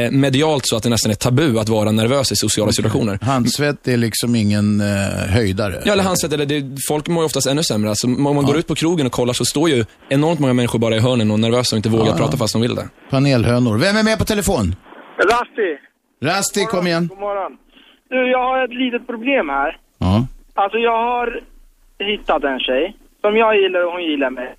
eh, 0.05 0.11
medialt 0.11 0.67
så 0.67 0.77
att 0.77 0.83
det 0.83 0.89
nästan 0.89 1.11
är 1.11 1.17
tabu 1.17 1.59
att 1.59 1.69
vara 1.69 1.91
nervös 1.93 2.33
i 2.33 2.37
sociala 2.37 2.73
situationer. 2.73 3.19
Handsvett 3.23 3.89
är 3.89 3.97
liksom 3.97 4.35
ingen 4.35 4.81
eh, 4.81 4.87
höjdare. 5.29 5.83
Ja, 5.85 5.93
eller 5.93 6.03
handset, 6.05 6.33
eller 6.33 6.47
det, 6.47 6.65
folk 6.89 7.09
mår 7.09 7.23
ju 7.23 7.27
oftast 7.27 7.47
ännu 7.47 7.63
sämre. 7.63 7.91
Alltså, 7.91 8.07
om 8.07 8.23
man 8.23 8.45
går 8.45 8.59
ut 8.59 8.67
på 8.67 8.75
krogen 8.75 9.07
och 9.07 9.13
kollar 9.13 9.33
så 9.33 9.45
står 9.45 9.71
ju 9.71 9.85
enormt 10.11 10.41
många 10.41 10.53
människor 10.53 10.79
bara 10.79 10.97
i 10.97 10.99
hörnen 10.99 11.31
och 11.31 11.41
nervösa 11.41 11.77
och 11.77 11.79
inte 11.79 11.89
vågar 11.89 12.05
Ja, 12.07 12.11
ja. 12.13 12.17
prata 12.17 12.37
fast 12.37 12.53
de 12.53 12.63
vill 12.63 12.75
det. 12.75 12.89
Panelhönor. 13.11 13.79
Vem 13.79 13.97
är 13.97 14.03
med 14.03 14.19
på 14.19 14.25
telefon? 14.25 14.75
Rasti, 15.31 15.79
Rasti, 16.25 16.65
kom 16.65 16.87
igen. 16.87 17.07
god 17.09 17.19
morgon. 17.19 17.53
Du, 18.09 18.31
jag 18.31 18.39
har 18.39 18.65
ett 18.65 18.75
litet 18.75 19.07
problem 19.07 19.49
här. 19.49 19.77
Ja. 19.99 20.27
Alltså 20.55 20.79
jag 20.79 20.99
har 21.11 21.41
hittat 21.99 22.45
en 22.45 22.61
tjej 22.61 22.97
som 23.21 23.37
jag 23.37 23.57
gillar 23.61 23.87
och 23.87 23.93
hon 23.93 24.05
gillar 24.05 24.31
mig. 24.31 24.55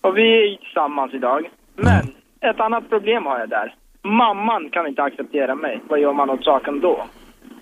Och 0.00 0.16
vi 0.16 0.22
är 0.22 0.56
tillsammans 0.56 1.14
idag. 1.14 1.50
Men 1.76 2.02
ett 2.50 2.60
annat 2.60 2.88
problem 2.88 3.26
har 3.26 3.38
jag 3.38 3.48
där. 3.48 3.74
Mamman 4.02 4.70
kan 4.70 4.86
inte 4.86 5.02
acceptera 5.02 5.54
mig. 5.54 5.80
Vad 5.88 6.00
gör 6.00 6.12
man 6.12 6.30
åt 6.30 6.44
saken 6.44 6.80
då? 6.80 7.06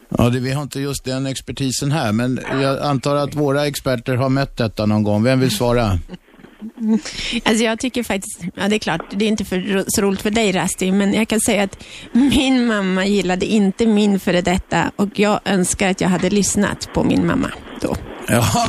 Ja, 0.08 0.30
det, 0.30 0.40
vi 0.40 0.52
har 0.52 0.62
inte 0.62 0.80
just 0.80 1.04
den 1.04 1.26
expertisen 1.26 1.90
här, 1.90 2.12
men 2.12 2.38
jag 2.62 2.82
antar 2.82 3.16
att 3.16 3.34
våra 3.34 3.66
experter 3.66 4.16
har 4.16 4.28
mött 4.28 4.56
detta 4.56 4.86
någon 4.86 5.02
gång. 5.02 5.24
Vem 5.24 5.40
vill 5.40 5.50
svara? 5.50 5.82
Alltså 7.44 7.64
jag 7.64 7.78
tycker 7.78 8.02
faktiskt, 8.02 8.40
ja 8.54 8.68
det 8.68 8.76
är 8.76 8.78
klart, 8.78 9.00
det 9.10 9.24
är 9.24 9.28
inte 9.28 9.44
för, 9.44 9.84
så 9.88 10.02
roligt 10.02 10.22
för 10.22 10.30
dig 10.30 10.52
Rasti, 10.52 10.92
men 10.92 11.14
jag 11.14 11.28
kan 11.28 11.40
säga 11.40 11.62
att 11.62 11.84
min 12.12 12.66
mamma 12.66 13.06
gillade 13.06 13.46
inte 13.46 13.86
min 13.86 14.20
före 14.20 14.40
detta 14.40 14.90
och 14.96 15.18
jag 15.18 15.40
önskar 15.44 15.90
att 15.90 16.00
jag 16.00 16.08
hade 16.08 16.30
lyssnat 16.30 16.88
på 16.94 17.04
min 17.04 17.26
mamma 17.26 17.50
då. 17.80 17.96
Ja. 18.28 18.68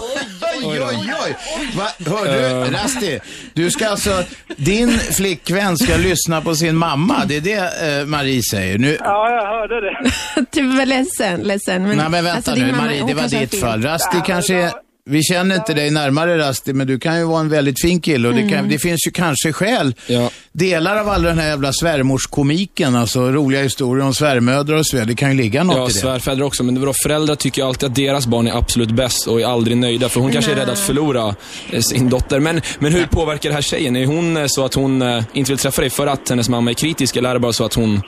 Oj, 0.64 0.82
oj, 0.82 1.14
oj. 1.26 1.36
Va? 1.76 1.88
Hör 2.06 2.66
du, 2.66 2.72
Rasti, 2.72 3.20
du 3.54 3.72
ska 3.72 3.88
alltså, 3.88 4.24
din 4.56 4.90
flickvän 4.92 5.78
ska 5.78 5.98
lyssna 5.98 6.42
på 6.42 6.56
sin 6.56 6.76
mamma. 6.76 7.26
Det 7.26 7.38
är 7.38 7.42
det 7.42 8.00
eh, 8.00 8.06
Marie 8.06 8.42
säger. 8.52 8.78
Nu, 8.78 8.98
Ja, 9.00 9.30
jag 9.32 9.48
hörde 9.48 9.82
det. 9.82 10.12
Du 10.62 10.78
var 10.78 10.86
ledsen, 10.86 11.42
ledsen. 11.42 11.84
Men, 11.84 11.98
nej 11.98 12.10
men 12.10 12.24
vänta 12.24 12.52
alltså, 12.52 12.66
nu, 12.66 12.72
mamma, 12.72 12.84
Marie, 12.84 13.04
det 13.08 13.14
var 13.14 13.28
ditt 13.28 13.60
fall. 13.60 13.82
Rasti 13.82 14.18
kanske 14.26 14.56
är, 14.56 14.72
vi 15.10 15.24
känner 15.24 15.56
inte 15.56 15.74
dig 15.74 15.92
närmare 15.92 16.38
Rasti, 16.38 16.74
men 16.74 16.88
du 16.88 17.00
kan 17.00 17.18
ju 17.18 17.26
vara 17.26 17.40
en 17.40 17.50
väldigt 17.50 17.82
fin 17.82 18.02
kille 18.02 18.28
och 18.28 18.34
det, 18.34 18.50
kan, 18.50 18.70
det 18.70 18.80
finns 18.80 19.08
ju 19.08 19.12
kanske 19.12 19.54
skäl. 19.54 19.96
Ja. 20.08 20.30
Delar 20.52 20.98
av 20.98 21.10
all 21.10 21.24
den 21.24 21.40
här 21.40 21.48
jävla 21.48 21.74
svärmorskomiken, 21.74 22.96
alltså 22.96 23.32
roliga 23.32 23.62
historier 23.62 24.06
om 24.06 24.14
svärmödrar 24.14 24.78
och 24.78 24.86
så 24.88 24.96
vidare, 24.98 25.08
det 25.08 25.16
kan 25.16 25.32
ju 25.32 25.38
ligga 25.38 25.64
något 25.64 25.76
Ja, 25.76 25.84
i 25.84 25.88
det. 25.88 25.94
svärfäder 25.94 26.44
också, 26.44 26.64
men 26.64 26.80
vadå, 26.80 26.94
föräldrar 27.04 27.36
tycker 27.36 27.62
ju 27.62 27.68
alltid 27.68 27.90
att 27.90 27.96
deras 27.96 28.28
barn 28.28 28.48
är 28.48 28.58
absolut 28.58 28.92
bäst 28.92 29.28
och 29.28 29.42
är 29.42 29.46
aldrig 29.46 29.78
nöjda, 29.78 30.10
för 30.10 30.20
hon 30.20 30.32
kanske 30.32 30.52
är 30.52 30.56
rädd 30.56 30.70
att 30.70 30.80
förlora 30.80 31.36
eh, 31.72 31.80
sin 31.82 32.10
dotter. 32.10 32.40
Men, 32.40 32.62
men 32.80 32.92
hur 32.94 33.06
påverkar 33.06 33.50
det 33.50 33.56
här 33.56 33.62
tjejen? 33.62 33.96
Är 33.96 34.06
hon 34.06 34.38
eh, 34.38 34.44
så 34.48 34.66
att 34.66 34.74
hon 34.74 35.02
eh, 35.02 35.24
inte 35.34 35.52
vill 35.52 35.60
träffa 35.60 35.82
dig 35.82 35.90
för 35.90 36.08
att 36.08 36.30
hennes 36.30 36.50
mamma 36.50 36.70
är 36.70 36.74
kritisk, 36.74 37.16
eller 37.16 37.30
är 37.30 37.34
det 37.34 37.40
bara 37.40 37.54
så 37.54 37.66
att 37.66 37.74
hon... 37.74 38.02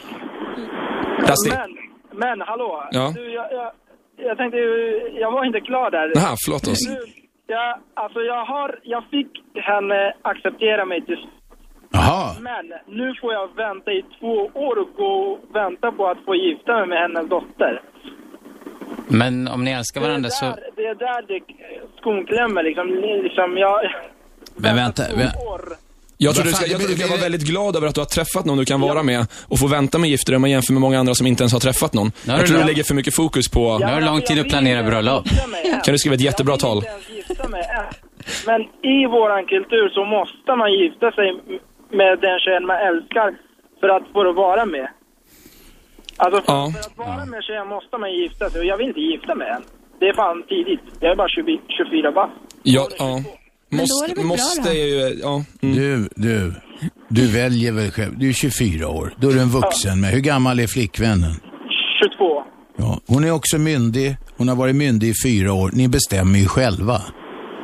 Rasti? 1.27 1.49
Men, 1.49 1.59
men 2.19 2.41
hallå. 2.47 2.87
Ja. 2.91 3.11
Du, 3.15 3.33
jag, 3.33 3.45
jag, 3.51 3.71
jag 4.27 4.37
tänkte 4.37 4.57
ju- 4.57 5.17
jag 5.23 5.31
var 5.31 5.45
inte 5.45 5.59
klar 5.69 5.91
där. 5.91 6.11
Jaha, 6.15 6.35
förlåt 6.45 6.67
oss. 6.67 6.81
Jag, 7.47 7.79
alltså 7.93 8.19
jag 8.19 8.45
har, 8.45 8.79
jag 8.83 9.03
fick 9.13 9.31
henne 9.55 10.13
acceptera 10.21 10.85
mig 10.85 11.05
till 11.05 11.17
Jaha. 11.91 12.33
Men 12.41 12.65
nu 12.97 13.13
får 13.21 13.33
jag 13.33 13.55
vänta 13.55 13.91
i 13.91 14.03
två 14.19 14.35
år 14.67 14.75
och 14.79 14.89
gå 14.97 15.11
och 15.31 15.55
vänta 15.55 15.91
på 15.91 16.07
att 16.07 16.17
få 16.25 16.35
gifta 16.35 16.73
mig 16.77 16.87
med 16.87 16.97
hennes 17.01 17.29
dotter. 17.29 17.81
Men 19.07 19.47
om 19.47 19.63
ni 19.63 19.71
älskar 19.71 20.01
Det 20.01 20.07
varandra 20.07 20.29
så... 20.29 20.45
där, 20.45 20.55
det, 20.75 20.85
är 20.85 20.95
där 20.95 21.21
det 21.27 21.39
skon 21.97 22.25
klämmer 22.25 22.63
liksom. 22.63 22.87
liksom 23.23 23.57
jag, 23.57 23.79
Men 24.55 24.75
vänta, 24.75 25.03
två 25.03 25.15
vä- 25.17 25.53
år. 25.53 25.61
Jag 26.17 26.35
tror 26.35 26.45
du 26.45 26.51
ska, 26.53 26.67
jag 26.67 26.81
ska 26.81 27.07
vara 27.07 27.19
väldigt 27.21 27.41
glad 27.41 27.75
över 27.75 27.87
att 27.87 27.95
du 27.95 28.01
har 28.01 28.05
träffat 28.05 28.45
någon 28.45 28.57
du 28.57 28.65
kan 28.65 28.81
vara 28.81 29.03
med 29.03 29.27
och 29.47 29.59
få 29.59 29.67
vänta 29.67 29.97
med 29.97 30.09
gifter 30.09 30.35
om 30.35 30.41
man 30.41 30.49
jämför 30.49 30.73
med 30.73 30.81
många 30.81 30.99
andra 30.99 31.15
som 31.15 31.27
inte 31.27 31.43
ens 31.43 31.53
har 31.53 31.59
träffat 31.59 31.93
någon. 31.93 32.11
Jag 32.25 32.39
du 32.39 32.47
tror 32.47 32.57
du 32.57 32.63
lägger 32.65 32.83
för 32.83 32.93
mycket 32.95 33.15
fokus 33.15 33.49
på... 33.49 33.77
Nu 33.77 33.85
har 33.85 33.99
du 33.99 34.05
lång 34.05 34.21
tid 34.21 34.39
att 34.39 34.49
planera 34.49 34.83
bröllop. 34.83 35.25
Kan 35.83 35.91
du 35.91 35.97
skriva 35.97 36.15
ett 36.15 36.21
jättebra 36.21 36.53
jag 36.53 36.59
tal? 36.59 36.83
Men 38.45 38.61
i 38.83 39.05
våran 39.05 39.45
kultur 39.45 39.89
så 39.89 40.05
måste 40.05 40.55
man 40.55 40.73
gifta 40.73 41.11
sig 41.11 41.27
med 41.91 42.19
den 42.19 42.39
tjejen 42.39 42.65
man 42.65 42.77
älskar 42.89 43.35
för 43.79 43.89
att 43.89 44.03
få 44.13 44.33
vara 44.33 44.65
med. 44.65 44.87
Alltså 46.17 46.41
för, 46.41 46.53
Ja. 46.53 46.71
för 46.75 46.89
att 46.89 46.97
vara 46.97 47.25
med 47.25 47.43
tjejen 47.43 47.67
måste 47.67 47.97
man 47.97 48.11
gifta 48.13 48.49
sig 48.49 48.59
och 48.59 48.65
jag 48.65 48.77
vill 48.77 48.87
inte 48.87 48.99
gifta 48.99 49.35
mig 49.35 49.49
än. 49.49 49.63
Det 49.99 50.07
är 50.07 50.13
fan 50.13 50.43
tidigt. 50.49 50.79
Jag 50.99 51.11
är 51.11 51.15
bara 51.15 51.29
20, 51.29 51.59
24 51.67 52.11
bast. 52.11 52.33
Ja, 52.63 52.87
ja. 52.97 53.21
Men 53.69 53.79
då 53.79 53.83
är 53.83 53.85
Måste, 53.85 54.07
det 54.07 54.15
väl 54.15 54.27
bra 54.27 54.35
måste 54.35 54.69
är 54.69 54.85
ju, 54.85 55.19
ja. 55.21 55.43
Mm. 55.61 55.75
Du, 55.75 56.09
du, 56.15 56.53
du 57.09 57.27
väljer 57.27 57.71
väl 57.71 57.91
själv. 57.91 58.17
Du 58.17 58.29
är 58.29 58.33
24 58.33 58.87
år. 58.87 59.13
Då 59.19 59.29
är 59.29 59.33
du 59.33 59.39
en 59.39 59.49
vuxen 59.49 60.01
med. 60.01 60.11
Hur 60.11 60.19
gammal 60.19 60.59
är 60.59 60.67
flickvännen? 60.67 61.31
22. 61.31 62.43
Ja, 62.77 62.99
hon 63.07 63.23
är 63.23 63.31
också 63.31 63.57
myndig. 63.57 64.17
Hon 64.37 64.47
har 64.47 64.55
varit 64.55 64.75
myndig 64.75 65.09
i 65.09 65.13
fyra 65.23 65.53
år. 65.53 65.71
Ni 65.73 65.87
bestämmer 65.87 66.39
ju 66.39 66.47
själva. 66.47 67.01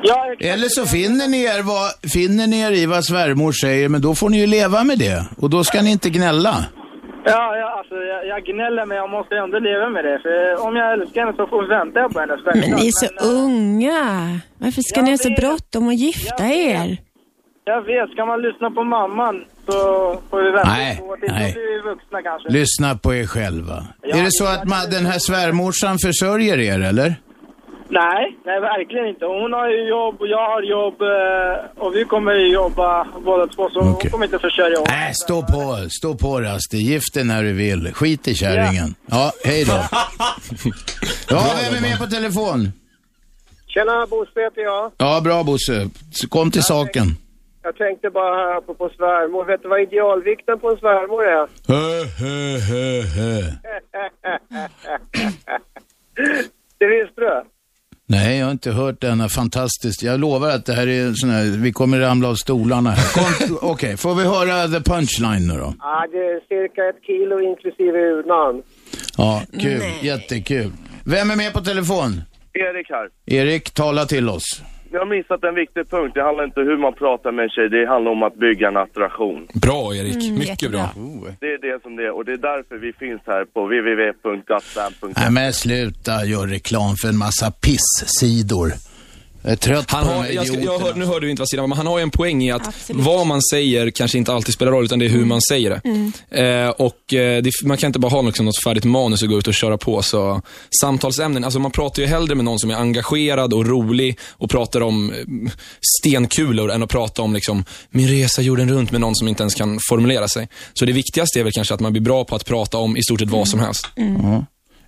Ja. 0.03 0.35
Eller 0.39 0.69
så 0.69 0.85
finner 0.85 1.27
ni, 1.27 1.43
er 1.43 1.61
vad, 1.61 2.11
finner 2.13 2.47
ni 2.47 2.59
er 2.59 2.71
i 2.71 2.85
vad 2.85 3.05
svärmor 3.05 3.51
säger, 3.51 3.89
men 3.89 4.01
då 4.01 4.15
får 4.15 4.29
ni 4.29 4.39
ju 4.39 4.47
leva 4.47 4.83
med 4.83 4.99
det. 4.99 5.25
Och 5.37 5.49
då 5.49 5.63
ska 5.63 5.81
ni 5.81 5.91
inte 5.91 6.09
gnälla. 6.09 6.65
Ja, 7.25 7.57
ja 7.57 7.67
alltså 7.77 7.95
jag, 7.95 8.27
jag 8.27 8.43
gnäller 8.45 8.85
men 8.85 8.97
jag 8.97 9.09
måste 9.09 9.35
ändå 9.37 9.59
leva 9.59 9.89
med 9.89 10.03
det. 10.05 10.19
För 10.23 10.67
om 10.67 10.75
jag 10.75 10.93
älskar 10.93 11.21
henne 11.21 11.33
så 11.37 11.47
får 11.47 11.63
vänta 11.67 11.99
jag 11.99 12.13
på 12.13 12.19
henne. 12.19 12.37
Men 12.45 12.59
ni 12.59 12.87
är 12.87 12.91
så 12.91 13.07
Men, 13.15 13.35
eh, 13.35 13.43
unga. 13.43 14.01
Varför 14.57 14.81
ska 14.81 14.99
Jag 14.99 15.03
ni 15.05 15.09
ha 15.11 15.17
så 15.17 15.29
bråttom 15.41 15.87
att 15.87 15.95
gifta 15.95 16.43
Jag 16.43 16.47
vet. 16.49 16.89
er? 16.89 16.97
Jag 17.65 17.81
vet, 17.81 18.09
ska 18.11 18.25
man 18.25 18.41
lyssna 18.41 18.71
på 18.71 18.83
mamman 18.83 19.35
så 19.65 19.73
får 20.29 20.43
vi 20.43 20.51
vänta 20.51 20.69
Nej, 20.69 20.97
två 20.97 21.05
år 21.05 21.17
till. 21.17 21.31
nej. 21.31 21.53
Blir 21.53 21.75
vi 21.83 21.89
vuxna 21.89 22.21
kanske. 22.21 22.49
Lyssna 22.49 22.95
på 22.97 23.13
er 23.15 23.25
själva. 23.25 23.77
Ja, 24.01 24.17
är 24.17 24.23
det 24.23 24.31
så 24.31 24.45
att 24.45 24.63
ma- 24.65 24.89
den 24.91 25.05
här 25.05 25.19
svärmorsan 25.19 25.97
försörjer 26.05 26.59
er, 26.59 26.79
eller? 26.89 27.15
Nej, 27.89 28.37
nej 28.45 28.59
verkligen 28.59 29.07
inte. 29.07 29.25
Hon 29.25 29.53
har 29.53 29.69
ju 29.69 29.87
jobb 29.89 30.21
och 30.21 30.27
jag 30.27 30.49
har 30.49 30.61
jobb 30.61 31.01
eh, 31.01 31.83
och 31.83 31.95
vi 31.95 32.05
kommer 32.05 32.33
ju 32.33 32.47
jobba 32.53 33.07
båda 33.25 33.47
två 33.47 33.69
så 33.69 33.79
hon 33.79 33.93
Okej. 33.93 34.11
kommer 34.11 34.25
inte 34.25 34.39
försörja 34.39 34.79
oss. 34.79 34.87
Nej, 34.89 35.13
stå 35.13 35.41
på, 35.41 35.89
stå 35.89 36.15
på 36.15 36.39
Rasti. 36.41 36.77
Gift 36.77 37.13
dig 37.13 37.23
när 37.23 37.43
du 37.43 37.53
vill. 37.53 37.93
Skit 37.93 38.27
i 38.27 38.35
kärringen. 38.35 38.95
Ja, 39.05 39.31
hej 39.45 39.65
då. 39.65 39.73
Ja, 41.29 41.43
vem 41.63 41.75
är 41.77 41.81
med 41.81 41.99
på 41.99 42.05
telefon? 42.05 42.71
Tjena, 43.67 44.07
Bosse 44.07 44.39
heter 44.41 44.61
jag. 44.61 44.91
Ja, 44.97 45.21
bra 45.23 45.43
Bosse. 45.43 45.89
Kom 46.29 46.51
till 46.51 46.63
saken. 46.63 47.07
Jag 47.63 47.75
tänkte 47.77 48.09
bara 48.09 48.35
här 48.35 48.61
på, 48.61 48.73
på 48.73 48.89
svärmor. 48.97 49.45
Vet 49.45 49.61
du 49.61 49.67
vad 49.69 49.81
idealvikten 49.81 50.59
på 50.59 50.69
en 50.69 50.77
svärmor 50.77 51.23
är? 51.25 51.47
Hö, 51.67 52.03
hö, 52.19 52.57
hö, 52.69 53.01
hö. 53.01 53.41
Det 56.79 56.85
visste 56.85 57.21
du? 57.21 57.43
Nej, 58.13 58.37
jag 58.37 58.45
har 58.45 58.51
inte 58.51 58.71
hört 58.71 59.01
denna 59.01 59.29
fantastiskt. 59.29 60.03
Jag 60.03 60.19
lovar 60.19 60.49
att 60.49 60.65
det 60.65 60.73
här 60.73 60.87
är 60.87 61.13
sån 61.13 61.29
här, 61.29 61.43
vi 61.63 61.71
kommer 61.71 61.99
ramla 61.99 62.27
av 62.29 62.35
stolarna 62.35 62.91
här. 62.91 63.25
Okej, 63.61 63.97
får 63.97 64.15
vi 64.15 64.23
höra 64.23 64.67
the 64.67 64.89
punchline 64.91 65.47
nu 65.47 65.53
då? 65.53 65.73
Ja, 65.79 66.05
det 66.11 66.17
är 66.17 66.39
cirka 66.47 66.81
ett 66.89 67.05
kilo 67.05 67.39
inklusive 67.41 67.99
urnan. 67.99 68.63
Ja, 69.17 69.41
kul. 69.61 69.81
Jättekul. 70.01 70.71
Vem 71.05 71.31
är 71.31 71.35
med 71.35 71.53
på 71.53 71.61
telefon? 71.61 72.21
Erik 72.53 72.89
här. 72.89 73.09
Erik, 73.25 73.71
tala 73.71 74.05
till 74.05 74.29
oss. 74.29 74.61
Ni 74.93 74.99
har 74.99 75.05
missat 75.05 75.43
en 75.43 75.55
viktig 75.55 75.89
punkt. 75.89 76.11
Det 76.15 76.23
handlar 76.23 76.43
inte 76.43 76.59
om 76.61 76.67
hur 76.67 76.77
man 76.77 76.93
pratar 76.93 77.31
med 77.31 77.43
en 77.43 77.49
tjej, 77.49 77.69
det 77.69 77.85
handlar 77.93 78.11
om 78.11 78.23
att 78.23 78.35
bygga 78.45 78.67
en 78.67 78.77
attraktion. 78.77 79.47
Bra 79.67 79.95
Erik, 79.95 80.15
Mm, 80.23 80.33
mycket 80.33 80.49
jättebra. 80.49 80.89
bra. 80.95 81.31
Det 81.39 81.47
är 81.55 81.61
det 81.67 81.81
som 81.83 81.95
det 81.95 82.03
är 82.03 82.11
och 82.17 82.25
det 82.25 82.33
är 82.33 82.37
därför 82.53 82.75
vi 82.77 82.93
finns 82.93 83.21
här 83.25 83.45
på 83.53 83.59
www.gotsam.se. 83.65 85.13
Nej 85.21 85.31
men 85.31 85.53
sluta 85.53 86.25
gör 86.25 86.47
reklam 86.47 86.95
för 87.01 87.07
en 87.09 87.17
massa 87.17 87.51
piss-sidor. 87.51 88.67
Jag 89.43 89.51
är 89.51 89.55
trött 89.55 89.91
Han 89.91 90.05
på 90.05 90.11
har, 90.11 90.25
jag 90.25 90.47
ska, 90.47 90.59
jag 90.59 90.79
hör, 90.79 90.93
nu 90.93 91.05
hörde 91.05 91.25
vi 91.25 91.31
inte 91.31 91.41
vad 91.41 91.49
Silla 91.49 91.67
men 91.67 91.77
han 91.77 91.87
har 91.87 91.97
ju 91.97 92.03
en 92.03 92.11
poäng 92.11 92.43
i 92.43 92.51
att 92.51 92.67
Absolut. 92.67 93.05
vad 93.05 93.27
man 93.27 93.41
säger 93.41 93.89
kanske 93.89 94.17
inte 94.17 94.33
alltid 94.33 94.53
spelar 94.53 94.71
roll, 94.71 94.85
utan 94.85 94.99
det 94.99 95.05
är 95.05 95.09
hur 95.09 95.25
man 95.25 95.41
säger 95.41 95.69
det. 95.69 95.81
Eh, 96.41 96.69
och 96.69 97.13
eh, 97.13 97.41
det, 97.41 97.51
man 97.63 97.77
kan 97.77 97.87
inte 97.87 97.99
bara 97.99 98.09
ha 98.09 98.21
liksom 98.21 98.45
något 98.45 98.63
färdigt 98.63 98.83
manus 98.83 99.21
och 99.21 99.29
gå 99.29 99.37
ut 99.37 99.47
och 99.47 99.53
köra 99.53 99.77
på. 99.77 100.01
Så 100.01 100.41
Samtalsämnen, 100.81 101.43
alltså 101.43 101.59
man 101.59 101.71
pratar 101.71 102.01
ju 102.01 102.07
hellre 102.07 102.35
med 102.35 102.45
någon 102.45 102.59
som 102.59 102.69
är 102.69 102.75
engagerad 102.75 103.53
och 103.53 103.67
rolig 103.67 104.19
och 104.31 104.49
pratar 104.49 104.81
om 104.81 105.11
eh, 105.11 105.51
stenkulor 105.99 106.71
än 106.71 106.83
att 106.83 106.89
prata 106.89 107.21
om 107.21 107.33
liksom, 107.33 107.65
min 107.89 108.07
resa 108.07 108.41
jorden 108.41 108.69
runt 108.71 108.91
med 108.91 109.01
någon 109.01 109.15
som 109.15 109.27
inte 109.27 109.43
ens 109.43 109.55
kan 109.55 109.79
formulera 109.89 110.27
sig. 110.27 110.47
Så 110.73 110.85
det 110.85 110.91
viktigaste 110.91 111.39
är 111.39 111.43
väl 111.43 111.53
kanske 111.53 111.73
att 111.73 111.79
man 111.79 111.91
blir 111.91 112.01
bra 112.01 112.25
på 112.25 112.35
att 112.35 112.45
prata 112.45 112.77
om 112.77 112.97
i 112.97 113.03
stort 113.03 113.19
sett 113.19 113.29
vad 113.29 113.47
som 113.47 113.59
helst. 113.59 113.87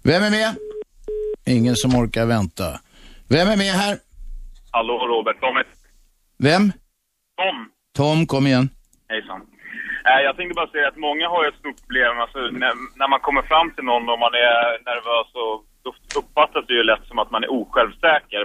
Vem 0.04 0.24
är 0.24 0.30
med? 0.30 0.56
Ingen 1.46 1.76
som 1.76 1.96
orkar 1.96 2.26
vänta. 2.26 2.80
Vem 3.28 3.48
är 3.48 3.56
med 3.56 3.74
här? 3.74 3.98
Hallå 4.76 4.96
Robert, 5.08 5.40
Tom 5.40 5.56
Vem? 6.48 6.64
Tom. 7.42 7.58
Tom, 8.00 8.18
kom 8.32 8.48
igen. 8.48 8.66
Hejsan. 9.10 9.42
Eh, 10.10 10.22
Jag 10.28 10.36
tänkte 10.38 10.54
bara 10.56 10.68
säga 10.76 10.88
att 10.88 10.98
många 11.08 11.26
har 11.30 11.44
ju 11.44 11.50
ett 11.50 11.62
stort 11.64 11.80
problem, 11.82 12.20
alltså 12.24 12.40
när, 12.40 12.74
när 13.00 13.08
man 13.14 13.20
kommer 13.20 13.42
fram 13.42 13.72
till 13.72 13.84
någon 13.84 14.10
och 14.10 14.20
man 14.20 14.34
är 14.34 14.60
nervös 14.90 15.30
och 15.44 15.56
då 15.84 15.90
uppfattas 16.20 16.66
det 16.68 16.74
ju 16.74 16.84
lätt 16.84 17.06
som 17.08 17.20
att 17.20 17.32
man 17.32 17.44
är 17.44 17.52
osjälvsäker. 17.60 18.44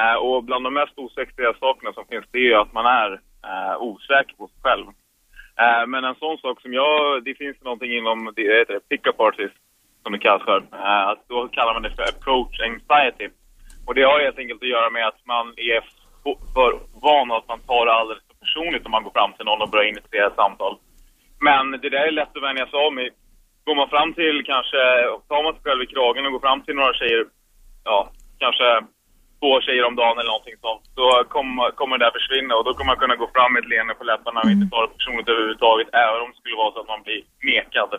Eh, 0.00 0.14
Och 0.26 0.44
bland 0.44 0.64
de 0.64 0.74
mest 0.74 0.98
osexiga 0.98 1.52
sakerna 1.60 1.92
som 1.92 2.04
finns 2.10 2.24
det 2.32 2.38
är 2.38 2.48
ju 2.52 2.54
att 2.54 2.72
man 2.72 2.86
är 2.86 3.10
eh, 3.48 3.74
osäker 3.88 4.34
på 4.36 4.46
sig 4.48 4.60
själv. 4.62 4.86
Eh, 5.62 5.86
Men 5.86 6.04
en 6.04 6.14
sån 6.24 6.38
sak 6.38 6.60
som 6.60 6.72
jag, 6.72 7.24
det 7.24 7.34
finns 7.34 7.56
någonting 7.62 7.92
inom, 7.98 8.32
det 8.36 8.42
heter 8.58 8.74
det, 8.74 8.88
pick-up 8.88 9.20
artist, 9.20 9.56
som 10.02 10.12
det 10.12 10.18
kallas 10.18 10.42
för. 10.50 10.58
Eh, 10.72 11.06
att 11.10 11.20
Då 11.28 11.48
kallar 11.48 11.72
man 11.74 11.82
det 11.82 11.96
för 11.96 12.02
approach 12.12 12.60
anxiety. 12.70 13.28
Och 13.86 13.94
det 13.94 14.02
har 14.02 14.20
helt 14.20 14.38
enkelt 14.38 14.62
att 14.62 14.68
göra 14.76 14.90
med 14.90 15.06
att 15.06 15.20
man 15.26 15.46
är 15.56 15.80
för 16.54 16.70
van 17.06 17.32
att 17.32 17.48
man 17.48 17.60
tar 17.60 17.86
det 17.86 17.92
alldeles 17.92 18.22
för 18.28 18.36
personligt 18.44 18.86
om 18.86 18.92
man 18.96 19.04
går 19.04 19.10
fram 19.18 19.32
till 19.32 19.44
någon 19.44 19.62
och 19.62 19.70
börjar 19.70 19.92
initiera 19.94 20.26
ett 20.26 20.42
samtal. 20.42 20.74
Men 21.48 21.64
det 21.82 21.90
där 21.90 22.06
är 22.06 22.18
lätt 22.20 22.36
att 22.36 22.48
vänja 22.48 22.66
sig 22.66 22.78
av 22.86 22.92
med. 22.92 23.10
Går 23.64 23.74
man 23.74 23.88
fram 23.94 24.10
till 24.14 24.36
kanske, 24.52 24.80
tar 25.28 25.42
man 25.42 25.52
sig 25.54 25.62
själv 25.64 25.82
i 25.82 25.92
kragen 25.94 26.26
och 26.26 26.32
går 26.32 26.46
fram 26.46 26.60
till 26.62 26.74
några 26.76 26.94
tjejer, 26.94 27.24
ja, 27.84 27.98
kanske 28.38 28.66
två 29.40 29.60
tjejer 29.60 29.84
om 29.88 29.96
dagen 30.00 30.18
eller 30.18 30.32
någonting 30.34 30.58
sånt, 30.66 30.84
så 30.96 31.06
kommer, 31.34 31.70
kommer 31.78 31.98
det 31.98 32.04
där 32.04 32.18
försvinna 32.18 32.52
och 32.56 32.64
då 32.64 32.70
kommer 32.74 32.92
man 32.92 33.02
kunna 33.02 33.16
gå 33.22 33.26
fram 33.34 33.52
med 33.52 33.60
ett 33.62 33.72
leende 33.72 33.94
på 33.94 34.04
läpparna 34.04 34.40
och 34.44 34.50
inte 34.54 34.70
ta 34.70 34.78
det 34.82 34.94
personligt 34.96 35.28
överhuvudtaget, 35.28 35.88
även 36.04 36.20
om 36.22 36.30
det 36.30 36.38
skulle 36.38 36.62
vara 36.62 36.72
så 36.72 36.80
att 36.80 36.92
man 36.94 37.02
blir 37.06 37.20
nekad. 37.50 37.90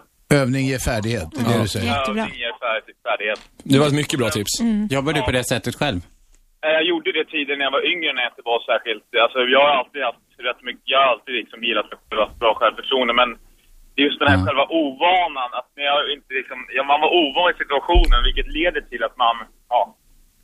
Övning 0.41 0.63
ger 0.71 0.81
färdighet, 0.91 1.27
det 1.33 1.39
är 1.41 1.47
det 1.53 1.61
du 1.65 1.67
säger. 1.75 1.85
Jättebra. 1.93 2.23
Övning 2.23 2.39
ger 2.45 2.55
färdig- 2.65 2.97
färdighet. 3.07 3.39
Det 3.71 3.77
var 3.81 3.87
ett 3.91 3.99
mycket 4.01 4.17
bra 4.21 4.29
tips. 4.37 4.53
Jobbar 4.95 5.11
du 5.17 5.21
på 5.29 5.33
det 5.37 5.43
sättet 5.53 5.75
själv? 5.81 5.99
Eh, 6.65 6.71
Jag 6.77 6.83
gjorde 6.91 7.09
det 7.17 7.25
tidigare 7.33 7.57
när 7.59 7.65
jag 7.69 7.75
var 7.79 7.85
yngre 7.93 8.09
när 8.13 8.21
jag 8.25 8.31
inte 8.33 8.45
var 8.51 8.59
särskilt... 8.71 9.05
Alltså 9.25 9.39
jag 9.55 9.61
har 9.67 9.73
alltid 9.79 10.01
haft 10.09 10.25
rätt 10.47 10.61
mycket... 10.69 10.85
Jag 10.93 10.99
har 11.03 11.07
alltid 11.13 11.33
liksom 11.41 11.59
gillat 11.67 11.87
mig 11.91 11.97
själv, 12.05 12.19
haft 12.25 12.39
bra 12.43 12.51
självförtroende 12.59 13.13
men 13.21 13.29
det 13.93 13.99
är 14.01 14.05
just 14.09 14.19
den 14.23 14.31
här 14.33 14.39
själva 14.45 14.65
ovanan, 14.81 15.49
att 15.59 15.69
när 15.77 15.85
jag 15.91 15.99
inte 16.15 16.31
liksom... 16.39 16.57
Ja, 16.77 16.81
man 16.91 16.99
var 17.05 17.11
ovan 17.21 17.47
i 17.53 17.55
situationen 17.63 18.19
vilket 18.27 18.47
leder 18.57 18.81
till 18.91 19.03
att 19.07 19.17
man... 19.23 19.35
Ja, 19.73 19.81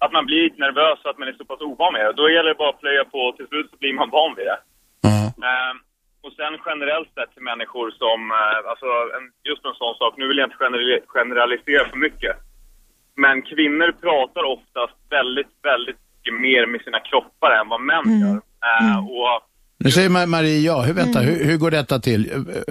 att 0.04 0.12
man 0.17 0.25
blir 0.30 0.41
lite 0.45 0.60
nervös 0.65 0.97
och 1.04 1.10
att 1.12 1.19
man 1.21 1.28
är 1.32 1.36
så 1.41 1.45
pass 1.52 1.62
ovan 1.69 1.91
med 1.93 2.02
det. 2.06 2.13
Då 2.21 2.25
gäller 2.34 2.49
det 2.54 2.62
bara 2.63 2.73
att 2.75 2.84
plöja 2.84 3.04
på 3.13 3.19
och 3.28 3.36
till 3.38 3.47
slut 3.52 3.67
så 3.71 3.75
blir 3.82 3.93
man 3.99 4.10
van 4.17 4.32
vid 4.38 4.47
det. 4.52 4.60
Eh, 5.49 5.71
och 6.25 6.34
sen 6.39 6.53
generellt 6.67 7.10
sett 7.15 7.32
till 7.34 7.45
människor 7.51 7.88
som, 8.03 8.19
eh, 8.39 8.58
alltså 8.71 8.89
en, 9.17 9.25
just 9.49 9.63
en 9.69 9.77
sån 9.82 9.95
sak, 10.01 10.13
nu 10.19 10.25
vill 10.29 10.38
jag 10.41 10.47
inte 10.49 10.62
generali- 10.65 11.03
generalisera 11.17 11.84
för 11.91 11.97
mycket. 12.08 12.36
Men 13.23 13.36
kvinnor 13.51 13.89
pratar 14.05 14.43
oftast 14.55 14.97
väldigt, 15.17 15.53
väldigt 15.69 15.99
mycket 16.13 16.36
mer 16.47 16.63
med 16.71 16.79
sina 16.86 16.99
kroppar 17.10 17.51
än 17.60 17.67
vad 17.73 17.82
män 17.91 18.08
gör. 18.23 18.38
Eh, 18.69 18.97
och 19.19 19.36
Nu 19.84 19.91
säger 19.91 20.10
Ma- 20.10 20.25
Marie 20.36 20.60
ja. 20.60 20.82
Hur, 20.82 20.93
vänta, 20.93 21.19
hur, 21.19 21.43
hur 21.45 21.58
går 21.58 21.71
detta 21.71 21.99
till? 21.99 22.21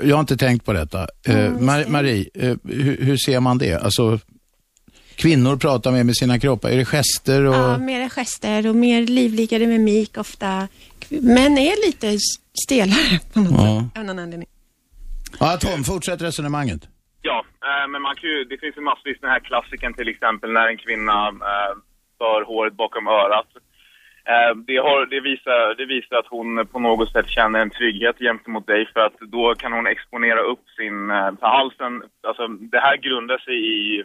Jag 0.02 0.16
har 0.16 0.20
inte 0.20 0.37
tänkt 0.37 0.64
på 0.66 0.72
detta. 0.72 0.98
Eh, 1.28 1.34
Mar- 1.68 1.88
Marie, 1.90 2.28
eh, 2.34 2.56
hur, 2.64 2.96
hur 3.06 3.16
ser 3.16 3.40
man 3.40 3.58
det? 3.58 3.74
Alltså, 3.82 4.18
kvinnor 5.16 5.56
pratar 5.56 5.92
mer 5.92 6.04
med 6.04 6.16
sina 6.16 6.38
kroppar. 6.38 6.68
Är 6.70 6.76
det 6.76 6.84
gester 6.84 7.44
och... 7.44 7.54
Ja, 7.54 7.78
mera 7.78 8.08
gester 8.08 8.66
och 8.68 8.74
mer 8.76 9.02
livligare 9.06 9.66
mimik 9.66 10.16
ofta. 10.18 10.68
Män 11.10 11.58
är 11.58 11.86
lite 11.86 12.18
stelare 12.64 13.18
på 13.32 13.40
något 13.40 13.52
Ja. 13.52 13.80
sätt, 13.80 13.98
av 13.98 14.04
någon 14.04 14.18
anledning. 14.18 14.48
Ja, 15.40 15.56
Tom, 15.60 15.84
fortsätt 15.84 16.22
resonemanget. 16.22 16.82
ja, 17.22 17.44
eh, 17.68 17.88
men 17.90 18.02
man 18.02 18.14
kan 18.16 18.30
ju, 18.30 18.44
det 18.44 18.58
finns 18.58 18.76
ju 18.76 18.80
massvis 18.80 19.20
den 19.20 19.30
här 19.30 19.40
klassiken 19.40 19.94
till 19.94 20.08
exempel 20.08 20.52
när 20.52 20.66
en 20.68 20.76
kvinna 20.78 21.28
eh, 21.28 21.72
för 22.18 22.42
håret 22.50 22.74
bakom 22.76 23.06
örat. 23.08 23.46
Eh, 24.32 24.56
det, 24.66 24.76
har, 24.76 25.06
det, 25.06 25.20
visar, 25.20 25.74
det 25.74 25.86
visar 25.86 26.16
att 26.16 26.26
hon 26.36 26.66
på 26.66 26.78
något 26.78 27.12
sätt 27.12 27.28
känner 27.28 27.58
en 27.60 27.70
trygghet 27.70 28.18
gentemot 28.18 28.66
dig 28.66 28.86
för 28.92 29.00
att 29.00 29.18
då 29.20 29.54
kan 29.54 29.72
hon 29.72 29.86
exponera 29.86 30.40
upp 30.40 30.64
sin 30.78 31.10
eh, 31.10 31.30
halsen. 31.40 32.02
Alltså 32.28 32.46
det 32.48 32.80
här 32.80 32.96
grundar 32.96 33.38
sig 33.38 33.56
i 33.76 34.04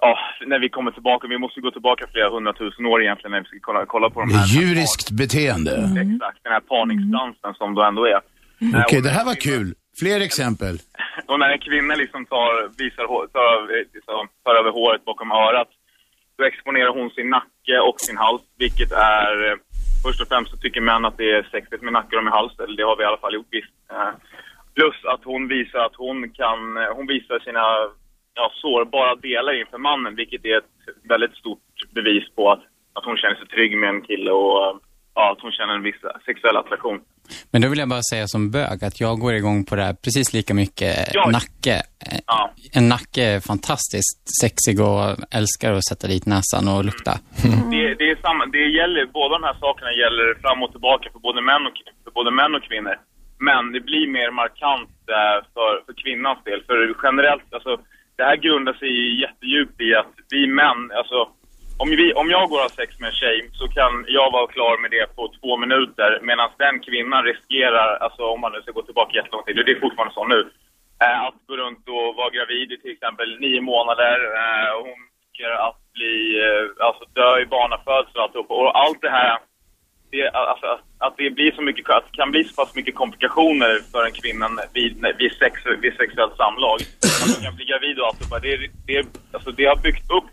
Ja, 0.00 0.18
när 0.46 0.58
vi 0.58 0.68
kommer 0.68 0.90
tillbaka, 0.90 1.26
vi 1.28 1.38
måste 1.38 1.60
gå 1.60 1.70
tillbaka 1.70 2.06
flera 2.12 2.30
hundratusen 2.30 2.86
år 2.86 3.02
egentligen 3.02 3.30
när 3.32 3.40
vi 3.40 3.46
ska 3.46 3.56
kolla, 3.60 3.86
kolla 3.86 4.10
på 4.10 4.20
de 4.20 4.30
här. 4.34 4.42
är 4.42 4.46
djuriskt 4.62 5.10
beteende. 5.10 5.70
Exakt, 6.06 6.38
den 6.42 6.52
här 6.52 6.60
parningsdansen 6.60 7.54
som 7.54 7.74
då 7.74 7.82
ändå 7.82 8.04
är. 8.04 8.12
Eh, 8.12 8.20
Okej, 8.84 8.96
och 8.98 9.02
det 9.04 9.10
här 9.18 9.24
var 9.24 9.34
kul. 9.34 9.74
Fler 9.98 10.20
exempel. 10.20 10.74
och 11.26 11.38
när 11.40 11.50
en 11.50 11.58
kvinna 11.58 11.94
liksom 11.94 12.26
tar, 12.26 12.68
visar, 12.78 13.04
tar, 13.36 13.46
över- 13.62 13.84
liksom, 13.94 14.28
tar 14.44 14.54
över 14.54 14.70
håret 14.70 15.04
bakom 15.04 15.32
örat, 15.32 15.68
då 16.38 16.44
exponerar 16.44 16.88
hon 16.98 17.10
sin 17.10 17.30
nacke 17.30 17.78
och 17.88 18.00
sin 18.00 18.16
hals, 18.16 18.42
vilket 18.58 18.92
är... 18.92 19.50
eh, 19.50 19.56
Först 20.04 20.20
och 20.22 20.28
främst 20.28 20.50
så 20.50 20.56
tycker 20.56 20.80
män 20.80 21.04
att 21.04 21.16
det 21.18 21.30
är 21.30 21.42
sexigt 21.50 21.82
med 21.82 21.92
nacke 21.92 22.16
och 22.16 22.24
med 22.24 22.32
hals, 22.32 22.58
eller 22.58 22.76
det 22.76 22.82
har 22.82 22.96
vi 22.96 23.02
i 23.02 23.06
alla 23.06 23.16
fall 23.24 23.34
gjort 23.34 23.46
visst. 23.50 23.72
Eh, 23.92 24.10
Plus 24.74 25.04
att 25.04 25.20
hon 25.24 25.48
visar 25.48 25.78
att 25.78 25.94
hon 25.96 26.30
kan, 26.30 26.76
eh, 26.76 26.90
hon 26.96 27.06
visar 27.06 27.38
sina 27.38 27.64
ja, 28.38 28.46
sårbara 28.54 29.14
delar 29.28 29.60
inför 29.60 29.78
mannen, 29.78 30.12
vilket 30.16 30.44
är 30.44 30.58
ett 30.58 30.74
väldigt 31.12 31.34
stort 31.42 31.64
bevis 31.96 32.24
på 32.36 32.42
att, 32.52 32.62
att 32.96 33.04
hon 33.04 33.16
känner 33.16 33.36
sig 33.36 33.46
trygg 33.48 33.72
med 33.78 33.88
en 33.88 34.02
kille 34.02 34.30
och 34.30 34.80
ja, 35.14 35.32
att 35.32 35.40
hon 35.44 35.52
känner 35.52 35.74
en 35.74 35.82
viss 35.82 36.00
sexuell 36.26 36.56
attraktion. 36.56 37.00
Men 37.50 37.62
då 37.62 37.68
vill 37.68 37.78
jag 37.78 37.88
bara 37.88 38.02
säga 38.12 38.26
som 38.26 38.50
bög 38.50 38.84
att 38.84 39.00
jag 39.00 39.18
går 39.24 39.34
igång 39.34 39.64
på 39.64 39.74
det 39.76 39.82
här 39.82 39.94
precis 40.04 40.32
lika 40.32 40.54
mycket 40.54 40.94
Ja. 41.14 41.30
nacke. 41.30 41.76
Ja. 42.26 42.40
En 42.78 42.88
nacke 42.88 43.22
är 43.34 43.40
fantastiskt 43.40 44.20
sexig 44.42 44.76
och 44.88 45.02
älskar 45.38 45.72
att 45.72 45.86
sätta 45.90 46.06
dit 46.12 46.26
näsan 46.26 46.64
och 46.72 46.84
lukta. 46.84 47.12
Det, 47.72 47.94
det, 48.00 48.06
är 48.10 48.16
samma, 48.26 48.46
det 48.46 48.66
gäller, 48.80 49.06
båda 49.18 49.32
de 49.38 49.42
här 49.48 49.56
sakerna 49.64 49.92
gäller 50.02 50.26
fram 50.42 50.62
och 50.62 50.70
tillbaka 50.74 51.06
för 51.12 51.18
både 51.28 51.40
män 51.50 51.66
och, 51.68 51.76
för 52.04 52.10
både 52.18 52.30
män 52.30 52.54
och 52.54 52.62
kvinnor. 52.68 52.96
Men 53.48 53.72
det 53.72 53.80
blir 53.80 54.06
mer 54.18 54.30
markant 54.42 54.90
eh, 55.16 55.38
för, 55.54 55.72
för 55.86 55.94
kvinnans 56.02 56.38
del. 56.48 56.60
För 56.68 56.78
generellt, 57.06 57.48
alltså, 57.56 57.72
det 58.18 58.24
här 58.24 58.36
grundar 58.36 58.72
sig 58.72 59.20
jättedjupt 59.20 59.80
i 59.80 59.94
att 59.94 60.14
vi 60.30 60.46
män, 60.46 60.80
alltså, 60.98 61.18
om, 61.82 61.88
vi, 61.90 62.12
om 62.14 62.30
jag 62.30 62.48
går 62.48 62.56
och 62.56 62.62
har 62.68 62.78
sex 62.80 63.00
med 63.00 63.08
en 63.08 63.20
tjej 63.22 63.50
så 63.52 63.68
kan 63.68 63.92
jag 64.08 64.32
vara 64.32 64.46
klar 64.46 64.74
med 64.82 64.90
det 64.90 65.16
på 65.16 65.32
två 65.40 65.56
minuter 65.56 66.10
medan 66.22 66.50
den 66.58 66.80
kvinnan 66.80 67.24
riskerar, 67.24 67.96
alltså 68.04 68.22
om 68.22 68.40
man 68.40 68.52
nu 68.52 68.60
ska 68.62 68.72
gå 68.72 68.82
tillbaka 68.82 69.16
jättelång 69.16 69.44
tid, 69.44 69.58
och 69.58 69.64
det 69.64 69.72
är 69.72 69.80
fortfarande 69.80 70.14
så 70.14 70.24
nu, 70.26 70.40
eh, 71.04 71.20
att 71.28 71.38
gå 71.48 71.56
runt 71.56 71.84
och 71.88 72.14
vara 72.20 72.30
gravid 72.36 72.72
i 72.72 72.76
till 72.78 72.94
exempel 72.96 73.40
nio 73.40 73.60
månader. 73.60 74.16
Eh, 74.40 74.70
och 74.76 74.84
hon 74.88 75.00
riskerar 75.22 75.58
att 75.68 75.80
bli, 75.96 76.14
eh, 76.46 76.86
alltså 76.86 77.04
dö 77.18 77.40
i 77.40 77.46
barnafödsel 77.46 78.16
och 78.16 78.22
alltihop. 78.22 78.50
Och 78.50 78.80
allt 78.82 79.00
det 79.02 79.10
här, 79.10 79.38
det, 80.10 80.28
alltså, 80.52 80.66
att 80.98 81.14
det 81.16 81.30
blir 81.30 81.50
så 81.52 81.62
mycket, 81.62 81.90
att 81.90 82.04
det 82.10 82.16
kan 82.16 82.30
bli 82.30 82.44
så 82.44 82.54
pass 82.54 82.74
mycket 82.74 82.94
komplikationer 82.94 83.72
för 83.92 84.04
en 84.06 84.12
kvinna 84.12 84.48
vid, 84.74 84.92
vid, 85.18 85.32
sex, 85.42 85.54
vid 85.82 85.92
sexuellt 86.00 86.36
samlag. 86.36 86.78
Att 87.22 87.34
hon 87.34 87.44
kan 87.44 87.56
bli 87.56 87.64
gravid 87.64 87.98
och 88.00 88.06
allt 88.06 88.42
det. 88.42 88.56
Det, 88.56 88.70
det, 88.86 89.06
alltså, 89.32 89.50
det 89.50 89.64
har 89.64 89.76
byggt 89.76 90.10
upp 90.18 90.30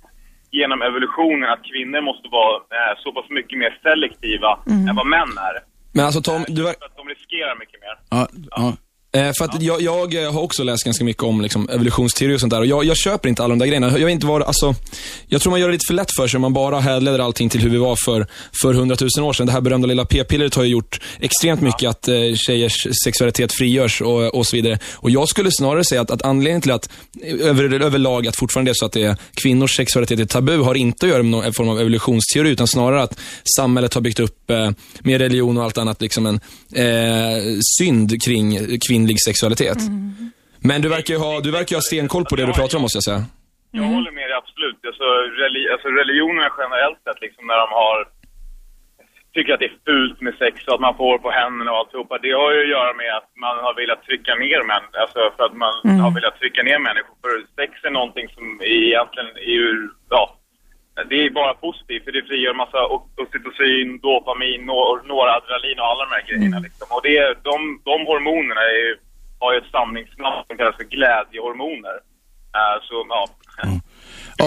genom 0.51 0.81
evolutionen 0.81 1.49
att 1.49 1.63
kvinnor 1.71 2.01
måste 2.01 2.27
vara 2.39 2.55
eh, 2.55 2.93
så 3.03 3.11
pass 3.11 3.25
mycket 3.29 3.57
mer 3.59 3.79
selektiva 3.83 4.51
än 4.89 4.95
vad 4.95 5.07
män 5.07 5.33
är. 5.49 5.55
Men 5.93 6.05
alltså 6.05 6.21
Tom, 6.21 6.45
du, 6.47 6.61
ver- 6.63 6.79
För 6.79 6.85
att 6.85 6.97
de 6.97 7.07
riskerar 7.09 7.55
mycket 7.59 7.79
mer. 7.81 7.95
Ja, 8.09 8.27
ja. 8.55 8.73
Eh, 9.15 9.31
för 9.37 9.45
att 9.45 9.61
jag, 9.61 9.81
jag 9.81 10.31
har 10.31 10.41
också 10.41 10.63
läst 10.63 10.83
ganska 10.83 11.03
mycket 11.03 11.23
om 11.23 11.41
liksom, 11.41 11.69
evolutionsteori 11.69 12.35
och 12.35 12.39
sånt 12.39 12.51
där 12.51 12.59
och 12.59 12.65
jag, 12.65 12.85
jag 12.85 12.97
köper 12.97 13.29
inte 13.29 13.43
alla 13.43 13.51
de 13.51 13.59
där 13.59 13.65
grejerna. 13.65 13.99
Jag, 13.99 14.09
inte 14.09 14.25
vad, 14.25 14.43
alltså, 14.43 14.75
jag 15.27 15.41
tror 15.41 15.51
man 15.51 15.59
gör 15.59 15.67
det 15.67 15.73
lite 15.73 15.85
för 15.87 15.93
lätt 15.93 16.15
för 16.17 16.27
sig 16.27 16.37
om 16.37 16.41
man 16.41 16.53
bara 16.53 16.79
härleder 16.79 17.19
allting 17.19 17.49
till 17.49 17.61
hur 17.61 17.69
vi 17.69 17.77
var 17.77 17.97
för, 18.05 18.27
för 18.61 18.73
hundratusen 18.73 19.23
år 19.23 19.33
sedan. 19.33 19.45
Det 19.45 19.51
här 19.51 19.61
berömda 19.61 19.87
lilla 19.87 20.05
p-pillret 20.05 20.55
har 20.55 20.63
ju 20.63 20.69
gjort 20.69 21.01
extremt 21.19 21.61
mycket 21.61 21.89
att 21.89 22.07
eh, 22.07 22.15
tjejers 22.35 22.87
sexualitet 23.03 23.53
frigörs 23.53 24.01
och, 24.01 24.35
och 24.35 24.47
så 24.47 24.55
vidare. 24.55 24.79
Och 24.93 25.09
jag 25.09 25.29
skulle 25.29 25.49
snarare 25.51 25.83
säga 25.83 26.01
att, 26.01 26.11
att 26.11 26.21
anledningen 26.21 26.61
till 26.61 26.71
att 26.71 26.89
över, 27.23 27.79
överlag 27.81 28.27
att 28.27 28.35
fortfarande 28.35 28.71
är 28.71 28.73
så 28.73 28.85
att 28.85 28.91
det 28.91 29.03
är 29.03 29.17
kvinnors 29.33 29.75
sexualitet 29.75 30.19
är 30.19 30.25
tabu 30.25 30.57
har 30.57 30.75
inte 30.75 31.05
att 31.05 31.09
göra 31.09 31.23
med 31.23 31.31
någon 31.31 31.53
form 31.53 31.69
av 31.69 31.79
evolutionsteori 31.79 32.49
utan 32.49 32.67
snarare 32.67 33.01
att 33.03 33.19
samhället 33.57 33.93
har 33.93 34.01
byggt 34.01 34.19
upp 34.19 34.49
eh, 34.49 34.71
med 34.99 35.21
religion 35.21 35.57
och 35.57 35.63
allt 35.63 35.77
annat 35.77 36.01
liksom 36.01 36.25
en 36.25 36.39
eh, 36.73 37.59
synd 37.79 38.23
kring 38.23 38.79
kvinnlig 39.05 39.19
sexualitet. 39.29 39.77
Men 40.69 40.81
du 40.81 40.89
verkar 40.89 41.13
ju 41.13 41.19
ha, 41.19 41.31
du 41.47 41.51
verkar 41.51 41.71
ju 41.73 41.77
ha 41.81 41.87
stenkoll 41.91 42.25
på 42.29 42.35
det 42.35 42.45
du 42.45 42.53
pratar 42.61 42.75
om 42.77 42.81
måste 42.85 42.97
jag 43.01 43.07
säga. 43.11 43.21
Jag 43.79 43.87
håller 43.95 44.11
med 44.19 44.25
dig 44.29 44.35
absolut. 44.43 44.79
Alltså, 44.89 45.05
reli 45.41 45.61
alltså 45.73 45.87
religionerna 46.01 46.49
generellt 46.61 46.99
sett, 47.05 47.19
liksom 47.25 47.43
när 47.51 47.57
de 47.63 47.69
har 47.81 47.97
tycker 49.35 49.53
att 49.53 49.63
det 49.63 49.71
är 49.73 49.79
fult 49.89 50.17
med 50.25 50.33
sex 50.43 50.55
och 50.67 50.73
att 50.75 50.85
man 50.87 50.95
får 51.01 51.15
på 51.25 51.29
händerna 51.41 51.69
och 51.73 51.79
alltihopa. 51.81 52.13
Det 52.25 52.33
har 52.41 52.49
ju 52.55 52.61
att 52.65 52.75
göra 52.77 52.93
med 53.01 53.11
att 53.19 53.29
man 53.45 53.55
har 53.65 53.73
velat 53.81 54.01
trycka 54.07 54.33
ner 54.43 54.61
män, 54.71 54.85
alltså 55.03 55.19
för 55.35 55.43
att 55.47 55.55
man 55.65 55.75
Mm. 55.85 55.99
har 56.03 56.11
velat 56.19 56.35
trycka 56.41 56.61
ner 56.69 56.79
människor. 56.87 57.15
För 57.23 57.33
sex 57.59 57.71
är 57.87 57.93
någonting 57.99 58.27
som 58.35 58.43
egentligen 58.63 59.29
är 59.49 59.53
ju, 59.61 59.69
ja, 60.15 60.23
det 61.09 61.17
är 61.25 61.29
bara 61.41 61.53
positivt 61.65 62.03
för 62.05 62.11
det 62.15 62.23
frigör 62.29 62.53
massa 62.63 62.79
oxytocin, 63.23 63.87
dopamin, 64.07 64.59
no- 64.69 65.01
noradrenalin 65.11 65.77
och 65.81 65.87
alla 65.91 66.03
de 66.07 66.11
här 66.17 66.25
grejerna 66.29 66.59
liksom. 66.67 66.87
Och 66.95 67.01
det, 67.07 67.13
är- 67.23 67.35
de, 67.49 67.57
de 67.89 67.97
hormonerna 68.09 68.63
är, 68.79 68.87
har 69.41 69.49
ju 69.53 69.57
ett 69.61 69.71
samlingsnamn 69.77 70.39
som 70.47 70.53
kallas 70.59 70.77
för 70.81 70.87
glädjehormoner. 70.95 71.95
Eh, 72.57 72.75
så, 72.87 72.95
ja. 73.15 73.21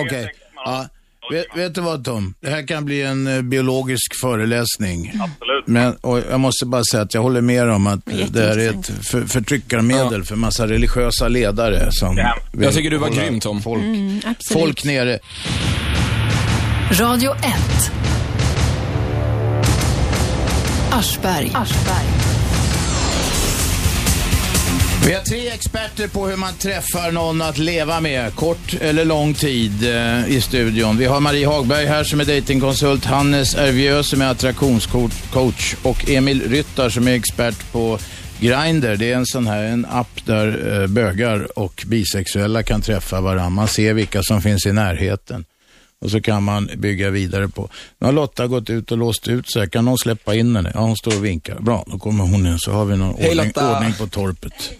Okej. 0.02 0.24
Ja. 0.54 0.86
Vet, 1.30 1.46
vet 1.56 1.74
du 1.74 1.80
vad 1.80 2.04
Tom? 2.04 2.34
Det 2.40 2.50
här 2.50 2.66
kan 2.66 2.84
bli 2.84 3.02
en 3.02 3.26
eh, 3.36 3.42
biologisk 3.42 4.20
föreläsning. 4.20 5.12
Absolut. 5.22 5.66
Men, 5.66 5.96
och 6.02 6.18
jag 6.30 6.40
måste 6.40 6.66
bara 6.66 6.82
säga 6.92 7.02
att 7.02 7.14
jag 7.14 7.20
håller 7.22 7.40
med 7.40 7.70
om 7.70 7.86
att 7.86 8.00
det 8.30 8.40
här 8.40 8.58
är 8.58 8.70
ett 8.70 8.86
för, 9.10 9.20
förtryckarmedel 9.26 10.24
för 10.24 10.36
massa 10.36 10.66
religiösa 10.66 11.28
ledare 11.28 11.88
som 11.90 12.16
Jag 12.52 12.74
tycker 12.74 12.90
du 12.90 12.96
var 12.98 13.08
grym, 13.08 13.40
Tom. 13.40 13.60
Folk, 13.62 13.82
Mm, 13.82 14.20
folk 14.52 14.84
nere. 14.84 15.18
Radio 16.90 17.30
1. 17.30 17.42
Aschberg. 20.90 21.52
Vi 25.06 25.14
har 25.14 25.22
tre 25.22 25.48
experter 25.48 26.08
på 26.08 26.26
hur 26.26 26.36
man 26.36 26.54
träffar 26.54 27.12
någon 27.12 27.42
att 27.42 27.58
leva 27.58 28.00
med, 28.00 28.34
kort 28.34 28.74
eller 28.80 29.04
lång 29.04 29.34
tid 29.34 29.82
eh, 29.82 30.28
i 30.28 30.40
studion. 30.40 30.96
Vi 30.96 31.04
har 31.04 31.20
Marie 31.20 31.46
Hagberg 31.46 31.86
här 31.86 32.04
som 32.04 32.20
är 32.20 32.24
datingkonsult, 32.24 33.04
Hannes 33.04 33.54
Ervieux 33.54 34.08
som 34.08 34.22
är 34.22 34.26
attraktionscoach 34.26 35.74
och 35.82 36.10
Emil 36.10 36.42
Ryttar 36.50 36.88
som 36.88 37.08
är 37.08 37.12
expert 37.12 37.72
på 37.72 37.98
Grindr. 38.40 38.96
Det 38.96 39.12
är 39.12 39.16
en 39.16 39.26
sån 39.26 39.46
här 39.46 39.62
en 39.62 39.86
app 39.90 40.20
där 40.24 40.80
eh, 40.82 40.86
bögar 40.86 41.58
och 41.58 41.84
bisexuella 41.86 42.62
kan 42.62 42.82
träffa 42.82 43.20
varandra. 43.20 43.50
Man 43.50 43.68
ser 43.68 43.94
vilka 43.94 44.22
som 44.22 44.42
finns 44.42 44.66
i 44.66 44.72
närheten. 44.72 45.44
Och 46.00 46.10
så 46.10 46.20
kan 46.20 46.42
man 46.42 46.70
bygga 46.76 47.10
vidare 47.10 47.48
på. 47.48 47.68
Nu 47.98 48.06
har 48.06 48.12
Lotta 48.12 48.46
gått 48.46 48.70
ut 48.70 48.92
och 48.92 48.98
låst 48.98 49.28
ut 49.28 49.52
sig. 49.52 49.70
Kan 49.70 49.84
någon 49.84 49.98
släppa 49.98 50.34
in 50.34 50.56
henne? 50.56 50.70
Ja, 50.74 50.80
hon 50.80 50.96
står 50.96 51.16
och 51.16 51.24
vinkar. 51.24 51.60
Bra, 51.60 51.84
då 51.86 51.98
kommer 51.98 52.24
hon 52.24 52.46
in 52.46 52.58
så 52.58 52.72
har 52.72 52.84
vi 52.84 52.96
någon 52.96 53.14
Hej, 53.18 53.30
ordning, 53.30 53.52
ordning 53.56 53.92
på 53.98 54.06
torpet. 54.06 54.70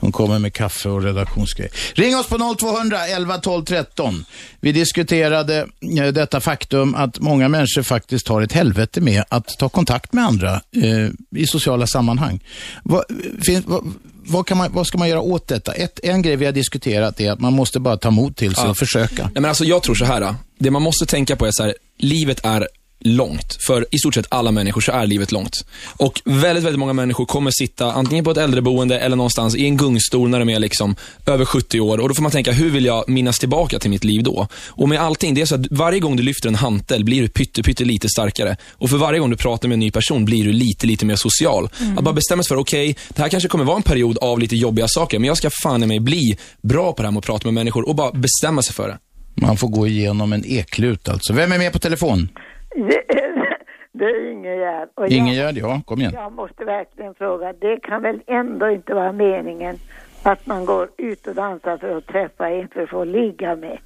Hon 0.00 0.12
kommer 0.12 0.38
med 0.38 0.54
kaffe 0.54 0.88
och 0.88 1.02
redaktionsgrejer. 1.02 1.72
Ring 1.94 2.16
oss 2.16 2.26
på 2.26 2.54
0200 2.58 3.06
11 3.06 3.38
12 3.38 3.64
13. 3.64 4.24
Vi 4.60 4.72
diskuterade 4.72 5.66
eh, 5.98 6.06
detta 6.06 6.40
faktum 6.40 6.94
att 6.94 7.20
många 7.20 7.48
människor 7.48 7.82
faktiskt 7.82 8.28
har 8.28 8.42
ett 8.42 8.52
helvete 8.52 9.00
med 9.00 9.24
att 9.28 9.48
ta 9.58 9.68
kontakt 9.68 10.12
med 10.12 10.24
andra 10.24 10.54
eh, 10.54 11.08
i 11.36 11.46
sociala 11.46 11.86
sammanhang. 11.86 12.40
Vad, 12.82 13.04
fin, 13.46 13.62
vad, 13.66 13.84
vad, 14.26 14.46
kan 14.46 14.58
man, 14.58 14.72
vad 14.72 14.86
ska 14.86 14.98
man 14.98 15.08
göra 15.08 15.20
åt 15.20 15.48
detta? 15.48 15.72
Ett, 15.72 16.00
en 16.02 16.22
grej 16.22 16.36
vi 16.36 16.44
har 16.44 16.52
diskuterat 16.52 17.20
är 17.20 17.30
att 17.32 17.40
man 17.40 17.52
måste 17.52 17.80
bara 17.80 17.96
ta 17.96 18.10
mod 18.10 18.36
till 18.36 18.54
sig 18.54 18.64
Ja. 18.64 18.70
och 18.70 18.76
försöka. 18.76 19.22
Nej, 19.22 19.32
men 19.34 19.44
alltså, 19.44 19.64
jag 19.64 19.82
tror 19.82 19.94
så 19.94 20.04
här. 20.04 20.34
Det 20.58 20.70
man 20.70 20.82
måste 20.82 21.06
tänka 21.06 21.36
på 21.36 21.46
är 21.46 21.50
så 21.52 21.62
här, 21.62 21.74
livet 21.98 22.44
är 22.44 22.68
långt. 23.00 23.56
För 23.66 23.86
i 23.90 23.98
stort 23.98 24.14
sett 24.14 24.26
alla 24.28 24.50
människor 24.50 24.80
så 24.80 24.92
är 24.92 25.06
livet 25.06 25.32
långt. 25.32 25.64
Och 25.96 26.22
väldigt, 26.24 26.64
väldigt 26.64 26.78
många 26.78 26.92
människor 26.92 27.26
kommer 27.26 27.50
sitta 27.50 27.92
antingen 27.92 28.24
på 28.24 28.30
ett 28.30 28.36
äldreboende 28.36 28.98
eller 28.98 29.16
någonstans 29.16 29.56
i 29.56 29.64
en 29.64 29.76
gungstol 29.76 30.28
när 30.28 30.38
de 30.38 30.48
är 30.48 30.58
liksom 30.58 30.96
över 31.26 31.44
70 31.44 31.80
år. 31.80 31.98
Och 31.98 32.08
då 32.08 32.14
får 32.14 32.22
man 32.22 32.32
tänka, 32.32 32.52
hur 32.52 32.70
vill 32.70 32.84
jag 32.84 33.08
minnas 33.08 33.38
tillbaka 33.38 33.78
till 33.78 33.90
mitt 33.90 34.04
liv 34.04 34.22
då? 34.22 34.46
Och 34.66 34.88
med 34.88 35.00
allting, 35.00 35.34
det 35.34 35.40
är 35.40 35.46
så 35.46 35.54
att 35.54 35.66
varje 35.70 36.00
gång 36.00 36.16
du 36.16 36.22
lyfter 36.22 36.48
en 36.48 36.54
hantel 36.54 37.04
blir 37.04 37.22
du 37.22 37.28
pytte, 37.28 37.62
pytte 37.62 37.84
lite 37.84 38.08
starkare. 38.08 38.56
Och 38.72 38.90
för 38.90 38.96
varje 38.96 39.18
gång 39.18 39.30
du 39.30 39.36
pratar 39.36 39.68
med 39.68 39.74
en 39.74 39.80
ny 39.80 39.90
person 39.90 40.24
blir 40.24 40.44
du 40.44 40.52
lite, 40.52 40.86
lite 40.86 41.06
mer 41.06 41.16
social. 41.16 41.68
Mm. 41.80 41.98
Att 41.98 42.04
bara 42.04 42.14
bestämma 42.14 42.42
sig 42.42 42.48
för, 42.48 42.56
okej, 42.56 42.96
det 43.08 43.22
här 43.22 43.28
kanske 43.28 43.48
kommer 43.48 43.64
vara 43.64 43.76
en 43.76 43.82
period 43.82 44.18
av 44.18 44.38
lite 44.38 44.56
jobbiga 44.56 44.88
saker, 44.88 45.18
men 45.18 45.28
jag 45.28 45.36
ska 45.36 45.50
fan 45.62 45.82
i 45.82 45.86
mig 45.86 46.00
bli 46.00 46.38
bra 46.62 46.92
på 46.92 47.02
det 47.02 47.06
här 47.08 47.12
med 47.12 47.18
att 47.18 47.24
prata 47.24 47.46
med 47.46 47.54
människor 47.54 47.88
och 47.88 47.94
bara 47.94 48.12
bestämma 48.12 48.62
sig 48.62 48.74
för 48.74 48.88
det. 48.88 48.98
Man 49.34 49.56
får 49.56 49.68
gå 49.68 49.86
igenom 49.86 50.32
en 50.32 50.44
eklut 50.46 51.08
alltså. 51.08 51.32
Vem 51.32 51.52
är 51.52 51.58
med 51.58 51.72
på 51.72 51.78
telefon? 51.78 52.28
Det 52.74 53.12
är, 53.22 53.56
det 53.92 54.04
är 54.04 54.30
Ingegärd. 54.30 54.88
Och 54.94 55.04
jag- 55.04 55.10
Ingegärd, 55.12 55.54
ja, 55.56 55.80
kom 55.86 55.98
igen. 55.98 56.12
Jag 56.14 56.32
måste 56.32 56.64
verkligen 56.64 57.14
fråga, 57.14 57.52
det 57.52 57.80
kan 57.80 58.02
väl 58.02 58.22
ändå 58.26 58.70
inte 58.70 58.94
vara 58.94 59.12
meningen 59.12 59.76
att 60.24 60.46
man 60.46 60.64
går 60.64 60.88
ut 60.96 61.26
och 61.26 61.34
dansar 61.34 61.76
för 61.76 61.96
att 61.96 62.06
träffa 62.06 62.48
en 62.50 62.68
för 62.68 62.82
att 62.82 62.90
få 62.90 63.04
ligga 63.04 63.56
med. 63.56 63.78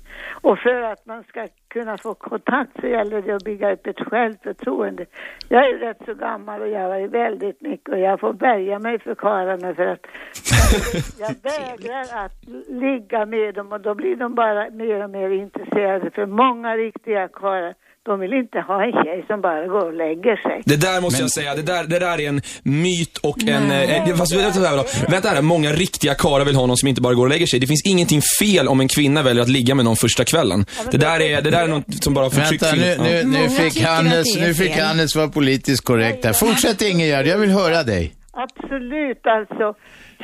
Och 0.42 0.58
för 0.58 0.82
att 0.82 1.06
man 1.06 1.24
ska 1.24 1.46
kunna 1.68 1.98
få 1.98 2.14
kontakt 2.14 2.70
så 2.80 2.86
gäller 2.86 3.22
det 3.22 3.32
att 3.32 3.44
bygga 3.44 3.72
upp 3.72 3.86
ett 3.86 4.00
självförtroende. 4.00 5.06
Jag 5.48 5.64
är 5.64 5.68
ju 5.68 5.78
rätt 5.78 5.98
så 6.06 6.14
gammal 6.14 6.60
och 6.60 6.68
jag 6.68 7.00
ju 7.00 7.08
väldigt 7.08 7.60
mycket 7.60 7.88
och 7.88 7.98
jag 7.98 8.20
får 8.20 8.32
bärga 8.32 8.78
mig 8.78 8.98
för 8.98 9.14
karlarna 9.14 9.74
för 9.74 9.86
att 9.86 10.06
jag 11.18 11.34
vägrar 11.42 12.24
att 12.24 12.44
ligga 12.68 13.26
med 13.26 13.54
dem 13.54 13.72
och 13.72 13.80
då 13.80 13.94
blir 13.94 14.16
de 14.16 14.34
bara 14.34 14.70
mer 14.70 15.04
och 15.04 15.10
mer 15.10 15.30
intresserade 15.30 16.10
för 16.10 16.26
många 16.26 16.76
riktiga 16.76 17.28
karlar 17.28 17.74
de 18.06 18.20
vill 18.20 18.32
inte 18.32 18.58
ha 18.60 18.84
en 18.84 18.92
tjej 18.92 19.24
som 19.26 19.40
bara 19.40 19.66
går 19.66 19.86
och 19.86 19.94
lägger 19.94 20.36
sig. 20.36 20.62
Det 20.64 20.76
där 20.76 21.00
måste 21.00 21.22
jag 21.22 21.30
säga, 21.30 21.54
det 21.54 21.62
där, 21.62 21.84
det 21.84 21.98
där 21.98 22.20
är 22.20 22.28
en 22.28 22.40
myt 22.62 23.18
och 23.18 23.38
en... 23.48 23.70
Eh, 23.70 24.16
fast, 24.16 24.32
vänta, 24.34 24.60
vänta, 24.60 24.76
vänta, 24.76 25.10
vänta 25.10 25.28
här, 25.28 25.42
många 25.42 25.72
riktiga 25.72 26.14
karlar 26.14 26.44
vill 26.44 26.56
ha 26.56 26.66
någon 26.66 26.76
som 26.76 26.88
inte 26.88 27.00
bara 27.00 27.14
går 27.14 27.24
och 27.24 27.30
lägger 27.30 27.46
sig. 27.46 27.60
Det 27.60 27.66
finns 27.66 27.86
ingenting 27.86 28.20
fel 28.40 28.68
om 28.68 28.80
en 28.80 28.88
kvinna 28.88 29.22
väljer 29.22 29.42
att 29.42 29.48
ligga 29.48 29.74
med 29.74 29.84
någon 29.84 29.96
första 29.96 30.24
kvällen. 30.24 30.66
Det 30.90 30.98
där 30.98 31.20
är, 31.20 31.42
det 31.42 31.50
där 31.50 31.62
är 31.62 31.68
något 31.68 32.04
som 32.04 32.14
bara 32.14 32.30
förtryck 32.30 32.62
Vänta, 32.62 32.76
nu, 32.76 32.96
nu, 33.02 33.38
nu 33.38 33.48
fick 33.48 33.82
Hannes, 33.82 34.34
det 34.34 34.40
nu 34.40 34.54
fick. 34.54 34.78
Hannes 34.78 35.16
vara 35.16 35.28
politiskt 35.28 35.84
korrekt 35.84 36.24
här. 36.24 36.32
Fortsätt 36.32 36.82
Ingegärd, 36.82 37.26
jag 37.26 37.38
vill 37.38 37.50
höra 37.50 37.82
dig. 37.82 38.14
Absolut, 38.36 39.26
alltså. 39.26 39.74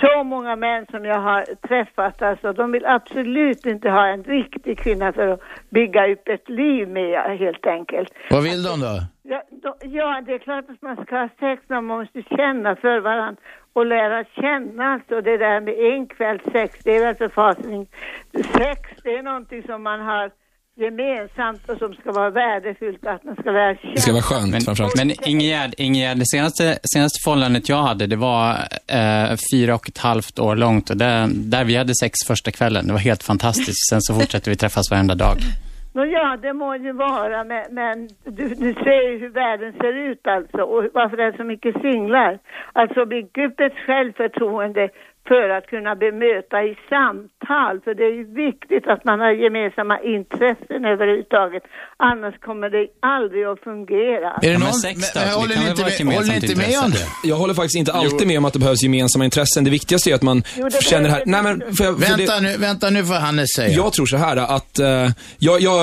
Så 0.00 0.24
många 0.24 0.56
män 0.56 0.86
som 0.90 1.04
jag 1.04 1.20
har 1.20 1.44
träffat, 1.68 2.22
alltså, 2.22 2.52
de 2.52 2.72
vill 2.72 2.86
absolut 2.86 3.66
inte 3.66 3.90
ha 3.90 4.06
en 4.06 4.24
riktig 4.24 4.78
kvinna 4.78 5.12
för 5.12 5.28
att 5.28 5.40
bygga 5.70 6.12
upp 6.12 6.28
ett 6.28 6.48
liv 6.48 6.88
med, 6.88 7.38
helt 7.38 7.66
enkelt. 7.66 8.12
Vad 8.30 8.42
vill 8.42 8.62
de 8.62 8.80
då? 8.80 9.00
Ja, 9.22 9.42
då, 9.50 9.76
ja, 9.80 10.22
det 10.26 10.32
är 10.32 10.38
klart 10.38 10.70
att 10.70 10.82
man 10.82 11.04
ska 11.04 11.16
ha 11.16 11.28
sex, 11.40 11.62
men 11.66 11.84
man 11.84 11.98
måste 11.98 12.22
känna 12.22 12.76
för 12.76 13.00
varandra 13.00 13.42
och 13.72 13.86
lära 13.86 14.24
känna. 14.24 14.92
Alltså 14.92 15.20
det 15.20 15.36
där 15.36 15.60
med 15.60 15.74
en 15.74 16.06
kväll 16.06 16.40
sex, 16.52 16.78
det 16.84 16.96
är 16.96 17.00
väl 17.00 17.14
förfasning. 17.14 17.88
Sex, 18.32 18.80
det 19.04 19.16
är 19.16 19.22
någonting 19.22 19.62
som 19.62 19.82
man 19.82 20.00
har 20.00 20.30
gemensamt 20.76 21.68
och 21.68 21.78
som 21.78 21.94
ska 21.94 22.12
vara 22.12 22.30
värdefullt, 22.30 23.06
att 23.06 23.24
man 23.24 23.36
ska 23.36 23.50
lära 23.50 23.76
känna. 23.76 23.94
Det 23.94 24.00
ska 24.00 24.12
vara 24.12 24.22
skönt 24.22 24.50
Men, 24.50 24.60
framförallt. 24.60 24.96
men 24.96 25.28
Ingegärd, 25.28 25.74
Ingegärd, 25.78 26.18
det 26.18 26.26
senaste, 26.26 26.78
senaste 26.94 27.18
förhållandet 27.24 27.68
jag 27.68 27.82
hade, 27.82 28.06
det 28.06 28.16
var 28.16 28.50
eh, 28.98 29.36
fyra 29.52 29.74
och 29.74 29.88
ett 29.88 29.98
halvt 29.98 30.38
år 30.38 30.56
långt. 30.56 30.90
Och 30.90 30.96
där, 30.96 31.28
där 31.32 31.64
vi 31.64 31.76
hade 31.76 31.94
sex 31.94 32.14
första 32.26 32.50
kvällen. 32.50 32.86
Det 32.86 32.92
var 32.92 33.00
helt 33.00 33.22
fantastiskt. 33.22 33.88
Sen 33.90 34.02
så 34.02 34.14
fortsatte 34.14 34.50
vi 34.50 34.56
träffas 34.56 34.90
varenda 34.90 35.14
dag. 35.14 35.36
Nå 35.92 36.04
ja, 36.04 36.36
det 36.42 36.52
må 36.52 36.74
ju 36.76 36.92
vara, 36.92 37.44
men, 37.44 37.64
men 37.70 38.08
du, 38.24 38.48
du 38.48 38.74
ser 38.74 39.10
ju 39.10 39.18
hur 39.18 39.28
världen 39.28 39.72
ser 39.72 39.92
ut 40.10 40.26
alltså 40.26 40.62
och 40.62 40.84
varför 40.94 41.16
det 41.16 41.24
är 41.24 41.36
så 41.36 41.44
mycket 41.44 41.80
singlar. 41.80 42.38
Alltså 42.72 43.06
bygg 43.06 43.38
upp 43.38 43.60
ett 43.60 43.78
självförtroende 43.86 44.88
för 45.30 45.48
att 45.56 45.66
kunna 45.74 45.92
bemöta 46.04 46.56
i 46.70 46.72
samtal, 46.92 47.74
för 47.84 47.92
det 47.98 48.04
är 48.10 48.14
ju 48.20 48.26
viktigt 48.46 48.84
att 48.92 49.02
man 49.10 49.16
har 49.24 49.30
gemensamma 49.46 49.96
intressen 50.14 50.80
överhuvudtaget. 50.92 51.62
Annars 52.10 52.36
kommer 52.48 52.68
det 52.76 52.84
aldrig 53.16 53.42
att 53.52 53.60
fungera. 53.68 54.30
Är 54.46 54.50
det 54.54 54.58
någon, 54.64 54.78
men, 54.84 54.94
men, 55.14 55.28
håller 55.40 55.56
ni 55.62 55.66
inte 55.70 56.04
med, 56.04 56.14
håller 56.20 56.34
inte 56.42 56.56
med 56.64 56.74
om 56.84 56.90
det? 56.98 57.06
Jag 57.30 57.36
håller 57.42 57.54
faktiskt 57.60 57.78
inte 57.82 57.92
alltid 57.92 58.26
med 58.30 58.38
om 58.38 58.44
att 58.44 58.52
det 58.56 58.62
behövs 58.64 58.82
gemensamma 58.82 59.24
intressen. 59.24 59.64
Det 59.64 59.70
viktigaste 59.70 60.10
är 60.10 60.14
att 60.14 60.22
man 60.30 60.42
Jo, 60.56 60.68
känner 60.90 61.08
här... 61.08 61.22
Nej, 61.26 61.42
men, 61.42 61.54
för, 61.76 61.84
jag- 61.84 62.00
för 62.00 62.16
Vänta 62.16 62.34
det, 62.34 62.40
nu, 62.40 62.56
vänta 62.56 62.90
nu 62.90 63.04
får 63.04 63.14
Hannes 63.14 63.48
säga. 63.56 63.76
Jag 63.76 63.92
tror 63.92 64.06
så 64.06 64.16
här 64.16 64.36
att, 64.36 64.78
eh, 64.78 65.08
jag, 65.38 65.60
jag, 65.60 65.80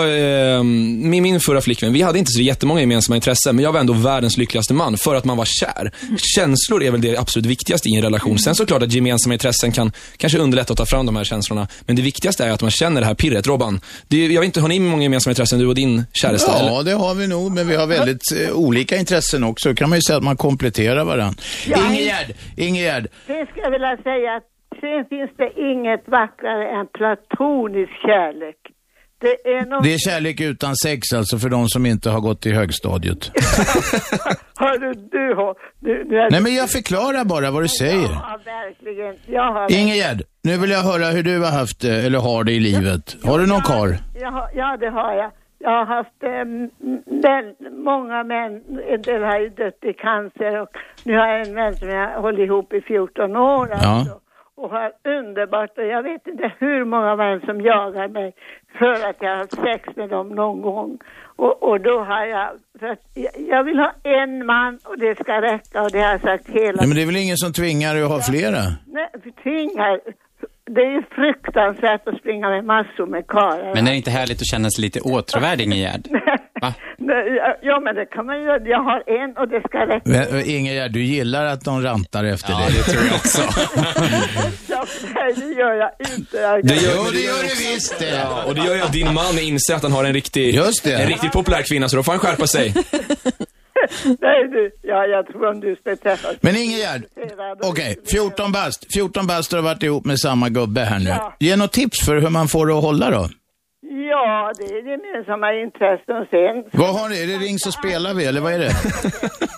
eh, 0.55 0.63
min, 0.63 1.23
min 1.23 1.39
förra 1.39 1.61
flickvän, 1.61 1.93
vi 1.93 2.01
hade 2.01 2.19
inte 2.19 2.31
så 2.31 2.41
jättemånga 2.41 2.79
gemensamma 2.81 3.15
intressen, 3.15 3.55
men 3.55 3.63
jag 3.63 3.71
var 3.71 3.79
ändå 3.79 3.93
världens 3.93 4.37
lyckligaste 4.37 4.73
man 4.73 4.97
för 4.97 5.15
att 5.15 5.25
man 5.25 5.37
var 5.37 5.45
kär. 5.45 5.91
Känslor 6.35 6.83
är 6.83 6.91
väl 6.91 7.01
det 7.01 7.17
absolut 7.17 7.45
viktigaste 7.45 7.89
i 7.89 7.95
en 7.95 8.03
relation. 8.03 8.39
Sen 8.39 8.55
såklart 8.55 8.83
att 8.83 8.93
gemensamma 8.93 9.36
intressen 9.37 9.71
kan 9.71 9.91
kanske 10.17 10.39
underlätta 10.39 10.73
att 10.73 10.77
ta 10.77 10.85
fram 10.85 11.05
de 11.05 11.15
här 11.15 11.23
känslorna. 11.23 11.67
Men 11.85 11.95
det 11.95 12.01
viktigaste 12.01 12.45
är 12.45 12.51
att 12.51 12.61
man 12.61 12.71
känner 12.71 13.01
det 13.01 13.07
här 13.07 13.15
pirret. 13.15 13.47
Robban, 13.47 13.79
det, 14.07 14.25
jag 14.25 14.41
vet 14.41 14.45
inte, 14.45 14.61
har 14.61 14.67
ni 14.67 14.79
många 14.79 15.03
gemensamma 15.03 15.31
intressen, 15.31 15.59
du 15.59 15.67
och 15.67 15.75
din 15.75 16.03
käresta? 16.13 16.51
Ja, 16.51 16.59
eller? 16.59 16.83
det 16.83 16.97
har 16.97 17.15
vi 17.15 17.27
nog, 17.27 17.51
men 17.51 17.67
vi 17.67 17.75
har 17.75 17.87
väldigt 17.87 18.21
eh, 18.31 18.53
olika 18.53 18.97
intressen 18.97 19.43
också. 19.43 19.75
kan 19.75 19.89
man 19.89 19.97
ju 19.97 20.01
säga 20.01 20.17
att 20.17 20.23
man 20.23 20.37
kompletterar 20.37 21.03
varandra. 21.05 21.41
Ja. 21.67 21.77
Ingegärd, 21.87 22.33
Ingegärd. 22.55 23.07
Sen 23.27 23.45
ska 23.45 23.61
jag 23.61 23.71
vilja 23.71 23.97
säga 24.03 24.35
att 24.35 24.43
sen 24.79 25.05
finns 25.09 25.31
det 25.37 25.51
inget 25.71 26.03
vackrare 26.07 26.79
än 26.79 26.87
platonisk 26.87 27.91
kärlek. 28.05 28.57
Det 29.21 29.51
är 29.51 29.65
någon... 29.65 29.83
Det 29.83 29.93
är 29.93 29.97
kärlek 29.97 30.41
utan 30.41 30.75
sex 30.75 31.13
alltså 31.13 31.39
för 31.39 31.49
de 31.49 31.69
som 31.69 31.85
inte 31.85 32.09
har 32.09 32.19
gått 32.19 32.45
i 32.45 32.51
högstadiet. 32.51 33.31
Hörru, 34.57 34.93
du 34.93 35.35
har... 35.35 35.55
Du, 35.79 36.03
du 36.03 36.19
är... 36.21 36.31
Nej, 36.31 36.41
men 36.41 36.55
jag 36.55 36.69
förklarar 36.69 37.25
bara 37.25 37.51
vad 37.51 37.63
du 37.63 37.67
säger. 37.67 38.09
Ja, 38.09 38.39
verkligen. 38.45 39.15
Jag 39.25 39.53
har... 39.53 39.71
Ingegärd, 39.71 40.21
nu 40.43 40.57
vill 40.57 40.71
jag 40.71 40.83
höra 40.91 41.05
hur 41.15 41.23
du 41.23 41.39
har 41.39 41.51
haft 41.51 41.81
det, 41.81 42.05
eller 42.05 42.19
har 42.19 42.43
det 42.43 42.51
i 42.51 42.59
livet. 42.59 43.03
Har 43.23 43.39
du 43.39 43.45
någon 43.47 43.61
karl? 43.61 43.91
Har, 44.37 44.49
ja, 44.53 44.77
det 44.77 44.89
har 44.89 45.13
jag. 45.13 45.31
Jag 45.59 45.69
har 45.69 45.85
haft 45.85 46.23
um, 46.23 46.69
många 47.83 48.23
män, 48.23 48.63
en 48.89 49.01
del 49.01 49.23
har 49.23 49.39
ju 49.39 49.49
dött 49.49 49.79
i 49.81 49.93
cancer 49.93 50.61
och 50.61 50.69
nu 51.03 51.17
har 51.17 51.27
jag 51.27 51.47
en 51.47 51.55
vän 51.55 51.75
som 51.75 51.89
jag 51.89 52.21
håller 52.21 52.43
ihop 52.43 52.73
i 52.73 52.81
14 52.81 53.35
år 53.35 53.71
alltså. 53.71 54.19
Och 54.55 54.69
har 54.69 54.91
underbart 55.19 55.77
och 55.77 55.85
jag 55.85 56.03
vet 56.03 56.27
inte 56.27 56.51
hur 56.59 56.85
många 56.85 57.15
män 57.15 57.41
som 57.41 57.61
jagar 57.61 58.07
mig 58.07 58.33
för 58.79 59.09
att 59.09 59.17
jag 59.19 59.29
har 59.29 59.37
haft 59.37 59.55
sex 59.55 59.95
med 59.95 60.09
dem 60.09 60.29
någon 60.29 60.61
gång. 60.61 60.97
Och, 61.35 61.63
och 61.63 61.81
då 61.81 62.03
har 62.03 62.25
jag, 62.25 62.49
för 62.79 62.87
att 62.87 62.99
jag, 63.49 63.63
vill 63.63 63.77
ha 63.77 63.91
en 64.03 64.45
man 64.45 64.79
och 64.83 64.99
det 64.99 65.15
ska 65.15 65.41
räcka 65.41 65.81
och 65.81 65.91
det 65.91 65.99
har 65.99 66.11
jag 66.11 66.21
sagt 66.21 66.49
hela 66.49 66.77
Nej, 66.77 66.87
men 66.87 66.95
det 66.95 67.01
är 67.01 67.05
väl 67.05 67.15
ingen 67.15 67.37
som 67.37 67.53
tvingar 67.53 67.93
dig 67.93 68.03
att 68.03 68.09
ha 68.09 68.21
flera? 68.21 68.61
Nej, 68.85 69.09
tvingar. 69.43 69.99
Det 70.75 70.81
är 70.81 70.91
ju 70.97 71.01
fruktansvärt 71.15 72.07
att 72.07 72.17
springa 72.19 72.49
med 72.49 72.65
massor 72.65 73.05
med 73.05 73.27
karlar. 73.27 73.73
Men 73.75 73.87
är 73.87 73.91
det 73.91 73.97
inte 73.97 74.11
härligt 74.11 74.41
att 74.41 74.47
känna 74.47 74.69
sig 74.69 74.81
lite 74.81 74.99
åtråvärd, 75.01 75.61
Ingegärd? 75.61 76.07
Va? 76.61 76.73
Nej, 76.97 77.35
ja, 77.35 77.55
Ja, 77.61 77.79
men 77.79 77.95
det 77.95 78.05
kan 78.05 78.25
man 78.25 78.41
göra. 78.43 78.67
Jag 78.67 78.83
har 78.83 79.03
en 79.21 79.37
och 79.37 79.47
det 79.47 79.61
ska 79.67 79.77
räcka. 79.87 80.01
Men, 80.05 80.39
eh, 80.39 80.55
Ingegärd, 80.55 80.91
du 80.91 81.03
gillar 81.03 81.45
att 81.45 81.63
de 81.65 81.83
rantar 81.83 82.23
efter 82.23 82.47
dig? 82.53 82.63
Ja, 82.67 82.69
det 82.77 82.83
tror 82.91 83.03
jag 83.05 83.15
också. 83.15 83.41
Ja, 84.69 84.85
Nej, 85.15 85.33
det 85.35 85.59
gör 85.61 85.73
jag 85.73 85.91
inte. 86.17 86.37
Jag 86.37 86.65
Det 86.67 86.75
gör, 86.75 86.91
Jo, 86.95 87.03
det 87.11 87.19
gör 87.19 87.41
du 87.43 87.47
visst 87.73 87.99
det. 87.99 88.15
Ja, 88.15 88.43
och 88.47 88.55
det 88.55 88.61
gör 88.61 88.75
ju 88.75 88.81
att 88.81 88.93
din 88.93 89.13
man 89.13 89.39
inser 89.41 89.75
att 89.75 89.83
han 89.83 89.91
har 89.91 90.03
en 90.05 90.13
riktig, 90.13 90.55
Just 90.55 90.83
det. 90.83 90.93
en 90.93 91.07
riktigt 91.07 91.31
populär 91.31 91.61
kvinna, 91.69 91.89
så 91.89 91.95
då 91.97 92.03
får 92.03 92.11
han 92.11 92.19
skärpa 92.19 92.47
sig. 92.47 92.73
Nej, 94.21 94.47
du. 94.47 94.71
Ja, 94.81 95.05
jag 95.05 95.27
tror 95.27 95.47
om 95.47 95.59
du 95.59 95.75
ska 95.75 95.95
träffas. 95.95 96.35
Men 96.41 96.55
Ingegärd, 96.55 97.01
okej, 97.63 97.97
14 98.11 98.51
bast. 98.51 98.93
14 98.93 99.27
bast 99.27 99.51
har 99.51 99.61
varit 99.61 99.83
ihop 99.83 100.05
med 100.05 100.19
samma 100.19 100.49
gubbe 100.49 100.81
här 100.81 100.99
nu. 100.99 101.09
Ja. 101.09 101.35
Ge 101.39 101.55
något 101.55 101.71
tips 101.73 102.05
för 102.05 102.15
hur 102.21 102.29
man 102.29 102.47
får 102.47 102.67
det 102.67 102.77
att 102.77 102.83
hålla 102.83 103.09
då? 103.11 103.29
Ja, 104.09 104.51
det 104.57 104.63
är 104.63 104.91
gemensamma 104.91 105.53
intressen 105.53 106.25
sen. 106.29 106.79
Vad 106.81 106.95
har 106.99 107.09
ni? 107.09 107.23
Är 107.23 107.27
det 107.27 107.45
Ring 107.45 107.59
så 107.59 107.71
spelar 107.71 108.13
vi, 108.13 108.25
eller 108.25 108.41
vad 108.41 108.53
är 108.53 108.59
det? 108.59 108.71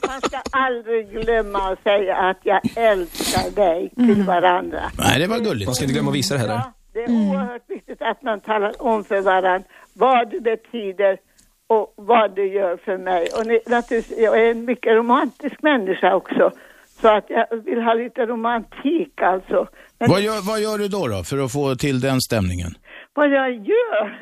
Man 0.07 0.21
ska 0.21 0.39
aldrig 0.51 1.09
glömma 1.11 1.59
att 1.71 1.83
säga 1.83 2.15
att 2.15 2.37
jag 2.43 2.61
älskar 2.75 3.51
dig 3.55 3.91
till 3.95 4.23
varandra. 4.23 4.81
Nej, 4.97 5.19
det 5.19 5.27
var 5.27 5.39
gulligt. 5.39 5.65
Man 5.67 5.75
ska 5.75 5.83
inte 5.85 5.93
glömma 5.93 6.09
att 6.09 6.15
visa 6.15 6.33
det 6.33 6.39
heller. 6.39 6.53
Ja, 6.53 6.73
det 6.93 6.99
är 6.99 7.09
oerhört 7.09 7.69
viktigt 7.69 8.01
att 8.01 8.21
man 8.23 8.39
talar 8.39 8.73
om 8.81 9.03
för 9.03 9.21
varandra 9.21 9.67
vad 9.93 10.31
du 10.31 10.39
betyder 10.39 11.17
och 11.69 11.93
vad 11.95 12.35
du 12.35 12.45
gör 12.53 12.77
för 12.85 12.97
mig. 12.97 13.27
Och 13.37 13.47
ni, 13.47 13.59
naturligtvis, 13.67 14.17
jag 14.17 14.39
är 14.39 14.51
en 14.51 14.65
mycket 14.65 14.93
romantisk 14.93 15.61
människa 15.61 16.15
också. 16.15 16.51
Så 17.01 17.07
att 17.07 17.25
jag 17.29 17.45
vill 17.65 17.81
ha 17.81 17.93
lite 17.93 18.25
romantik 18.25 19.21
alltså. 19.21 19.67
Men 19.99 20.09
Vad 20.09 20.21
gör, 20.21 20.47
vad 20.47 20.59
gör 20.61 20.77
du 20.77 20.87
då, 20.87 21.07
då 21.07 21.23
för 21.23 21.37
att 21.45 21.51
få 21.51 21.75
till 21.75 21.99
den 21.99 22.21
stämningen? 22.21 22.71
vad 23.13 23.29
jag 23.31 23.51
gör, 23.51 24.19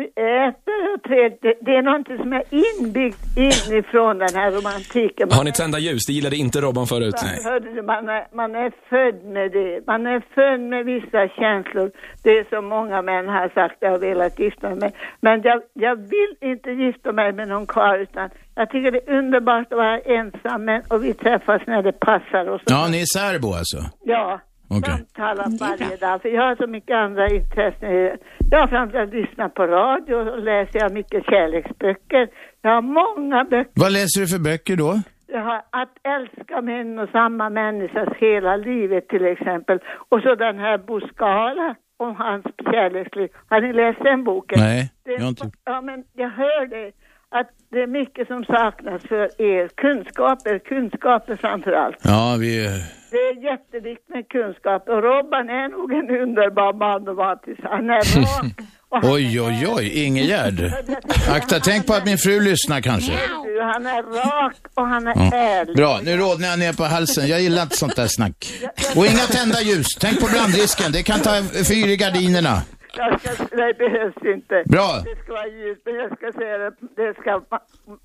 vi 0.00 0.06
äter 0.44 0.80
och 0.94 1.02
trevligt. 1.08 1.40
Det, 1.66 1.74
är 1.76 1.82
någonting 1.82 2.18
som 2.18 2.32
är 2.32 2.44
inbyggt 2.64 3.22
inifrån 3.36 4.18
den 4.18 4.34
här 4.34 4.50
romantiken. 4.50 5.28
Har 5.32 5.44
ni 5.44 5.52
tända 5.52 5.78
ljus? 5.78 6.06
Det 6.06 6.12
gillade 6.12 6.36
inte 6.36 6.60
Robban 6.60 6.86
förut. 6.86 7.14
Hörde 7.44 7.74
du, 7.74 7.82
man, 7.82 8.08
är, 8.08 8.26
man 8.40 8.54
är 8.54 8.70
född 8.90 9.18
med 9.36 9.52
det. 9.52 9.86
Man 9.86 10.06
är 10.06 10.20
född 10.34 10.60
med 10.60 10.84
vissa 10.84 11.28
känslor. 11.28 11.90
Det 12.24 12.30
är 12.38 12.44
som 12.54 12.64
många 12.76 13.02
män 13.02 13.28
har 13.28 13.48
sagt, 13.48 13.76
jag 13.80 13.90
har 13.90 13.98
velat 13.98 14.38
gifta 14.38 14.68
mig 14.68 14.78
med. 14.78 14.92
Men 15.20 15.42
jag, 15.42 15.62
jag 15.72 15.96
vill 15.96 16.34
inte 16.40 16.70
gifta 16.70 17.12
mig 17.12 17.32
med 17.32 17.48
någon 17.48 17.66
karl 17.66 18.00
utan 18.00 18.30
jag 18.54 18.70
tycker 18.70 18.90
det 18.90 19.08
är 19.08 19.18
underbart 19.18 19.72
att 19.72 19.78
vara 19.78 19.98
ensam 20.00 20.64
men, 20.64 20.82
och 20.90 21.04
vi 21.04 21.14
träffas 21.14 21.62
när 21.66 21.82
det 21.82 21.92
passar 21.92 22.48
oss. 22.48 22.62
Ja, 22.64 22.88
ni 22.90 23.00
är 23.00 23.18
särbo 23.18 23.48
alltså? 23.52 23.78
Ja, 24.04 24.40
Okej. 24.68 24.94
samtala 24.94 25.44
varje 25.60 25.96
dag. 25.96 26.22
För 26.22 26.28
jag 26.28 26.42
har 26.42 26.56
så 26.56 26.66
mycket 26.66 26.96
andra 26.96 27.28
intressen. 27.28 28.18
Jag 28.50 28.70
framförallt 28.70 29.14
lyssnat 29.14 29.54
på 29.54 29.66
radio 29.66 30.14
och 30.14 30.42
läser 30.42 30.78
jag 30.80 30.92
mycket 30.92 31.24
kärleksböcker. 31.24 32.28
Jag 32.62 32.70
har 32.70 32.82
många 32.82 33.44
böcker. 33.44 33.72
Vad 33.74 33.92
läser 33.92 34.20
du 34.20 34.26
för 34.26 34.38
böcker 34.38 34.76
då? 34.76 34.92
Jag 35.26 35.44
har 35.44 35.62
att 35.70 35.94
älska 36.02 36.56
en 36.58 36.98
och 36.98 37.08
samma 37.08 37.50
människas 37.50 38.08
hela 38.16 38.56
livet 38.56 39.08
till 39.08 39.26
exempel. 39.26 39.78
Och 40.08 40.20
så 40.20 40.34
den 40.34 40.58
här 40.58 40.78
Bo 40.78 41.00
Skala 41.00 41.74
om 41.96 42.16
hans 42.16 42.44
kärleksliv. 42.70 43.28
Har 43.48 43.60
ni 43.60 43.72
läst 43.72 44.02
den 44.02 44.24
boken? 44.24 44.58
Nej, 44.60 44.90
jag 45.04 45.20
har 45.20 45.28
inte... 45.28 45.50
Ja, 45.64 45.80
men 45.80 46.04
jag 46.12 46.30
hör 46.30 46.66
det. 46.66 46.92
Att 47.38 47.50
det 47.72 47.80
är 47.82 47.86
mycket 47.86 48.26
som 48.28 48.44
saknas 48.44 49.02
för 49.02 49.24
er. 49.42 49.68
Kunskaper, 49.82 50.58
kunskaper 50.58 51.36
framför 51.36 51.72
allt. 51.72 51.96
Ja, 52.02 52.36
vi... 52.40 52.52
Det 53.10 53.16
är 53.16 53.44
jätteviktigt 53.50 54.08
med 54.14 54.28
kunskap. 54.28 54.88
Och 54.88 55.02
Robban 55.02 55.48
är 55.48 55.68
nog 55.68 55.92
en 55.92 56.10
underbar 56.22 56.72
man 56.72 57.08
att 57.08 57.16
vara. 57.16 57.38
Han 57.62 57.90
är 57.90 58.20
rak. 58.20 58.52
Oj, 59.04 59.40
oj, 59.40 59.66
oj, 59.68 60.04
Ingegärd. 60.04 60.60
Akta, 61.30 61.60
tänk 61.60 61.86
på 61.86 61.94
att 61.94 62.04
min 62.06 62.18
fru 62.18 62.40
lyssnar 62.40 62.80
kanske. 62.80 63.12
han 63.72 63.86
är 63.86 64.02
rak 64.02 64.56
och 64.74 64.86
han 64.88 65.06
är 65.06 65.14
Ja. 65.16 65.30
ärlig. 65.36 65.76
Bra, 65.76 66.00
nu 66.02 66.16
rodnar 66.16 66.48
jag 66.48 66.58
ner 66.58 66.72
på 66.72 66.84
halsen. 66.84 67.26
Jag 67.28 67.40
gillar 67.40 67.62
inte 67.62 67.76
sånt 67.76 67.96
där 67.96 68.06
snack. 68.06 68.36
Och 68.96 69.06
inga 69.06 69.26
tända 69.38 69.60
ljus. 69.60 69.86
Tänk 70.00 70.20
på 70.20 70.26
brandrisken. 70.26 70.92
Det 70.92 71.02
kan 71.02 71.20
ta 71.20 71.30
fyr 71.68 71.88
i 71.88 71.96
gardinerna. 71.96 72.62
Jag 72.96 73.20
ska, 73.20 73.56
det 73.56 73.78
behövs 73.78 74.34
inte. 74.34 74.62
Bra. 74.66 74.88
Det 75.04 75.22
ska 75.22 75.32
vara 75.32 75.46
ljus, 75.46 75.78
men 75.84 75.94
jag 75.94 76.16
ska 76.16 76.32
säga 76.32 76.58
det, 76.58 76.72
det 76.96 77.14
ska, 77.20 77.42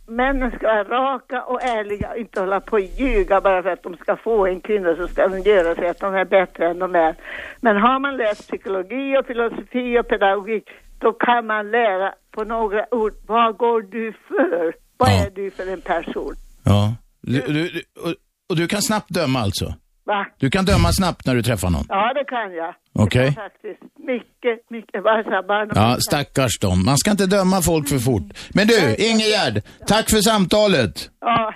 männen 0.08 0.52
ska 0.52 0.68
vara 0.68 0.84
raka 0.84 1.44
och 1.44 1.64
ärliga 1.64 2.10
och 2.12 2.18
inte 2.18 2.40
hålla 2.40 2.60
på 2.60 2.76
och 2.76 2.82
ljuga 2.82 3.42
bara 3.42 3.64
för 3.64 3.70
att 3.70 3.84
de 3.84 3.98
ska 3.98 4.16
få 4.16 4.48
en 4.48 4.62
kvinna 4.62 4.96
så 4.96 5.08
ska 5.08 5.28
de 5.28 5.40
göra 5.40 5.76
sig 5.76 5.88
att 5.88 6.00
de 6.00 6.16
är 6.16 6.26
bättre 6.26 6.70
än 6.70 6.80
de 6.80 6.96
är. 6.96 7.16
Men 7.62 7.78
har 7.78 8.00
man 8.00 8.18
läst 8.18 8.48
psykologi 8.48 9.18
och 9.18 9.26
filosofi 9.26 10.00
och 10.00 10.08
pedagogik 10.08 10.70
då 11.00 11.14
kan 11.14 11.46
man 11.46 11.72
lära 11.72 12.14
på 12.32 12.44
några 12.44 12.86
ord, 12.92 13.14
vad 13.28 13.58
går 13.58 13.82
du 13.82 14.14
för? 14.28 14.74
Vad 14.98 15.10
är 15.10 15.30
du 15.30 15.52
för 15.52 15.74
en 15.74 15.82
person? 15.82 16.36
Ja. 16.66 16.94
Du, 17.22 17.40
du, 17.40 17.54
du, 17.54 17.82
och, 18.04 18.14
och 18.50 18.56
du 18.56 18.68
kan 18.68 18.82
snabbt 18.82 19.10
döma 19.10 19.40
alltså? 19.40 19.74
Va? 20.04 20.26
Du 20.38 20.50
kan 20.50 20.66
döma 20.66 20.92
snabbt 20.92 21.26
när 21.26 21.36
du 21.36 21.44
träffar 21.44 21.70
någon? 21.70 21.86
Ja, 21.90 22.14
det 22.14 22.24
kan 22.24 22.54
jag. 22.54 22.76
Okej. 23.04 23.34
Faktiskt. 23.36 23.82
Mycket, 23.98 24.70
mycket. 24.70 25.04
Bara 25.04 25.68
Ja, 25.76 25.98
stackars 26.00 26.60
dem. 26.60 26.86
Man 26.86 26.98
ska 26.98 27.12
inte 27.12 27.26
döma 27.26 27.62
folk 27.62 27.90
för 27.90 28.00
fort. 28.00 28.24
Men 28.50 28.68
du, 28.68 28.96
Ingegärd, 28.96 29.62
tack 29.88 30.10
för 30.10 30.22
samtalet. 30.22 31.10
Ja. 31.22 31.54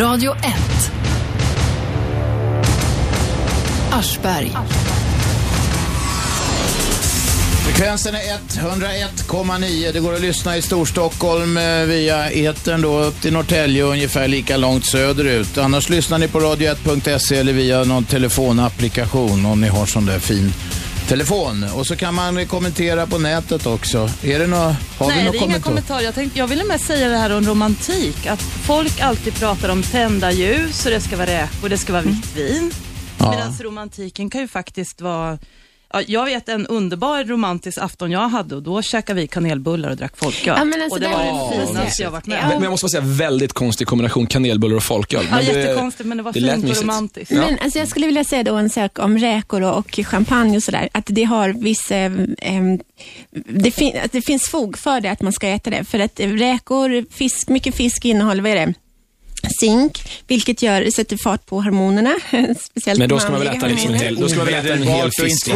Radio 0.00 0.32
1. 0.32 0.36
Aschberg. 3.92 4.52
Frekvensen 7.66 8.14
är 8.14 8.20
101,9. 8.20 9.92
Det 9.92 10.00
går 10.00 10.14
att 10.14 10.20
lyssna 10.20 10.56
i 10.56 10.62
Storstockholm 10.62 11.56
eh, 11.56 11.82
via 11.82 12.30
etern 12.30 12.82
då 12.82 13.00
upp 13.00 13.20
till 13.20 13.32
Norrtälje 13.32 13.84
och 13.84 13.90
ungefär 13.90 14.28
lika 14.28 14.56
långt 14.56 14.86
söderut. 14.86 15.58
Annars 15.58 15.88
lyssnar 15.88 16.18
ni 16.18 16.28
på 16.28 16.40
radio1.se 16.40 17.36
eller 17.36 17.52
via 17.52 17.84
någon 17.84 18.04
telefonapplikation 18.04 19.46
om 19.46 19.60
ni 19.60 19.68
har 19.68 19.86
sån 19.86 20.06
där 20.06 20.18
fin 20.18 20.52
telefon. 21.08 21.64
Och 21.74 21.86
så 21.86 21.96
kan 21.96 22.14
man 22.14 22.46
kommentera 22.46 23.06
på 23.06 23.18
nätet 23.18 23.66
också. 23.66 24.10
Är 24.22 24.38
det 24.38 24.46
något, 24.46 24.74
har 24.98 25.08
vi 25.08 25.14
Nej, 25.14 25.24
något 25.24 25.32
det 25.32 25.38
är 25.38 25.42
inga 25.42 25.60
kommentar? 25.60 25.60
kommentarer. 25.60 26.02
Jag, 26.02 26.14
tänkte, 26.14 26.38
jag 26.38 26.46
ville 26.46 26.64
mest 26.64 26.86
säga 26.86 27.08
det 27.08 27.16
här 27.16 27.36
om 27.36 27.46
romantik. 27.46 28.26
Att 28.26 28.42
folk 28.42 29.00
alltid 29.00 29.34
pratar 29.34 29.68
om 29.68 29.82
tända 29.82 30.32
ljus 30.32 30.84
och 30.84 30.90
det 30.90 31.00
ska 31.00 31.16
vara 31.16 31.26
räkor, 31.26 31.68
det 31.68 31.78
ska 31.78 31.92
vara 31.92 32.02
vitt 32.02 32.36
vin. 32.36 32.72
Ja. 33.18 33.30
Medan 33.30 33.54
romantiken 33.60 34.30
kan 34.30 34.40
ju 34.40 34.48
faktiskt 34.48 35.00
vara... 35.00 35.38
Ja, 36.00 36.04
jag 36.06 36.24
vet 36.24 36.48
en 36.48 36.66
underbar 36.66 37.24
romantisk 37.24 37.78
afton 37.78 38.10
jag 38.10 38.28
hade 38.28 38.56
och 38.56 38.62
då 38.62 38.82
käkade 38.82 39.20
vi 39.20 39.26
kanelbullar 39.26 39.90
och 39.90 39.96
drack 39.96 40.12
folköl. 40.16 40.54
Ja, 40.58 40.64
men 40.64 40.82
alltså, 40.82 40.94
och 40.94 41.00
det 41.00 41.06
det 41.08 41.12
var 41.14 41.20
är 41.54 41.60
det 41.60 41.66
finaste 41.66 42.02
jag 42.02 42.10
varit 42.10 42.26
med 42.26 42.36
Ja. 42.38 42.42
om. 42.42 42.48
Men, 42.48 42.56
men 42.56 42.62
jag 42.62 42.70
måste 42.70 42.84
bara 42.84 42.88
säga, 42.90 43.02
väldigt 43.02 43.52
konstig 43.52 43.86
kombination 43.86 44.26
kanelbullar 44.26 44.76
och 44.76 44.82
folköl. 44.82 45.26
Ja, 45.30 45.36
Men 45.36 45.44
det- 45.46 45.60
jättekonstigt 45.60 46.06
men 46.08 46.16
det 46.16 46.22
var 46.22 46.32
det 46.32 46.40
fint 46.52 46.70
och 46.70 46.82
romantiskt. 46.82 47.30
Ja. 47.32 47.40
Men 47.40 47.58
alltså 47.58 47.78
jag 47.78 47.88
skulle 47.88 48.06
vilja 48.06 48.24
säga 48.24 48.42
då 48.42 48.54
en 48.54 48.70
sak 48.70 48.98
om 48.98 49.18
räkor 49.18 49.62
och, 49.62 49.78
och 49.78 49.90
champagne 50.04 50.56
och 50.56 50.62
sådär. 50.62 50.88
Att 50.92 51.06
det 51.06 51.24
har 51.24 51.48
vissa, 51.48 51.96
ehm, 51.96 52.78
det, 53.48 53.70
fin, 53.70 53.92
att 54.04 54.12
det 54.12 54.22
finns 54.22 54.48
fog 54.48 54.78
för 54.78 55.00
det 55.00 55.10
att 55.10 55.22
man 55.22 55.32
ska 55.32 55.48
äta 55.48 55.70
det. 55.70 55.84
För 55.84 55.98
att 55.98 56.20
räkor, 56.20 57.04
fisk, 57.12 57.48
mycket 57.48 57.74
fisk 57.74 58.04
innehåller, 58.04 58.42
vad 58.42 58.52
är 58.52 58.66
det? 58.66 58.74
Zink, 59.60 60.02
vilket 60.26 60.62
gör, 60.62 60.90
sätter 60.90 61.16
fart 61.16 61.46
på 61.46 61.60
hormonerna. 61.60 62.14
Speciellt 62.70 62.98
Men 62.98 63.08
då 63.08 63.18
ska 63.18 63.30
man 63.30 63.40
väl 63.40 63.56
äta 63.56 63.66
liksom 63.66 63.90
en 63.90 63.94
hormoner. 63.94 64.04
hel, 64.04 64.20
då 64.20 64.28
ska 64.28 64.36
man 64.38 64.46
väl 64.46 64.54
äta 64.54 64.72
en 64.72 64.82
hel 64.82 65.10
fisk. 65.20 65.48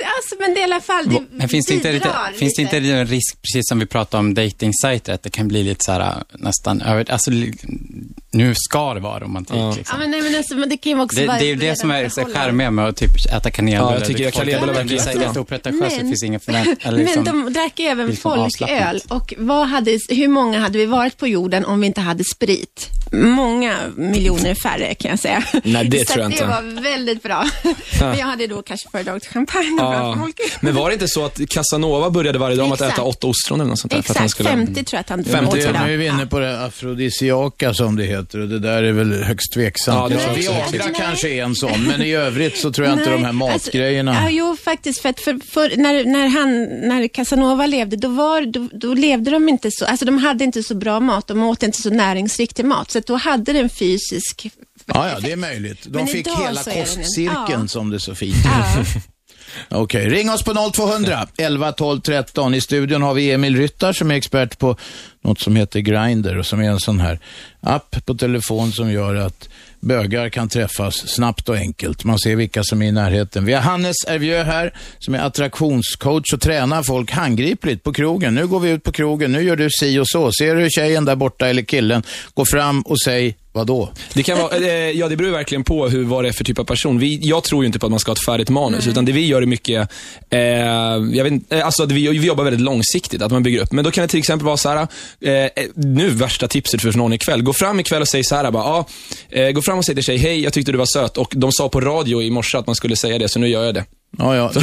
Ja, 0.00 0.06
alltså, 0.16 0.34
men 0.40 0.54
det 0.54 0.60
är 0.60 0.68
i 0.68 0.72
alla 0.72 0.80
fall, 0.80 1.08
det 1.08 1.24
Men 1.30 1.48
finns 1.48 1.66
det 1.66 1.74
inte, 1.74 1.92
lite, 1.92 2.04
bidrar 2.06 2.32
finns 2.38 2.54
det 2.56 2.62
lite. 2.62 2.76
inte 2.76 2.90
en 2.90 3.06
risk, 3.06 3.36
precis 3.42 3.68
som 3.68 3.78
vi 3.78 3.86
pratade 3.86 4.18
om 4.20 4.34
dating-sajter, 4.34 5.12
att 5.12 5.22
det 5.22 5.30
kan 5.30 5.48
bli 5.48 5.62
lite 5.62 5.84
så 5.84 5.92
här 5.92 6.00
äh, 6.00 6.14
nästan 6.32 6.80
över, 6.82 7.10
alltså 7.10 7.30
nu 8.30 8.54
ska 8.56 8.94
det 8.94 9.00
vara 9.00 9.20
romantik 9.20 9.56
Ja. 9.56 9.74
liksom. 9.76 9.84
Ja, 9.92 9.98
men, 9.98 10.10
nej, 10.10 10.22
men 10.22 10.34
alltså, 10.34 10.54
men 10.56 10.68
det 10.68 10.76
kan 10.76 10.92
ju 10.92 11.00
också 11.00 11.20
Det, 11.20 11.26
vara 11.26 11.38
det 11.38 11.44
är 11.44 11.48
ju 11.48 11.54
det 11.54 11.76
som 11.78 11.90
är 11.90 12.08
så 12.08 12.24
charmiga 12.24 12.70
med 12.70 12.84
att 12.88 12.96
typ 12.96 13.10
äta 13.36 13.50
kanelbullar. 13.50 13.92
Ja, 13.92 13.98
jag 13.98 14.06
tycker 14.06 14.30
kanelbullar 14.30 14.66
det 14.66 14.72
verkar 14.82 14.88
så 14.88 14.94
jättebra. 14.94 15.26
helt 15.26 15.38
opretentiöst, 15.38 15.90
det 15.96 16.02
Men- 16.02 16.06
finns 16.12 16.22
ingen 16.22 16.40
förvänt... 16.40 16.78
Eller 16.86 16.98
liksom, 16.98 17.24
Men 17.24 17.44
de 17.44 17.52
drack 17.52 17.78
ju 17.78 17.86
även 17.86 18.06
liksom 18.06 18.32
folköl. 18.50 19.00
Och 19.08 19.34
vad 19.38 19.68
hade, 19.68 19.98
hur 20.08 20.28
många 20.28 20.58
hade 20.60 20.78
vi 20.78 20.86
varit 20.86 21.16
på 21.16 21.26
jorden 21.28 21.64
om 21.64 21.80
vi 21.80 21.86
inte 21.86 22.00
hade 22.00 22.24
sprit? 22.24 22.88
Många 23.12 23.76
miljoner 23.96 24.54
färre 24.54 24.94
kan 24.94 25.10
jag 25.10 25.18
säga. 25.20 25.44
Nej, 25.64 25.88
det 25.88 25.98
Så 26.06 26.12
tror 26.12 26.22
jag 26.22 26.32
inte. 26.32 26.44
det 26.44 26.50
var 26.50 26.82
väldigt 26.82 27.22
bra. 27.22 27.44
Men 28.00 28.18
jag 28.18 28.26
hade 28.26 28.46
då 28.46 28.62
kanske 28.62 28.88
föredragit 28.90 29.26
champagne 29.26 29.70
och 29.70 29.76
bra 29.76 29.87
Ja. 29.94 30.28
Men 30.60 30.74
var 30.74 30.88
det 30.88 30.92
inte 30.94 31.08
så 31.08 31.24
att 31.24 31.40
Casanova 31.48 32.10
började 32.10 32.38
varje 32.38 32.56
dag 32.56 32.64
med 32.68 32.74
att 32.74 32.80
Exakt. 32.80 32.98
äta 32.98 33.02
åtta 33.02 33.26
ostron 33.26 33.60
eller 33.60 33.70
något 33.70 33.78
sånt 33.78 33.92
där? 33.92 34.02
För 34.02 34.12
att 34.12 34.16
han 34.16 34.24
Exakt, 34.24 34.30
skulle... 34.30 34.50
50 34.66 34.84
tror 34.84 34.96
jag 34.96 35.00
att 35.00 35.08
han 35.08 35.24
Ja, 35.26 35.32
men 35.32 35.46
åt 35.46 35.54
nu 35.54 35.92
är 35.92 35.96
vi 35.96 36.06
inne 36.06 36.26
på 36.26 36.38
det 36.38 36.64
afrodisiaka 36.64 37.74
som 37.74 37.96
det 37.96 38.04
heter 38.04 38.38
och 38.40 38.48
det 38.48 38.58
där 38.58 38.82
är 38.82 38.92
väl 38.92 39.22
högst 39.22 39.52
tveksamt. 39.52 40.12
Ja. 40.12 40.32
Viagra 40.36 40.88
kanske 40.96 41.28
är 41.28 41.42
en 41.44 41.54
sån, 41.54 41.82
men 41.86 42.02
i 42.02 42.12
övrigt 42.14 42.56
så 42.56 42.72
tror 42.72 42.86
jag 42.86 42.98
inte 42.98 43.10
de 43.10 43.24
här 43.24 43.28
alltså, 43.28 43.68
matgrejerna. 43.68 44.14
ja, 44.14 44.30
jo, 44.30 44.56
faktiskt. 44.64 45.00
För, 45.00 45.08
att 45.08 45.20
för, 45.20 45.40
för 45.52 45.76
när, 45.76 46.04
när, 46.04 46.28
han, 46.28 46.64
när 46.88 47.08
Casanova 47.08 47.66
levde, 47.66 47.96
då, 47.96 48.08
var, 48.08 48.42
då, 48.42 48.68
då 48.72 48.94
levde 48.94 49.30
de 49.30 49.48
inte 49.48 49.70
så, 49.72 49.84
alltså 49.84 50.04
de 50.04 50.18
hade 50.18 50.44
inte 50.44 50.62
så 50.62 50.74
bra 50.74 51.00
mat, 51.00 51.26
de 51.26 51.42
åt 51.42 51.62
inte 51.62 51.82
så 51.82 51.90
näringsriktig 51.90 52.64
mat, 52.64 52.90
så 52.90 53.00
då 53.00 53.16
hade 53.16 53.52
det 53.52 53.58
en 53.58 53.70
fysisk 53.70 54.50
Ja, 54.94 55.08
ja, 55.08 55.20
det 55.20 55.32
är 55.32 55.36
möjligt. 55.36 55.82
De 55.84 55.90
Men 55.90 56.06
fick 56.06 56.28
hela 56.28 56.62
kostcirkeln 56.62 57.60
Ja. 57.62 57.68
som 57.68 57.90
det 57.90 58.00
så 58.00 58.14
fint 58.14 58.36
Ja. 58.44 58.84
Okej, 59.68 60.08
ring 60.08 60.30
oss 60.30 60.42
på 60.42 60.70
0200 60.72 61.26
11 61.38 61.72
12 61.72 62.00
13. 62.00 62.54
I 62.54 62.60
studion 62.60 63.02
har 63.02 63.14
vi 63.14 63.32
Emil 63.32 63.56
Ryttar 63.56 63.92
som 63.92 64.10
är 64.10 64.14
expert 64.14 64.58
på 64.58 64.76
något 65.24 65.40
som 65.40 65.56
heter 65.56 65.80
Grindr 65.80 66.38
och 66.38 66.46
som 66.46 66.60
är 66.60 66.70
en 66.70 66.80
sån 66.80 67.00
här 67.00 67.18
app 67.60 67.96
på 68.06 68.14
telefon 68.14 68.72
som 68.72 68.92
gör 68.92 69.14
att 69.14 69.48
bögar 69.80 70.28
kan 70.28 70.48
träffas 70.48 70.94
snabbt 70.94 71.48
och 71.48 71.56
enkelt. 71.56 72.04
Man 72.04 72.18
ser 72.18 72.36
vilka 72.36 72.64
som 72.64 72.82
är 72.82 72.86
i 72.86 72.92
närheten. 72.92 73.44
Vi 73.44 73.52
har 73.52 73.60
Hannes 73.60 73.96
Ervieux 74.06 74.46
här 74.46 74.74
som 74.98 75.14
är 75.14 75.18
attraktionscoach 75.18 76.32
och 76.34 76.40
tränar 76.40 76.82
folk 76.82 77.10
handgripligt 77.10 77.82
på 77.82 77.92
krogen. 77.92 78.34
Nu 78.34 78.46
går 78.46 78.60
vi 78.60 78.70
ut 78.70 78.82
på 78.82 78.92
krogen, 78.92 79.32
nu 79.32 79.42
gör 79.42 79.56
du 79.56 79.68
si 79.70 79.98
och 79.98 80.08
så. 80.08 80.32
Ser 80.32 80.54
du 80.54 80.68
tjejen 80.70 81.04
där 81.04 81.16
borta 81.16 81.48
eller 81.48 81.62
killen, 81.62 82.02
gå 82.34 82.44
fram 82.44 82.82
och 82.82 83.00
säg 83.00 83.36
vadå? 83.58 83.88
Det 84.14 84.22
kan 84.22 84.38
vara, 84.38 84.56
eh, 84.56 84.72
ja 84.90 85.08
det 85.08 85.16
beror 85.16 85.30
verkligen 85.30 85.64
på 85.64 85.88
hur, 85.88 86.04
vad 86.04 86.24
det 86.24 86.28
är 86.28 86.32
för 86.32 86.44
typ 86.44 86.58
av 86.58 86.64
person. 86.64 86.98
Vi, 86.98 87.18
jag 87.22 87.44
tror 87.44 87.62
ju 87.62 87.66
inte 87.66 87.78
på 87.78 87.86
att 87.86 87.90
man 87.90 88.00
ska 88.00 88.10
ha 88.10 88.14
ett 88.14 88.24
färdigt 88.24 88.48
manus, 88.50 88.86
utan 88.86 89.04
det 89.04 89.12
vi 89.12 89.26
gör 89.26 89.42
är 89.42 89.46
mycket, 89.46 89.90
eh, 90.30 90.40
jag 91.12 91.24
vet, 91.24 91.52
eh, 91.52 91.66
alltså 91.66 91.82
att 91.82 91.92
vi, 91.92 92.08
vi 92.08 92.26
jobbar 92.26 92.44
väldigt 92.44 92.62
långsiktigt, 92.62 93.22
att 93.22 93.32
man 93.32 93.42
bygger 93.42 93.60
upp. 93.60 93.72
Men 93.72 93.84
då 93.84 93.90
kan 93.90 94.02
det 94.02 94.08
till 94.08 94.18
exempel 94.18 94.46
vara 94.46 94.56
så 94.56 94.68
här, 94.68 94.76
eh, 95.20 95.50
nu 95.74 96.10
värsta 96.10 96.48
tipset 96.48 96.82
för 96.82 96.92
någon 96.92 97.12
ikväll. 97.12 97.42
Gå 97.42 97.52
fram 97.52 97.80
ikväll 97.80 98.02
och 98.02 98.08
säg 98.08 98.24
så 98.24 98.34
här, 98.34 98.50
bara, 98.50 98.64
ja, 98.64 98.86
eh, 99.30 99.50
gå 99.50 99.62
fram 99.62 99.78
och 99.78 99.84
säg 99.84 99.94
till 99.94 100.04
tjej, 100.04 100.16
hej 100.16 100.40
jag 100.42 100.52
tyckte 100.52 100.72
du 100.72 100.78
var 100.78 100.86
söt 100.86 101.16
och 101.16 101.32
de 101.36 101.52
sa 101.52 101.68
på 101.68 101.80
radio 101.80 102.22
i 102.22 102.30
morse 102.30 102.58
att 102.58 102.66
man 102.66 102.74
skulle 102.76 102.96
säga 102.96 103.18
det, 103.18 103.28
så 103.28 103.38
nu 103.38 103.48
gör 103.48 103.64
jag 103.64 103.74
det. 103.74 103.84
Ja, 104.18 104.36
ja. 104.36 104.50
Det, 104.54 104.58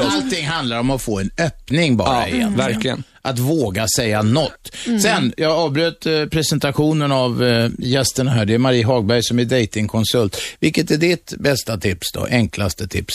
oss. 0.00 0.12
allting 0.14 0.46
handlar 0.46 0.78
om 0.80 0.90
att 0.90 1.02
få 1.02 1.18
en 1.20 1.30
öppning 1.38 1.96
bara 1.96 2.08
Ja, 2.08 2.26
egentligen. 2.26 2.56
verkligen. 2.56 3.02
Att 3.26 3.38
våga 3.38 3.86
säga 3.96 4.22
något. 4.22 4.72
Sen, 5.02 5.32
jag 5.36 5.52
avbröt 5.52 6.06
eh, 6.06 6.24
presentationen 6.26 7.12
av 7.12 7.44
eh, 7.44 7.70
gästerna 7.78 8.30
här. 8.30 8.44
Det 8.44 8.54
är 8.54 8.58
Marie 8.58 8.84
Hagberg 8.86 9.22
som 9.22 9.38
är 9.38 9.44
datingkonsult. 9.44 10.40
Vilket 10.60 10.90
är 10.90 10.96
ditt 10.96 11.34
bästa 11.38 11.76
tips 11.78 12.12
då? 12.12 12.26
Enklaste 12.30 12.88
tips? 12.88 13.14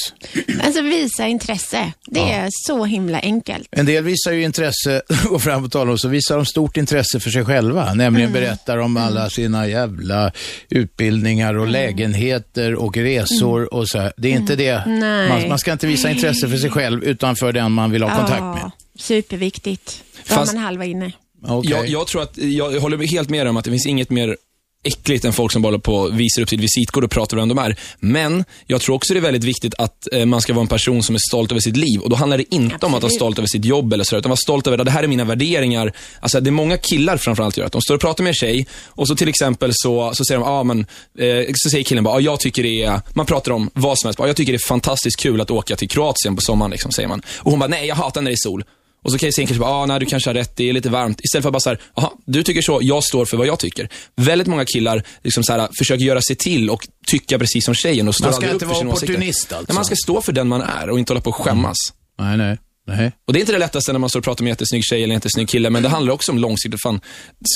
Alltså 0.63 0.81
visa 0.81 1.27
intresse. 1.27 1.91
Det 2.07 2.19
är 2.31 2.47
så 2.67 2.85
himla 2.85 3.19
enkelt. 3.19 3.67
En 3.71 3.85
del 3.85 4.03
visar 4.03 4.31
ju 4.31 4.43
intresse, 4.43 5.01
går 5.29 5.39
fram 5.39 5.63
och 5.63 5.71
talar 5.71 5.91
om, 5.91 5.97
så 5.97 6.07
visar 6.07 6.35
de 6.35 6.45
stort 6.45 6.77
intresse 6.77 7.19
för 7.19 7.29
sig 7.29 7.45
själva. 7.45 7.93
Nämligen 7.93 8.29
Mm. 8.29 8.41
berättar 8.43 8.77
om 8.77 8.97
alla 8.97 9.29
sina 9.29 9.67
jävla 9.67 10.31
utbildningar 10.69 11.57
och 11.57 11.67
lägenheter 11.67 12.75
och 12.75 12.97
resor 12.97 13.73
och 13.73 13.87
så 13.89 13.99
här. 13.99 14.13
Det 14.17 14.27
är 14.27 14.31
inte 14.35 14.55
det. 14.55 14.69
Mm. 14.85 14.99
Nej. 14.99 15.29
Man, 15.29 15.49
man 15.49 15.59
ska 15.59 15.71
inte 15.71 15.87
visa 15.87 16.09
intresse 16.09 16.47
för 16.49 16.57
sig 16.57 16.69
själv 16.69 17.03
utan 17.03 17.35
för 17.35 17.53
den 17.53 17.71
man 17.71 17.91
vill 17.91 18.03
ha 18.03 18.17
kontakt 18.17 18.41
med. 18.63 18.71
Superviktigt. 19.01 20.03
Då 20.27 20.35
Fast- 20.35 20.51
har 20.51 20.55
man 20.55 20.63
halva 20.63 20.85
inne. 20.85 21.11
Okej. 21.47 21.71
Jag, 21.71 21.87
jag 21.87 22.07
tror 22.07 22.21
att, 22.21 22.37
jag 22.37 22.79
håller 22.79 22.97
helt 22.97 23.29
med 23.29 23.47
om 23.47 23.57
att 23.57 23.65
det 23.65 23.71
finns 23.71 23.85
inget 23.85 24.09
mer 24.09 24.37
äckligt 24.83 25.25
än 25.25 25.33
folk 25.33 25.51
som 25.51 25.61
bara 25.61 25.79
på 25.79 25.95
och 25.95 26.19
visar 26.19 26.41
upp 26.41 26.49
sitt 26.49 26.59
visitkort 26.59 27.03
och 27.03 27.11
pratar 27.11 27.37
om 27.37 27.49
vem 27.49 27.57
de 27.57 27.63
är. 27.63 27.75
Men 27.99 28.43
jag 28.67 28.81
tror 28.81 28.95
också 28.95 29.13
det 29.13 29.19
är 29.19 29.21
väldigt 29.21 29.43
viktigt 29.43 29.73
att 29.77 30.13
eh, 30.13 30.25
man 30.25 30.41
ska 30.41 30.53
vara 30.53 30.61
en 30.61 30.67
person 30.67 31.03
som 31.03 31.15
är 31.15 31.19
stolt 31.29 31.51
över 31.51 31.61
sitt 31.61 31.77
liv. 31.77 31.99
Och 31.99 32.09
då 32.09 32.15
handlar 32.15 32.37
det 32.37 32.55
inte 32.55 32.73
om 32.73 32.75
att 32.75 32.81
vara 32.81 32.95
Absolut. 32.97 33.13
stolt 33.13 33.37
över 33.37 33.47
sitt 33.47 33.65
jobb 33.65 33.93
eller 33.93 34.03
så, 34.03 34.17
utan 34.17 34.29
vara 34.29 34.37
stolt 34.37 34.67
över 34.67 34.77
att 34.77 34.85
det 34.85 34.91
här 34.91 35.03
är 35.03 35.07
mina 35.07 35.23
värderingar. 35.23 35.93
Alltså 36.19 36.39
det 36.39 36.49
är 36.49 36.51
många 36.51 36.77
killar 36.77 37.17
framförallt 37.17 37.57
gör 37.57 37.65
att 37.65 37.71
de 37.71 37.81
står 37.81 37.95
och 37.95 38.01
pratar 38.01 38.23
med 38.23 38.31
en 38.31 38.35
tjej 38.35 38.67
och 38.87 39.07
så 39.07 39.15
till 39.15 39.27
exempel 39.27 39.71
så, 39.73 40.11
så 40.13 40.25
säger 40.25 40.39
de, 40.39 40.47
ah, 40.49 40.63
men, 40.63 40.79
eh, 41.19 41.45
så 41.53 41.69
säger 41.69 41.83
killen 41.83 42.03
bara, 42.03 42.15
ah, 42.15 42.19
jag 42.19 42.39
tycker 42.39 42.63
det 42.63 42.83
är, 42.83 43.01
man 43.13 43.25
pratar 43.25 43.51
om 43.51 43.69
vad 43.73 43.99
som 43.99 44.07
helst, 44.07 44.19
ah, 44.19 44.27
jag 44.27 44.35
tycker 44.35 44.53
det 44.53 44.57
är 44.57 44.67
fantastiskt 44.67 45.19
kul 45.19 45.41
att 45.41 45.51
åka 45.51 45.75
till 45.75 45.89
Kroatien 45.89 46.35
på 46.35 46.41
sommaren, 46.41 46.71
liksom, 46.71 46.91
säger 46.91 47.09
man. 47.09 47.21
Och 47.37 47.51
hon 47.51 47.59
bara, 47.59 47.69
nej 47.69 47.87
jag 47.87 47.95
hatar 47.95 48.21
när 48.21 48.31
det 48.31 48.35
är 48.35 48.49
sol. 48.49 48.63
Och 49.05 49.11
så 49.11 49.17
kan 49.17 49.31
säga 49.31 49.47
kanske 49.47 49.59
bara, 49.59 49.69
ah, 49.71 49.85
nej 49.85 49.99
du 49.99 50.05
kanske 50.05 50.29
har 50.29 50.33
rätt, 50.35 50.55
det 50.55 50.69
är 50.69 50.73
lite 50.73 50.89
varmt. 50.89 51.21
Istället 51.23 51.43
för 51.43 51.49
att 51.49 51.53
bara 51.53 51.59
såhär, 51.59 51.79
jaha, 51.95 52.11
du 52.25 52.43
tycker 52.43 52.61
så, 52.61 52.79
jag 52.81 53.03
står 53.03 53.25
för 53.25 53.37
vad 53.37 53.47
jag 53.47 53.59
tycker. 53.59 53.89
Väldigt 54.15 54.47
många 54.47 54.65
killar 54.65 55.03
liksom 55.23 55.43
så 55.43 55.53
här, 55.53 55.69
försöker 55.77 56.05
göra 56.05 56.21
sig 56.21 56.35
till 56.35 56.69
och 56.69 56.87
tycka 57.07 57.39
precis 57.39 57.65
som 57.65 57.73
tjejen 57.73 58.07
och 58.07 58.15
står 58.15 58.25
Man 58.25 58.33
ska 58.33 58.37
aldrig 58.37 58.53
inte 58.53 58.65
upp 58.65 58.69
för 58.69 58.73
vara 58.75 58.79
sina 58.79 58.91
åsikter. 58.93 59.13
opportunist, 59.13 59.53
alltså. 59.53 59.65
Nej, 59.73 59.75
man 59.75 59.85
ska 59.85 59.95
stå 59.95 60.21
för 60.21 60.31
den 60.33 60.47
man 60.47 60.61
är 60.61 60.89
och 60.89 60.99
inte 60.99 61.13
hålla 61.13 61.21
på 61.21 61.29
och 61.29 61.35
skämmas. 61.35 61.77
Nej, 62.19 62.37
nej. 62.37 62.57
Nej. 62.87 63.11
Och 63.27 63.33
det 63.33 63.39
är 63.39 63.41
inte 63.41 63.51
det 63.51 63.59
lättaste 63.59 63.91
när 63.91 63.99
man 63.99 64.09
står 64.09 64.19
och 64.19 64.23
pratar 64.23 64.43
med 64.43 64.49
en 64.49 64.51
jättesnygg 64.51 64.83
tjej 64.83 65.03
eller 65.03 65.13
en 65.13 65.17
jättesnygg 65.17 65.49
kille, 65.49 65.69
men 65.69 65.83
det 65.83 65.89
handlar 65.89 66.13
också 66.13 66.31
om 66.31 66.37
långsiktigt, 66.37 66.81
fan, 66.81 67.01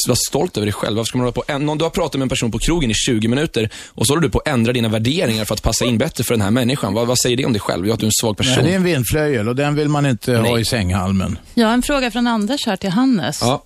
var 0.08 0.16
stolt 0.28 0.58
över 0.58 0.66
dig 0.66 0.74
själv. 0.74 0.98
Varför 0.98 1.08
ska 1.08 1.18
man 1.18 1.26
hålla 1.26 1.32
på, 1.32 1.44
en, 1.48 1.66
någon, 1.66 1.78
du 1.78 1.84
har 1.86 1.90
pratat 1.90 2.14
med 2.14 2.22
en 2.22 2.30
person 2.30 2.52
på 2.52 2.60
krogen 2.60 2.92
i 2.92 2.94
20 2.94 3.28
minuter 3.28 3.70
och 3.88 4.08
så 4.08 4.14
håller 4.14 4.22
du 4.22 4.30
på 4.30 4.40
att 4.40 4.48
ändra 4.48 4.74
dina 4.74 4.90
värderingar 4.90 5.46
för 5.46 5.54
att 5.54 5.64
passa 5.64 5.86
in 5.86 5.98
bättre 5.98 6.24
för 6.24 6.34
den 6.34 6.42
här 6.42 6.52
människan. 6.52 6.94
Vad, 6.94 7.08
vad 7.08 7.20
säger 7.20 7.38
det 7.38 7.46
om 7.46 7.54
dig 7.54 7.60
själv? 7.60 7.92
Att 7.92 8.00
du 8.00 8.06
är 8.06 8.08
en 8.08 8.12
svag 8.12 8.38
person. 8.38 8.54
Nej, 8.56 8.64
det 8.64 8.72
är 8.72 8.76
en 8.76 8.84
vindflöjel 8.84 9.50
och 9.50 9.56
den 9.56 9.76
vill 9.76 9.90
man 9.90 10.06
inte 10.06 10.36
ha 10.36 10.42
Nej. 10.42 10.62
i 10.62 10.66
sänghalmen. 10.66 11.40
Jag 11.54 11.68
har 11.68 11.74
en 11.74 11.82
fråga 11.82 12.12
från 12.12 12.28
Anders 12.28 12.66
här 12.66 12.76
till 12.76 12.90
Hannes. 12.90 13.40
Ja. 13.42 13.64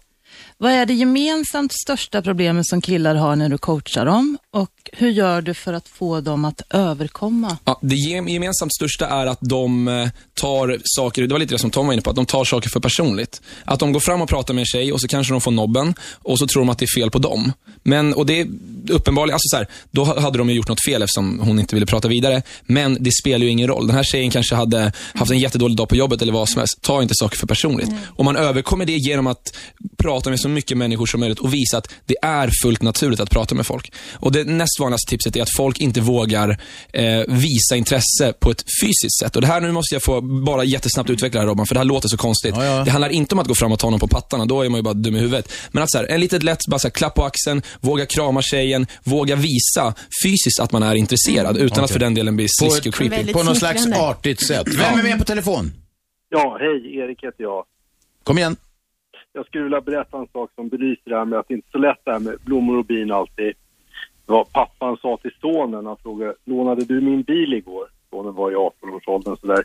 Vad 0.62 0.72
är 0.72 0.86
det 0.86 0.94
gemensamt 0.94 1.74
största 1.84 2.22
problemet 2.22 2.68
som 2.68 2.82
killar 2.82 3.16
har 3.16 3.36
när 3.36 3.50
du 3.50 3.58
coachar 3.58 4.06
dem? 4.06 4.38
Och 4.52 4.72
hur 4.94 5.10
gör 5.10 5.42
du 5.42 5.54
för 5.54 5.74
att 5.74 5.88
få 5.88 6.22
dem 6.22 6.46
att 6.46 6.62
överkomma? 6.70 7.58
Ja, 7.66 7.80
det 7.82 7.96
gem- 7.96 8.28
gemensamt 8.28 8.74
största 8.76 9.08
är 9.08 9.26
att 9.26 9.38
de 9.42 9.88
eh, 9.88 10.08
tar 10.34 10.78
saker, 10.84 11.22
det 11.22 11.34
var 11.34 11.40
lite 11.40 11.54
det 11.56 11.60
som 11.60 11.72
Tom 11.72 11.86
var 11.88 11.94
inne 11.94 12.02
på, 12.02 12.10
att 12.10 12.16
de 12.16 12.26
tar 12.26 12.44
saker 12.46 12.70
för 12.70 12.80
personligt. 12.80 13.42
Att 13.66 13.80
de 13.80 13.92
går 13.94 14.00
fram 14.00 14.22
och 14.22 14.30
pratar 14.30 14.54
med 14.54 14.62
en 14.62 14.66
tjej 14.66 14.94
och 14.94 15.02
så 15.02 15.08
kanske 15.08 15.34
de 15.34 15.42
får 15.42 15.52
nobben 15.52 15.94
och 16.14 16.40
så 16.40 16.48
tror 16.48 16.62
de 16.62 16.70
att 16.70 16.80
det 16.80 16.86
är 16.86 17.00
fel 17.02 17.12
på 17.12 17.20
dem. 17.20 17.52
Men, 17.84 18.14
och 18.14 18.26
det 18.26 18.40
är 18.42 18.48
uppenbarligen, 18.90 19.34
alltså 19.36 19.48
så 19.50 19.58
här, 19.58 19.68
då 19.92 20.04
ha- 20.04 20.20
hade 20.20 20.38
de 20.38 20.50
ju 20.50 20.56
gjort 20.56 20.68
något 20.70 20.86
fel 20.86 21.02
eftersom 21.02 21.40
hon 21.40 21.60
inte 21.60 21.76
ville 21.76 21.86
prata 21.86 22.08
vidare. 22.08 22.42
Men 22.66 22.98
det 23.00 23.12
spelar 23.12 23.46
ju 23.46 23.52
ingen 23.52 23.68
roll. 23.68 23.88
Den 23.88 23.96
här 23.96 24.04
tjejen 24.04 24.32
kanske 24.32 24.56
hade 24.56 24.92
haft 25.14 25.32
en 25.32 25.40
jättedålig 25.40 25.78
dag 25.78 25.90
på 25.90 25.96
jobbet 25.96 26.22
eller 26.22 26.34
vad 26.34 26.50
som 26.50 26.60
helst. 26.60 26.82
Ta 26.82 27.02
inte 27.02 27.14
saker 27.18 27.38
för 27.38 27.48
personligt. 27.48 27.90
Och 28.06 28.26
man 28.26 28.36
överkommer 28.36 28.86
det 28.86 28.94
genom 28.98 29.28
att 29.28 29.56
prata 29.98 30.30
med 30.30 30.40
så 30.50 30.54
mycket 30.54 30.78
människor 30.78 31.06
som 31.06 31.20
möjligt 31.20 31.40
och 31.40 31.54
visa 31.54 31.78
att 31.78 31.94
det 32.06 32.16
är 32.22 32.50
fullt 32.64 32.82
naturligt 32.82 33.20
att 33.20 33.30
prata 33.30 33.56
med 33.56 33.66
folk. 33.66 33.94
Och 34.14 34.32
det 34.32 34.44
näst 34.44 34.80
vanligaste 34.80 35.10
tipset 35.10 35.36
är 35.36 35.42
att 35.42 35.56
folk 35.58 35.80
inte 35.80 36.02
vågar 36.02 36.50
eh, 36.94 37.24
visa 37.28 37.76
intresse 37.76 38.34
på 38.40 38.52
ett 38.52 38.64
fysiskt 38.82 39.20
sätt. 39.20 39.36
Och 39.36 39.42
det 39.42 39.48
här 39.48 39.62
nu 39.62 39.72
måste 39.72 39.96
jag 39.96 40.04
få 40.04 40.22
bara 40.22 40.64
jättesnabbt 40.64 41.10
utveckla 41.10 41.40
det 41.40 41.46
här 41.46 41.48
Robban, 41.48 41.66
för 41.66 41.76
det 41.76 41.80
här 41.80 41.86
låter 41.86 42.08
så 42.08 42.18
konstigt. 42.18 42.56
Ja, 42.56 42.66
ja. 42.66 42.84
Det 42.84 42.92
handlar 42.92 43.10
inte 43.10 43.36
om 43.36 43.40
att 43.40 43.48
gå 43.48 43.56
fram 43.56 43.72
och 43.72 43.80
ta 43.80 43.90
någon 43.90 44.00
på 44.00 44.08
pattarna, 44.08 44.46
då 44.46 44.62
är 44.62 44.70
man 44.70 44.78
ju 44.78 44.84
bara 44.84 44.94
dum 44.94 45.16
i 45.16 45.20
huvudet. 45.20 45.52
Men 45.72 45.84
att 45.84 45.92
så 45.92 45.98
här, 45.98 46.06
en 46.06 46.20
litet 46.20 46.44
lätt 46.44 46.60
bara 46.68 46.80
så 46.80 46.88
här, 46.88 46.94
klapp 46.94 47.16
på 47.16 47.24
axeln, 47.24 47.62
våga 47.82 48.06
krama 48.06 48.42
tjejen, 48.42 48.88
våga 49.04 49.36
visa 49.36 49.94
fysiskt 50.24 50.60
att 50.60 50.72
man 50.72 50.84
är 50.84 50.96
intresserad 50.96 51.58
utan 51.58 51.84
att 51.84 51.90
Okej. 51.90 51.94
för 51.94 52.00
den 52.00 52.14
delen 52.14 52.36
bli 52.36 52.46
På 52.46 52.66
sliskig 52.66 52.94
och 52.94 52.96
creepy. 52.96 53.34
På 53.34 53.44
något 53.44 53.58
slags 53.58 53.86
artigt 53.88 54.48
sätt. 54.48 54.68
Vem 54.68 55.00
är 55.00 55.04
med 55.04 55.20
på 55.20 55.26
telefon? 55.26 55.72
Ja, 56.30 56.58
hej, 56.60 56.98
Erik 56.98 57.24
heter 57.24 57.44
jag. 57.44 57.64
Kom 58.24 58.38
igen. 58.38 58.56
Jag 59.34 59.46
skulle 59.46 59.64
vilja 59.64 59.82
berätta 59.82 60.18
en 60.18 60.28
sak 60.28 60.52
som 60.56 60.70
belyser 60.70 61.10
det 61.10 61.18
här 61.18 61.26
med 61.26 61.40
att 61.40 61.48
det 61.48 61.54
inte 61.54 61.68
är 61.68 61.72
så 61.72 61.78
lätt 61.78 62.02
det 62.04 62.12
här 62.12 62.20
med 62.20 62.38
blommor 62.46 62.78
och 62.78 62.86
bin 62.86 63.12
alltid. 63.12 63.54
Det 64.26 64.32
var 64.32 64.44
pappan 64.44 64.98
sa 64.98 65.18
till 65.18 65.32
sonen, 65.42 65.86
han 65.86 65.98
frågade, 65.98 66.36
lånade 66.46 66.86
du 66.86 67.02
min 67.02 67.24
bil 67.24 67.54
igår? 67.54 67.88
Sonen 68.10 68.34
var 68.34 68.52
i 68.52 68.56
18-årsåldern 68.56 69.38
sådär. 69.38 69.64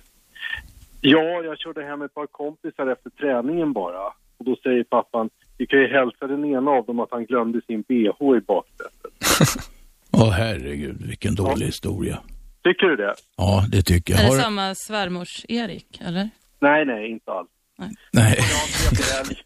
Ja, 1.00 1.42
jag 1.42 1.58
körde 1.58 1.84
hem 1.84 2.02
ett 2.02 2.14
par 2.14 2.26
kompisar 2.26 2.86
efter 2.86 3.10
träningen 3.10 3.72
bara. 3.72 4.06
Och 4.38 4.44
då 4.44 4.56
säger 4.62 4.84
pappan, 4.84 5.30
vi 5.58 5.66
kan 5.66 5.78
ju 5.78 5.88
hälsa 5.88 6.26
den 6.26 6.44
ena 6.44 6.70
av 6.70 6.86
dem 6.86 7.00
att 7.00 7.10
han 7.10 7.24
glömde 7.24 7.60
sin 7.66 7.82
bh 7.82 8.36
i 8.36 8.40
baksätet. 8.46 9.12
Åh 10.12 10.30
herregud, 10.30 11.06
vilken 11.06 11.34
dålig 11.34 11.66
historia. 11.66 12.18
Tycker 12.64 12.86
du 12.86 12.96
det? 12.96 13.14
Ja, 13.36 13.64
det 13.72 13.82
tycker 13.82 14.14
jag. 14.14 14.22
Är 14.22 14.28
Har... 14.28 14.36
det 14.36 14.42
samma 14.42 14.74
svärmors-Erik, 14.74 16.00
eller? 16.00 16.30
Nej, 16.58 16.84
nej, 16.84 17.10
inte 17.10 17.32
alls. 17.32 17.48
Nej. 17.78 17.90
Här. 18.16 18.36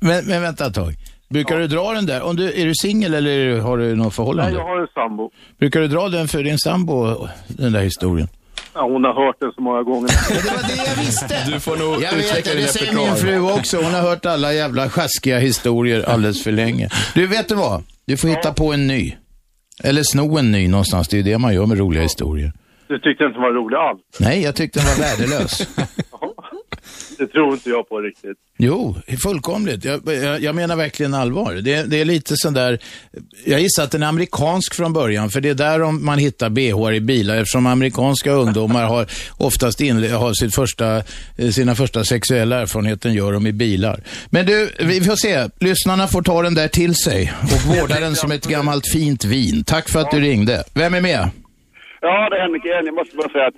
Men, 0.00 0.26
men 0.26 0.42
vänta 0.42 0.66
ett 0.66 0.74
tag. 0.74 0.94
Brukar 1.28 1.58
du 1.58 1.66
dra 1.66 1.92
den 1.92 2.06
där? 2.06 2.22
Om 2.22 2.36
du, 2.36 2.52
är 2.52 2.66
du 2.66 2.74
singel 2.74 3.14
eller 3.14 3.60
har 3.60 3.78
du 3.78 3.94
något 3.94 4.04
Nej, 4.04 4.10
förhållande? 4.10 4.58
jag 4.58 4.64
har 4.64 4.80
en 4.80 4.88
sambo. 4.94 5.30
Brukar 5.58 5.80
du 5.80 5.88
dra 5.88 6.08
den 6.08 6.28
för 6.28 6.42
din 6.42 6.58
sambo, 6.58 7.28
den 7.48 7.72
där 7.72 7.82
historien? 7.82 8.28
Ja, 8.74 8.82
hon 8.82 9.04
har 9.04 9.26
hört 9.26 9.36
den 9.40 9.52
så 9.52 9.60
många 9.60 9.82
gånger. 9.82 10.08
Det 10.28 10.50
var 10.50 10.68
det 10.68 10.90
jag 10.90 10.96
visste. 11.04 11.50
Du 11.52 11.60
får 11.60 11.76
nog 11.76 12.02
Jag 12.02 12.12
vet 12.12 12.44
det, 12.44 12.54
det 12.54 12.66
säger 12.66 12.92
min 12.92 13.16
fru 13.16 13.40
också. 13.40 13.76
Hon 13.76 13.94
har 13.94 14.00
hört 14.00 14.26
alla 14.26 14.52
jävla 14.52 14.90
sjaskiga 14.90 15.38
historier 15.38 16.02
alldeles 16.08 16.42
för 16.44 16.52
länge. 16.52 16.88
Du, 17.14 17.26
vet 17.26 17.48
du 17.48 17.54
vad? 17.54 17.82
Du 18.06 18.16
får 18.16 18.28
hitta 18.28 18.52
på 18.52 18.72
en 18.72 18.86
ny. 18.86 19.14
Eller 19.84 20.02
sno 20.02 20.38
en 20.38 20.52
ny 20.52 20.68
någonstans. 20.68 21.08
Det 21.08 21.14
är 21.16 21.18
ju 21.18 21.22
det 21.32 21.38
man 21.38 21.54
gör 21.54 21.66
med 21.66 21.78
roliga 21.78 22.02
historier. 22.02 22.52
Du 22.88 22.98
tyckte 22.98 23.24
inte 23.24 23.34
den 23.34 23.42
var 23.42 23.52
rolig 23.52 23.76
alls. 23.76 24.00
Nej, 24.20 24.42
jag 24.42 24.56
tyckte 24.56 24.78
den 24.78 24.88
var 24.88 24.96
värdelös. 24.96 25.68
Det 27.18 27.26
tror 27.26 27.52
inte 27.52 27.70
jag 27.70 27.88
på 27.88 27.98
riktigt. 28.00 28.36
Jo, 28.58 28.96
fullkomligt. 29.22 29.84
Jag, 29.84 30.00
jag, 30.06 30.40
jag 30.40 30.54
menar 30.54 30.76
verkligen 30.76 31.14
allvar. 31.14 31.54
Det, 31.54 31.82
det 31.82 32.00
är 32.00 32.04
lite 32.04 32.34
sån 32.36 32.54
där, 32.54 32.78
jag 33.44 33.60
gissar 33.60 33.82
att 33.84 33.90
den 33.90 34.02
är 34.02 34.06
amerikansk 34.06 34.74
från 34.74 34.92
början, 34.92 35.30
för 35.30 35.40
det 35.40 35.48
är 35.48 35.54
där 35.54 35.92
man 35.92 36.18
hittar 36.18 36.50
bh 36.50 36.96
i 36.96 37.00
bilar, 37.00 37.36
eftersom 37.36 37.66
amerikanska 37.66 38.30
ungdomar 38.30 38.84
har 38.84 39.06
oftast 39.36 39.80
inle, 39.80 40.08
har 40.08 40.32
sitt 40.32 40.54
första, 40.54 40.96
eh, 41.36 41.50
sina 41.50 41.74
första 41.74 42.04
sexuella 42.04 42.60
erfarenheter 42.60 43.10
gör 43.10 43.32
de 43.32 43.46
i 43.46 43.52
bilar. 43.52 44.00
Men 44.30 44.46
du, 44.46 44.70
vi 44.78 45.00
får 45.00 45.16
se. 45.16 45.48
Lyssnarna 45.60 46.06
får 46.06 46.22
ta 46.22 46.42
den 46.42 46.54
där 46.54 46.68
till 46.68 46.94
sig 46.94 47.32
och 47.42 47.76
vårda 47.76 48.00
den 48.00 48.16
som 48.16 48.32
ett 48.32 48.46
gammalt 48.46 48.84
fint 48.92 49.24
vin. 49.24 49.64
Tack 49.64 49.88
för 49.88 50.00
att 50.00 50.10
du 50.10 50.20
ringde. 50.20 50.64
Vem 50.74 50.94
är 50.94 51.00
med? 51.00 51.30
Ja, 52.00 52.28
det 52.30 52.36
är 52.36 52.40
Henrik 52.40 52.64
igen. 52.64 52.86
Jag 52.86 52.94
måste 52.94 53.16
bara 53.16 53.28
säga 53.28 53.46
att 53.46 53.54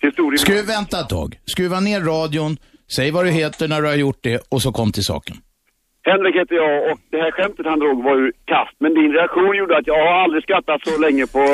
historien... 0.00 0.38
Skruv, 0.38 0.66
vänta 0.66 1.00
ett 1.00 1.08
tag. 1.08 1.38
Skruva 1.46 1.80
ner 1.80 2.00
radion, 2.00 2.56
säg 2.96 3.10
vad 3.10 3.24
du 3.24 3.30
heter 3.30 3.68
när 3.68 3.82
du 3.82 3.88
har 3.88 3.94
gjort 3.94 4.18
det 4.20 4.42
och 4.48 4.62
så 4.62 4.72
kom 4.72 4.92
till 4.92 5.04
saken. 5.04 5.36
Henrik 6.06 6.34
heter 6.36 6.54
jag 6.54 6.92
och 6.92 6.98
det 7.10 7.16
här 7.16 7.30
skämtet 7.30 7.66
han 7.66 7.78
drog 7.78 8.04
var 8.04 8.16
ju 8.16 8.32
kast. 8.44 8.76
Men 8.78 8.94
din 8.94 9.12
reaktion 9.12 9.56
gjorde 9.56 9.78
att 9.78 9.86
jag 9.86 9.98
har 10.06 10.22
aldrig 10.24 10.42
skrattat 10.42 10.80
så 10.84 10.98
länge 10.98 11.26
på... 11.26 11.40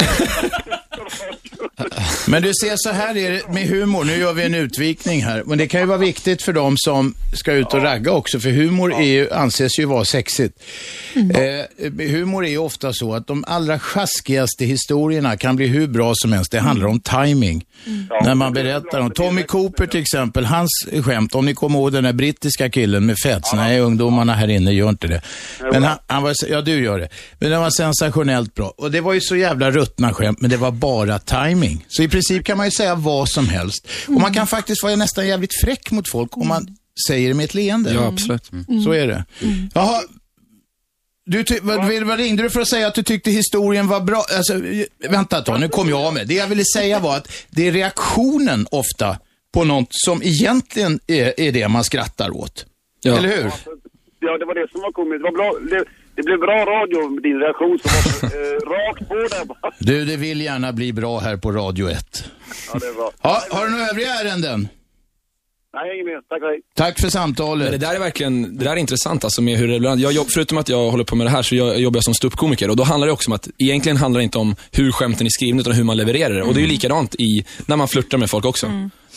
Men 2.28 2.42
du 2.42 2.53
ser, 2.55 2.72
så 2.76 2.90
här 2.90 3.16
är 3.16 3.30
det 3.30 3.48
med 3.48 3.62
humor. 3.62 4.05
Nu 4.05 4.16
gör 4.16 4.32
vi 4.32 4.44
en 4.44 4.55
utvikning 4.55 5.22
här. 5.22 5.42
Men 5.46 5.59
det 5.59 5.66
kan 5.66 5.80
ju 5.80 5.86
vara 5.86 5.98
viktigt 5.98 6.42
för 6.42 6.53
dem 6.53 6.74
som 6.78 7.14
ska 7.34 7.53
ut 7.53 7.74
och 7.74 7.82
ragga 7.82 8.12
också, 8.12 8.40
för 8.40 8.51
humor 8.51 8.92
är 8.92 9.03
ju, 9.03 9.30
anses 9.30 9.78
ju 9.78 9.84
vara 9.84 10.05
sexigt. 10.05 10.62
Eh, 11.14 12.07
humor 12.07 12.44
är 12.44 12.51
ju 12.51 12.59
ofta 12.59 12.92
så 12.92 13.14
att 13.14 13.26
de 13.26 13.44
allra 13.46 13.78
sjaskigaste 13.78 14.64
historierna 14.64 15.36
kan 15.36 15.57
bli 15.57 15.66
hur 15.66 15.86
bra 15.86 16.12
som 16.14 16.32
helst. 16.32 16.53
Det 16.53 16.61
handlar 16.61 16.86
om 16.86 17.01
timing. 17.01 17.64
När 18.24 18.34
man 18.34 18.53
berättar 18.53 19.01
om 19.01 19.11
Tommy 19.11 19.42
Cooper 19.42 19.86
till 19.86 20.01
exempel, 20.01 20.44
hans 20.44 20.70
skämt, 21.05 21.34
om 21.34 21.44
ni 21.44 21.55
kommer 21.55 21.78
ihåg 21.78 21.92
den 21.92 22.05
där 22.05 22.12
brittiska 22.12 22.70
killen 22.70 23.07
med 23.07 23.16
fets. 23.24 23.53
Nej, 23.55 23.80
ungdomarna 23.80 24.32
här 24.41 24.49
inne 24.51 24.72
gör 24.72 24.88
inte 24.88 25.07
det. 25.09 25.22
Men 25.72 25.82
han, 25.82 25.99
han 26.07 26.22
var, 26.22 26.34
ja 26.49 26.61
du 26.61 26.82
gör 26.84 26.99
det. 26.99 27.09
Men 27.38 27.51
det 27.51 27.59
var 27.59 27.70
sensationellt 27.70 28.55
bra. 28.55 28.74
Och 28.76 28.91
det 28.91 29.01
var 29.01 29.12
ju 29.12 29.20
så 29.20 29.36
jävla 29.36 29.70
ruttna 29.70 30.14
skämt, 30.14 30.41
men 30.41 30.51
det 30.51 30.57
var 30.57 30.70
bara 30.70 31.18
timing. 31.18 31.84
Så 31.88 32.03
i 32.03 32.09
princip 32.09 32.45
kan 32.45 32.57
man 32.57 32.66
ju 32.66 32.70
säga 32.70 32.95
vad 32.95 33.28
som 33.28 33.49
helst. 33.49 33.88
Och 34.07 34.20
man 34.20 34.34
kan 34.34 34.47
faktiskt 34.47 34.82
vara 34.82 34.97
nästan 34.97 35.28
jävligt 35.28 35.61
fräck 35.61 35.91
mot 35.91 36.09
folk 36.11 36.36
om 36.36 36.49
man 36.49 36.76
säger 37.09 37.28
det 37.28 37.34
med 37.34 37.45
ett 37.45 37.55
leende. 37.55 37.93
Ja, 37.93 38.07
absolut. 38.07 38.51
Så 38.84 38.93
är 38.93 39.07
det. 39.07 39.24
Jaha, 39.74 40.01
du 41.26 41.45
ty- 41.45 41.59
vad, 41.62 42.05
vad- 42.07 42.18
ringde 42.18 42.43
du 42.43 42.51
för 42.51 42.61
att 42.61 42.68
säga 42.68 42.86
att 42.86 42.95
du 42.95 43.03
tyckte 43.03 43.30
historien 43.30 43.88
var 43.88 44.01
bra? 44.01 44.24
Alltså, 44.36 44.61
vänta 45.09 45.38
ett 45.38 45.45
tag, 45.47 45.61
nu 45.61 45.68
kom 45.68 45.88
jag 45.88 46.01
av 46.01 46.14
mig. 46.14 46.24
Det 46.26 46.34
jag 46.34 46.47
ville 46.47 46.64
säga 46.74 46.99
var 46.99 47.16
att 47.16 47.28
det 47.51 47.68
är 47.68 47.72
reaktionen 47.72 48.66
ofta 48.70 49.18
på 49.55 49.64
något 49.64 49.88
som 49.91 50.22
egentligen 50.22 51.01
är, 51.07 51.41
är 51.41 51.53
det 51.53 51.68
man 51.68 51.84
skrattar 51.84 52.36
åt. 52.36 52.66
Ja. 53.03 53.16
Eller 53.18 53.28
hur? 53.28 53.53
Ja, 54.21 54.39
det 54.39 54.45
var 54.45 54.55
det 54.55 54.66
som 54.73 54.81
var 54.81 54.93
komiskt. 54.93 55.18
Det, 55.18 55.25
var 55.25 55.33
bra. 55.33 55.49
Det, 55.79 55.85
det 56.16 56.23
blev 56.23 56.39
bra 56.39 56.59
radio 56.75 57.09
med 57.14 57.23
din 57.23 57.39
reaktion 57.41 57.79
som 57.83 57.91
var 57.93 58.37
eh, 58.37 58.57
rakt 58.75 59.09
på 59.09 59.14
där 59.14 59.45
bara. 59.45 59.73
Du, 59.79 60.05
det 60.05 60.16
vill 60.16 60.41
gärna 60.41 60.73
bli 60.73 60.93
bra 60.93 61.18
här 61.18 61.37
på 61.37 61.53
Radio 61.53 61.89
1. 61.91 62.25
Ja, 62.73 62.79
det 62.79 62.87
är 62.87 62.95
bra. 62.95 63.11
Ja, 63.23 63.43
har 63.51 63.64
du 63.64 63.71
några 63.71 63.87
övriga 63.87 64.11
ärenden? 64.14 64.68
Nej, 65.75 65.95
inget 65.95 66.07
mer. 66.07 66.21
Tack, 66.29 66.43
hej. 66.43 66.61
Tack 66.75 66.97
för 66.99 67.03
Men 67.05 67.11
samtalet. 67.11 67.71
det 67.71 67.79
där 67.79 67.95
är 67.95 67.99
verkligen, 67.99 68.57
det 68.59 68.64
där 68.64 68.73
är 68.73 68.77
intressant 68.77 69.25
alltså 69.25 69.43
med 69.43 69.57
hur 69.59 69.68
det 69.68 69.75
ibland, 69.75 70.01
jag, 70.01 70.12
jobb- 70.12 70.27
förutom 70.35 70.59
att 70.59 70.68
jag 70.68 70.91
håller 70.91 71.05
på 71.05 71.16
med 71.16 71.27
det 71.27 71.31
här 71.31 71.43
så 71.43 71.57
jag, 71.57 71.81
jobbar 71.81 71.97
jag 71.97 72.05
som 72.05 72.14
ståuppkomiker 72.14 72.71
och 72.71 72.77
då 72.77 72.83
handlar 72.83 73.07
det 73.07 73.12
också 73.12 73.31
om 73.31 73.35
att, 73.35 73.49
egentligen 73.59 73.97
handlar 73.97 74.18
det 74.18 74.25
inte 74.25 74.39
om 74.39 74.57
hur 74.73 74.93
skämten 74.93 75.27
är 75.27 75.31
skrivna 75.31 75.61
utan 75.61 75.73
hur 75.73 75.85
man 75.85 75.97
levererar 75.97 76.35
det. 76.35 76.43
Och 76.43 76.55
det 76.55 76.61
är 76.61 76.62
ju 76.62 76.66
likadant 76.68 77.14
i, 77.14 77.45
när 77.66 77.77
man 77.77 77.89
flörtar 77.89 78.18
med 78.18 78.31
folk 78.31 78.45
också. 78.45 78.66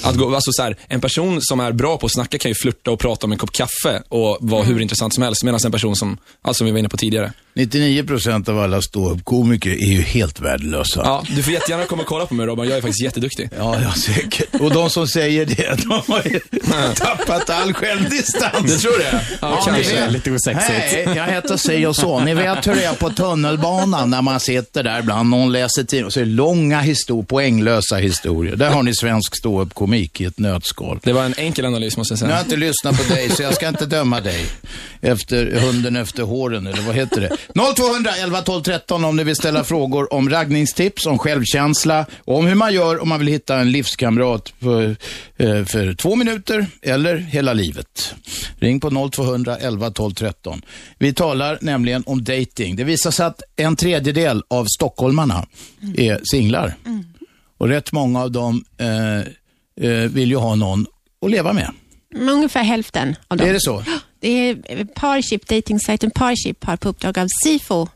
Att 0.01 0.15
gå, 0.15 0.35
alltså 0.35 0.51
så 0.51 0.63
här, 0.63 0.77
en 0.87 1.01
person 1.01 1.41
som 1.41 1.59
är 1.59 1.71
bra 1.71 1.97
på 1.97 2.05
att 2.05 2.13
snacka 2.13 2.37
kan 2.37 2.51
ju 2.51 2.55
flörta 2.55 2.91
och 2.91 2.99
prata 2.99 3.25
om 3.25 3.31
en 3.31 3.37
kopp 3.37 3.51
kaffe 3.51 4.03
och 4.09 4.37
vara 4.41 4.63
hur 4.63 4.79
intressant 4.79 5.13
som 5.13 5.23
helst. 5.23 5.43
Medan 5.43 5.59
en 5.65 5.71
person 5.71 5.95
som, 5.95 6.17
alltså 6.41 6.57
som 6.57 6.65
vi 6.65 6.71
var 6.71 6.79
inne 6.79 6.89
på 6.89 6.97
tidigare. 6.97 7.33
99% 7.55 8.49
av 8.49 8.59
alla 8.59 8.81
ståuppkomiker 8.81 9.69
är 9.69 9.91
ju 9.91 10.01
helt 10.01 10.39
värdelösa. 10.39 11.01
Ja, 11.03 11.23
du 11.35 11.43
får 11.43 11.53
jättegärna 11.53 11.85
komma 11.85 12.01
och 12.01 12.07
kolla 12.07 12.25
på 12.25 12.33
mig 12.33 12.45
Robban, 12.45 12.67
jag 12.67 12.77
är 12.77 12.81
faktiskt 12.81 13.03
jätteduktig. 13.03 13.49
Ja, 13.57 13.81
ja, 13.81 13.93
säkert. 13.93 14.61
Och 14.61 14.71
de 14.71 14.89
som 14.89 15.07
säger 15.07 15.45
det, 15.45 15.83
de 15.83 16.01
har 16.13 16.21
ju 16.25 16.39
tappat 16.95 17.49
all 17.49 17.73
självdistans. 17.73 18.71
Du 18.71 18.77
tror 18.77 18.97
det? 18.97 19.21
Ja, 19.41 19.49
ni 19.49 19.65
kanske. 19.65 19.95
vet. 19.95 20.11
Lite 20.11 20.31
osexigt. 20.31 20.69
Nej, 20.69 21.13
jag 21.15 21.27
heter 21.27 21.57
si 21.57 21.85
och 21.85 21.95
så. 21.95 22.19
Ni 22.19 22.33
vet 22.33 22.67
hur 22.67 22.75
det 22.75 22.83
är 22.83 22.93
på 22.93 23.09
tunnelbanan 23.09 24.09
när 24.09 24.21
man 24.21 24.39
sitter 24.39 24.83
där 24.83 24.99
ibland, 24.99 25.29
någon 25.29 25.51
läser 25.51 25.83
tidning 25.83 26.05
och 26.05 26.13
så 26.13 26.19
är 26.19 26.25
det 26.25 26.31
långa 26.31 26.79
historier, 26.79 27.23
poänglösa 27.25 27.95
historier. 27.95 28.55
Där 28.55 28.69
har 28.69 28.83
ni 28.83 28.95
svensk 28.95 29.35
ståuppkomik 29.83 30.21
i 30.21 30.25
ett 30.25 30.39
nötskal. 30.39 30.99
Det 31.03 31.13
var 31.13 31.23
en 31.25 31.33
enkel 31.37 31.65
analys 31.65 31.97
måste 31.97 32.13
jag 32.13 32.21
Nu 32.21 32.25
har 32.25 32.29
säga. 32.29 32.37
jag 32.39 32.45
inte 32.45 32.55
lyssnat 32.55 33.07
på 33.07 33.13
dig, 33.13 33.29
så 33.29 33.43
jag 33.43 33.53
ska 33.53 33.67
inte 33.67 33.85
döma 33.85 34.21
dig. 34.21 34.45
Efter 35.01 35.51
hunden 35.59 35.95
efter 35.95 36.23
håren, 36.23 36.67
eller 36.67 36.81
vad 36.81 36.95
heter 36.95 37.21
det? 37.21 37.29
0200 37.75 38.11
11 38.23 38.41
12 38.41 38.63
13 38.63 39.05
om 39.05 39.15
ni 39.15 39.23
vill 39.23 39.35
ställa 39.35 39.63
frågor 39.63 40.13
om 40.13 40.29
raggningstips, 40.29 41.05
om 41.05 41.17
självkänsla 41.19 42.05
och 42.25 42.37
om 42.37 42.45
hur 42.45 42.55
man 42.55 42.73
gör 42.73 43.01
om 43.01 43.09
man 43.09 43.19
vill 43.19 43.27
hitta 43.27 43.55
en 43.59 43.71
livskamrat 43.71 44.53
för, 44.59 44.95
eh, 45.37 45.65
för 45.65 45.93
två 45.93 46.15
minuter 46.15 46.65
eller 46.81 47.17
hela 47.17 47.53
livet. 47.53 48.15
Ring 48.59 48.79
på 48.79 48.89
0200 48.89 49.57
11 49.57 49.91
12 49.91 50.13
13. 50.13 50.61
Vi 50.99 51.13
talar 51.13 51.57
nämligen 51.61 52.03
om 52.05 52.23
dating. 52.23 52.75
Det 52.75 52.83
visar 52.83 53.11
sig 53.11 53.25
att 53.25 53.41
en 53.55 53.75
tredjedel 53.75 54.43
av 54.47 54.65
stockholmarna 54.77 55.45
är 55.97 56.21
singlar. 56.23 56.73
Och 57.57 57.67
rätt 57.69 57.91
många 57.91 58.21
av 58.21 58.31
dem 58.31 58.63
eh, 58.77 58.87
vill 60.09 60.29
ju 60.29 60.35
ha 60.35 60.55
någon 60.55 60.85
att 61.25 61.31
leva 61.31 61.53
med. 61.53 61.71
Men 62.15 62.29
Ungefär 62.29 62.63
hälften 62.63 63.15
av 63.27 63.37
dem. 63.37 63.47
Är 63.47 63.53
det 63.53 63.61
så? 63.61 63.83
Det 64.19 64.29
är 64.29 64.57
eh, 64.65 64.85
Parship, 64.85 65.47
datingsajten 65.47 66.11
Parship 66.11 66.63
har 66.63 66.77
på 66.77 66.89
uppdrag 66.89 67.19
av 67.19 67.27
Sifo, 67.43 67.87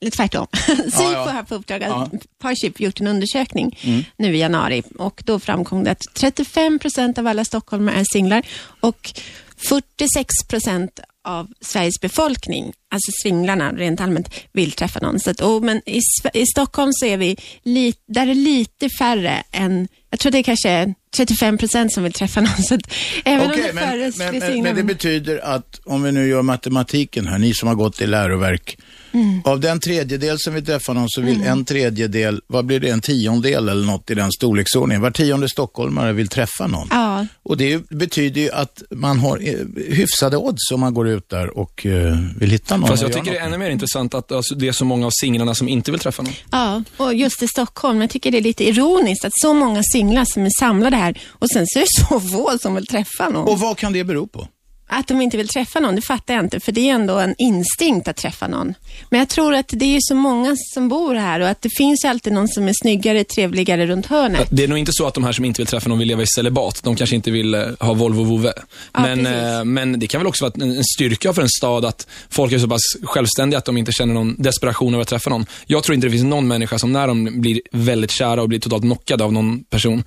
eller 0.00 0.10
tvärtom, 0.10 0.46
Sifo 0.84 1.02
ja. 1.02 1.30
har 1.30 1.42
på 1.42 1.54
uppdrag 1.54 1.82
av 1.82 2.08
Ja. 2.12 2.18
Parship 2.38 2.80
gjort 2.80 3.00
en 3.00 3.06
undersökning 3.06 3.78
nu 4.16 4.36
i 4.36 4.38
januari 4.38 4.82
och 4.98 5.22
då 5.24 5.40
framkom 5.40 5.84
det 5.84 5.90
att 5.90 6.02
35 6.14 6.78
procent 6.78 7.18
av 7.18 7.26
alla 7.26 7.44
stockholmare 7.44 7.96
är 7.96 8.04
singlar 8.12 8.46
och 8.80 9.12
46 9.56 10.26
procent 10.48 11.00
av 11.24 11.48
Sveriges 11.60 12.00
befolkning, 12.00 12.72
alltså 12.90 13.12
singlarna 13.22 13.72
rent 13.72 14.00
allmänt, 14.00 14.34
vill 14.52 14.72
träffa 14.72 15.00
någon. 15.00 15.20
Så 15.20 15.30
att, 15.30 15.40
och, 15.40 15.62
men 15.62 15.82
i, 15.86 16.00
i 16.34 16.46
Stockholm 16.46 16.92
så 16.92 17.06
är 17.06 17.16
vi 17.16 17.36
lite, 17.62 17.98
där 18.06 18.26
är 18.26 18.34
lite 18.34 18.88
färre 18.98 19.42
än, 19.52 19.88
jag 20.10 20.20
tror 20.20 20.32
det 20.32 20.38
är 20.38 20.42
kanske 20.42 20.94
35 21.18 21.58
procent 21.58 21.92
som 21.92 22.02
vill 22.02 22.12
träffa 22.12 22.40
någon. 22.40 22.62
Så 22.62 22.74
att, 22.74 22.80
även 23.24 23.46
om 23.46 23.50
Okej, 23.50 23.64
det 23.66 23.72
men, 23.72 23.98
men, 24.18 24.38
men, 24.38 24.62
men 24.62 24.76
det 24.76 24.82
betyder 24.82 25.38
att 25.44 25.80
om 25.84 26.02
vi 26.02 26.12
nu 26.12 26.28
gör 26.28 26.42
matematiken 26.42 27.26
här, 27.26 27.38
ni 27.38 27.54
som 27.54 27.68
har 27.68 27.74
gått 27.74 28.00
i 28.00 28.06
läroverk. 28.06 28.78
Mm. 29.18 29.42
Av 29.44 29.60
den 29.60 29.80
tredjedel 29.80 30.36
som 30.38 30.54
vill 30.54 30.66
träffa 30.66 30.92
någon 30.92 31.08
så 31.08 31.20
vill 31.20 31.42
en 31.42 31.64
tredjedel, 31.64 32.40
vad 32.46 32.66
blir 32.66 32.80
det, 32.80 32.88
en 32.88 33.00
tiondel 33.00 33.68
eller 33.68 33.86
något 33.86 34.10
i 34.10 34.14
den 34.14 34.32
storleksordningen. 34.32 35.02
Var 35.02 35.10
tionde 35.10 35.48
stockholmare 35.48 36.12
vill 36.12 36.28
träffa 36.28 36.66
någon. 36.66 36.88
Ja, 36.90 37.26
Och 37.42 37.56
det 37.56 37.88
betyder 37.90 38.40
ju 38.40 38.50
att 38.50 38.82
man 38.90 39.18
har 39.18 39.38
eh, 39.48 39.54
hyfsade 39.94 40.36
odds 40.36 40.70
om 40.72 40.80
man 40.80 40.94
går 40.94 41.08
ut 41.08 41.28
där 41.28 41.58
och 41.58 41.86
eh, 41.86 42.16
vill 42.36 42.50
hitta 42.50 42.76
någon. 42.76 42.88
Fast 42.88 43.02
jag 43.02 43.12
tycker 43.12 43.32
det 43.32 43.38
är 43.38 43.46
ännu 43.46 43.58
mer 43.58 43.70
intressant 43.70 44.14
att 44.14 44.32
alltså, 44.32 44.54
det 44.54 44.68
är 44.68 44.72
så 44.72 44.84
många 44.84 45.06
av 45.06 45.10
singlarna 45.20 45.54
som 45.54 45.68
inte 45.68 45.90
vill 45.90 46.00
träffa 46.00 46.22
någon. 46.22 46.32
ja, 46.50 46.82
och 46.96 47.14
just 47.14 47.42
i 47.42 47.48
Stockholm. 47.48 48.00
Jag 48.00 48.10
tycker 48.10 48.30
det 48.30 48.38
är 48.38 48.42
lite 48.42 48.68
ironiskt 48.68 49.24
att 49.24 49.32
så 49.34 49.54
många 49.54 49.82
singlar 49.92 50.24
som 50.24 50.44
är 50.46 50.50
samlade 50.60 50.96
här 50.96 51.20
och 51.28 51.50
sen 51.50 51.66
så 51.66 51.78
är 51.78 51.82
det 51.82 51.88
så 52.08 52.20
få 52.20 52.58
som 52.60 52.74
vill 52.74 52.86
träffa 52.86 53.28
någon. 53.28 53.48
Och 53.48 53.58
vad 53.58 53.76
kan 53.78 53.92
det 53.92 54.04
bero 54.04 54.26
på? 54.26 54.48
Att 54.90 55.08
de 55.08 55.20
inte 55.20 55.36
vill 55.36 55.48
träffa 55.48 55.80
någon, 55.80 55.96
det 55.96 56.02
fattar 56.02 56.34
jag 56.34 56.44
inte, 56.44 56.60
för 56.60 56.72
det 56.72 56.90
är 56.90 56.94
ändå 56.94 57.18
en 57.18 57.34
instinkt 57.38 58.08
att 58.08 58.16
träffa 58.16 58.48
någon. 58.48 58.74
Men 59.10 59.18
jag 59.18 59.28
tror 59.28 59.54
att 59.54 59.68
det 59.68 59.96
är 59.96 59.98
så 60.00 60.14
många 60.14 60.56
som 60.74 60.88
bor 60.88 61.14
här 61.14 61.40
och 61.40 61.48
att 61.48 61.62
det 61.62 61.70
finns 61.76 62.04
alltid 62.04 62.32
någon 62.32 62.48
som 62.48 62.68
är 62.68 62.72
snyggare, 62.82 63.24
trevligare 63.24 63.86
runt 63.86 64.06
hörnet. 64.06 64.48
Det 64.50 64.64
är 64.64 64.68
nog 64.68 64.78
inte 64.78 64.92
så 64.92 65.06
att 65.06 65.14
de 65.14 65.24
här 65.24 65.32
som 65.32 65.44
inte 65.44 65.60
vill 65.60 65.66
träffa 65.66 65.88
någon 65.88 65.98
vill 65.98 66.08
leva 66.08 66.22
i 66.22 66.26
celibat. 66.26 66.80
De 66.82 66.96
kanske 66.96 67.16
inte 67.16 67.30
vill 67.30 67.54
eh, 67.54 67.62
ha 67.80 67.94
Volvo 67.94 68.24
Vove. 68.24 68.52
Ja, 68.92 69.00
men, 69.00 69.18
precis. 69.18 69.42
eh, 69.42 69.64
men 69.64 70.00
det 70.00 70.06
kan 70.06 70.20
väl 70.20 70.26
också 70.26 70.44
vara 70.44 70.64
en, 70.64 70.84
styrka 70.84 71.32
för 71.32 71.42
en 71.42 71.48
stad 71.48 71.84
att 71.84 72.06
folk 72.30 72.52
är 72.52 72.58
så 72.58 72.68
pass 72.68 72.82
självständiga 73.02 73.58
att 73.58 73.64
de 73.64 73.76
inte 73.76 73.92
känner 73.92 74.14
någon 74.14 74.36
desperation 74.38 74.94
över 74.94 75.02
att 75.02 75.08
träffa 75.08 75.30
någon. 75.30 75.46
Jag 75.66 75.84
tror 75.84 75.94
inte 75.94 76.06
det 76.06 76.10
finns 76.10 76.24
någon 76.24 76.48
människa 76.48 76.78
som 76.78 76.92
när 76.92 77.06
de 77.06 77.40
blir 77.40 77.60
väldigt 77.72 78.10
kära 78.10 78.42
och 78.42 78.48
blir 78.48 78.58
totalt 78.58 78.82
knockade 78.82 79.24
av 79.24 79.32
någon 79.32 79.64
person, 79.64 80.04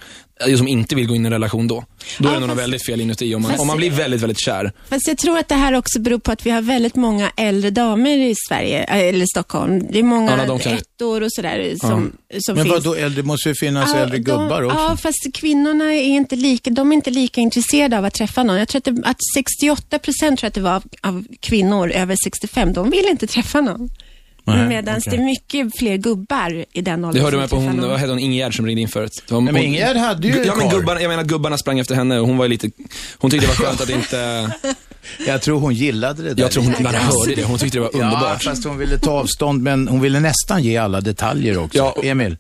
som 0.57 0.67
inte 0.67 0.95
vill 0.95 1.07
gå 1.07 1.15
in 1.15 1.25
i 1.25 1.27
en 1.27 1.31
relation 1.33 1.67
då. 1.67 1.83
Då 2.19 2.29
är 2.29 2.33
Ja, 2.33 2.39
det 2.39 2.47
nog 2.47 2.57
väldigt 2.57 2.85
fel 2.85 3.01
inuti 3.01 3.35
om 3.35 3.41
man, 3.41 3.51
fast- 3.51 3.61
om 3.61 3.67
man 3.67 3.77
blir 3.77 3.91
väldigt, 3.91 4.21
väldigt 4.21 4.39
kär. 4.39 4.71
Fast 4.89 5.07
jag 5.07 5.17
tror 5.17 5.37
att 5.37 5.47
det 5.49 5.55
här 5.55 5.73
också 5.73 5.99
beror 5.99 6.19
på 6.19 6.31
att 6.31 6.45
vi 6.45 6.49
har 6.49 6.61
väldigt 6.61 6.95
många 6.95 7.31
äldre 7.37 7.69
damer 7.69 8.17
i 8.17 8.35
Sverige, 8.49 8.83
äh, 8.83 8.97
eller 8.99 9.25
Stockholm. 9.25 9.87
Det 9.91 9.99
är 9.99 10.03
många 10.03 10.45
Ja, 10.47 10.57
kan- 10.59 10.73
ettor 10.73 11.21
och 11.23 11.31
sådär 11.33 11.73
som, 11.79 12.11
som 12.39 12.55
Men 12.55 12.63
finns. 12.65 12.75
vadå, 12.85 12.95
äldre, 12.95 13.23
måste 13.23 13.49
ju 13.49 13.55
finnas 13.55 13.91
Ja, 13.93 13.99
äldre 13.99 14.17
de- 14.17 14.23
gubbar 14.23 14.61
också. 14.63 14.77
Ja, 14.77 14.97
fast 14.97 15.27
kvinnorna 15.33 15.93
är 15.93 16.03
inte 16.03 16.35
lika, 16.35 16.69
de 16.69 16.91
är 16.91 16.95
inte 16.95 17.11
lika 17.11 17.41
intresserade 17.41 17.97
av 17.97 18.05
att 18.05 18.13
träffa 18.13 18.43
någon. 18.43 18.57
Jag 18.57 18.67
tror 18.67 18.79
att, 18.79 18.85
det, 18.85 19.01
att 19.05 19.17
68 19.35 19.99
procent 19.99 20.39
tror 20.39 20.47
att 20.47 20.53
det 20.53 20.61
var 20.61 20.75
av, 20.75 20.83
av 21.01 21.25
kvinnor 21.39 21.91
över 21.91 22.15
65, 22.23 22.73
de 22.73 22.89
vill 22.89 23.05
inte 23.09 23.27
träffa 23.27 23.61
någon. 23.61 23.89
Nej, 24.43 24.67
Medan 24.67 24.97
okej. 24.97 25.11
det 25.11 25.17
är 25.17 25.25
mycket 25.25 25.77
fler 25.79 25.97
gubbar 25.97 26.65
i 26.73 26.81
den 26.81 27.01
Det 27.01 27.07
åldern 27.07 27.23
hörde 27.23 27.31
som 27.31 27.39
man 27.39 27.49
på 27.49 27.55
hon, 27.81 27.89
vad 27.89 27.99
hette 27.99 28.09
hon, 28.11 28.19
Ingegärd 28.19 28.55
som 28.55 28.65
ringde 28.65 28.81
in 28.81 28.87
förut. 28.87 29.23
Det 29.27 29.33
var- 29.33 29.41
men 29.41 29.55
hon- 29.55 29.63
Ingegärd 29.63 29.97
hade 29.97 30.27
ju 30.27 30.43
Ja 30.45 30.55
men 30.55 30.69
gubbarna, 30.69 31.01
jag 31.01 31.09
menar 31.09 31.23
gubbarna 31.23 31.57
sprang 31.57 31.79
efter 31.79 31.95
henne 31.95 32.19
och 32.19 32.27
hon 32.27 32.37
var 32.37 32.45
ju 32.45 32.49
lite, 32.49 32.69
hon 33.17 33.31
tyckte 33.31 33.47
det 33.47 33.49
var 33.59 33.65
skönt 33.65 33.81
att 33.81 33.89
inte... 33.99 34.51
Jag 35.27 35.41
tror 35.41 35.59
hon 35.59 35.73
gillade 35.73 36.23
det 36.23 36.33
där. 36.33 36.43
Jag 36.43 36.51
tror 36.51 36.63
hon, 36.63 36.73
hon 36.73 36.85
hörde 36.85 37.35
det, 37.35 37.43
hon 37.43 37.57
tyckte 37.59 37.77
det 37.77 37.81
var 37.81 37.89
Ja, 37.93 37.99
underbart. 38.03 38.43
fast 38.43 38.65
hon 38.65 38.77
ville 38.77 38.97
ta 38.97 39.11
avstånd, 39.11 39.61
men 39.63 39.87
hon 39.87 40.01
ville 40.01 40.19
nästan 40.19 40.63
ge 40.63 40.77
alla 40.77 41.01
detaljer 41.01 41.57
också. 41.57 41.93
Emil, 42.03 42.37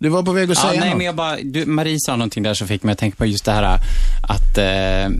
du 0.00 0.08
var 0.08 0.22
på 0.22 0.32
väg 0.32 0.50
att 0.50 0.56
Ja, 0.56 0.68
säga 0.70 0.80
nej, 0.80 0.88
något. 0.88 0.96
men 0.98 1.06
jag 1.06 1.14
bara, 1.14 1.36
du, 1.42 1.66
Marie 1.66 1.96
sa 2.00 2.16
någonting 2.16 2.42
där 2.42 2.54
som 2.54 2.68
fick 2.68 2.82
mig 2.82 2.92
att 2.92 2.98
tänka 2.98 3.16
på 3.16 3.26
just 3.26 3.44
det 3.44 3.52
här 3.52 3.78
att 4.22 4.58
eh, 4.58 5.10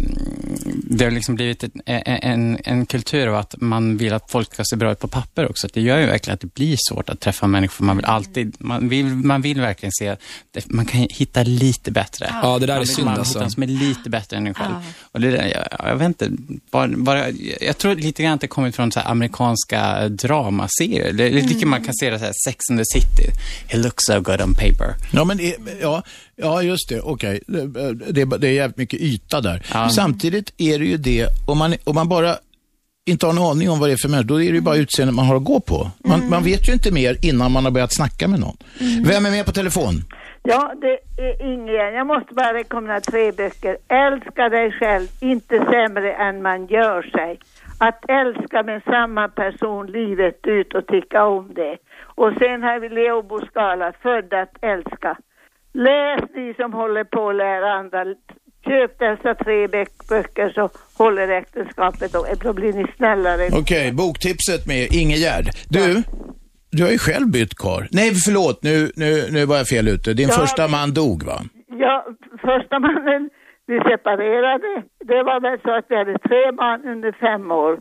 det 0.90 1.05
har 1.05 1.11
liksom 1.11 1.34
blivit 1.34 1.64
ett, 1.64 1.72
en, 1.86 2.18
en, 2.22 2.59
en 2.64 2.86
kultur 2.86 3.26
av 3.26 3.34
att 3.34 3.55
man 3.59 3.97
vill 3.97 4.12
att 4.12 4.30
folk 4.30 4.55
ska 4.55 4.62
se 4.64 4.76
bra 4.76 4.92
ut 4.92 4.99
på 5.01 5.09
papper 5.09 5.51
också. 5.51 5.68
Det 5.72 5.80
gör 5.80 5.99
ju 5.99 6.07
verkligen 6.07 6.34
att 6.34 6.40
det 6.40 6.55
blir 6.55 6.76
svårt 6.88 7.09
att 7.09 7.20
träffa 7.20 7.47
människor. 7.47 7.84
Man 7.84 7.97
vill 7.97 8.07
alltid, 8.07 8.57
man 8.59 8.88
vill, 8.88 9.07
man 9.07 9.42
vill 9.42 9.61
verkligen 9.61 9.92
se, 9.92 10.16
det, 10.51 10.72
man 10.72 10.86
kan 10.86 11.01
hitta 11.11 11.42
lite 11.42 11.90
bättre. 11.90 12.30
Ja, 12.42 12.59
det 12.59 12.66
där 12.66 12.74
man 12.74 12.82
är 12.82 12.86
synd 12.86 13.05
man 13.05 13.18
alltså. 13.18 13.40
någon 13.40 13.51
som 13.51 13.62
är 13.62 13.66
lite 13.66 14.11
bättre 14.11 14.36
än 14.36 14.47
en 14.47 14.55
själv. 14.55 14.74
Och 15.12 15.20
det 15.20 15.30
där, 15.30 15.47
jag, 15.47 15.88
jag 15.90 15.97
vet 15.97 16.07
inte, 16.07 16.30
bara, 16.70 16.88
bara, 16.88 17.30
jag 17.61 17.78
tror 17.78 17.94
lite 17.94 18.22
grann 18.22 18.32
att 18.34 18.40
det 18.40 18.47
kommit 18.47 18.76
från 18.76 18.92
så 18.92 19.01
här 19.01 19.11
amerikanska 19.11 20.09
dramaserier. 20.09 21.12
Det 21.12 21.24
är 21.24 21.30
lite 21.30 21.66
Mm. 21.66 21.70
man 21.70 21.84
kan 21.84 21.94
se 21.94 22.11
det 22.11 22.18
så 22.18 22.24
här, 22.24 22.34
Sex 22.47 22.70
and 22.70 22.78
the 22.80 22.84
City. 22.84 23.30
He 23.68 23.78
looks 23.78 24.05
so 24.07 24.20
good 24.20 24.40
on 24.40 24.55
paper. 24.55 24.94
Ja, 25.12 25.24
men 25.24 25.36
det, 25.36 25.57
ja, 25.80 26.03
ja, 26.37 26.62
just 26.62 26.89
det. 26.89 27.01
Okej. 27.01 27.41
Det, 27.47 27.66
det, 28.12 28.20
är- 28.20 28.39
det 28.39 28.49
är 28.49 28.53
jävligt 28.53 28.76
mycket 28.76 29.01
yta 29.01 29.41
där. 29.41 29.62
Ja. 29.74 29.89
Samtidigt 29.89 30.53
är 30.59 30.78
det 30.78 30.84
ju 30.84 30.97
det, 30.97 31.26
om 31.47 31.59
man, 31.59 31.74
om 31.84 31.95
man 31.95 32.09
bara 32.09 32.34
inte 33.09 33.26
har 33.26 33.32
en 33.32 33.39
aning 33.39 33.70
om 33.70 33.80
vad 33.80 33.89
det 33.89 33.93
är 33.93 33.97
för 33.97 34.09
människa, 34.09 34.26
då 34.28 34.34
är 34.43 34.49
det 34.51 34.55
ju 34.57 34.61
bara 34.61 34.76
utseendet 34.76 35.14
man 35.14 35.26
har 35.26 35.37
att 35.37 35.45
gå 35.45 35.61
på. 35.61 35.91
Man, 35.99 36.28
man 36.30 36.43
vet 36.45 36.68
ju 36.68 36.72
inte 36.72 36.93
mer 36.93 37.16
innan 37.22 37.53
man 37.53 37.64
har 37.64 37.70
börjat 37.72 37.95
snacka 37.95 38.28
med 38.28 38.41
någon. 38.41 38.57
Vem 39.07 39.26
är 39.26 39.30
med 39.30 39.47
på 39.47 39.53
telefon? 39.53 39.95
Ja, 40.43 40.72
det 40.80 41.22
är 41.22 41.53
Ingegärd. 41.53 41.95
Jag 41.95 42.07
måste 42.07 42.34
bara 42.34 42.55
rekommendera 42.55 43.01
tre 43.01 43.32
böcker. 43.32 43.76
Älska 43.89 44.49
dig 44.49 44.72
själv, 44.72 45.07
inte 45.20 45.59
sämre 45.59 46.12
än 46.12 46.43
man 46.43 46.66
gör 46.66 47.03
sig. 47.03 47.39
Att 47.78 48.01
älska 48.11 48.62
med 48.62 48.82
samma 48.84 49.28
person 49.28 49.87
livet 49.87 50.41
ut 50.47 50.74
och 50.74 50.87
tycka 50.87 51.24
om 51.24 51.55
det. 51.55 51.76
Och 52.03 52.32
sen 52.41 52.62
har 52.62 52.80
vi 52.80 52.89
Leo 52.89 53.22
Buscala, 53.22 53.93
Född 54.03 54.32
att 54.43 54.55
älska. 54.62 55.16
Läs 55.76 56.20
ni 56.34 56.54
som 56.54 56.72
håller 56.72 57.04
på 57.04 57.28
att 57.28 57.36
lära 57.36 57.72
andra. 57.72 58.04
Köp 58.66 58.98
dessa 58.98 59.34
tre 59.34 59.66
böck- 59.66 60.08
böcker 60.08 60.48
så 60.54 60.68
håller 60.98 61.28
äktenskapet 61.28 62.14
och 62.14 62.26
då 62.44 62.52
blir 62.52 62.72
ni 62.72 62.84
snällare. 62.96 63.48
Okej, 63.60 63.92
boktipset 63.92 64.66
med 64.66 64.88
Ingegärd. 65.00 65.44
Du, 65.68 66.02
du 66.70 66.82
har 66.84 66.90
ju 66.90 66.98
själv 66.98 67.26
bytt 67.32 67.54
kar. 67.54 67.88
Nej, 67.92 68.10
förlåt, 68.24 68.62
nu, 68.62 68.90
nu, 68.96 69.10
nu 69.30 69.46
var 69.46 69.56
jag 69.56 69.66
fel 69.68 69.88
ute. 69.88 70.14
Din 70.14 70.28
Ja, 70.28 70.34
första 70.34 70.68
man 70.68 70.94
dog, 70.94 71.22
va? 71.30 71.38
Ja, 71.84 72.04
första 72.40 72.78
mannen, 72.78 73.30
vi 73.66 73.76
separerade. 73.90 74.82
Det 75.04 75.22
var 75.22 75.40
väl 75.40 75.58
så 75.64 75.70
att 75.78 75.84
vi 75.88 75.96
hade 75.96 76.18
tre 76.18 76.52
barn 76.52 76.80
under 76.92 77.12
fem 77.12 77.50
år. 77.50 77.72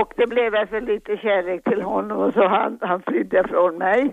Och 0.00 0.12
det 0.16 0.26
blev 0.26 0.52
väl 0.52 0.66
för 0.66 0.80
lite 0.80 1.16
kärlek 1.16 1.64
till 1.64 1.82
honom 1.82 2.18
och 2.18 2.32
så 2.32 2.48
han, 2.48 2.78
han 2.80 3.02
flydde 3.06 3.44
från 3.48 3.78
mig. 3.78 4.12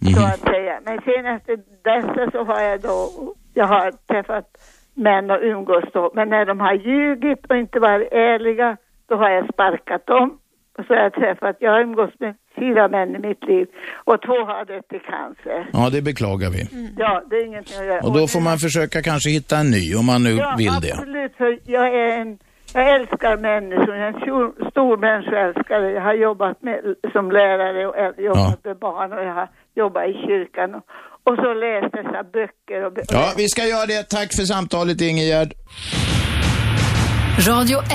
Så 0.00 0.26
att 0.26 0.40
säga. 0.40 0.80
Men 0.84 1.00
sen 1.04 1.26
efter 1.26 1.56
dessa 1.84 2.30
så 2.30 2.44
har 2.44 2.60
jag 2.60 2.80
då, 2.80 3.10
jag 3.54 3.66
har 3.66 3.92
träffat 4.06 4.46
män 4.94 5.30
och 5.30 5.38
umgås 5.42 5.84
då. 5.92 6.12
Men 6.14 6.28
när 6.28 6.44
de 6.46 6.60
har 6.60 6.74
ljugit 6.74 7.46
och 7.48 7.56
inte 7.56 7.80
varit 7.80 8.12
ärliga, 8.12 8.76
då 9.08 9.16
har 9.16 9.30
jag 9.30 9.48
sparkat 9.52 10.06
dem. 10.06 10.38
Och 10.78 10.84
så 10.86 10.94
har 10.94 11.02
jag 11.02 11.14
träffat, 11.14 11.56
jag 11.60 11.70
har 11.70 11.80
umgås 11.80 12.10
med 12.18 12.34
fyra 12.58 12.88
män 12.88 13.16
i 13.16 13.18
mitt 13.18 13.44
liv. 13.44 13.66
Och 14.04 14.22
två 14.22 14.44
har 14.44 14.64
dött 14.64 14.92
i 14.92 14.98
cancer. 14.98 15.70
Ja, 15.72 15.90
det 15.92 16.02
beklagar 16.02 16.50
vi. 16.50 16.62
Ja, 16.98 17.22
det 17.30 17.36
är 17.36 17.46
ingenting 17.46 17.78
att 17.80 17.86
göra. 17.86 18.00
Och 18.06 18.12
då 18.18 18.26
får 18.26 18.40
man 18.40 18.58
försöka 18.58 19.02
kanske 19.02 19.30
hitta 19.30 19.56
en 19.56 19.70
ny 19.70 19.94
om 19.94 20.06
man 20.06 20.22
nu 20.22 20.30
ja, 20.30 20.54
vill 20.58 20.76
det. 20.82 20.92
absolut. 20.92 21.36
För 21.36 21.58
jag 21.64 21.86
är 21.94 22.18
en, 22.20 22.38
jag 22.74 22.94
älskar 22.94 23.36
människor. 23.36 23.96
Jag 23.96 24.06
är 24.08 24.12
en 24.12 24.20
stor, 24.20 24.70
stor 24.70 24.96
människoälskare. 24.96 25.90
Jag 25.90 26.02
har 26.02 26.14
jobbat 26.14 26.62
med, 26.62 26.78
som 27.12 27.32
lärare 27.32 27.86
och 27.86 28.22
jobbat 28.22 28.64
med 28.64 28.78
barn 28.78 29.12
och 29.12 29.24
jag 29.24 29.34
har 29.34 29.48
jobbat 29.76 30.04
i 30.08 30.12
kyrkan. 30.12 30.74
Och, 30.74 30.84
och 31.30 31.36
så 31.36 31.54
läst 31.54 31.92
dessa 31.92 32.22
böcker. 32.32 32.84
Och, 32.86 32.92
bö- 32.92 33.04
Ja, 33.12 33.32
vi 33.36 33.48
ska 33.48 33.64
göra 33.66 33.86
det. 33.86 34.02
Tack 34.10 34.34
för 34.36 34.42
samtalet, 34.44 35.00
Ingegärd. 35.00 35.52
Radio 37.48 37.78
1. 37.78 37.86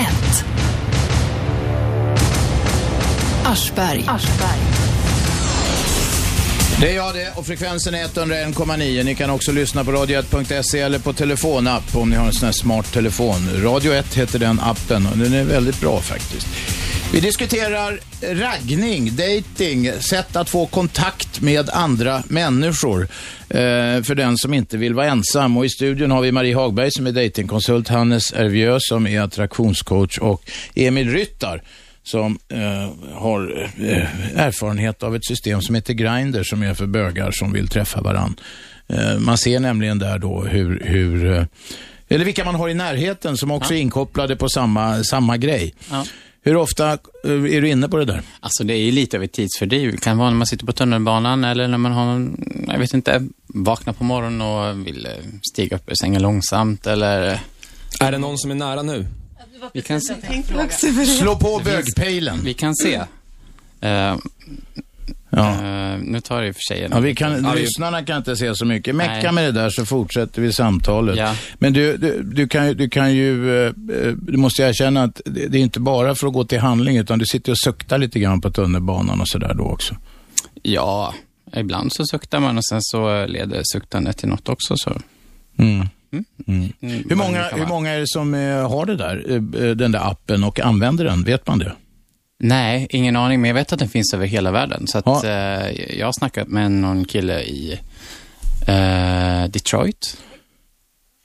Aschberg. 3.46 4.04
Det 6.80 6.90
är 6.90 6.96
jag 6.96 7.14
det 7.14 7.32
och 7.36 7.46
frekvensen 7.46 7.94
är 7.94 8.04
101,9. 8.04 9.04
Ni 9.04 9.14
kan 9.14 9.30
också 9.30 9.52
lyssna 9.52 9.84
på 9.84 9.90
radio1.se 9.90 10.80
eller 10.80 10.98
på 10.98 11.12
telefonapp 11.12 11.96
om 11.96 12.10
ni 12.10 12.16
har 12.16 12.26
en 12.26 12.32
sån 12.32 12.46
här 12.46 12.52
smart 12.52 12.92
telefon. 12.92 13.62
Radio 13.62 13.92
1 13.92 14.14
heter 14.14 14.38
den 14.38 14.60
appen 14.60 15.06
och 15.06 15.18
den 15.18 15.34
är 15.34 15.44
väldigt 15.44 15.80
bra 15.80 16.00
faktiskt. 16.00 16.46
Vi 17.12 17.20
diskuterar 17.20 18.00
raggning, 18.22 19.16
dating, 19.16 19.92
sätt 19.92 20.36
att 20.36 20.50
få 20.50 20.66
kontakt 20.66 21.40
med 21.40 21.70
andra 21.70 22.22
människor 22.28 23.02
eh, 23.48 24.02
för 24.02 24.14
den 24.14 24.36
som 24.36 24.54
inte 24.54 24.76
vill 24.76 24.94
vara 24.94 25.06
ensam. 25.06 25.56
Och 25.56 25.64
i 25.64 25.68
studion 25.68 26.10
har 26.10 26.20
vi 26.20 26.32
Marie 26.32 26.54
Hagberg 26.54 26.90
som 26.90 27.06
är 27.06 27.12
datingkonsult, 27.12 27.88
Hannes 27.88 28.32
Ervieux 28.32 28.88
som 28.88 29.06
är 29.06 29.20
attraktionscoach 29.20 30.18
och 30.18 30.50
Emil 30.74 31.12
Ryttar 31.12 31.62
som 32.06 32.38
eh, 32.48 32.90
har 33.12 33.68
eh, 33.78 34.40
erfarenhet 34.40 35.02
av 35.02 35.16
ett 35.16 35.26
system 35.26 35.62
som 35.62 35.74
heter 35.74 35.94
Grindr 35.94 36.42
som 36.42 36.62
är 36.62 36.74
för 36.74 36.86
bögar 36.86 37.30
som 37.30 37.52
vill 37.52 37.68
träffa 37.68 38.00
varann. 38.00 38.36
Eh, 38.88 39.18
man 39.18 39.38
ser 39.38 39.60
nämligen 39.60 39.98
där 39.98 40.18
då 40.18 40.40
hur, 40.40 40.82
hur 40.84 41.32
eh, 41.32 41.44
eller 42.08 42.24
vilka 42.24 42.44
man 42.44 42.54
har 42.54 42.68
i 42.68 42.74
närheten 42.74 43.36
som 43.36 43.50
också 43.50 43.74
är 43.74 43.78
inkopplade 43.78 44.36
på 44.36 44.48
samma, 44.48 45.04
samma 45.04 45.36
grej. 45.36 45.74
Ja. 45.90 46.04
Hur 46.42 46.56
ofta 46.56 46.92
eh, 46.92 47.30
är 47.30 47.60
du 47.60 47.68
inne 47.68 47.88
på 47.88 47.96
det 47.96 48.04
där? 48.04 48.22
Alltså 48.40 48.64
det 48.64 48.74
är 48.74 48.84
ju 48.84 48.90
lite 48.90 49.16
av 49.16 49.22
ett 49.22 49.32
tidsfördriv. 49.32 49.92
Det 49.92 49.96
kan 49.98 50.18
vara 50.18 50.30
när 50.30 50.36
man 50.36 50.46
sitter 50.46 50.66
på 50.66 50.72
tunnelbanan 50.72 51.44
eller 51.44 51.68
när 51.68 51.78
man 51.78 51.92
har, 51.92 52.30
jag 52.72 52.78
vet 52.78 52.94
inte, 52.94 53.26
vaknar 53.46 53.92
på 53.92 54.04
morgonen 54.04 54.40
och 54.40 54.86
vill 54.86 55.06
eh, 55.06 55.12
stiga 55.52 55.76
upp 55.76 55.90
ur 55.90 55.94
sängen 55.94 56.22
långsamt 56.22 56.86
eller... 56.86 57.40
Är 58.00 58.12
det 58.12 58.18
någon 58.18 58.38
som 58.38 58.50
är 58.50 58.54
nära 58.54 58.82
nu? 58.82 59.06
Vi 59.72 59.82
kan 59.82 60.00
se. 60.00 60.14
Slå 61.06 61.36
på 61.36 61.60
bögpejlen. 61.64 62.38
Vi 62.44 62.54
kan 62.54 62.74
se. 62.76 62.94
Eh, 63.80 64.16
Ja. 65.30 65.50
eh, 65.52 65.98
nu 66.02 66.20
tar 66.20 66.40
det 66.42 66.48
i 66.48 66.50
och 66.50 66.54
för 66.54 66.74
sig 66.74 66.88
Ja, 66.90 67.00
vi 67.00 67.14
kan, 67.14 67.44
Ja, 67.44 67.52
vi- 67.52 67.60
lyssnarna 67.60 68.04
kan 68.04 68.16
inte 68.16 68.36
se 68.36 68.54
så 68.54 68.64
mycket. 68.64 68.94
Mecka 68.94 69.12
Nej. 69.22 69.32
med 69.32 69.44
det 69.54 69.60
där 69.60 69.70
så 69.70 69.86
fortsätter 69.86 70.42
vi 70.42 70.52
samtalet. 70.52 71.16
Ja. 71.16 71.34
Men 71.58 71.72
du, 71.72 71.96
du, 71.96 72.22
du, 72.22 72.48
kan, 72.48 72.66
ju- 72.66 72.74
du 72.74 72.88
kan 72.88 73.14
ju, 73.14 73.66
eh, 73.66 73.72
du 74.22 74.36
måste 74.36 74.62
erkänna 74.62 75.02
att 75.02 75.20
det, 75.24 75.46
det 75.46 75.58
är 75.58 75.62
inte 75.62 75.80
bara 75.80 76.14
för 76.14 76.26
att 76.26 76.32
gå 76.32 76.44
till 76.44 76.58
handling 76.60 76.96
utan 76.96 77.18
du 77.18 77.26
sitter 77.26 77.52
och 77.52 77.58
suktar 77.58 77.98
lite 77.98 78.18
grann 78.18 78.40
på 78.40 78.50
tunnelbanan 78.50 79.20
och 79.20 79.28
sådär 79.28 79.54
då 79.54 79.64
också. 79.64 79.94
Ja, 80.62 81.14
ibland 81.56 81.92
så 81.92 82.06
suktar 82.06 82.40
man 82.40 82.58
och 82.58 82.64
sen 82.64 82.82
så 82.82 83.26
leder 83.26 83.62
suktandet 83.72 84.16
till 84.18 84.28
något 84.28 84.48
också. 84.48 84.74
Så. 84.76 85.00
Mm. 85.58 85.86
Mm. 86.12 86.24
Mm. 86.46 86.72
Hur, 87.08 87.16
många, 87.16 87.48
hur 87.52 87.66
många 87.66 87.90
är 87.90 87.98
det 87.98 88.08
som 88.08 88.34
eh, 88.34 88.70
har 88.70 88.86
det 88.86 88.96
där, 88.96 89.24
eh, 89.28 89.64
eh, 89.64 89.70
den 89.76 89.92
där 89.92 90.10
appen 90.10 90.44
och 90.44 90.60
använder 90.60 91.04
den? 91.04 91.24
Vet 91.24 91.46
man 91.46 91.58
det? 91.58 91.72
Nej, 92.38 92.86
ingen 92.90 93.16
aning, 93.16 93.40
men 93.40 93.48
jag 93.48 93.54
vet 93.54 93.72
att 93.72 93.78
den 93.78 93.88
finns 93.88 94.14
över 94.14 94.26
hela 94.26 94.50
världen. 94.50 94.86
Så 94.86 94.98
att, 94.98 95.04
Ja. 95.06 95.24
eh, 95.24 95.98
jag 95.98 96.06
har 96.06 96.12
snackat 96.12 96.48
med 96.48 96.70
någon 96.70 97.04
kille 97.04 97.40
i 97.42 97.80
eh, 98.66 99.50
Detroit. 99.50 100.16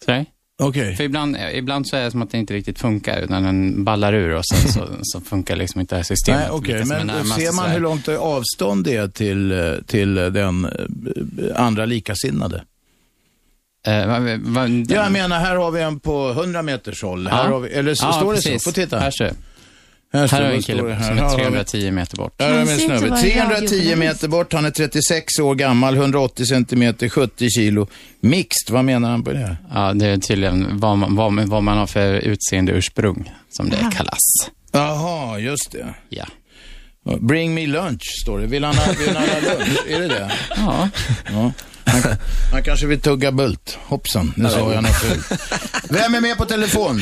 Sådär. 0.05 0.25
Okej. 0.63 0.95
För 0.95 1.03
ibland, 1.03 1.37
ibland 1.53 1.87
så 1.87 1.95
är 1.95 2.03
det 2.03 2.11
som 2.11 2.21
att 2.21 2.31
det 2.31 2.37
inte 2.37 2.53
riktigt 2.53 2.79
funkar, 2.79 3.21
utan 3.21 3.43
den 3.43 3.83
ballar 3.83 4.13
ur 4.13 4.35
och 4.35 4.45
sen 4.45 4.71
så, 4.71 4.87
så 5.01 5.21
funkar 5.21 5.55
liksom 5.55 5.81
inte 5.81 5.95
det 5.95 5.99
här 5.99 6.03
systemet. 6.03 6.49
Nej, 6.63 6.73
är 6.73 6.85
Men 6.85 7.25
ser 7.25 7.55
man 7.55 7.69
hur 7.69 7.79
långt 7.79 8.07
avstånd 8.07 8.83
det 8.85 8.95
är 8.95 9.07
till, 9.07 9.79
till 9.87 10.15
den 10.15 10.67
andra 11.55 11.85
likasinnade? 11.85 12.63
Eh, 13.87 14.07
va, 14.07 14.19
va, 14.41 14.61
den- 14.61 14.85
Ja, 14.89 14.95
jag 15.03 15.11
menar, 15.11 15.39
här 15.39 15.55
har 15.55 15.71
vi 15.71 15.81
en 15.81 15.99
på 15.99 16.29
100 16.31 16.61
meters 16.61 17.03
håll. 17.03 17.27
Här 17.27 17.47
har 17.47 17.59
vi, 17.59 17.69
eller 17.69 17.93
så 17.95 18.05
Ja, 18.05 18.13
står 18.13 18.29
det 18.33 18.35
precis. 18.41 18.63
så? 18.63 18.69
Få 18.69 18.73
titta. 18.73 18.99
Här 18.99 19.11
ser. 19.11 19.33
Här, 20.13 20.27
står 20.27 20.37
Här 20.37 20.43
det, 20.43 20.47
har 20.47 20.51
vi 20.51 20.55
en 20.55 20.61
det 20.61 20.65
kille 20.65 20.93
här? 20.93 21.07
som 21.07 21.17
Ja, 21.17 21.23
är 21.23 21.29
har 21.29 21.37
vi- 21.37 21.43
310 21.43 21.91
meter 21.91 22.17
bort. 22.17 22.35
Här 22.41 22.49
har 22.57 22.65
vi 22.65 22.71
en 22.71 22.79
snubbe. 22.79 23.07
vara 23.09 23.21
310 23.21 23.39
radiojournalist. 23.39 23.97
meter 23.97 24.27
bort, 24.27 24.53
han 24.53 24.65
är 24.65 24.71
36 24.71 25.39
år 25.39 25.55
gammal, 25.55 25.95
180 25.95 26.45
centimeter, 26.45 27.09
70 27.09 27.49
kilo. 27.49 27.87
Mixed, 28.21 28.69
vad 28.73 28.85
menar 28.85 29.09
han 29.11 29.23
på 29.23 29.31
det? 29.31 29.57
Ja, 29.73 29.93
det 29.93 30.05
är 30.07 30.17
tydligen 30.17 30.67
vad 30.79 30.97
man, 30.97 31.15
vad, 31.15 31.31
man- 31.33 31.49
vad 31.49 31.63
man 31.63 31.77
har 31.77 31.87
för 31.87 32.13
utseende 32.13 32.71
ursprung, 32.71 33.31
som 33.49 33.69
det 33.69 33.77
kallas. 33.93 34.19
Jaha, 34.71 35.39
just 35.39 35.71
det. 35.71 35.93
Ja. 36.09 36.25
Bring 37.19 37.53
me 37.53 37.67
lunch, 37.67 38.03
står 38.21 38.39
det. 38.39 38.45
Vill 38.47 38.63
han 38.63 38.75
ha, 38.75 38.91
vill 38.99 39.15
han 39.15 39.29
ha 39.29 39.39
lunch? 39.39 39.79
Är 39.89 39.99
det 39.99 40.07
det? 40.07 40.31
Ja. 40.55 40.89
ja. 41.31 41.51
Han, 41.85 42.01
han 42.51 42.63
kanske 42.63 42.87
vill 42.87 43.01
tugga 43.01 43.31
bult. 43.31 43.79
Hoppsan, 43.83 44.33
nu 44.37 44.49
sa 44.49 44.73
jag 44.73 44.83
något 44.83 45.01
fult. 45.01 45.27
Vem 45.89 46.15
är 46.15 46.21
med 46.21 46.37
på 46.37 46.45
telefon? 46.45 46.99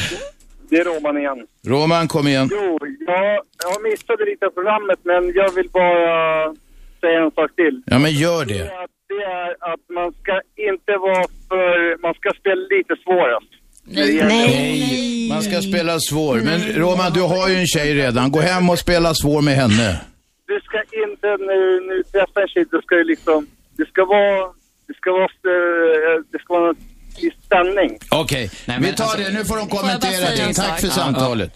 Det 0.70 0.76
är 0.76 0.84
Roman 0.84 1.18
igen. 1.18 1.40
Roman, 1.68 2.08
kom 2.08 2.28
igen. 2.28 2.50
Jo, 2.52 2.78
jag, 3.08 3.42
jag 3.64 3.84
missade 3.92 4.26
lite 4.26 4.46
av 4.46 4.50
programmet 4.50 5.00
men 5.04 5.34
jag 5.36 5.52
vill 5.56 5.70
bara 5.70 6.54
säga 7.02 7.20
en 7.26 7.32
sak 7.32 7.56
till. 7.56 7.82
Ja, 7.86 8.00
men 8.00 8.12
gör 8.12 8.46
det. 8.46 8.64
Det 9.12 9.24
är 9.42 9.52
att 9.74 9.84
man 9.98 10.12
ska 10.22 10.42
inte 10.70 10.92
vara 11.08 11.26
för... 11.50 12.02
Man 12.02 12.14
ska 12.14 12.30
spela 12.42 12.62
lite 12.76 12.94
svårast. 13.04 13.52
Nej, 13.84 14.24
nej. 14.24 15.30
Man 15.30 15.42
ska 15.42 15.62
spela 15.62 16.00
svår. 16.00 16.36
Men 16.36 16.60
Roman, 16.84 17.14
du 17.14 17.22
har 17.22 17.50
ju 17.50 17.56
en 17.56 17.68
tjej 17.68 17.94
redan. 17.94 18.32
Gå 18.32 18.40
hem 18.40 18.70
och 18.70 18.80
spela 18.80 19.14
svår 19.14 19.42
med 19.42 19.56
henne. 19.56 20.02
Du 20.48 20.60
ska 20.64 20.78
inte, 21.06 21.28
när 21.28 21.96
du 21.96 22.04
träffar 22.04 22.42
en 22.42 22.48
tjej, 22.48 22.66
du 22.72 22.82
ska 22.82 22.96
ju 22.96 23.04
liksom... 23.04 23.48
Det 23.78 23.88
ska 23.88 24.06
vara... 24.06 24.59
Det 24.90 24.96
ska 25.00 25.12
vara... 25.12 25.24
eh, 25.24 26.16
Det 26.32 26.40
ska 26.44 26.54
vara 26.60 26.74
i 27.18 27.30
stämning. 27.46 27.92
Okej, 28.12 28.52
Nej, 28.68 28.78
vi 28.82 28.94
tar 28.94 29.04
alltså- 29.04 29.18
det. 29.18 29.30
Nu 29.38 29.46
får 29.46 29.58
de 29.58 29.68
kommentera 29.78 30.30
det. 30.36 30.42
en 30.44 30.54
Tack 30.54 30.80
för 30.82 30.88
samtalet. 30.88 31.54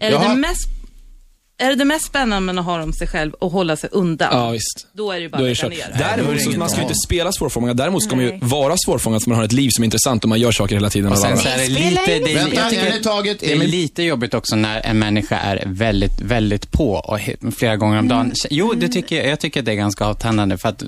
Är 0.00 0.10
det, 0.10 0.12
Jaha. 0.16 0.28
det 0.34 0.40
mest, 0.40 0.68
är 1.62 1.68
det 1.68 1.74
det 1.74 1.84
mest 1.84 2.04
spännande 2.06 2.52
med 2.52 2.58
att 2.60 2.64
ha 2.66 2.82
om 2.82 2.92
sig 2.92 3.06
själv 3.08 3.32
och 3.32 3.50
hålla 3.50 3.76
sig 3.76 3.90
undan? 3.92 4.28
Ja, 4.32 4.50
visst. 4.50 4.86
Då 4.92 5.10
är 5.10 5.16
det 5.16 5.20
ju 5.22 5.28
bara 5.28 5.38
Då 5.38 5.44
är 5.44 5.46
det 5.46 5.52
att 5.52 5.58
kört. 5.58 5.70
ner. 5.70 5.96
Däremot, 5.98 6.42
så 6.42 6.50
man 6.50 6.68
ska 6.68 6.78
ju 6.78 6.82
inte 6.82 6.94
spela 7.06 7.32
svårfångad. 7.32 7.76
Däremot 7.76 8.02
ska 8.02 8.16
man 8.16 8.24
ju 8.24 8.38
vara 8.42 8.74
svårfångad 8.76 9.22
så 9.22 9.30
man 9.30 9.36
har 9.38 9.44
ett 9.44 9.52
liv 9.52 9.70
som 9.72 9.82
är 9.82 9.84
intressant 9.84 10.24
och 10.24 10.28
man 10.28 10.40
gör 10.40 10.52
saker 10.52 10.74
hela 10.74 10.90
tiden. 10.90 11.12
Och 11.12 11.18
sen 11.18 11.38
så 11.38 11.48
är 11.48 11.56
det 11.58 11.64
spelar 11.64 11.80
lite, 11.90 12.12
ingen 12.12 12.24
det 12.24 12.32
är, 12.32 12.34
Vänta, 12.36 12.54
jag 12.56 12.70
tycker 12.70 12.86
en 12.86 13.00
i 13.00 13.02
taget. 13.02 13.40
det 13.40 13.50
är 13.52 13.56
Emil. 13.56 13.70
lite 13.70 14.02
jobbigt 14.02 14.34
också 14.34 14.56
när 14.56 14.80
en 14.86 14.98
människa 14.98 15.36
är 15.38 15.62
väldigt, 15.66 16.20
väldigt 16.20 16.70
på 16.72 16.92
och 16.92 17.18
he- 17.18 17.50
flera 17.50 17.76
gånger 17.76 17.98
om 17.98 18.08
dagen. 18.08 18.32
Jo, 18.50 18.72
det 18.76 18.88
tycker 18.88 19.16
jag, 19.16 19.26
jag 19.26 19.40
tycker 19.40 19.60
att 19.60 19.66
det 19.66 19.72
är 19.72 19.76
ganska 19.76 20.04
avtändande 20.04 20.58
för 20.58 20.68
att 20.68 20.82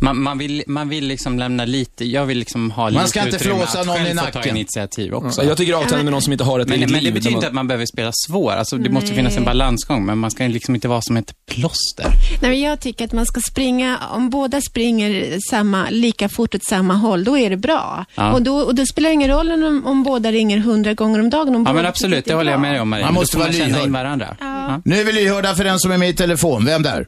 man, 0.00 0.22
man, 0.22 0.38
vill, 0.38 0.62
man 0.66 0.88
vill 0.88 1.06
liksom 1.06 1.38
lämna 1.38 1.64
lite, 1.64 2.04
jag 2.04 2.26
vill 2.26 2.38
liksom 2.38 2.70
ha 2.70 2.88
lite 2.88 3.06
ska 3.08 3.22
inte 3.24 3.36
utrymme 3.36 3.56
flåsa 3.58 3.80
att 3.80 3.86
någon 3.86 3.96
själv 3.96 4.08
i 4.08 4.14
få 4.18 4.24
ta 4.32 4.38
nacken. 4.38 4.56
initiativ 4.56 5.14
också. 5.14 5.44
jag 5.44 5.56
tycker 5.56 5.72
det 5.72 5.76
är 5.76 5.80
avtändande 5.80 6.04
med 6.04 6.12
någon 6.12 6.22
som 6.22 6.32
inte 6.32 6.44
har 6.44 6.60
ett 6.60 6.68
Men, 6.68 6.76
eget 6.78 6.90
men 6.90 6.98
det 6.98 7.04
liv. 7.04 7.14
betyder 7.14 7.34
inte 7.34 7.46
att 7.46 7.52
man 7.52 7.66
behöver 7.68 7.86
spela 7.86 8.10
svår. 8.26 8.52
Alltså, 8.52 8.76
det 8.76 8.90
måste 8.90 9.14
finnas 9.14 9.36
en 9.36 9.44
balansgång, 9.44 10.05
men 10.06 10.18
man 10.18 10.30
ska 10.30 10.44
liksom 10.46 10.74
inte 10.74 10.88
vara 10.88 11.00
som 11.00 11.16
ett 11.16 11.34
plåster. 11.46 12.06
Nej, 12.42 12.50
men 12.50 12.60
jag 12.60 12.80
tycker 12.80 13.04
att 13.04 13.12
man 13.12 13.26
ska 13.26 13.40
springa, 13.40 13.98
om 14.14 14.30
båda 14.30 14.60
springer 14.60 15.38
samma, 15.50 15.86
lika 15.90 16.28
fort 16.28 16.54
åt 16.54 16.64
samma 16.64 16.94
håll, 16.94 17.24
då 17.24 17.38
är 17.38 17.50
det 17.50 17.56
bra. 17.56 18.04
Ja. 18.14 18.32
Och, 18.32 18.42
då, 18.42 18.56
och 18.56 18.74
då 18.74 18.86
spelar 18.86 19.08
det 19.08 19.14
ingen 19.14 19.30
roll 19.30 19.52
om, 19.52 19.86
om 19.86 20.02
båda 20.02 20.30
ringer 20.32 20.58
hundra 20.58 20.94
gånger 20.94 21.20
om 21.20 21.30
dagen. 21.30 21.54
Om 21.56 21.64
Ja, 21.66 21.72
men 21.72 21.86
absolut, 21.86 22.24
det 22.24 22.34
håller 22.34 22.50
jag 22.50 22.60
med 22.60 22.72
dig 22.72 22.80
om, 22.80 22.88
Marie. 22.88 23.04
Man 23.04 23.14
måste 23.14 23.38
vara 23.38 23.52
känna 23.52 23.66
lyhörd. 23.66 23.86
in 23.86 23.92
varandra. 23.92 24.36
Ja. 24.40 24.80
Nu 24.84 24.96
är 25.00 25.04
vi 25.04 25.12
lyhörda 25.12 25.54
för 25.54 25.64
den 25.64 25.78
som 25.78 25.90
är 25.90 25.98
med 25.98 26.08
i 26.08 26.14
telefon. 26.14 26.64
Vem 26.64 26.82
där? 26.82 27.06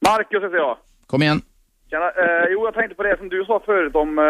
Marcus 0.00 0.42
heter 0.42 0.56
jag. 0.56 0.76
Kom 1.06 1.22
igen. 1.22 1.42
Tjena, 1.90 2.06
eh, 2.06 2.46
jo, 2.50 2.64
jag 2.64 2.74
tänkte 2.74 2.94
på 2.94 3.02
det 3.02 3.16
som 3.18 3.28
du 3.28 3.44
sa 3.44 3.62
förut 3.66 3.94
om 3.94 4.18
eh, 4.18 4.24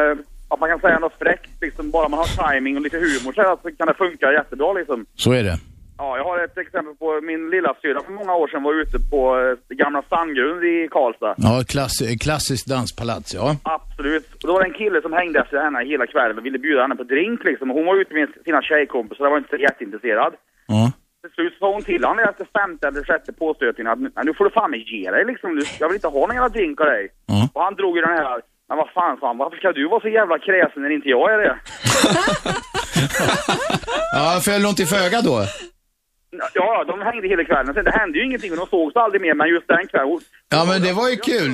att 0.49 0.61
man 0.61 0.69
kan 0.69 0.81
säga 0.81 0.99
något 0.99 1.19
fräckt, 1.19 1.51
liksom 1.61 1.91
bara 1.91 2.09
man 2.09 2.19
har 2.19 2.53
timing 2.53 2.77
och 2.77 2.83
lite 2.83 2.97
humor 2.97 3.33
så 3.33 3.43
här, 3.43 3.57
så 3.63 3.77
kan 3.79 3.87
det 3.87 3.95
funka 3.95 4.33
jättebra 4.33 4.73
liksom. 4.73 5.07
Så 5.15 5.33
är 5.33 5.43
det. 5.43 5.59
Ja, 5.99 6.17
jag 6.17 6.25
har 6.25 6.39
ett 6.45 6.59
exempel 6.59 6.95
på 6.95 7.21
min 7.23 7.51
lilla 7.51 7.75
syra 7.83 8.01
för 8.07 8.13
många 8.13 8.35
år 8.35 8.49
sedan 8.49 8.63
var 8.63 8.75
ute 8.83 8.99
på 9.11 9.21
eh, 9.41 9.77
gamla 9.77 10.03
Sandgrund 10.11 10.65
i 10.65 10.89
Karlstad. 10.91 11.35
Ja, 11.37 11.55
klass, 11.69 11.97
klassiskt 12.21 12.67
danspalats, 12.75 13.35
ja. 13.35 13.57
Absolut. 13.63 14.27
Och 14.35 14.47
då 14.49 14.53
var 14.53 14.61
det 14.63 14.69
en 14.69 14.75
kille 14.83 15.03
som 15.03 15.13
hängde 15.13 15.39
efter 15.41 15.57
henne 15.65 15.85
hela 15.85 16.07
kvällen 16.07 16.39
och 16.39 16.45
ville 16.47 16.59
bjuda 16.59 16.83
henne 16.83 16.97
på 16.97 17.03
drink 17.15 17.45
liksom. 17.45 17.71
Hon 17.71 17.87
var 17.87 17.97
ute 18.01 18.15
med 18.15 18.29
sina 18.45 18.63
tjejkompisar 18.63 19.25
och 19.25 19.31
var 19.31 19.39
inte 19.39 19.57
jätteintresserad. 19.57 20.33
ja. 20.67 20.93
Till 21.23 21.31
slut 21.35 21.55
sa 21.59 21.73
hon 21.73 21.83
till 21.83 22.05
honom 22.05 22.25
efter 22.31 22.47
femte 22.59 22.89
eller 22.89 23.05
sjätte 23.05 23.33
påstötningen 23.33 23.93
att 23.93 23.99
"Nej, 24.01 24.25
nu 24.25 24.35
får 24.35 24.45
du 24.45 24.51
fan 24.51 24.71
mig 24.71 24.83
ge 24.95 25.11
dig 25.11 25.25
liksom. 25.25 25.63
Jag 25.81 25.89
vill 25.89 25.95
inte 25.95 26.09
ha 26.09 26.21
någon 26.27 26.35
jävla 26.35 26.49
drink 26.49 26.81
av 26.81 26.87
dig. 26.87 27.09
Ja. 27.27 27.49
Och 27.55 27.63
han 27.63 27.75
drog 27.75 27.97
ju 27.97 28.03
den 28.03 28.11
här, 28.19 28.41
men 28.69 28.77
vad 28.79 28.89
fan 28.91 29.17
sa 29.21 29.27
han, 29.27 29.39
varför 29.39 29.57
ska 29.57 29.73
du 29.73 29.89
vara 29.89 30.01
så 30.01 30.09
jävla 30.09 30.39
kräsen 30.39 30.83
när 30.83 30.91
inte 30.91 31.09
jag 31.09 31.33
är 31.35 31.39
det? 31.39 31.57
Ja, 34.15 34.41
föll 34.45 34.65
hon 34.65 34.75
till 34.75 34.87
föga 34.87 35.21
då? 35.21 35.37
Ja, 36.55 36.85
de 36.87 37.01
hängde 37.01 37.29
hela 37.29 37.45
kvällen. 37.45 37.75
Sen 37.75 37.85
det 37.85 37.91
hände 37.91 38.19
ju 38.19 38.25
ingenting 38.25 38.51
och 38.53 38.57
de 38.57 38.67
sågs 38.67 38.97
aldrig 38.97 39.23
mer, 39.23 39.35
men 39.35 39.49
just 39.49 39.69
den 39.69 39.87
kvällen... 39.91 40.21
Ja, 40.49 40.65
men 40.65 40.83
det 40.83 40.93
var 40.93 41.09
ju 41.09 41.17
kul. 41.17 41.51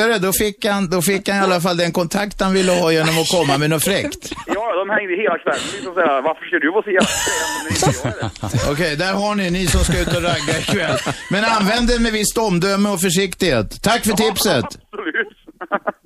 Är 0.00 0.08
det, 0.08 0.18
då 0.18 0.32
fick, 0.32 0.64
han, 0.64 0.90
då 0.90 1.02
fick 1.02 1.28
han 1.28 1.38
i 1.38 1.40
alla 1.40 1.60
fall 1.60 1.76
den 1.76 1.92
kontakt 1.92 2.40
han 2.40 2.52
ville 2.52 2.72
ha 2.72 2.92
genom 2.92 3.18
att 3.18 3.28
komma 3.28 3.58
med 3.58 3.70
något 3.70 3.84
fräckt. 3.84 4.32
Ja, 4.46 4.64
de 4.80 4.90
hängde 4.90 5.14
hela 5.22 5.38
kvällen. 5.38 5.66
Liksom 5.72 5.94
så 5.94 6.00
här, 6.00 6.22
varför 6.22 6.44
ska 6.46 6.58
du 6.58 6.70
vara 6.70 6.82
så 6.82 6.90
jävla? 6.90 8.30
Okej, 8.72 8.96
där 8.96 9.12
har 9.12 9.34
ni, 9.34 9.50
ni 9.50 9.66
som 9.66 9.80
ska 9.80 10.00
ut 10.02 10.16
och 10.16 10.22
ragga 10.22 10.58
ikväll. 10.58 10.98
Men 11.30 11.44
använd 11.44 11.88
det 11.88 11.98
med 12.00 12.12
visst 12.12 12.38
omdöme 12.38 12.88
och 12.88 13.00
försiktighet. 13.00 13.82
Tack 13.82 14.04
för 14.04 14.12
tipset. 14.12 14.64
Absolut. 14.64 15.32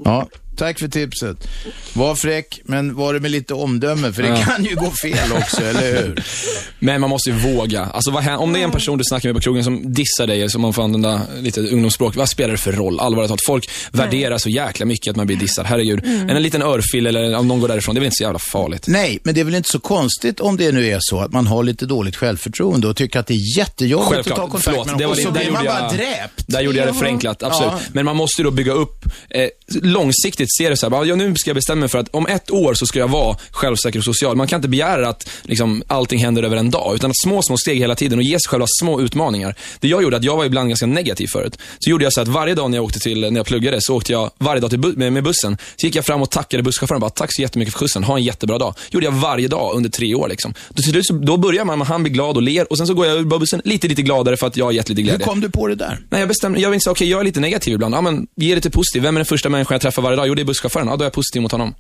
Ja, 0.04 0.26
tack 0.62 0.78
för 0.78 0.88
tipset. 0.88 1.48
Var 1.92 2.14
fräck, 2.14 2.60
men 2.64 2.94
var 2.94 3.14
det 3.14 3.20
med 3.20 3.30
lite 3.30 3.54
omdöme, 3.54 4.12
för 4.12 4.22
det 4.22 4.28
Ja. 4.28 4.36
kan 4.36 4.64
ju 4.64 4.74
gå 4.76 4.90
fel 5.02 5.32
också, 5.32 5.62
eller 5.64 6.02
hur? 6.02 6.24
Men 6.78 7.00
man 7.00 7.10
måste 7.10 7.30
ju 7.30 7.36
våga. 7.36 7.84
Alltså, 7.84 8.10
vad, 8.10 8.28
om 8.28 8.52
det 8.52 8.60
är 8.60 8.64
en 8.64 8.70
person 8.70 8.98
du 8.98 9.04
snackar 9.04 9.28
med 9.28 9.36
på 9.36 9.40
krogen 9.40 9.64
som 9.64 9.94
dissar 9.94 10.26
dig, 10.26 10.50
som 10.50 10.62
man 10.62 10.72
får 10.72 10.82
använda 10.82 11.20
lite 11.40 11.60
ungdomsspråk, 11.60 12.16
vad 12.16 12.28
spelar 12.28 12.50
det 12.52 12.58
för 12.58 12.72
roll? 12.72 13.00
Allvarligt 13.00 13.28
talat, 13.28 13.40
folk 13.46 13.70
värderar 13.92 14.38
så 14.38 14.48
jäkla 14.48 14.86
mycket 14.86 15.10
att 15.10 15.16
man 15.16 15.26
blir 15.26 15.36
dissad. 15.36 15.66
Herregud. 15.66 16.04
En 16.04 16.42
liten 16.42 16.62
örfil 16.62 17.06
eller 17.06 17.36
om 17.36 17.48
någon 17.48 17.60
går 17.60 17.68
därifrån, 17.68 17.94
det 17.94 17.98
är 17.98 18.00
väl 18.00 18.06
inte 18.06 18.16
så 18.16 18.22
jävla 18.22 18.38
farligt. 18.38 18.84
Nej, 18.88 19.18
men 19.24 19.34
det 19.34 19.40
är 19.40 19.44
väl 19.44 19.54
inte 19.54 19.70
så 19.72 19.78
konstigt 19.80 20.40
om 20.40 20.56
det 20.56 20.72
nu 20.72 20.86
är 20.88 20.98
så 21.00 21.20
att 21.20 21.32
man 21.32 21.46
har 21.46 21.62
lite 21.62 21.86
dåligt 21.86 22.16
självförtroende 22.16 22.88
och 22.88 22.96
tycker 22.96 23.18
att 23.20 23.26
det 23.26 23.34
är 23.34 23.58
jättejobbigt 23.58 24.06
att 24.20 24.24
ta 24.26 24.34
Självklart. 24.34 24.50
kontakt 24.50 24.64
Förlåt, 24.64 24.86
med 24.86 25.08
var 25.08 25.14
Och 25.14 25.16
så 25.18 25.30
blir 25.30 25.50
man 25.50 25.64
bara 25.64 25.80
jag, 25.80 25.92
dräpt. 25.92 26.44
Där 26.46 26.60
gjorde 26.60 26.78
jag 26.78 26.88
det 26.88 26.94
förenklat, 26.94 27.42
absolut. 27.42 27.72
Ja. 27.72 27.80
Men 27.92 28.04
man 28.04 28.16
måste 28.16 28.42
ju 28.42 28.44
då 28.44 28.50
bygga 28.50 28.72
upp, 28.72 29.04
eh, 29.30 29.48
långsiktigt 29.82 30.51
se 30.58 30.68
det 30.68 30.76
så 30.76 30.90
här, 30.90 31.04
ja, 31.04 31.14
nu 31.16 31.34
ska 31.34 31.50
jag 31.50 31.54
bestämma 31.56 31.80
mig 31.80 31.88
för 31.88 31.98
att 31.98 32.08
om 32.10 32.26
ett 32.26 32.50
år 32.50 32.74
så 32.74 32.86
ska 32.86 32.98
jag 32.98 33.08
vara 33.08 33.36
självsäker 33.50 33.98
och 33.98 34.04
social. 34.04 34.36
Man 34.36 34.46
kan 34.46 34.58
inte 34.58 34.68
begära 34.68 35.08
att 35.08 35.28
liksom, 35.42 35.82
allting 35.86 36.18
händer 36.18 36.42
över 36.42 36.56
en 36.56 36.70
dag, 36.70 36.94
utan 36.94 37.10
att 37.10 37.16
små, 37.22 37.42
små 37.42 37.56
steg 37.56 37.78
hela 37.78 37.94
tiden 37.94 38.18
och 38.18 38.22
ge 38.24 38.32
sig 38.40 38.48
själva 38.48 38.66
små 38.80 39.00
utmaningar. 39.00 39.54
Det 39.80 39.88
jag 39.88 40.02
gjorde, 40.02 40.16
att 40.16 40.24
jag 40.24 40.36
var 40.36 40.44
ibland 40.44 40.68
ganska 40.68 40.86
negativ 40.86 41.26
förut. 41.32 41.58
Så 41.78 41.90
gjorde 41.90 42.04
jag 42.04 42.12
så 42.12 42.20
att 42.20 42.28
varje 42.28 42.54
dag 42.54 42.70
när 42.70 42.78
jag 42.78 42.84
åkte 42.84 42.98
till, 42.98 43.20
när 43.20 43.36
jag 43.40 43.46
pluggade, 43.46 43.76
så 43.80 43.96
åkte 43.96 44.12
jag 44.12 44.30
varje 44.38 44.60
dag 44.60 44.70
bu- 44.72 44.96
med, 44.96 45.12
med 45.12 45.22
bussen. 45.24 45.56
Så 45.76 45.86
gick 45.86 45.96
jag 45.96 46.04
fram 46.04 46.22
och 46.22 46.30
tackade 46.30 46.62
busschauffören, 46.62 47.00
bara 47.00 47.10
tack 47.10 47.30
så 47.34 47.42
jättemycket 47.42 47.74
för 47.74 47.78
skjutsen, 47.80 48.04
ha 48.04 48.16
en 48.16 48.24
jättebra 48.24 48.58
dag. 48.58 48.74
gjorde 48.90 49.06
jag 49.06 49.12
varje 49.12 49.48
dag 49.48 49.74
under 49.74 49.90
tre 49.90 50.14
år 50.14 50.28
liksom. 50.28 50.54
Då, 50.68 50.74
till 50.82 50.90
slut 50.92 51.06
så, 51.06 51.14
då 51.14 51.36
börjar 51.36 51.64
man 51.64 51.80
han 51.80 52.02
blir 52.02 52.12
glad 52.12 52.36
och 52.36 52.42
ler 52.42 52.70
och 52.72 52.78
sen 52.78 52.86
så 52.86 52.94
går 52.94 53.06
jag 53.06 53.18
ur 53.18 53.24
bussen 53.24 53.62
lite, 53.64 53.88
lite 53.88 54.02
gladare 54.02 54.36
för 54.36 54.46
att 54.46 54.56
jag 54.56 54.64
har 54.64 54.72
gett 54.72 54.88
lite 54.88 55.00
Hur 55.02 55.08
glädje. 55.08 55.26
kom 55.26 55.40
du 55.40 55.50
på 55.50 55.66
det 55.66 55.74
där? 55.74 56.00
Nej, 56.10 56.20
jag 56.20 56.28
bestämde, 56.28 56.60
jag 56.60 56.74
insåg, 56.74 56.90
okej, 56.92 57.08
jag 57.10 57.20
är 57.20 57.24
lite 57.24 57.40
negativ 57.40 57.74
ibland. 57.74 57.94
Ja, 57.94 58.00
men 58.00 58.26
ge 58.36 58.54
det 58.54 58.60
till 58.60 58.70
positiv. 58.70 59.02
Vem 59.02 59.16
är 59.16 59.18
den 59.18 59.26
första 59.26 59.48
människan 59.48 59.74
jag 59.74 59.80
träffar 59.82 60.02
varje 60.02 60.16
dag? 60.16 60.26
Jo, 60.32 60.36
det 60.36 60.42
är 60.42 60.44
busschauffören. 60.44 60.86
Ja, 60.88 60.96
då 60.96 61.02
är 61.02 61.06
jag 61.06 61.12
positiv 61.12 61.42
mot 61.42 61.52
honom. 61.52 61.74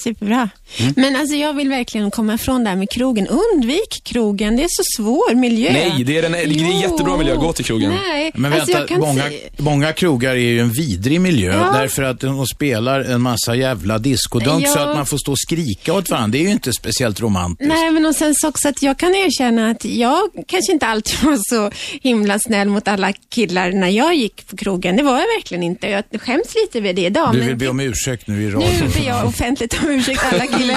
Superbra. 0.00 0.48
Mm. 0.78 0.94
Men 0.96 1.16
alltså 1.16 1.36
jag 1.36 1.54
vill 1.54 1.68
verkligen 1.68 2.10
komma 2.10 2.34
ifrån 2.34 2.64
det 2.64 2.70
här 2.70 2.76
med 2.76 2.90
krogen. 2.90 3.28
Undvik 3.28 4.00
krogen, 4.04 4.56
det 4.56 4.62
är 4.62 4.68
så 4.70 4.82
svår 4.96 5.34
miljö. 5.34 5.72
Nej, 5.72 6.04
det 6.04 6.18
är, 6.18 6.22
den, 6.22 6.32
det 6.32 6.38
är 6.38 6.80
jättebra 6.82 7.16
miljö. 7.16 7.36
Gå 7.36 7.52
till 7.52 7.64
krogen. 7.64 7.90
Nej, 7.90 8.30
Men 8.34 8.52
alltså 8.52 8.66
vänta, 8.66 8.78
jag 8.80 8.88
kan 8.88 9.00
många, 9.00 9.22
säga... 9.22 9.40
många 9.58 9.92
krogar 9.92 10.30
är 10.30 10.34
ju 10.36 10.60
en 10.60 10.70
vidrig 10.70 11.20
miljö 11.20 11.52
Ja. 11.52 11.78
därför 11.78 12.02
att 12.02 12.20
de 12.20 12.46
spelar 12.46 13.00
en 13.00 13.20
massa 13.22 13.54
jävla 13.54 13.98
diskodunk 13.98 14.66
Ja. 14.66 14.70
så 14.72 14.78
att 14.78 14.96
man 14.96 15.06
får 15.06 15.18
stå 15.18 15.32
och 15.32 15.38
skrika 15.38 15.92
åt 15.94 16.10
varandra. 16.10 16.28
Det 16.32 16.38
är 16.38 16.42
ju 16.42 16.50
inte 16.50 16.72
speciellt 16.72 17.20
romantiskt. 17.20 17.68
Nej, 17.68 17.90
men 17.90 18.06
och 18.06 18.14
sen 18.14 18.34
så 18.34 18.48
också 18.48 18.68
att 18.68 18.82
jag 18.82 18.98
kan 18.98 19.14
erkänna 19.14 19.70
att 19.70 19.84
jag 19.84 20.20
kanske 20.46 20.72
inte 20.72 20.86
alltid 20.86 21.14
var 21.22 21.38
så 21.42 21.70
himla 22.02 22.38
snäll 22.38 22.68
mot 22.68 22.88
alla 22.88 23.12
killar 23.12 23.72
när 23.72 23.88
jag 23.88 24.14
gick 24.14 24.46
på 24.48 24.56
krogen. 24.56 24.96
Det 24.96 25.02
var 25.02 25.12
jag 25.20 25.26
verkligen 25.36 25.62
inte. 25.62 25.88
Jag 25.88 26.04
skäms 26.22 26.54
lite 26.62 26.78
över 26.78 26.92
det 26.92 27.06
idag. 27.06 27.32
Du 27.32 27.38
men 27.38 27.46
vill 27.46 27.56
be 27.56 27.68
om 27.68 27.80
ursäkt 27.84 28.26
nu 28.26 28.42
i 28.42 28.46
Nu 28.46 28.50
radio. 28.52 28.88
ber 28.88 29.06
jag 29.08 29.26
offentligt 29.26 29.82
om 29.82 29.88
ursäkt 29.90 30.20
alla 30.32 30.46
killar 30.46 30.74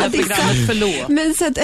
Förlåt. 0.68 1.10
Men 1.10 1.34
så 1.34 1.46
att, 1.48 1.58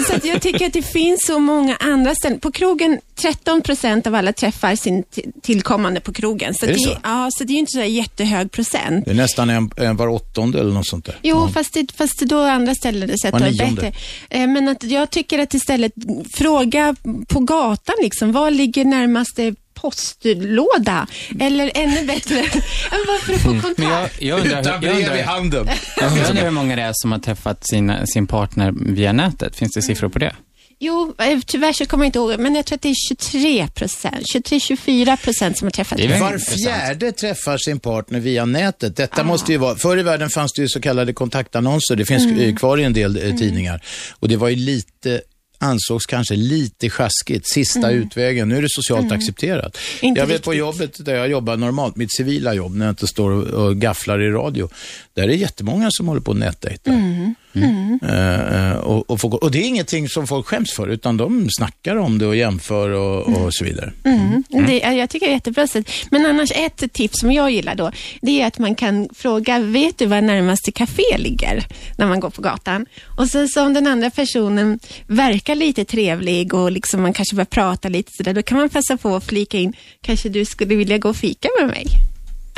så 0.06 0.14
att 0.14 0.24
jag 0.24 0.42
tycker 0.42 0.66
att 0.66 0.72
det 0.72 0.82
finns 0.82 1.26
så 1.26 1.38
många 1.38 1.76
andra 1.76 2.14
ställen. 2.14 2.40
På 2.40 2.52
krogen, 2.52 3.00
13 3.20 3.62
procent 3.62 4.06
av 4.06 4.14
alla 4.14 4.32
träffar 4.32 4.76
sin 4.76 5.04
tillkommande 5.42 6.00
på 6.00 6.12
krogen. 6.12 6.54
Så, 6.54 6.66
Är 6.66 6.68
det 6.68 6.74
det, 6.74 6.80
så? 6.80 6.96
Ja, 7.02 7.28
så 7.32 7.44
det 7.44 7.50
är 7.52 7.54
ju 7.54 7.60
inte 7.60 7.72
så 7.72 7.82
jättehög 7.82 8.52
procent. 8.52 9.04
Det 9.04 9.10
är 9.10 9.14
nästan 9.14 9.50
en, 9.50 9.70
en 9.76 9.96
var 9.96 10.08
åttonde 10.08 10.60
eller 10.60 10.72
något 10.72 10.88
sånt 10.88 11.04
där. 11.04 11.18
Jo, 11.22 11.48
fast, 11.54 11.74
det, 11.74 11.92
fast 11.92 12.18
det 12.18 12.24
då 12.26 12.40
är 12.40 12.50
andra 12.50 12.74
ställen 12.74 13.10
var 13.32 13.40
nionde. 13.40 13.74
bättre. 13.74 13.92
Eh, 14.30 14.46
Men 14.46 14.68
att 14.68 14.84
jag 14.84 15.10
tycker 15.10 15.38
att 15.38 15.54
istället 15.54 15.92
fråga 16.34 16.96
på 17.28 17.40
gatan 17.40 17.94
liksom, 18.02 18.32
var 18.32 18.50
ligger 18.50 18.84
närmaste 18.84 19.54
postlåda? 19.80 21.06
Eller 21.40 21.70
ännu 21.74 22.04
bättre, 22.06 22.34
ja, 22.90 22.96
men 23.06 23.18
för 23.20 23.34
att 23.34 23.40
få 23.40 23.48
kontakt. 23.68 23.78
Men 23.78 23.88
jag, 23.88 24.08
jag, 24.18 24.40
undrar, 24.40 24.60
Utan 24.60 24.80
hur- 24.80 24.88
jag, 24.88 24.94
brev 24.96 25.00
i 25.00 25.04
undrar, 25.10 25.22
handen. 25.22 25.68
jag 26.00 26.12
undrar 26.28 26.44
hur 26.44 26.50
många 26.50 26.76
det 26.76 26.82
är 26.82 26.92
som 26.94 27.12
har 27.12 27.18
träffat 27.18 27.66
sin, 27.66 27.92
sin 28.06 28.26
partner 28.26 28.72
via 28.76 29.12
nätet. 29.12 29.56
Finns 29.56 29.72
det 29.72 29.82
siffror 29.82 30.08
på 30.08 30.18
det? 30.18 30.34
Jo, 30.80 31.14
eh, 31.18 31.38
tyvärr 31.46 31.72
så 31.72 31.86
kommer 31.86 32.04
jag 32.04 32.08
inte 32.08 32.18
ihåg, 32.18 32.38
men 32.40 32.54
jag 32.54 32.66
tror 32.66 32.76
att 32.76 32.82
det 32.82 32.88
är 32.88 32.94
23 33.08 33.68
procent, 33.68 34.16
23-24 34.34 35.16
procent 35.16 35.58
som 35.58 35.66
har 35.66 35.70
träffat 35.70 36.00
Var 36.00 36.56
fjärde 36.56 37.12
träffar 37.12 37.58
sin 37.58 37.80
partner 37.80 38.20
via 38.20 38.44
nätet. 38.44 38.96
Detta 38.96 39.24
måste 39.24 39.52
ju 39.52 39.58
vara, 39.58 39.76
förr 39.76 39.98
i 39.98 40.02
världen 40.02 40.30
fanns 40.30 40.52
det 40.52 40.62
ju 40.62 40.68
så 40.68 40.80
kallade 40.80 41.12
kontaktannonser, 41.12 41.96
det 41.96 42.04
finns 42.04 42.24
Mm. 42.24 42.56
kvar 42.56 42.78
i 42.78 42.84
en 42.84 42.92
del 42.92 43.16
eh, 43.16 43.36
tidningar. 43.36 43.82
Och 44.20 44.28
det 44.28 44.36
var 44.36 44.48
ju 44.48 44.56
lite 44.56 45.20
ansågs 45.58 46.06
kanske 46.06 46.36
lite 46.36 46.90
sjaskigt, 46.90 47.48
sista 47.52 47.90
Mm. 47.90 48.02
utvägen. 48.02 48.48
Nu 48.48 48.56
är 48.58 48.62
det 48.62 48.68
socialt 48.70 49.04
Mm. 49.04 49.16
accepterat. 49.18 49.78
Inte 50.00 50.20
jag 50.20 50.26
vet 50.26 50.42
på 50.44 50.50
riktigt. 50.50 50.58
jobbet 50.60 51.04
där 51.04 51.14
jag 51.14 51.28
jobbar 51.28 51.56
normalt, 51.56 51.96
mitt 51.96 52.16
civila 52.16 52.54
jobb, 52.54 52.74
när 52.76 52.86
jag 52.86 52.92
inte 52.92 53.06
står 53.06 53.30
och 53.54 53.76
gafflar 53.76 54.20
i 54.22 54.30
radio, 54.30 54.68
där 55.14 55.22
är 55.22 55.26
det 55.28 55.34
jättemånga 55.34 55.88
som 55.90 56.08
håller 56.08 56.20
på 56.20 56.30
och 56.30 56.36
nätdejtar. 56.36 56.92
Mm. 56.92 57.34
Mm. 57.54 57.98
Eh, 58.02 58.76
och, 58.76 59.10
och, 59.10 59.42
och 59.42 59.50
det 59.50 59.58
är 59.58 59.64
ingenting 59.66 60.08
som 60.08 60.26
folk 60.26 60.46
skäms 60.46 60.72
för, 60.72 60.88
utan 60.88 61.16
de 61.16 61.48
snackar 61.50 61.96
om 61.96 62.18
det 62.18 62.26
och 62.26 62.36
jämför 62.36 62.90
och, 62.90 63.22
och 63.26 63.54
så 63.54 63.64
vidare. 63.64 63.92
Mm. 64.04 64.44
Det, 64.66 64.84
är- 64.84 64.92
jag 64.92 65.10
tycker 65.10 65.26
det 65.26 65.32
är 65.32 65.34
jättebra 65.34 65.66
sätt. 65.66 65.90
Men 66.10 66.26
annars 66.26 66.52
ett 66.54 66.92
tips 66.92 67.20
som 67.20 67.32
jag 67.32 67.50
gillar 67.50 67.74
då, 67.74 67.90
det 68.22 68.40
är 68.42 68.46
att 68.46 68.58
man 68.58 68.74
kan 68.74 69.08
fråga, 69.14 69.58
vet 69.58 69.98
du 69.98 70.06
var 70.06 70.20
närmaste 70.20 70.72
café 70.72 71.02
ligger? 71.18 71.66
När 71.98 72.06
man 72.06 72.20
går 72.20 72.30
på 72.30 72.42
gatan. 72.42 72.86
Och 73.18 73.28
sen 73.28 73.48
så 73.48 73.66
om 73.66 73.74
den 73.74 73.86
andra 73.86 74.10
personen 74.10 74.78
verkar 75.06 75.54
lite 75.54 75.84
trevlig 75.84 76.54
och 76.54 76.72
liksom 76.72 77.02
man 77.02 77.12
kanske 77.12 77.36
börjar 77.36 77.44
prata 77.46 77.88
lite 77.88 78.10
sådär, 78.12 78.32
då 78.34 78.42
kan 78.42 78.58
man 78.58 78.68
passa 78.68 78.96
på 78.96 79.16
att 79.16 79.24
flika 79.24 79.58
in, 79.58 79.72
kanske 80.00 80.28
du 80.28 80.44
skulle 80.44 80.74
vilja 80.76 80.98
gå 80.98 81.08
och 81.08 81.16
fika 81.16 81.48
med 81.60 81.68
mig? 81.68 81.86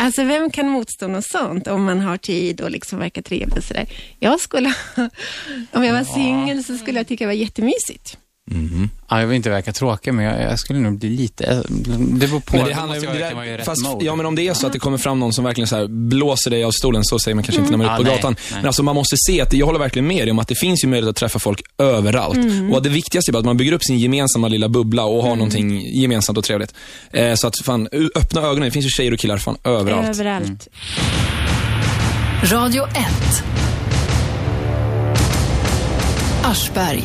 Alltså 0.00 0.24
vem 0.24 0.50
kan 0.50 0.68
motstå 0.68 1.08
något 1.08 1.24
sånt 1.24 1.66
om 1.66 1.84
man 1.84 2.00
har 2.00 2.16
tid 2.16 2.60
och 2.60 2.70
liksom 2.70 2.98
verkar 2.98 3.22
trevlig 3.22 3.58
och 3.58 3.64
sådär. 3.64 3.86
Jag 4.18 4.40
skulle, 4.40 4.74
om 5.72 5.84
jag 5.84 5.92
var 5.94 6.04
singel 6.04 6.64
så 6.64 6.76
skulle 6.76 6.98
jag 6.98 7.06
tycka 7.06 7.24
det 7.24 7.26
var 7.26 7.32
jättemysigt. 7.32 8.18
Ja, 9.08 9.20
jag 9.20 9.26
vill 9.26 9.36
inte 9.36 9.50
verka 9.50 9.72
tråkig, 9.72 10.14
men 10.14 10.24
jag, 10.24 10.42
jag 10.42 10.58
skulle 10.58 10.78
nog 10.78 10.98
bli 10.98 11.08
lite... 11.08 11.62
Det 11.68 12.26
beror 12.26 12.40
på. 12.40 12.56
Men 12.56 12.64
det 12.66 12.74
handlar 12.74 12.96
ju 12.96 13.00
det 13.06 13.18
där, 13.18 13.64
fast, 13.64 13.82
mode. 13.84 14.04
ja 14.04 14.14
men 14.16 14.26
om 14.26 14.34
det 14.34 14.48
är 14.48 14.54
så 14.54 14.66
att 14.66 14.72
det 14.72 14.78
kommer 14.78 14.98
fram 14.98 15.18
någon 15.20 15.32
som 15.32 15.44
verkligen 15.44 15.68
så 15.68 15.76
här 15.76 15.86
blåser 15.86 16.50
dig 16.50 16.64
av 16.64 16.70
stolen, 16.70 17.04
så 17.04 17.18
säger 17.18 17.34
man 17.34 17.44
kanske 17.44 17.60
inte 17.60 17.70
när 17.70 17.78
man 17.78 17.86
är 17.86 17.90
Mm. 17.90 18.00
ute 18.02 18.10
på 18.10 18.12
Ja, 18.12 18.16
gatan. 18.16 18.32
nej, 18.38 18.44
nej. 18.50 18.58
Men 18.60 18.66
alltså 18.66 18.82
man 18.82 18.94
måste 18.94 19.16
se 19.26 19.40
att, 19.40 19.52
jag 19.52 19.66
håller 19.66 19.78
verkligen 19.78 20.06
med 20.06 20.22
dig 20.26 20.30
om 20.30 20.38
att 20.38 20.48
det 20.48 20.54
finns 20.54 20.84
ju 20.84 20.88
möjlighet 20.88 21.10
att 21.10 21.16
träffa 21.16 21.38
folk 21.38 21.62
överallt. 21.78 22.36
Mm. 22.36 22.72
Och 22.72 22.82
det 22.82 22.88
viktigaste 22.88 23.30
är 23.30 23.32
bara 23.32 23.38
att 23.38 23.44
man 23.44 23.56
bygger 23.56 23.72
upp 23.72 23.84
sin 23.84 23.98
gemensamma 23.98 24.48
lilla 24.48 24.68
bubbla 24.68 25.04
och 25.04 25.22
har 25.22 25.28
Mm. 25.28 25.38
någonting 25.38 25.80
gemensamt 26.00 26.38
och 26.38 26.44
trevligt. 26.44 26.74
Eh, 27.12 27.34
så 27.34 27.46
att 27.46 27.58
fan, 27.58 27.88
öppna 28.14 28.40
ögonen, 28.40 28.60
det 28.64 28.70
finns 28.70 28.86
ju 28.86 28.90
tjejer 28.90 29.12
och 29.12 29.18
killar 29.18 29.38
fan 29.38 29.56
överallt. 29.64 30.08
Överallt. 30.20 30.68
Radio 32.44 32.84
1. 32.86 32.94
Aschberg. 36.44 37.02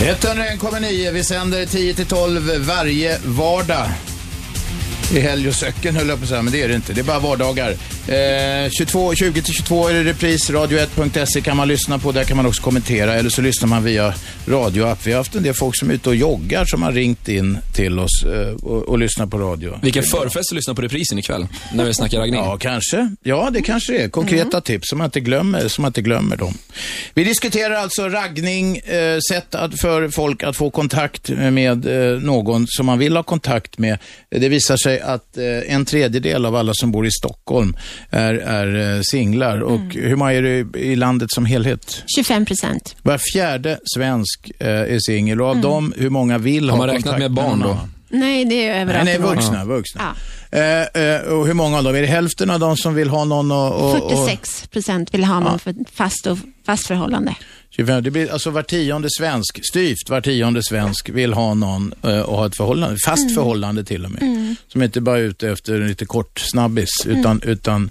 101,9. 0.00 1.10
Vi 1.10 1.24
sänder 1.24 1.66
10 1.66 1.94
till 1.94 2.06
12 2.06 2.66
varje 2.66 3.18
vardag. 3.24 3.86
I 5.12 5.20
helg 5.20 5.48
och 5.48 5.54
söcken 5.54 5.96
höll 5.96 6.08
jag 6.08 6.18
på 6.18 6.22
att 6.22 6.28
säga, 6.28 6.42
men 6.42 6.52
det 6.52 6.62
är 6.62 6.68
det 6.68 6.74
inte. 6.74 6.92
Det 6.92 7.00
är 7.00 7.04
bara 7.04 7.18
vardagar. 7.18 7.70
Eh, 8.08 8.70
22, 8.70 9.14
20 9.14 9.42
till 9.42 9.54
22 9.54 9.88
är 9.88 9.94
det 9.94 10.04
repris. 10.04 10.50
Radio1.se 10.50 11.40
kan 11.40 11.56
man 11.56 11.68
lyssna 11.68 11.98
på. 11.98 12.12
Där 12.12 12.24
kan 12.24 12.36
man 12.36 12.46
också 12.46 12.62
kommentera. 12.62 13.14
Eller 13.14 13.30
så 13.30 13.42
lyssnar 13.42 13.68
man 13.68 13.84
via 13.84 14.14
radioapp. 14.46 15.06
Vi 15.06 15.12
har 15.12 15.18
haft 15.18 15.34
en 15.34 15.42
del 15.42 15.54
folk 15.54 15.78
som 15.78 15.90
är 15.90 15.94
ute 15.94 16.08
och 16.08 16.16
joggar 16.16 16.64
som 16.64 16.82
har 16.82 16.92
ringt 16.92 17.28
in 17.28 17.58
till 17.74 17.98
oss 17.98 18.24
eh, 18.24 18.54
och, 18.54 18.82
och 18.82 18.98
lyssnar 18.98 19.26
på 19.26 19.38
radio. 19.38 19.78
Vilken 19.82 20.02
förfest 20.02 20.52
att 20.52 20.56
lyssna 20.56 20.74
på 20.74 20.82
reprisen 20.82 21.18
ikväll, 21.18 21.46
när 21.74 21.84
vi 21.84 21.94
snackar 21.94 22.18
raggning. 22.18 22.40
Ja, 22.40 22.56
kanske. 22.56 23.14
Ja, 23.22 23.50
det 23.52 23.62
kanske 23.62 23.92
det 23.92 24.02
är. 24.02 24.08
Konkreta 24.08 24.60
tips 24.60 24.88
som 24.88 24.98
man 24.98 25.04
inte 25.04 25.20
glömmer, 25.20 25.68
som 25.68 25.82
man 25.82 25.88
inte 25.88 26.02
glömmer 26.02 26.36
dem. 26.36 26.54
Vi 27.14 27.24
diskuterar 27.24 27.74
alltså 27.74 28.08
raggning, 28.08 28.76
eh, 28.76 29.18
sätt 29.30 29.54
att, 29.54 29.80
för 29.80 30.08
folk 30.08 30.42
att 30.42 30.56
få 30.56 30.70
kontakt 30.70 31.28
med 31.28 31.86
eh, 31.86 32.20
någon 32.20 32.66
som 32.68 32.86
man 32.86 32.98
vill 32.98 33.16
ha 33.16 33.22
kontakt 33.22 33.78
med. 33.78 33.98
Det 34.30 34.48
visar 34.48 34.76
sig 34.76 34.93
att 35.02 35.36
eh, 35.36 35.74
en 35.74 35.84
tredjedel 35.84 36.46
av 36.46 36.56
alla 36.56 36.72
som 36.74 36.92
bor 36.92 37.06
i 37.06 37.10
Stockholm 37.10 37.76
är, 38.10 38.34
är 38.34 38.96
eh, 38.96 39.00
singlar. 39.02 39.60
Och 39.60 39.94
hur 39.94 40.16
många 40.16 40.32
är 40.32 40.42
det 40.42 40.78
i 40.78 40.96
landet 40.96 41.30
som 41.30 41.46
helhet? 41.46 42.02
25 42.16 42.46
procent. 42.46 42.96
Var 43.02 43.18
fjärde 43.32 43.78
svensk 43.94 44.50
eh, 44.58 44.68
är 44.68 44.98
singel 44.98 45.40
och 45.40 45.48
av 45.48 45.60
dem, 45.60 45.94
hur 45.96 46.10
många 46.10 46.38
vill 46.38 46.70
Har 46.70 46.76
ha 46.76 46.86
man 46.86 46.86
räknat 46.86 47.02
kontakt 47.04 47.20
med 47.20 47.32
barn 47.32 47.60
då? 47.60 47.78
Nej, 48.08 48.44
det 48.44 48.68
är 48.68 48.80
över 48.80 48.92
Nej, 48.92 49.04
nej, 49.04 49.14
18 49.14 49.26
år. 49.26 49.34
vuxna. 49.34 49.64
vuxna. 49.64 50.16
Eh, 50.50 51.02
eh, 51.02 51.20
och 51.20 51.46
hur 51.46 51.54
många 51.54 51.78
av 51.78 51.84
dem? 51.84 51.94
Är 51.94 52.00
det 52.00 52.06
hälften 52.06 52.50
av 52.50 52.60
dem 52.60 52.76
som 52.76 52.94
vill 52.94 53.08
ha 53.08 53.24
någon 53.24 53.52
och... 53.52 53.72
och, 53.72 53.94
och 53.94 54.10
46 54.26 54.66
procent 54.66 55.14
vill 55.14 55.24
ha 55.24 55.40
någon 55.40 55.58
för 55.58 55.74
fast, 55.92 56.26
och, 56.26 56.38
fast 56.66 56.86
förhållande. 56.86 57.34
25, 57.76 58.02
det 58.02 58.10
blir 58.10 58.32
alltså 58.32 58.50
var 58.50 58.62
tionde 58.62 59.08
svensk, 59.18 59.60
styvt 59.70 60.10
var 60.10 60.20
tionde 60.20 60.62
svensk 60.62 61.08
vill 61.08 61.32
ha 61.32 61.54
någon 61.54 61.94
eh, 62.02 62.20
och 62.20 62.36
ha 62.36 62.46
ett 62.46 62.56
förhållande, 62.56 62.96
fast 63.06 63.22
Mm. 63.22 63.34
förhållande 63.34 63.84
till 63.84 64.04
och 64.04 64.10
med. 64.10 64.22
Mm. 64.22 64.56
Som 64.68 64.82
inte 64.82 65.00
bara 65.00 65.18
är 65.18 65.22
ute 65.22 65.48
efter 65.50 65.80
en 65.80 65.88
lite 65.88 66.06
kort 66.06 66.38
snabbis, 66.38 66.88
utan, 67.06 67.40
utan 67.44 67.90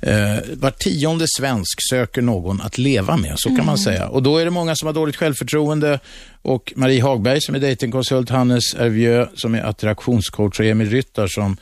eh, 0.00 0.14
var 0.54 0.70
tionde 0.70 1.24
svensk 1.38 1.78
söker 1.90 2.22
någon 2.22 2.60
att 2.60 2.78
leva 2.78 3.16
med, 3.16 3.34
så 3.36 3.48
kan 3.48 3.56
man 3.56 3.64
Mm. 3.68 3.76
säga. 3.78 4.08
Och 4.08 4.22
då 4.22 4.38
är 4.38 4.44
det 4.44 4.50
många 4.50 4.76
som 4.76 4.86
har 4.86 4.92
dåligt 4.92 5.16
självförtroende 5.16 5.98
och 6.42 6.72
Marie 6.76 7.02
Hagberg 7.02 7.40
som 7.40 7.54
är 7.54 7.58
datingkonsult, 7.58 8.30
Hannes 8.30 8.74
Hervieux 8.78 9.30
som 9.40 9.54
är 9.54 9.62
attraktionscoach 9.62 10.60
och 10.60 10.66
Emil 10.66 10.90
Ryttar 10.90 11.26
som 11.26 11.56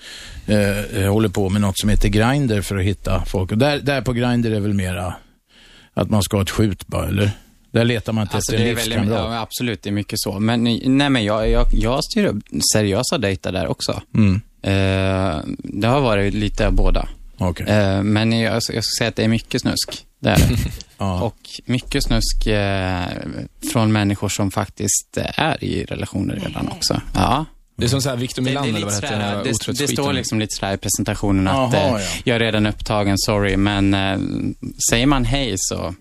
eh, 0.47 0.79
eh, 1.03 1.13
håller 1.13 1.29
på 1.29 1.49
med 1.49 1.61
något 1.61 1.79
som 1.79 1.89
heter 1.89 2.09
Grindr 2.09 2.61
för 2.61 2.77
att 2.77 2.85
hitta 2.85 3.25
folk. 3.25 3.53
Och 3.53 3.59
där, 3.59 3.79
där 3.79 4.01
på 4.01 4.13
Grindr 4.13 4.51
är 4.51 4.61
väl 4.61 4.75
mera 4.75 5.15
att 5.95 6.11
man 6.11 6.23
ska 6.23 6.37
ha 6.37 6.43
ett 6.43 6.51
skjut 6.51 6.87
bara, 6.87 7.09
eller? 7.09 7.31
Där 7.73 7.85
letar 7.85 8.13
man 8.13 8.23
inte 8.23 8.37
Alltså, 8.37 8.53
efter 8.53 8.65
det 8.65 8.71
en 8.71 8.77
är 8.77 8.81
väldigt, 8.81 8.99
livskamrat. 8.99 9.33
ja, 9.33 9.41
absolut, 9.41 9.83
det 9.83 9.91
är 9.91 9.93
mycket 9.93 10.19
så. 10.21 10.39
Men, 10.41 10.65
nej, 10.85 11.11
men 11.11 11.25
jag, 11.25 11.51
jag, 11.51 11.67
jag 11.73 12.05
styr 12.05 12.25
upp 12.25 12.45
seriösa 12.75 13.19
dejter 13.19 13.53
där 13.53 13.67
också. 13.67 14.03
Mm. 14.15 14.41
Eh, 14.63 15.41
det 15.59 15.87
har 15.89 16.01
varit 16.01 16.35
lite 16.35 16.67
av 16.67 16.73
båda. 16.73 17.09
Okay. 17.39 17.67
Eh, 17.67 18.03
men 18.03 18.33
jag, 18.41 18.55
jag 18.55 18.63
ska 18.63 18.81
säga 18.99 19.09
att 19.09 19.17
det 19.17 19.25
är 19.25 19.29
mycket 19.29 19.61
snusk. 19.61 20.07
Det 20.21 20.31
är 20.31 20.39
det. 20.39 20.57
Och 21.05 21.37
mycket 21.65 22.05
snusk 22.05 22.47
eh, 22.47 23.05
från 23.73 23.93
människor 23.93 24.29
som 24.29 24.51
faktiskt 24.51 25.17
eh, 25.17 25.41
är 25.41 25.65
i 25.65 25.85
relationer 25.85 26.35
redan 26.35 26.69
också. 26.69 27.01
Ja. 27.15 27.45
Det 27.77 27.85
är 27.85 27.89
som 27.89 28.03
så 28.03 28.09
här 28.09 28.17
Victor 28.17 28.43
Milan, 28.43 28.69
eller 28.69 28.81
vad 28.81 28.89
det 28.89 28.95
heter, 28.95 29.11
den 29.11 29.21
här 29.21 29.37
det, 29.37 29.43
det 29.43 29.51
otrohetsskiten. 29.51 29.97
står 29.97 30.13
liksom 30.13 30.39
lite 30.39 30.55
sådär 30.57 30.75
i 30.75 30.77
presentationen 30.77 31.49
att 31.49 31.73
Jaha, 31.75 31.99
eh, 31.99 32.05
ja. 32.05 32.09
jag 32.25 32.37
är 32.37 32.41
redan 32.41 32.67
upptagen, 32.67 33.19
sorry, 33.19 33.57
men 33.57 33.95
eh, 33.95 34.19
säger 34.91 35.07
man 35.07 35.25
hej 35.25 35.55
så, 35.57 35.95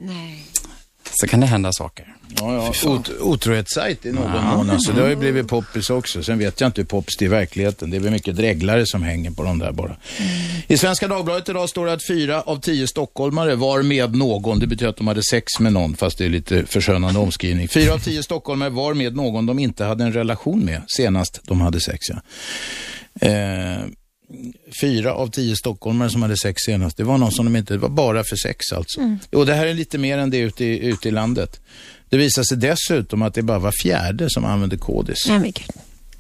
så 1.13 1.27
kan 1.27 1.39
det 1.39 1.45
hända 1.45 1.73
saker. 1.73 2.15
Ja, 2.39 2.73
ja. 2.83 2.89
Ot 2.89 3.09
otrohetssajt 3.19 4.05
i 4.05 4.11
någon 4.11 4.31
Ja. 4.35 4.55
mån. 4.57 4.69
Alltså, 4.69 4.91
det 4.93 5.01
har 5.01 5.09
ju 5.09 5.15
blivit 5.15 5.47
poppis 5.47 5.89
också. 5.89 6.23
Sen 6.23 6.37
vet 6.39 6.61
jag 6.61 6.67
inte 6.67 6.81
hur 6.81 6.85
poppis 6.85 7.17
det 7.17 7.25
är 7.25 7.27
i 7.27 7.29
verkligheten. 7.29 7.89
Det 7.89 7.97
är 7.97 8.01
väl 8.01 8.11
mycket 8.11 8.35
dreglare 8.35 8.85
som 8.85 9.03
hänger 9.03 9.31
på 9.31 9.43
de 9.43 9.59
där 9.59 9.71
bara. 9.71 9.95
I 10.67 10.77
Svenska 10.77 11.07
Dagbladet 11.07 11.49
idag 11.49 11.69
står 11.69 11.85
det 11.85 11.93
att 11.93 12.07
fyra 12.07 12.41
av 12.41 12.59
tio 12.59 12.87
stockholmare 12.87 13.55
var 13.55 13.81
med 13.83 14.15
någon. 14.15 14.59
Det 14.59 14.67
betyder 14.67 14.89
att 14.89 14.97
de 14.97 15.07
hade 15.07 15.23
sex 15.23 15.59
med 15.59 15.73
någon, 15.73 15.95
fast 15.95 16.17
det 16.17 16.25
är 16.25 16.29
lite 16.29 16.65
förskönande 16.65 17.19
omskrivning. 17.19 17.67
Fyra 17.67 17.93
av 17.93 17.99
tio 17.99 18.23
stockholmare 18.23 18.69
var 18.69 18.93
med 18.93 19.15
någon 19.15 19.45
de 19.45 19.59
inte 19.59 19.85
hade 19.85 20.03
en 20.03 20.13
relation 20.13 20.65
med 20.65 20.81
senast 20.87 21.39
de 21.43 21.61
hade 21.61 21.79
sex. 21.79 21.99
Ja. 22.09 22.17
Eh, 23.27 23.79
fyra 24.81 25.13
av 25.13 25.27
tio 25.27 25.55
stockholmare 25.55 26.09
som 26.09 26.21
hade 26.21 26.37
sex 26.37 26.61
senast, 26.65 26.97
det 26.97 27.03
var 27.03 27.17
någon 27.17 27.31
som 27.31 27.45
de 27.45 27.55
inte, 27.55 27.73
det 27.73 27.77
var 27.77 27.89
bara 27.89 28.23
för 28.23 28.35
sex 28.35 28.71
alltså. 28.73 28.99
Mm. 28.99 29.19
Och 29.31 29.45
det 29.45 29.53
här 29.53 29.65
är 29.65 29.73
lite 29.73 29.97
mer 29.97 30.17
än 30.17 30.29
det 30.29 30.37
ute 30.37 30.65
i, 30.65 30.85
ute 30.85 31.07
i 31.07 31.11
landet. 31.11 31.61
Det 32.09 32.17
visar 32.17 32.43
sig 32.43 32.57
dessutom 32.57 33.21
att 33.21 33.33
det 33.33 33.41
bara 33.41 33.59
var 33.59 33.73
fjärde 33.83 34.27
som 34.29 34.45
använde 34.45 34.77
kodis. 34.77 35.17
Nej, 35.27 35.39
men. 35.39 35.53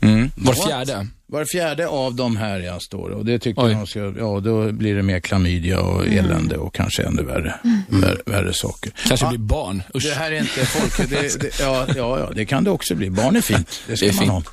Mm. 0.01 0.31
Var 0.35 0.53
fjärde? 0.67 1.07
Var 1.27 1.45
fjärde 1.45 1.87
av 1.87 2.15
de 2.15 2.37
här 2.37 2.59
jag 2.59 2.81
står 2.81 3.09
och 3.09 3.25
det 3.25 3.39
tycker 3.39 3.65
Oj. 3.65 3.71
jag 3.71 3.87
ska, 3.87 3.99
ja 3.99 4.39
då 4.39 4.71
blir 4.71 4.95
det 4.95 5.03
mer 5.03 5.19
klamydia 5.19 5.79
och 5.79 6.07
elände 6.07 6.57
och 6.57 6.73
kanske 6.73 7.03
ännu 7.03 7.23
värre, 7.23 7.55
värre, 7.87 8.17
värre 8.25 8.53
saker. 8.53 8.91
Kanske 9.07 9.25
Ja, 9.25 9.29
blir 9.29 9.39
barn. 9.39 9.83
Usch. 9.95 10.03
Det 10.03 10.13
här 10.13 10.31
är 10.31 10.39
inte 10.39 10.65
folk, 10.65 11.09
det, 11.09 11.39
det, 11.41 11.59
ja, 11.59 11.85
ja, 11.95 12.19
ja, 12.19 12.31
det 12.35 12.45
kan 12.45 12.63
det 12.63 12.69
också 12.71 12.95
bli. 12.95 13.09
Barn 13.09 13.35
är 13.35 13.41
fint, 13.41 13.81
det 13.87 13.97
ska 13.97 14.05
Det 14.05 14.11
är 14.11 14.15
man 14.25 14.29
ha. 14.29 14.43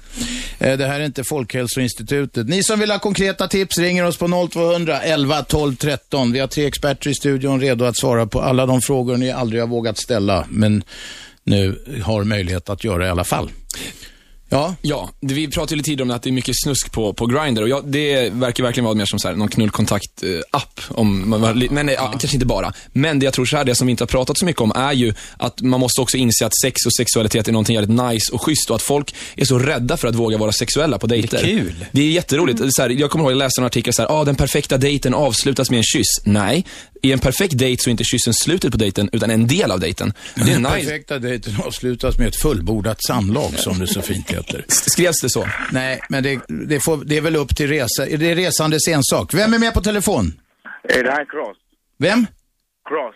Eh, 0.59 0.79
Det 0.79 0.87
här 0.87 1.01
är 1.01 1.05
inte 1.05 1.25
Folkhälsoinstitutet. 1.25 2.49
Ni 2.49 2.63
som 2.63 2.81
vill 2.81 2.91
ha 2.91 2.99
konkreta 2.99 3.49
tips 3.49 3.79
ringer 3.79 4.05
oss 4.05 4.17
på 4.17 4.49
0200 4.53 5.01
11 5.01 5.43
12 5.43 5.77
13. 5.77 6.33
Vi 6.33 6.39
har 6.41 6.47
tre 6.47 6.67
experter 6.67 7.11
i 7.11 7.15
studion 7.15 7.61
redo 7.61 7.85
att 7.85 7.97
svara 7.99 8.27
på 8.27 8.41
alla 8.41 8.67
de 8.67 8.81
frågor 8.81 9.17
ni 9.17 9.31
aldrig 9.31 9.63
har 9.63 9.69
vågat 9.69 9.99
ställa, 9.99 10.47
men 10.51 10.83
nu 11.45 11.85
har 12.05 12.25
möjlighet 12.25 12.69
att 12.69 12.85
göra 12.85 13.07
i 13.07 13.11
alla 13.11 13.25
fall. 13.25 13.51
Ja. 14.49 14.75
Ja, 14.83 15.11
vi 15.21 15.49
pratade 15.49 15.77
lite 15.77 15.87
tidigare 15.87 16.03
om 16.03 16.17
att 16.17 16.23
det 16.23 16.31
är 16.31 16.33
mycket 16.33 16.55
snusk 16.65 16.93
på, 16.93 17.13
på 17.13 17.27
Grindr 17.27 17.63
och 17.63 17.69
jag, 17.69 17.87
det 17.87 18.31
verkar 18.31 18.65
verkligen 18.65 18.85
vara 18.85 18.95
mer 18.95 19.05
som 19.07 19.19
så 19.19 19.29
här, 19.29 19.35
någon 19.35 19.49
knullkontakt-app. 19.49 20.81
om 20.89 21.31
man 21.31 21.69
men 21.71 21.87
nej, 21.87 21.95
ja, 21.99 22.11
kanske 22.11 22.37
inte 22.37 22.47
bara. 22.47 22.73
Men 22.93 23.19
det 23.19 23.25
jag 23.25 23.35
tror 23.35 23.45
så 23.45 23.57
här, 23.57 23.65
det 23.65 23.75
som 23.75 23.87
vi 23.87 23.91
inte 23.91 24.03
har 24.03 24.07
pratat 24.07 24.39
så 24.39 24.45
mycket 24.45 24.63
om 24.63 24.73
är 24.77 24.93
ju 24.93 25.15
att 25.37 25.61
man 25.61 25.81
måste 25.81 26.01
också 26.01 26.17
inse 26.17 26.47
att 26.47 26.53
sex 26.63 26.87
och 26.87 26.95
sexualitet 26.95 27.49
är 27.49 27.53
någonting 27.53 27.75
jävligt 27.75 28.03
nice 28.03 28.33
och 28.33 28.43
schysst 28.43 28.71
och 28.71 28.77
att 28.77 28.83
folk 28.83 29.15
är 29.37 29.45
så 29.45 29.59
rädda 29.59 29.97
för 29.97 30.09
att 30.09 30.15
våga 30.15 30.39
vara 30.39 30.53
sexuella 30.53 30.99
på 30.99 31.07
dejter. 31.07 31.43
Det 31.43 31.53
är 31.53 31.59
kul. 31.59 31.87
Det 31.93 32.03
är 32.03 32.11
jätteroligt. 32.11 32.61
Så 32.75 32.83
här, 32.83 32.91
jag 32.91 33.11
kommer 33.11 33.25
ihåg, 33.25 33.33
jag 33.33 33.39
läste 33.39 33.61
en 33.61 33.67
artikel 33.67 33.93
så 33.93 34.03
här, 34.03 34.21
ah, 34.21 34.25
den 34.25 34.35
perfekta 34.37 34.79
dejten 34.79 35.15
avslutas 35.15 35.71
med 35.71 35.79
en 35.79 35.85
kyss. 35.85 36.21
Nej, 36.25 36.65
i 37.03 37.13
en 37.13 37.19
perfekt 37.19 37.59
dejt 37.59 37.83
så 37.83 37.91
är 37.91 37.91
inte 37.91 38.05
kyssen 38.05 38.35
slutet 38.35 38.73
på 38.73 38.79
dejten, 38.79 39.11
utan 39.13 39.31
en 39.31 39.47
del 39.47 39.71
av 39.71 39.81
dejten. 39.81 40.13
Det 40.35 40.41
är 40.41 40.47
Den 40.47 40.63
nice. 40.63 40.75
perfekta 40.75 41.19
dejten 41.19 41.53
avslutas 41.67 42.19
med 42.19 42.29
ett 42.29 42.37
fullbordat 42.43 43.03
samlag, 43.03 43.51
som 43.51 43.79
det 43.79 43.87
så 43.87 44.03
fint 44.03 44.31
heter. 44.31 44.65
Skrevs 44.69 45.21
det 45.23 45.31
så? 45.31 45.47
Nej, 45.73 46.01
men 46.09 46.23
det, 46.23 46.41
det, 46.49 46.81
får, 46.81 47.05
det 47.05 47.17
är 47.17 47.21
väl 47.21 47.37
upp 47.37 47.57
till 47.57 47.69
resa, 47.69 48.05
det 48.05 48.31
är 48.31 48.35
resandes 48.35 48.89
ensak. 48.89 49.35
Vem 49.35 49.55
är 49.55 49.59
med 49.59 49.75
på 49.75 49.81
telefon? 49.81 50.33
Är 50.83 51.05
det 51.05 51.11
här 51.11 51.25
Cross? 51.25 51.57
Vem? 51.99 52.27
Cross? 52.89 53.15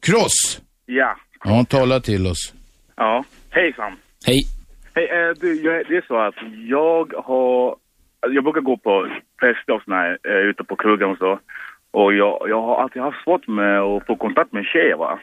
Cross? 0.00 0.60
Ja. 0.86 1.16
Ja, 1.44 1.64
tala 1.68 2.00
till 2.00 2.26
oss. 2.26 2.52
Ja. 2.96 3.24
Hejsan. 3.50 3.96
Hej. 4.26 4.46
Hej, 4.94 5.04
eh, 5.04 5.30
du, 5.40 5.62
jag, 5.62 5.86
det 5.88 5.96
är 5.96 6.04
så 6.08 6.16
att 6.28 6.34
jag 6.68 7.12
har... 7.24 7.76
Jag 8.34 8.44
brukar 8.44 8.60
gå 8.60 8.76
på 8.76 9.08
fester 9.40 9.72
och 9.72 9.82
såna 9.84 9.96
här, 9.96 10.18
eh, 10.28 10.48
ute 10.50 10.64
på 10.64 10.76
krogen 10.76 11.10
och 11.10 11.18
så. 11.18 11.40
Och 11.98 12.14
jag, 12.14 12.46
jag 12.48 12.62
har 12.62 12.82
alltid 12.82 13.02
haft 13.02 13.24
svårt 13.24 13.46
med 13.48 13.80
att 13.80 14.06
få 14.06 14.16
kontakt 14.16 14.52
med 14.52 14.64
tjejer 14.64 14.96
va. 14.96 15.20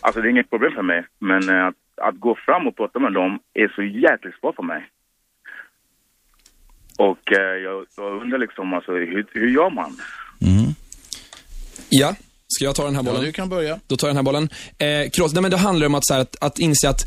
Alltså 0.00 0.20
det 0.20 0.28
är 0.28 0.30
inget 0.30 0.50
problem 0.50 0.72
för 0.74 0.82
mig. 0.82 1.06
Men 1.18 1.48
eh, 1.48 1.66
att, 1.66 2.08
att 2.08 2.20
gå 2.20 2.36
fram 2.46 2.66
och 2.66 2.76
prata 2.76 2.98
med 2.98 3.12
dem 3.12 3.38
är 3.54 3.68
så 3.76 3.82
jäkligt 3.82 4.34
svårt 4.40 4.56
för 4.56 4.62
mig. 4.62 4.82
Och 6.98 7.32
eh, 7.32 7.56
jag, 7.66 7.86
jag 7.96 8.22
undrar 8.22 8.38
liksom 8.38 8.74
alltså 8.74 8.92
hur, 8.92 9.26
hur 9.32 9.48
gör 9.48 9.70
man? 9.70 9.92
Ja. 11.88 12.14
Ska 12.46 12.64
jag 12.64 12.74
ta 12.74 12.84
den 12.84 12.96
här 12.96 13.02
bollen? 13.02 13.20
Ja, 13.20 13.26
du 13.26 13.32
kan 13.32 13.48
börja. 13.48 13.80
Då 13.86 13.96
tar 13.96 14.08
jag 14.08 14.16
den 14.16 14.26
här 14.26 14.32
bollen. 14.32 14.48
Eh, 14.78 15.10
Kross, 15.10 15.34
nej, 15.34 15.42
men 15.42 15.50
det 15.50 15.56
handlar 15.56 15.86
om 15.86 15.94
att, 15.94 16.06
så 16.06 16.14
här, 16.14 16.20
att, 16.20 16.42
att 16.42 16.58
inse 16.58 16.88
att 16.88 17.02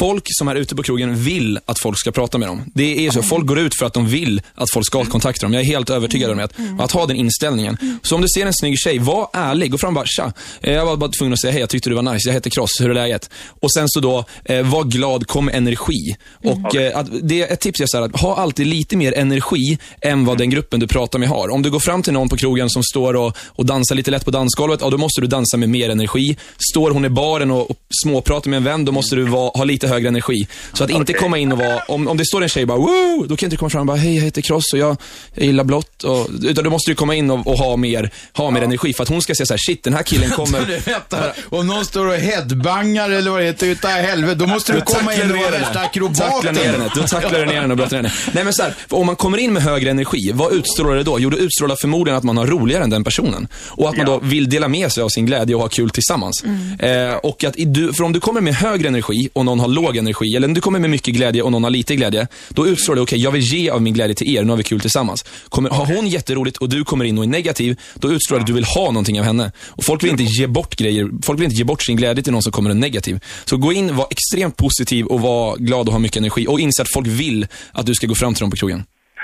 folk 0.00 0.24
som 0.26 0.48
är 0.48 0.54
ute 0.54 0.76
på 0.76 0.82
krogen 0.82 1.16
vill 1.16 1.58
att 1.66 1.78
folk 1.78 1.98
ska 1.98 2.10
prata 2.12 2.38
med 2.38 2.48
dem. 2.48 2.62
Det 2.74 3.06
är 3.06 3.10
så. 3.10 3.22
Folk 3.22 3.46
går 3.46 3.58
ut 3.58 3.78
för 3.78 3.86
att 3.86 3.94
de 3.94 4.06
vill 4.08 4.42
att 4.54 4.70
folk 4.72 4.86
ska 4.86 5.04
kontakta 5.04 5.46
dem. 5.46 5.52
Jag 5.54 5.62
är 5.62 5.66
helt 5.66 5.90
övertygad 5.90 6.30
om 6.30 6.36
det. 6.36 6.44
Att, 6.44 6.54
att 6.78 6.92
ha 6.92 7.06
den 7.06 7.16
inställningen. 7.16 7.76
Så 8.02 8.14
om 8.14 8.22
du 8.22 8.28
ser 8.34 8.46
en 8.46 8.54
snygg 8.54 8.78
tjej, 8.78 8.98
var 8.98 9.28
ärlig. 9.32 9.70
Gå 9.70 9.78
fram 9.78 9.88
och 9.88 9.94
bara, 9.94 10.06
tja. 10.06 10.32
Eh, 10.60 10.72
Jag 10.72 10.86
var 10.86 10.96
bara 10.96 11.10
tvungen 11.10 11.32
att 11.32 11.40
säga, 11.40 11.52
hej, 11.52 11.60
jag 11.60 11.68
tyckte 11.68 11.90
du 11.90 11.94
var 11.96 12.12
nice. 12.12 12.28
Jag 12.28 12.34
heter 12.34 12.50
Kross, 12.50 12.70
hur 12.80 12.90
är 12.90 12.94
läget? 12.94 13.30
Och 13.60 13.72
sen 13.72 13.88
så 13.88 14.00
då, 14.00 14.24
eh, 14.44 14.62
var 14.66 14.84
glad, 14.84 15.26
kom 15.26 15.44
med 15.44 15.54
energi. 15.54 16.16
Och 16.44 16.76
eh, 16.76 16.98
att, 16.98 17.06
det, 17.22 17.42
ett 17.42 17.60
tips 17.60 17.80
så 17.86 17.96
här, 17.96 18.04
att 18.04 18.20
ha 18.20 18.36
alltid 18.36 18.66
lite 18.66 18.96
mer 18.96 19.12
energi 19.18 19.78
än 20.00 20.24
vad 20.24 20.38
den 20.38 20.50
gruppen 20.50 20.80
du 20.80 20.86
pratar 20.86 21.18
med 21.18 21.28
har. 21.28 21.48
Om 21.50 21.62
du 21.62 21.70
går 21.70 21.80
fram 21.80 22.02
till 22.02 22.12
någon 22.12 22.28
på 22.28 22.36
krogen 22.36 22.70
som 22.70 22.82
står 22.82 23.14
och, 23.14 23.36
och 23.46 23.66
dansar 23.66 23.94
lite 23.94 24.10
lätt 24.10 24.24
på 24.24 24.30
dansgolvet, 24.30 24.80
ja, 24.82 24.90
då 24.90 24.98
måste 24.98 25.20
du 25.20 25.26
dansa 25.26 25.56
med 25.56 25.68
mer 25.68 25.90
energi. 25.90 26.36
Står 26.70 26.90
hon 26.90 27.04
i 27.04 27.08
baren 27.08 27.50
och, 27.50 27.70
och 27.70 27.76
småpratar 28.04 28.50
med 28.50 28.56
en 28.56 28.64
vän, 28.64 28.84
då 28.84 28.92
måste 28.92 29.16
du 29.16 29.22
vara, 29.22 29.50
ha 29.54 29.64
lite 29.72 29.88
högre 29.88 30.08
energi. 30.08 30.46
Så 30.72 30.84
att 30.84 30.90
inte 30.90 31.12
komma 31.12 31.38
in 31.38 31.52
och 31.52 31.58
vara, 31.58 31.78
om, 31.88 32.08
om 32.08 32.16
det 32.16 32.26
står 32.26 32.42
en 32.42 32.48
tjej 32.48 32.66
bara 32.66 32.78
woo, 32.78 33.26
då 33.26 33.36
kan 33.36 33.46
inte 33.46 33.56
du 33.56 33.58
komma 33.58 33.70
fram 33.70 33.80
och 33.80 33.86
bara, 33.86 33.96
hej 33.96 34.14
jag 34.14 34.22
heter 34.22 34.42
Kross 34.42 34.72
och 34.72 34.78
jag, 34.78 34.96
jag 35.34 35.46
gillar 35.46 35.64
blått. 35.64 36.04
Och, 36.04 36.28
utan 36.42 36.64
då 36.64 36.70
måste 36.70 36.90
du 36.90 36.94
komma 36.94 37.14
in 37.14 37.30
och, 37.30 37.46
och 37.46 37.58
ha 37.58 37.76
mer, 37.76 38.10
ha 38.32 38.50
mer 38.50 38.62
energi. 38.62 38.92
För 38.92 39.02
att 39.02 39.08
hon 39.08 39.22
ska 39.22 39.34
säga 39.34 39.46
så 39.46 39.52
här, 39.52 39.58
shit 39.58 39.84
den 39.84 39.94
här 39.94 40.02
killen 40.02 40.30
kommer... 40.36 40.80
Vänta, 40.84 41.32
om 41.48 41.66
någon 41.66 41.84
står 41.84 42.06
och 42.06 42.14
headbangar 42.14 43.10
eller 43.10 43.30
vad 43.30 43.40
det 43.40 43.46
heter, 43.46 43.66
utav 43.66 43.90
helvete, 43.90 44.34
då 44.34 44.46
måste 44.46 44.72
du 44.72 44.78
Då 44.78 44.84
komma 44.84 45.14
in 45.14 45.20
du 45.20 45.34
och 45.34 45.40
vara 45.40 45.50
ner 45.50 45.58
värsta 45.58 45.80
akrobaten. 45.80 46.30
Tackla 46.30 46.52
ner 46.52 46.72
henne. 46.72 46.90
Då 46.94 47.02
tacklar 47.02 47.38
du 47.38 47.46
ner 47.46 47.60
henne 47.60 47.70
och 47.70 47.76
brottar 47.76 48.02
ner 48.02 48.08
henne. 48.08 48.32
Nej 48.32 48.44
men 48.44 48.52
så 48.52 48.62
här, 48.62 48.74
om 48.88 49.06
man 49.06 49.16
kommer 49.16 49.38
in 49.38 49.52
med 49.52 49.62
högre 49.62 49.90
energi, 49.90 50.32
vad 50.34 50.52
utstrålar 50.52 50.96
det 50.96 51.02
då? 51.02 51.20
Jo, 51.20 51.30
det 51.30 51.36
utstrålar 51.36 51.76
förmodligen 51.80 52.18
att 52.18 52.24
man 52.24 52.36
har 52.36 52.46
roligare 52.46 52.84
än 52.84 52.90
den 52.90 53.04
personen. 53.04 53.48
Och 53.68 53.88
att 53.88 53.96
man 53.96 54.06
då 54.06 54.18
vill 54.18 54.50
dela 54.50 54.68
med 54.68 54.92
sig 54.92 55.02
av 55.02 55.08
sin 55.08 55.26
glädje 55.26 55.54
och 55.54 55.60
ha 55.60 55.68
kul 55.68 55.90
tillsammans. 55.90 56.44
Eh, 56.78 57.14
och 57.14 57.44
att 57.44 57.54
du, 57.58 57.92
för 57.92 58.04
om 58.04 58.12
du 58.12 58.20
kommer 58.20 58.40
med 58.40 58.54
högre 58.54 58.88
energi 58.88 59.28
och 59.32 59.44
någon 59.44 59.60
har 59.62 59.68
låg 59.68 59.96
energi, 59.96 60.36
eller 60.36 60.48
om 60.48 60.54
du 60.54 60.60
kommer 60.60 60.78
med 60.78 60.90
mycket 60.90 61.14
glädje 61.14 61.42
och 61.42 61.52
någon 61.52 61.64
har 61.64 61.70
lite 61.70 61.96
glädje, 61.96 62.26
då 62.48 62.66
utstrålar 62.66 62.96
det, 62.96 63.02
okej, 63.02 63.18
jag 63.18 63.30
vill 63.30 63.42
ge 63.42 63.70
av 63.70 63.82
min 63.82 63.94
glädje 63.94 64.14
till 64.14 64.36
er, 64.36 64.42
nu 64.42 64.50
har 64.50 64.56
vi 64.56 64.62
kul 64.62 64.80
tillsammans. 64.80 65.24
Kommer, 65.48 65.70
Har 65.70 65.86
hon 65.86 66.06
jätteroligt 66.06 66.56
och 66.56 66.68
du 66.68 66.84
kommer 66.84 67.04
in 67.04 67.18
och 67.18 67.24
är 67.24 67.28
negativ, 67.28 67.80
då 67.94 68.12
utstrålar 68.12 68.38
det 68.38 68.42
att 68.42 68.46
du 68.46 68.52
vill 68.52 68.64
ha 68.64 68.84
någonting 68.84 69.20
av 69.20 69.26
henne. 69.26 69.52
Och 69.68 69.84
folk 69.84 70.02
vill 70.02 70.10
inte 70.10 70.22
ge 70.22 70.46
bort 70.46 70.76
grejer, 70.76 71.10
folk 71.24 71.38
vill 71.40 71.44
inte 71.44 71.56
ge 71.56 71.64
bort 71.64 71.82
sin 71.82 71.96
glädje 71.96 72.22
till 72.22 72.32
någon 72.32 72.42
som 72.42 72.52
kommer 72.52 72.70
och 72.70 72.76
är 72.76 72.80
negativ. 72.80 73.20
Så 73.44 73.56
gå 73.56 73.72
in, 73.72 73.96
var 73.96 74.06
extremt 74.10 74.56
positiv 74.56 75.06
och 75.06 75.20
var 75.20 75.56
glad 75.56 75.86
och 75.86 75.92
ha 75.92 75.98
mycket 75.98 76.16
energi. 76.16 76.46
Och 76.46 76.60
inse 76.60 76.82
att 76.82 76.92
folk 76.94 77.06
vill 77.06 77.46
att 77.72 77.86
du 77.86 77.94
ska 77.94 78.06
gå 78.06 78.14
fram 78.14 78.34
till 78.34 78.40
dem 78.40 78.50
på 78.50 78.56
krogen. 78.56 78.82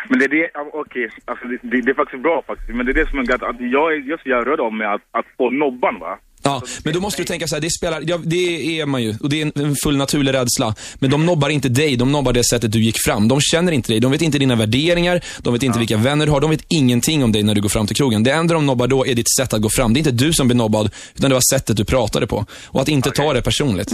Men 0.09 0.19
det 0.19 0.25
är 0.25 0.29
det, 0.29 0.51
okej, 0.55 0.71
okej, 0.75 1.11
alltså 1.25 1.45
det, 1.47 1.59
det, 1.63 1.81
det 1.81 1.91
är 1.91 1.95
faktiskt 1.95 2.23
bra 2.23 2.43
faktiskt. 2.47 2.69
Men 2.77 2.87
det 2.87 2.93
är 2.93 2.95
det 2.95 3.11
som 3.11 3.19
är 3.19 3.25
gött, 3.31 3.43
att 3.43 3.61
jag 3.61 3.95
är 3.95 4.19
jag 4.25 4.41
är 4.41 4.45
rädd 4.45 4.61
om 4.61 4.79
mig 4.79 4.87
att, 4.87 5.03
att 5.11 5.27
få 5.37 5.51
nobban 5.51 5.99
va. 6.01 6.19
Ja, 6.49 6.63
men 6.85 6.95
då 6.95 7.01
måste 7.01 7.23
du 7.23 7.27
tänka 7.27 7.47
så 7.47 7.55
här, 7.57 7.61
det 7.63 7.71
spelar, 7.71 8.03
ja, 8.07 8.19
det 8.25 8.81
är 8.81 8.87
man 8.87 9.03
ju, 9.03 9.15
och 9.23 9.29
det 9.31 9.43
är 9.43 9.53
en- 9.65 9.77
full 9.85 9.97
naturlig 9.97 10.33
rädsla. 10.35 10.75
Men 11.01 11.11
de 11.11 11.27
nobbar 11.27 11.49
inte 11.49 11.69
dig, 11.69 11.97
de 11.97 12.13
nobbar 12.13 12.33
det 12.33 12.45
sättet 12.45 12.73
du 12.73 12.81
gick 12.85 12.97
fram. 13.07 13.29
De 13.29 13.41
känner 13.41 13.73
inte 13.73 13.93
dig, 13.93 14.01
de 14.01 14.13
vet 14.13 14.23
inte 14.23 14.39
dina 14.39 14.57
värderingar, 14.57 15.21
de 15.43 15.53
vet 15.53 15.63
inte 15.63 15.79
vilka 15.79 15.97
vänner 15.97 16.27
du 16.27 16.33
har, 16.33 16.41
de 16.41 16.51
vet 16.51 16.65
ingenting 16.69 17.25
om 17.25 17.33
dig 17.33 17.43
när 17.43 17.55
du 17.55 17.61
går 17.61 17.69
fram 17.69 17.87
till 17.87 17.97
krogen. 17.97 18.23
Det 18.23 18.31
enda 18.33 18.55
de 18.55 18.67
nobbar 18.67 18.87
då 18.87 19.07
är 19.07 19.15
ditt 19.15 19.37
sätt 19.39 19.55
att 19.55 19.61
gå 19.63 19.69
fram. 19.71 19.93
Det 19.95 19.99
är 19.99 20.01
inte 20.07 20.25
du 20.25 20.33
som 20.33 20.49
blir 20.49 20.57
nobbad, 20.57 20.91
utan 21.17 21.31
det 21.31 21.35
var 21.35 21.55
sättet 21.55 21.77
du 21.77 21.85
pratade 21.85 22.27
på. 22.27 22.47
Och 22.67 22.81
att 22.81 22.89
inte 22.89 23.11
ta 23.11 23.33
det 23.33 23.43
personligt. 23.43 23.91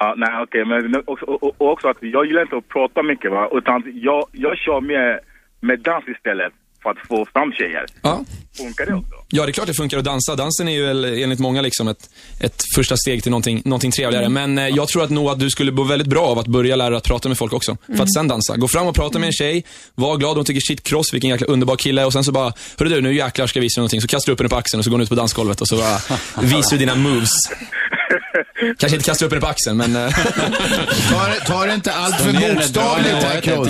Ja, 0.00 0.14
nej 0.16 0.28
okej, 0.42 0.64
men 0.64 1.02
också, 1.06 1.24
och, 1.24 1.42
och 1.60 1.72
också 1.72 1.88
att 1.88 1.96
jag 2.00 2.26
gillar 2.26 2.42
inte 2.42 2.56
att 2.56 2.68
prata 2.68 3.02
mycket 3.02 3.30
va, 3.30 3.48
utan 3.52 3.82
jag, 4.08 4.22
jag 4.32 4.56
kör 4.64 4.80
med, 4.80 5.20
med 5.60 5.80
dans 5.80 6.04
istället 6.16 6.52
för 6.84 6.90
att 6.90 7.08
få 7.08 7.26
fram 7.32 7.52
tjejer. 7.52 7.84
Ja. 8.02 8.24
Funkar 8.56 8.86
det 8.86 8.94
också? 8.94 9.14
Ja, 9.28 9.44
det 9.44 9.50
är 9.50 9.52
klart 9.52 9.66
det 9.66 9.74
funkar 9.74 9.98
att 9.98 10.04
dansa. 10.04 10.36
Dansen 10.36 10.68
är 10.68 10.72
ju 10.72 10.86
väl, 10.86 11.04
enligt 11.04 11.38
många 11.38 11.62
liksom 11.62 11.88
ett, 11.88 12.10
ett 12.40 12.62
första 12.74 12.96
steg 12.96 13.22
till 13.22 13.30
någonting, 13.30 13.62
någonting 13.64 13.90
trevligare. 13.90 14.28
Men 14.28 14.58
eh, 14.58 14.68
jag 14.68 14.88
tror 14.88 15.04
att 15.04 15.10
nog 15.10 15.28
att 15.28 15.38
du 15.38 15.50
skulle 15.50 15.72
må 15.72 15.84
väldigt 15.84 16.08
bra 16.08 16.26
av 16.26 16.38
att 16.38 16.46
börja 16.46 16.76
lära 16.76 16.90
dig 16.90 16.96
att 16.96 17.04
prata 17.04 17.28
med 17.28 17.38
folk 17.38 17.52
också. 17.52 17.76
För 17.86 18.02
att 18.02 18.12
sen 18.14 18.28
dansa. 18.28 18.56
Gå 18.56 18.68
fram 18.68 18.86
och 18.86 18.94
prata 18.94 19.18
med 19.18 19.26
en 19.26 19.32
tjej, 19.32 19.64
var 19.94 20.16
glad, 20.16 20.36
hon 20.36 20.44
tycker 20.44 20.60
shit 20.60 20.82
cross, 20.82 21.14
vilken 21.14 21.30
jäkla 21.30 21.46
underbar 21.46 21.76
kille. 21.76 22.04
Och 22.04 22.12
sen 22.12 22.24
så 22.24 22.32
bara, 22.32 22.52
hörru 22.78 22.88
du, 22.88 23.00
nu 23.00 23.14
jäklar 23.14 23.46
ska 23.46 23.58
jag 23.58 23.62
visa 23.62 23.80
dig 23.80 23.82
någonting. 23.82 24.00
Så 24.00 24.08
kastar 24.08 24.30
du 24.30 24.32
upp 24.32 24.40
henne 24.40 24.48
på 24.48 24.56
axeln 24.56 24.78
och 24.78 24.84
så 24.84 24.90
går 24.90 24.98
ni 24.98 25.04
ut 25.04 25.08
på 25.08 25.14
dansgolvet 25.14 25.60
och 25.60 25.68
så 25.68 25.76
bara 25.76 25.98
visar 26.42 26.70
du 26.70 26.78
dina 26.78 26.94
moves. 26.94 27.30
Kanske 28.78 28.96
inte 28.96 29.06
kastar 29.08 29.26
upp 29.26 29.32
henne 29.32 29.40
på 29.40 29.46
axeln, 29.46 29.76
men... 29.76 29.96
eh, 29.96 30.10
Ta, 31.10 31.26
det- 31.28 31.40
ta 31.46 31.66
det 31.66 31.74
inte 31.74 31.92
allt 31.92 32.16
för 32.20 32.32
bokstavligt 32.54 33.24
här, 33.24 33.40
Kross. 33.40 33.68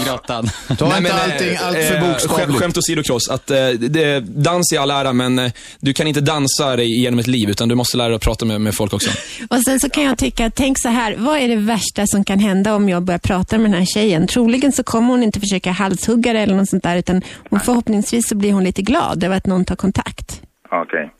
Ta 0.78 0.89
Nej, 0.89 0.98
inte 0.98 1.12
allting 1.15 1.55
eh, 1.55 1.66
allt 1.66 1.77
för 1.77 1.94
eh, 1.94 2.01
bokstavligt. 2.09 2.48
Skämt, 2.51 2.59
skämt 2.59 2.77
åsido 2.78 3.02
Kross, 3.02 3.28
att 3.31 3.51
eh, 3.51 3.69
det, 3.69 4.20
dans 4.20 4.73
i 4.73 4.77
all 4.77 4.90
ära, 4.90 5.12
men 5.12 5.39
eh, 5.39 5.52
du 5.81 5.93
kan 5.93 6.06
inte 6.06 6.20
dansa 6.20 6.77
dig 6.77 7.02
genom 7.02 7.19
ett 7.19 7.27
liv, 7.27 7.51
utan 7.51 7.69
du 7.69 7.74
måste 7.74 7.97
lära 7.97 8.09
dig 8.09 8.16
att 8.16 8.23
prata 8.23 8.44
med, 8.44 8.61
med 8.61 8.74
folk 8.74 8.93
också. 8.93 9.11
Och 9.51 9.62
sen 9.62 9.81
så 9.81 9.90
kan 9.90 10.05
jag 10.05 10.19
tycka, 10.19 10.51
tänk 10.55 10.78
så 10.81 10.89
här, 10.89 11.15
vad 11.19 11.39
är 11.39 11.48
det 11.48 11.56
värsta 11.56 12.06
som 12.06 12.24
kan 12.24 12.39
hända 12.39 12.74
om 12.74 12.89
jag 12.89 13.02
börjar 13.02 13.19
prata 13.19 13.59
med 13.59 13.70
den 13.70 13.78
här 13.78 13.86
tjejen? 13.94 14.27
Troligen 14.27 14.73
så 14.73 14.82
kommer 14.85 15.09
hon 15.09 15.23
inte 15.23 15.40
försöka 15.40 15.70
halshugga 15.70 16.32
det 16.32 16.39
eller 16.40 16.55
något 16.55 16.69
sånt 16.69 16.82
där, 16.82 16.97
utan 16.97 17.23
hon 17.51 17.61
förhoppningsvis 17.61 18.28
så 18.28 18.35
blir 18.35 18.52
hon 18.52 18.65
lite 18.65 18.82
glad 18.82 19.24
över 19.24 19.36
att 19.36 19.47
någon 19.47 19.65
tar 19.65 19.77
kontakt. 19.77 20.40
Okej. 20.82 21.11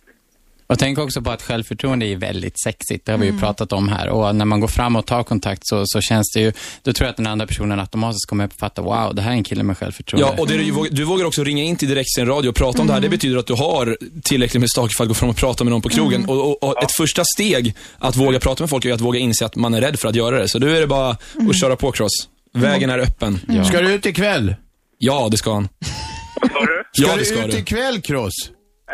Och 0.67 0.79
tänk 0.79 0.99
också 0.99 1.23
på 1.23 1.31
att 1.31 1.43
självförtroende 1.43 2.07
är 2.07 2.17
väldigt 2.17 2.61
sexigt. 2.63 3.07
Det 3.07 3.13
har 3.13 3.19
vi 3.19 3.27
ju 3.27 3.39
pratat 3.39 3.73
om 3.73 3.89
här. 3.89 4.09
Och 4.09 4.37
när 4.37 4.45
man 4.45 4.61
går 4.61 4.69
fram 4.69 4.97
och 4.97 5.07
tar 5.07 5.23
kontakt 5.23 5.61
så, 5.65 5.83
så 5.87 6.01
känns 6.01 6.33
det 6.35 6.41
ju, 6.41 6.53
då 6.83 6.93
tror 6.93 7.07
jag 7.07 7.11
att 7.11 7.17
den 7.17 7.27
andra 7.27 7.47
personen 7.47 7.81
automatiskt 7.81 8.27
kommer 8.29 8.45
uppfatta, 8.45 8.83
wow, 8.83 9.15
det 9.15 9.23
här 9.23 9.31
är 9.31 9.35
en 9.35 9.45
kille 9.45 9.63
med 9.63 9.79
självförtroende. 9.79 10.29
Ja, 10.37 10.43
och 10.43 10.49
det, 10.49 10.57
du, 10.57 10.71
vågar- 10.71 10.91
du 10.91 11.05
vågar 11.05 11.25
också 11.25 11.45
ringa 11.45 11.63
in 11.63 11.77
till 11.77 11.89
direktsänd 11.89 12.29
radio 12.29 12.49
och 12.49 12.55
prata 12.55 12.81
om 12.81 12.87
det 12.87 12.93
här. 12.93 13.01
Det 13.01 13.09
betyder 13.09 13.37
att 13.39 13.47
du 13.47 13.55
har 13.55 13.97
tillräckligt 14.25 14.61
med 14.61 14.71
stake 14.71 14.95
för 14.97 15.05
att 15.05 15.09
gå 15.09 15.15
fram 15.15 15.29
och 15.31 15.37
prata 15.37 15.65
med 15.65 15.71
någon 15.71 15.83
på 15.83 15.89
krogen. 15.89 16.25
Och, 16.29 16.41
och, 16.51 16.63
och 16.63 16.83
ett 16.83 16.93
första 16.93 17.23
steg 17.35 17.75
att 17.99 18.17
våga 18.17 18.41
prata 18.41 18.63
med 18.63 18.71
folk 18.71 18.85
är 18.85 18.93
att 18.93 19.01
våga 19.01 19.19
inse 19.19 19.47
att 19.47 19.57
man 19.57 19.75
är 19.75 19.81
rädd 19.81 19.99
för 19.99 20.09
att 20.09 20.15
göra 20.15 20.39
det. 20.39 20.49
Så 20.49 20.59
nu 20.59 20.77
är 20.77 20.81
det 20.81 20.87
bara 20.87 21.11
att 21.11 21.61
köra 21.61 21.77
på 21.77 21.93
Cross. 21.93 22.29
Vägen 22.55 22.91
är 22.91 22.99
öppen. 22.99 23.41
Ska 23.69 23.81
du 23.81 23.93
ut 23.95 24.07
ikväll? 24.07 24.55
Ja, 24.99 25.29
det 25.31 25.37
ska 25.37 25.55
han. 25.55 25.69
Sa 26.53 26.61
du? 26.61 26.83
Ska 26.93 27.11
Ja, 27.11 27.13
det 27.13 27.19
du 27.19 27.25
ska 27.25 27.45
ut 27.45 27.53
du. 27.53 27.59
ikväll, 27.59 28.01
Kross? 28.01 28.33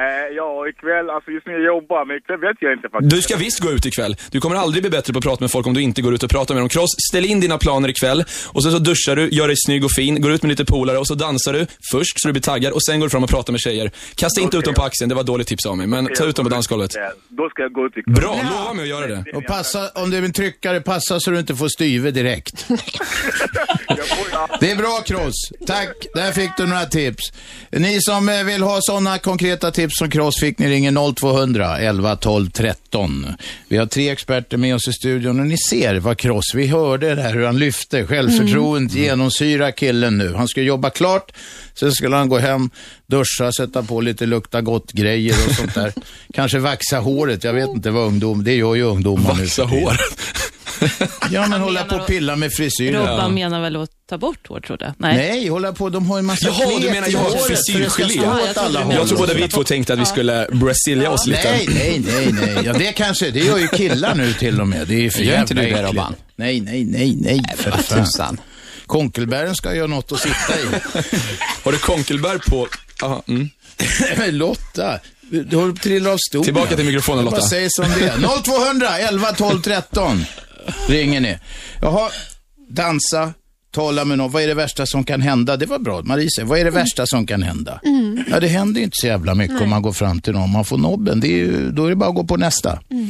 Eh, 0.01 0.37
ja, 0.37 0.69
ikväll, 0.69 1.11
alltså 1.11 1.31
just 1.31 1.47
nu 1.47 1.53
jag 1.53 1.65
jobbar, 1.65 2.05
men 2.05 2.17
ikväll 2.17 2.41
vet 2.41 2.57
jag 2.61 2.73
inte 2.73 2.89
faktiskt. 2.89 3.11
Du 3.15 3.23
ska 3.23 3.37
visst 3.37 3.61
gå 3.61 3.71
ut 3.71 3.87
ikväll. 3.87 4.17
Du 4.31 4.41
kommer 4.41 4.57
aldrig 4.57 4.83
bli 4.83 4.91
bättre 4.91 5.13
på 5.13 5.19
att 5.19 5.25
prata 5.25 5.41
med 5.45 5.51
folk 5.51 5.67
om 5.67 5.75
du 5.75 5.83
inte 5.83 6.03
går 6.03 6.15
ut 6.15 6.23
och 6.23 6.31
pratar 6.31 6.55
med 6.55 6.63
dem. 6.63 6.69
Cross, 6.69 6.91
ställ 7.11 7.25
in 7.25 7.41
dina 7.41 7.59
planer 7.59 7.89
ikväll 7.89 8.25
och 8.55 8.63
så, 8.63 8.71
så 8.71 8.79
duschar 8.79 9.17
du, 9.17 9.29
gör 9.29 9.47
dig 9.47 9.57
snygg 9.67 9.85
och 9.85 9.93
fin, 9.93 10.21
går 10.23 10.33
ut 10.33 10.43
med 10.43 10.49
lite 10.49 10.65
polare 10.65 10.99
och 10.99 11.07
så 11.07 11.15
dansar 11.15 11.53
du 11.53 11.67
först 11.93 12.21
så 12.21 12.29
du 12.29 12.33
blir 12.33 12.43
taggad 12.43 12.73
och 12.73 12.83
sen 12.83 13.01
går 13.01 13.07
du 13.07 13.11
fram 13.11 13.25
och 13.25 13.31
pratar 13.31 13.53
med 13.53 13.61
tjejer. 13.61 13.91
Kasta 14.15 14.41
inte 14.41 14.57
ut 14.57 14.65
dem 14.65 14.75
på 14.75 14.83
axeln, 14.83 15.09
det 15.09 15.15
var 15.15 15.25
dåligt 15.25 15.47
tips 15.47 15.67
av 15.67 15.77
mig, 15.77 15.87
men 15.87 16.07
ta 16.07 16.25
ut 16.25 16.37
dem 16.37 16.45
på 16.45 16.51
dansgolvet. 16.51 16.91
Då 17.29 17.49
ska 17.49 17.63
jag 17.63 17.73
gå 17.73 17.87
ut 17.87 17.97
ikväll. 17.97 18.15
Bra, 18.15 18.37
lova 18.51 18.73
mig 18.73 18.83
att 18.83 18.89
göra 18.89 19.07
det. 19.07 19.25
Och 19.35 19.47
passa, 19.47 19.91
om 19.95 20.11
du 20.11 20.17
är 20.17 20.23
en 20.23 20.33
tryckare, 20.33 20.81
passa 20.81 21.21
så 21.21 21.31
du 21.31 21.39
inte 21.39 21.57
får 21.57 21.69
styve 21.69 22.11
direkt. 22.11 22.67
Det 24.61 24.71
är 24.71 24.77
bra 24.77 25.01
Kross. 25.07 25.51
Tack, 25.67 26.07
där 26.15 26.33
fick 26.33 26.51
du 26.57 26.67
några 26.67 26.87
tips. 26.87 27.33
Ni 27.71 28.01
som 28.01 28.29
eh, 28.29 28.45
vill 28.45 28.63
ha 28.63 28.79
sådana 28.81 29.19
konkreta 29.19 29.71
tips 29.71 29.90
som 29.99 30.11
Kross 30.11 30.41
fick, 30.41 30.59
ni 30.59 30.69
ringer 30.69 31.12
0200 31.15 31.79
11 31.79 32.17
12 32.17 32.51
13. 32.51 33.27
Vi 33.69 33.77
har 33.77 33.87
tre 33.87 34.09
experter 34.09 34.57
med 34.57 34.75
oss 34.75 34.89
i 34.89 34.93
studion 34.93 35.41
och 35.41 35.47
ni 35.47 35.57
ser 35.71 35.95
vad 35.95 36.19
Kross, 36.19 36.55
vi 36.55 36.67
hörde 36.67 37.15
det 37.15 37.23
här 37.23 37.35
hur 37.35 37.47
han 37.47 37.59
lyfte. 37.59 38.07
Självförtroendet 38.07 38.97
genomsyrar 38.97 39.71
killen 39.71 40.19
nu. 40.19 40.35
Han 40.35 40.49
ska 40.49 40.62
jobba 40.62 40.91
klart, 40.91 41.33
sen 41.75 41.93
skulle 41.93 42.17
han 42.17 42.29
gå 42.29 42.39
hem, 42.39 42.71
duscha, 43.07 43.53
sätta 43.53 43.83
på 43.83 44.01
lite 44.01 44.27
lukta 44.27 44.61
gott-grejer 44.61 45.35
och 45.49 45.55
sånt 45.55 45.75
där. 45.75 45.93
Kanske 46.35 46.59
vaxa 46.59 46.99
håret, 46.99 47.45
jag 47.45 47.53
vet 47.53 47.69
inte 47.69 47.91
vad 47.91 48.07
ungdom, 48.07 48.45
det 48.45 48.55
gör 48.55 48.75
ju 48.75 48.83
ungdomar 48.83 49.35
nu 49.35 49.41
Vaxa 49.43 49.67
tiden. 49.69 49.85
håret. 49.85 50.01
Ja, 51.31 51.47
men 51.47 51.61
hålla 51.61 51.85
på 51.85 51.97
och 51.97 52.07
pilla 52.07 52.36
med 52.36 52.52
frisyren. 52.52 53.07
Robban 53.07 53.35
menar 53.35 53.61
väl 53.61 53.77
att 53.77 53.90
ta 54.09 54.19
bort 54.19 54.48
hår, 54.48 54.61
trodde 54.61 54.85
jag? 54.85 54.94
Nej. 54.98 55.48
hålla 55.48 55.73
på. 55.73 55.89
De 55.89 56.07
har 56.07 56.16
ju 56.16 56.23
massa 56.23 56.47
Jaha, 56.48 56.78
du 56.81 56.90
menar 56.90 57.09
jag 57.09 57.31
ska 57.31 57.39
frisyrgelé? 57.39 58.27
alla 58.57 58.82
håll. 58.82 58.94
Jag 58.94 59.09
tror 59.09 59.19
båda 59.19 59.35
vi 59.35 59.48
två 59.48 59.65
tänkte 59.65 59.93
att 59.93 59.98
vi 59.98 60.07
skulle 60.07 60.47
brasilia 60.52 61.11
oss 61.11 61.27
lite. 61.27 61.51
Nej, 61.51 61.69
nej, 61.74 62.02
nej, 62.07 62.32
nej. 62.32 62.62
Ja, 62.65 62.73
det 62.73 62.93
kanske, 62.93 63.31
det 63.31 63.40
gör 63.40 63.59
ju 63.59 63.69
killar 63.69 64.15
nu 64.15 64.32
till 64.32 64.61
och 64.61 64.69
med. 64.69 64.89
Det 64.89 64.94
är 64.94 65.01
ju 65.01 65.11
för 65.11 65.23
Gör 65.23 65.40
inte 65.40 65.55
du 65.55 65.62
det. 65.62 65.82
Robban? 65.82 66.15
Nej, 66.36 66.61
nej, 66.61 66.85
nej, 66.85 67.16
nej, 67.20 67.43
för 67.57 67.70
vad 67.70 67.85
fan. 67.85 68.05
tusan. 68.05 68.40
Konkelbären 68.86 69.55
ska 69.55 69.74
göra 69.74 69.86
något 69.86 70.12
att 70.12 70.20
sitta 70.20 70.61
i. 70.61 70.65
Har 71.62 71.73
du 71.73 71.78
konkelbär 71.78 72.39
på... 72.39 72.69
Aha, 73.02 73.23
mm. 73.28 73.51
Lotta, 74.31 74.98
du 75.31 75.57
har 75.57 75.73
trillat 75.73 76.12
av 76.12 76.19
stolen. 76.28 76.44
Tillbaka 76.44 76.77
till 76.77 76.85
mikrofonen, 76.85 77.19
Jag 77.19 77.24
Lotta. 77.24 77.36
bara 77.36 77.48
säger 77.48 77.69
som 77.70 77.85
det 77.98 78.07
är. 78.07 78.43
0200 78.43 78.98
11 78.98 79.32
12 79.32 79.62
13 79.62 80.24
ringer 80.89 81.20
ni. 81.20 81.39
Jaha, 81.82 82.11
dansa, 82.69 83.32
tala 83.74 84.05
med 84.05 84.19
någon. 84.19 84.31
Vad 84.31 84.43
är 84.43 84.47
det 84.47 84.55
värsta 84.55 84.87
som 84.87 85.05
kan 85.05 85.20
hända? 85.20 85.57
Det 85.57 85.66
var 85.66 85.78
bra, 85.78 86.01
Marie 86.05 86.28
säger. 86.37 86.49
Vad 86.49 86.59
är 86.59 86.65
det 86.65 86.70
värsta 86.70 87.07
som 87.07 87.27
kan 87.27 87.43
hända? 87.43 87.81
Mm. 87.85 88.24
Ja, 88.31 88.41
det 88.41 88.47
händer 88.49 88.78
ju 88.78 88.85
inte 88.85 88.97
så 89.01 89.07
jävla 89.07 89.35
mycket 89.35 89.55
Nej. 89.55 89.65
om 89.65 89.70
man 89.70 89.82
går 89.82 89.93
fram 89.93 90.20
till 90.20 90.32
någon. 90.32 90.53
Man 90.53 90.65
får 90.65 90.78
nobben. 90.78 91.20
Det 91.20 91.27
är 91.28 91.37
ju, 91.37 91.70
då 91.70 91.85
är 91.87 91.91
det 91.91 91.97
bara 91.97 92.09
att 92.11 92.15
gå 92.16 92.24
på 92.24 92.37
nästa. 92.37 92.70
Mm. 92.91 93.07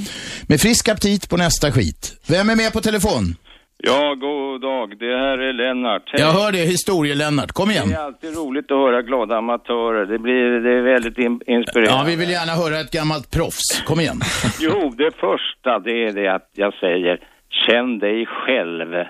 Med 0.48 0.60
frisk 0.60 0.89
aptit 0.89 1.28
på 1.28 1.36
nästa 1.36 1.72
skit. 1.72 2.16
Vem 2.27 2.51
är 2.51 2.56
med 2.56 2.72
på 2.72 2.81
telefon? 2.81 3.35
Ja, 3.82 4.14
god 4.20 4.60
dag. 4.60 4.98
Det 4.98 5.05
här 5.24 5.39
är 5.39 5.52
Lennart. 5.52 6.02
Hej. 6.12 6.20
Jag 6.20 6.32
hör 6.32 6.52
det, 6.52 6.59
historie-Lennart. 6.59 7.52
Kom 7.52 7.70
igen. 7.70 7.89
Det 7.89 7.94
är 7.94 8.05
alltid 8.05 8.36
roligt 8.36 8.64
att 8.64 8.77
höra 8.78 9.02
glada 9.02 9.36
amatörer. 9.36 10.06
Det, 10.06 10.18
blir, 10.18 10.60
det 10.64 10.72
är 10.78 10.82
väldigt 10.93 11.18
in, 11.18 11.40
Ja, 11.47 11.55
inspirerande. 11.59 12.10
vi 12.10 12.16
vill 12.16 12.31
gärna 12.31 12.52
höra 12.52 12.81
ett 12.81 12.90
gammalt 12.90 13.31
proffs. 13.31 13.82
Kom 13.86 14.01
igen. 14.01 14.20
Jo, 14.60 14.94
det 14.98 15.10
första 15.27 15.78
det 15.85 15.90
är 16.06 16.12
det 16.12 16.35
att 16.35 16.48
jag 16.56 16.72
säger 16.74 17.18
känn 17.51 17.98
dig 17.98 18.27
själv. 18.27 19.05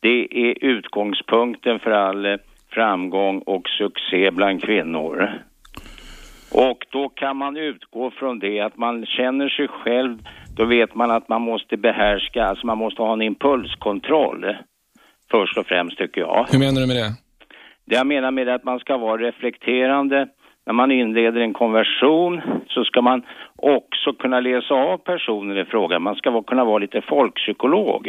Det 0.00 0.28
är 0.30 0.64
utgångspunkten 0.64 1.78
för 1.78 1.90
all 1.90 2.26
eh, 2.26 2.36
framgång 2.70 3.38
och 3.38 3.68
succé 3.68 4.30
bland 4.30 4.62
kvinnor. 4.62 5.32
Och 6.52 6.86
då 6.90 7.08
kan 7.08 7.36
man 7.36 7.56
utgå 7.56 8.10
från 8.10 8.38
det 8.38 8.60
att 8.60 8.76
man 8.76 9.06
känner 9.06 9.48
sig 9.48 9.68
själv, 9.68 10.18
då 10.56 10.64
vet 10.64 10.94
man 10.94 11.10
att 11.10 11.28
man 11.28 11.42
måste 11.42 11.76
behärska, 11.76 12.44
alltså 12.44 12.66
man 12.66 12.78
måste 12.78 13.02
ha 13.02 13.12
en 13.12 13.22
impulskontroll. 13.22 14.56
Först 15.30 15.58
och 15.58 15.66
främst 15.66 15.98
tycker 15.98 16.20
jag. 16.20 16.46
Hur 16.50 16.58
menar 16.58 16.80
du 16.80 16.86
med 16.86 16.96
det? 16.96 17.12
Det 17.86 17.94
jag 17.94 18.06
menar 18.06 18.30
med 18.30 18.48
att 18.48 18.64
man 18.64 18.78
ska 18.78 18.96
vara 18.96 19.22
reflekterande. 19.22 20.28
När 20.66 20.72
man 20.72 20.90
inleder 20.90 21.40
en 21.40 21.52
konversation 21.52 22.40
så 22.68 22.84
ska 22.84 23.02
man 23.02 23.22
också 23.76 24.12
kunna 24.18 24.40
läsa 24.40 24.74
av 24.74 24.98
personen 24.98 25.58
i 25.58 25.64
fråga. 25.64 25.98
Man 25.98 26.14
ska 26.14 26.30
vara- 26.30 26.42
kunna 26.44 26.64
vara 26.64 26.78
lite 26.78 27.00
folkpsykolog. 27.08 28.02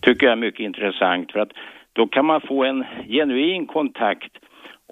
Tycker 0.00 0.26
jag 0.26 0.32
är 0.32 0.36
mycket 0.36 0.60
intressant 0.60 1.32
för 1.32 1.40
att 1.40 1.52
då 1.92 2.06
kan 2.08 2.26
man 2.26 2.40
få 2.40 2.64
en 2.64 2.84
genuin 3.08 3.66
kontakt 3.66 4.32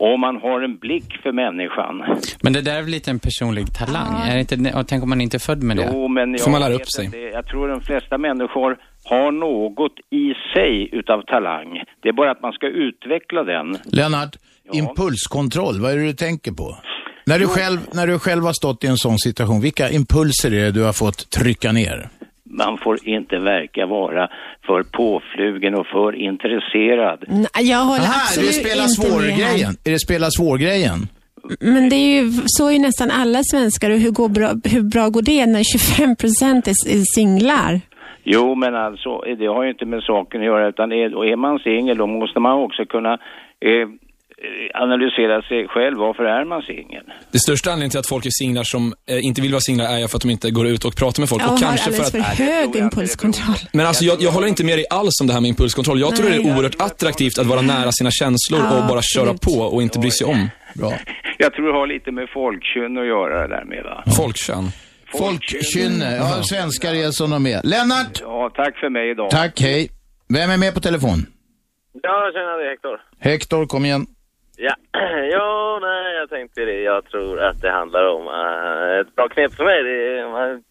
om 0.01 0.20
man 0.20 0.37
har 0.37 0.61
en 0.61 0.78
blick 0.78 1.16
för 1.23 1.33
människan. 1.33 2.03
Men 2.43 2.53
det 2.53 2.62
där 2.62 2.77
är 2.78 2.83
väl 2.83 2.91
lite 2.91 3.11
en 3.11 3.19
personlig 3.19 3.66
talang? 3.74 4.15
Är 4.28 4.35
det 4.35 4.41
inte, 4.41 4.78
och 4.78 4.89
tänk 4.89 5.03
om 5.03 5.09
man 5.09 5.20
inte 5.20 5.37
är 5.37 5.47
född 5.51 5.62
med 5.62 5.77
det? 5.77 5.89
Jo, 5.93 6.09
men 6.09 6.39
Får 6.39 6.51
man 6.51 6.61
jag 6.61 6.69
lära 6.69 6.77
upp 6.81 6.87
sig? 6.97 7.07
att 7.07 7.12
Det, 7.12 7.28
jag 7.39 7.47
tror 7.49 7.69
de 7.69 7.81
flesta 7.81 8.19
människor 8.19 8.78
har 9.05 9.33
något 9.33 9.93
i 10.11 10.35
sig 10.55 10.89
utav 10.93 11.23
talang. 11.23 11.83
Det 12.03 12.09
är 12.09 12.12
bara 12.12 12.31
att 12.31 12.43
man 12.43 12.53
ska 12.53 12.66
utveckla 12.66 13.43
den. 13.45 13.66
Lennart, 13.93 14.37
impulskontroll, 14.73 15.81
vad 15.81 15.93
är 15.93 15.97
det 15.97 16.03
du 16.07 16.12
tänker 16.12 16.53
på? 16.53 16.77
När 17.28 17.39
du, 17.39 17.47
själv, 17.47 17.78
när 17.93 18.07
du 18.07 18.19
själv 18.19 18.44
har 18.44 18.53
stått 18.53 18.85
i 18.85 18.86
en 18.86 18.97
sån 18.97 19.19
situation, 19.19 19.61
vilka 19.61 19.90
impulser 19.90 20.51
är 20.53 20.65
det 20.65 20.70
du 20.70 20.82
har 20.85 20.93
fått 20.93 21.31
trycka 21.31 21.73
ner? 21.73 22.09
Man 22.44 22.78
får 22.78 23.09
inte 23.09 23.39
verka 23.39 23.86
vara 23.86 24.28
för 24.66 24.82
påflugen 24.82 25.74
och 25.74 25.86
för 25.86 26.16
intresserad. 26.16 27.24
Nej, 27.28 27.70
jag 27.70 27.78
håller 27.78 28.05
Aha, 28.05 28.23
absolut 28.23 28.48
det 28.48 28.55
spelar 28.55 28.85
inte 28.85 29.01
med 29.03 29.11
här. 29.11 29.19
svår-grejen. 29.20 29.77
Är 29.85 29.90
det 29.90 29.98
spela 29.98 30.31
svår-grejen? 30.31 30.98
Men 31.61 31.89
det 31.89 31.97
är 31.97 32.23
ju, 32.23 32.32
så 32.47 32.69
är 32.69 32.73
ju 32.73 32.78
nästan 32.78 33.11
alla 33.11 33.40
svenskar 33.43 33.90
och 33.90 33.98
hur, 33.98 34.11
går 34.11 34.28
bra, 34.28 34.48
hur 34.65 34.82
bra 34.82 35.09
går 35.09 35.23
det 35.23 35.47
när 35.47 35.62
25 35.65 36.16
procent 36.16 36.66
är, 36.66 36.70
är 36.70 37.03
singlar? 37.15 37.81
Jo, 38.24 38.55
men 38.55 38.74
alltså, 38.74 39.20
det 39.39 39.47
har 39.47 39.62
ju 39.65 39.70
inte 39.70 39.86
med 39.86 40.03
saken 40.03 40.40
att 40.40 40.47
göra, 40.47 40.69
utan 40.69 40.93
är, 40.93 41.15
och 41.15 41.27
är 41.27 41.36
man 41.36 41.59
singel 41.59 41.97
då 41.97 42.07
måste 42.07 42.40
man 42.40 42.53
också 42.53 42.85
kunna 42.86 43.12
eh, 43.61 43.89
analysera 44.74 45.42
sig 45.42 45.68
själv. 45.68 45.98
Varför 45.98 46.24
är 46.24 46.44
man 46.44 46.62
singel? 46.62 47.04
Det 47.32 47.38
största 47.38 47.70
anledningen 47.70 47.90
till 47.90 47.98
att 48.00 48.08
folk 48.08 48.26
är 48.26 48.30
singlar 48.30 48.62
som 48.64 48.94
eh, 49.10 49.24
inte 49.26 49.40
vill 49.42 49.52
vara 49.52 49.60
singlar 49.60 49.84
är 49.94 49.98
ju 49.98 50.08
för 50.08 50.16
att 50.16 50.22
de 50.22 50.30
inte 50.30 50.50
går 50.50 50.66
ut 50.66 50.84
och 50.84 50.96
pratar 50.96 51.20
med 51.22 51.28
folk. 51.28 51.42
Jag 51.42 51.52
och 51.52 51.58
har 51.58 51.66
kanske 51.66 51.92
för 51.92 52.02
att... 52.02 52.10
för 52.10 52.18
hög 52.44 52.76
impulskontroll. 52.76 53.56
Men 53.72 53.86
alltså 53.86 54.04
jag, 54.04 54.16
jag 54.22 54.30
håller 54.30 54.46
inte 54.48 54.64
med 54.64 54.78
dig 54.78 54.86
alls 54.90 55.20
om 55.20 55.26
det 55.26 55.32
här 55.32 55.40
med 55.40 55.48
impulskontroll. 55.48 56.00
Jag 56.00 56.16
tror 56.16 56.30
det 56.30 56.36
är 56.36 56.40
oerhört 56.56 56.80
attraktivt 56.80 57.38
att 57.38 57.46
vara 57.46 57.60
nära 57.60 57.92
sina 57.92 58.10
känslor 58.10 58.60
Ja, 58.60 58.82
och 58.82 58.88
bara 58.88 59.00
köra 59.02 59.30
absolut. 59.30 59.40
på 59.40 59.62
och 59.74 59.82
inte 59.82 59.98
bry 59.98 60.10
sig 60.10 60.26
om. 60.26 60.48
Bra. 60.74 60.92
Jag 61.38 61.52
tror 61.54 61.66
det 61.66 61.78
har 61.78 61.86
lite 61.86 62.12
med 62.12 62.28
folkkön 62.34 62.98
att 62.98 63.06
göra 63.06 63.42
det 63.48 63.48
där 63.56 63.64
med 63.64 63.82
va? 63.84 64.04
Folkkön? 64.16 64.64
Folkkynne, 65.18 66.16
ja, 66.16 66.42
svenskar 66.42 66.94
är 66.94 67.10
som 67.10 67.30
de 67.30 67.46
är. 67.46 67.60
Lennart, 67.64 68.20
Ja, 68.20 68.50
tack 68.54 68.78
för 68.78 68.88
mig 68.90 69.10
idag. 69.10 69.30
tack, 69.30 69.60
hej. 69.60 69.88
Vem 70.28 70.50
är 70.50 70.56
med 70.56 70.74
på 70.74 70.80
telefon? 70.80 71.26
Ja, 72.02 72.30
tjena, 72.34 72.56
det 72.56 72.64
är 72.66 72.70
Hector. 72.70 73.00
Hector, 73.20 73.66
kom 73.66 73.84
igen. 73.84 74.06
Ja, 74.57 74.74
ja 75.33 75.78
nej, 75.83 76.16
jag 76.20 76.31
tänkte 76.31 76.61
det. 76.61 76.81
Jag 76.83 77.05
tror 77.05 77.43
att 77.43 77.61
det 77.61 77.70
handlar 77.70 78.05
om 78.09 78.23
uh, 78.28 79.01
ett 79.01 79.15
bra 79.15 79.28
knep 79.28 79.55
för 79.55 79.65
mig. 79.65 79.83
Det 79.83 80.19
är, 80.19 80.31
man, 80.31 80.62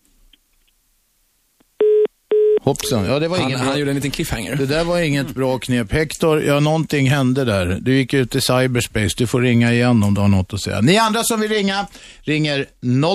Hoppsan, 2.61 3.05
ja 3.05 3.19
det 3.19 3.27
var 3.27 3.37
Han, 3.37 3.47
inget 3.47 3.59
han 3.59 3.67
bra. 3.67 3.77
gjorde 3.77 3.91
en 3.91 3.95
liten 3.95 4.11
cliffhanger. 4.11 4.55
Det 4.55 4.65
där 4.65 4.83
var 4.83 4.99
inget 4.99 5.35
bra 5.35 5.59
knep. 5.59 5.91
Hector, 5.91 6.43
ja 6.43 6.59
någonting 6.59 7.09
hände 7.09 7.45
där. 7.45 7.77
Du 7.81 7.95
gick 7.95 8.13
ut 8.13 8.35
i 8.35 8.41
cyberspace. 8.41 9.09
Du 9.17 9.27
får 9.27 9.41
ringa 9.41 9.71
igen 9.73 10.03
om 10.03 10.13
du 10.13 10.21
har 10.21 10.27
något 10.27 10.53
att 10.53 10.61
säga. 10.61 10.81
Ni 10.81 10.97
andra 10.97 11.23
som 11.23 11.39
vill 11.41 11.51
ringa, 11.51 11.87
ringer 12.21 12.65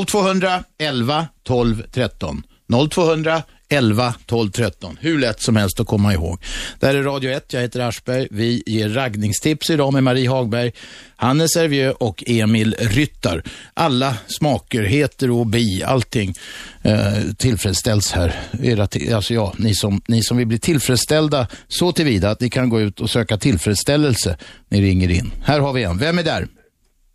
0200 0.06 0.48
11 0.78 1.26
12 1.42 1.82
13. 1.82 2.42
0200 2.90 3.42
11 3.70 4.14
12 4.26 4.50
13. 4.50 4.98
Hur 5.00 5.18
lätt 5.18 5.40
som 5.40 5.56
helst 5.56 5.80
att 5.80 5.86
komma 5.86 6.12
ihåg. 6.12 6.38
Det 6.80 6.86
här 6.86 6.94
är 6.94 7.02
Radio 7.02 7.30
1, 7.30 7.52
jag 7.52 7.60
heter 7.60 7.80
Aschberg. 7.80 8.28
Vi 8.30 8.62
ger 8.66 8.88
raggningstips 8.88 9.70
idag 9.70 9.92
med 9.92 10.02
Marie 10.02 10.28
Hagberg, 10.28 10.72
Hannes 11.16 11.56
Hervieu 11.56 11.90
och 11.90 12.24
Emil 12.26 12.76
Ryttar. 12.78 13.42
Alla 13.74 14.14
smaker, 14.26 14.82
heter 14.82 15.30
och 15.30 15.46
bi, 15.46 15.82
allting 15.82 16.34
eh, 16.82 17.34
tillfredsställs 17.38 18.12
här. 18.12 18.34
Era 18.62 19.14
alltså 19.16 19.34
ja, 19.34 19.54
ni 19.58 19.74
som, 19.74 20.00
ni 20.08 20.22
som 20.22 20.36
vill 20.36 20.46
bli 20.46 20.58
tillfredsställda 20.58 21.46
så 21.68 21.92
tillvida 21.92 22.30
att 22.30 22.40
ni 22.40 22.50
kan 22.50 22.68
gå 22.68 22.80
ut 22.80 23.00
och 23.00 23.10
söka 23.10 23.36
tillfredsställelse. 23.36 24.38
Ni 24.68 24.82
ringer 24.82 25.10
in. 25.10 25.32
Här 25.44 25.60
har 25.60 25.72
vi 25.72 25.82
en. 25.82 25.98
Vem 25.98 26.18
är 26.18 26.22
där? 26.22 26.48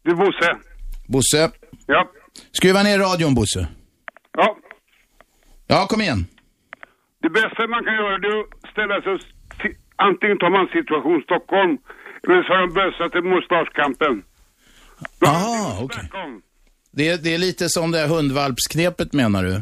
Det 0.03 0.11
är 0.11 0.15
Bosse. 0.15 0.55
Bosse? 1.07 1.51
Ja. 1.87 2.11
Skruva 2.51 2.83
ner 2.83 2.99
radion 2.99 3.35
Bosse. 3.35 3.67
Ja. 4.37 4.57
Ja, 5.67 5.87
kom 5.87 6.01
igen. 6.01 6.25
Det 7.23 7.29
bästa 7.29 7.67
man 7.67 7.83
kan 7.85 7.95
göra 7.95 8.17
det 8.17 8.27
är 8.27 8.39
att 8.39 8.71
ställa 8.71 9.01
sig 9.01 9.17
Antingen 9.95 10.37
tar 10.37 10.49
man 10.49 10.67
situation 10.67 11.21
Stockholm 11.21 11.77
eller 12.23 12.43
så 12.43 12.53
har 12.53 12.61
de 12.61 12.73
bössa 12.73 13.09
till 13.09 13.23
mustaschkampen. 13.33 14.23
Ah, 15.25 15.83
okej. 15.83 16.09
Det, 16.91 17.23
det 17.23 17.33
är 17.33 17.37
lite 17.37 17.69
som 17.69 17.91
det 17.91 17.97
här 17.97 18.07
hundvalpsknepet 18.07 19.13
menar 19.13 19.43
du? 19.43 19.53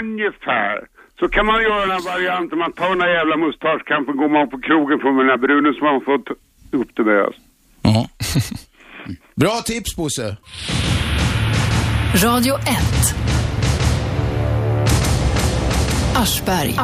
Ungefär. 0.00 0.86
Så 1.20 1.28
kan 1.28 1.46
man 1.46 1.62
göra 1.62 1.80
den 1.80 1.90
här 1.90 2.04
varianten. 2.12 2.58
Man 2.58 2.72
tar 2.72 2.88
den 2.88 3.00
här 3.00 3.08
jävla 3.08 3.36
mustaschkampen, 3.36 4.16
går 4.16 4.28
man 4.28 4.50
på 4.50 4.58
krogen 4.60 5.00
får 5.00 5.12
man 5.12 5.18
den 5.26 5.30
här 5.30 5.36
brunen 5.46 5.74
som 5.74 5.84
man 5.86 6.00
fått 6.00 6.28
upp 6.80 6.96
det 6.96 7.04
med. 7.04 7.22
Alltså. 7.22 7.40
Ja. 7.82 8.08
Bra 9.34 9.60
tips 9.64 9.96
Bosse. 9.96 10.36
Radio 12.24 12.54
1. 12.54 12.60
Aschberg. 16.20 16.74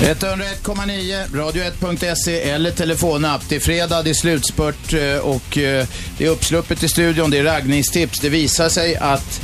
101,9, 0.00 1.26
radio1.se 1.26 2.40
eller 2.40 2.70
telefonapp. 2.70 3.48
Det 3.48 3.56
är 3.56 3.60
fredag, 3.60 4.02
det 4.02 4.10
är 4.10 4.14
slutspurt 4.14 4.92
eh, 4.92 5.18
och 5.18 5.58
eh, 5.58 5.86
det 6.18 6.26
är 6.26 6.30
uppsluppet 6.30 6.82
i 6.82 6.88
studion, 6.88 7.30
det 7.30 7.38
är 7.38 7.44
raggningstips. 7.44 8.20
Det 8.20 8.28
visar 8.28 8.68
sig 8.68 8.96
att 8.96 9.40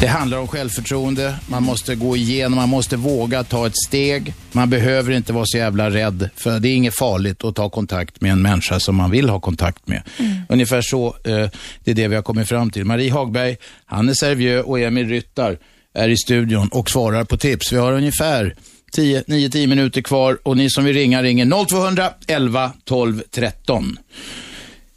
det 0.00 0.06
handlar 0.06 0.38
om 0.38 0.48
självförtroende. 0.48 1.34
Man 1.48 1.62
måste 1.62 1.94
gå 1.94 2.16
igenom, 2.16 2.56
man 2.56 2.68
måste 2.68 2.96
våga 2.96 3.44
ta 3.44 3.66
ett 3.66 3.76
steg. 3.88 4.34
Man 4.52 4.70
behöver 4.70 5.12
inte 5.12 5.32
vara 5.32 5.44
så 5.46 5.58
jävla 5.58 5.90
rädd, 5.90 6.30
för 6.36 6.60
det 6.60 6.68
är 6.68 6.74
inget 6.74 6.96
farligt 6.96 7.44
att 7.44 7.54
ta 7.54 7.70
kontakt 7.70 8.20
med 8.20 8.32
en 8.32 8.42
människa 8.42 8.80
som 8.80 8.96
man 8.96 9.10
vill 9.10 9.28
ha 9.28 9.40
kontakt 9.40 9.88
med. 9.88 10.02
Ungefär 10.48 10.82
så, 10.82 11.06
eh, 11.06 11.48
det 11.84 11.90
är 11.90 11.94
det 11.94 12.08
vi 12.08 12.14
har 12.14 12.22
kommit 12.22 12.48
fram 12.48 12.70
till. 12.70 12.84
Marie 12.84 13.12
Hagberg, 13.12 13.56
Hannes 13.86 14.22
Hervieu 14.22 14.60
och 14.60 14.80
Emil 14.80 15.08
Ryttar 15.08 15.58
är 15.96 16.08
i 16.08 16.16
studion 16.16 16.68
och 16.68 16.90
svarar 16.90 17.24
på 17.24 17.36
tips. 17.36 17.72
Vi 17.72 17.76
har 17.76 17.92
ungefär 17.92 18.54
9-10 18.96 19.66
minuter 19.66 20.02
kvar 20.02 20.38
och 20.42 20.56
ni 20.56 20.70
som 20.70 20.84
vill 20.84 20.96
ringa 20.96 21.22
ringer 21.22 21.66
0200 21.66 22.10
11 22.26 22.72
12 22.84 23.22
13. 23.30 23.98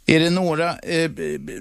Är 0.06 0.20
det 0.20 0.30
några, 0.30 0.68
eh, 0.68 1.10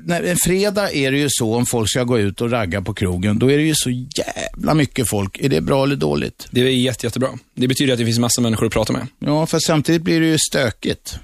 när, 0.03 0.24
en 0.24 0.38
fredag 0.45 0.91
är 0.91 1.11
det 1.11 1.18
ju 1.18 1.28
så 1.30 1.56
om 1.56 1.66
folk 1.66 1.90
ska 1.90 2.03
gå 2.03 2.20
ut 2.20 2.41
och 2.41 2.52
ragga 2.52 2.82
på 2.82 2.94
krogen, 2.94 3.40
då 3.40 3.52
är 3.52 3.57
det 3.57 3.64
ju 3.64 3.74
så 3.76 3.90
jävla 3.90 4.74
mycket 4.74 5.10
folk. 5.10 5.40
Är 5.40 5.49
det 5.49 5.61
bra 5.61 5.84
eller 5.84 5.95
dåligt? 5.95 6.48
Det 6.52 6.61
är 6.61 6.66
jätte, 6.66 7.06
jättebra. 7.06 7.30
Det 7.56 7.68
betyder 7.68 7.94
att 7.94 7.99
det 7.99 8.06
finns 8.06 8.20
massa 8.20 8.41
människor 8.41 8.66
att 8.66 8.74
prata 8.74 8.94
med. 8.94 9.07
Ja, 9.20 9.45
fast 9.45 9.66
samtidigt 9.66 10.02
blir 10.02 10.20
det 10.20 10.28
ju 10.28 10.38
stökigt. 10.49 11.20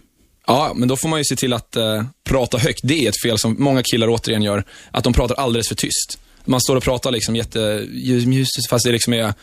Ja, 0.47 0.73
men 0.75 0.87
då 0.87 0.97
får 0.97 1.09
man 1.09 1.19
ju 1.19 1.23
se 1.23 1.35
till 1.35 1.53
att 1.53 1.75
eh, 1.75 2.03
prata 2.23 2.57
högt. 2.57 2.79
Det 2.83 3.05
är 3.05 3.09
ett 3.09 3.21
fel 3.23 3.37
som 3.37 3.55
många 3.59 3.83
killar 3.83 4.07
återigen 4.09 4.41
gör, 4.41 4.63
att 4.91 5.03
de 5.03 5.13
pratar 5.13 5.35
alldeles 5.35 5.67
för 5.67 5.75
tyst. 5.75 6.19
Man 6.45 6.61
står 6.61 6.75
och 6.75 6.83
pratar 6.83 7.11
liksom 7.11 7.35
jättemjust, 7.35 8.69
fast 8.69 8.85
det 8.85 8.91
liksom 8.91 9.13
är 9.13 9.33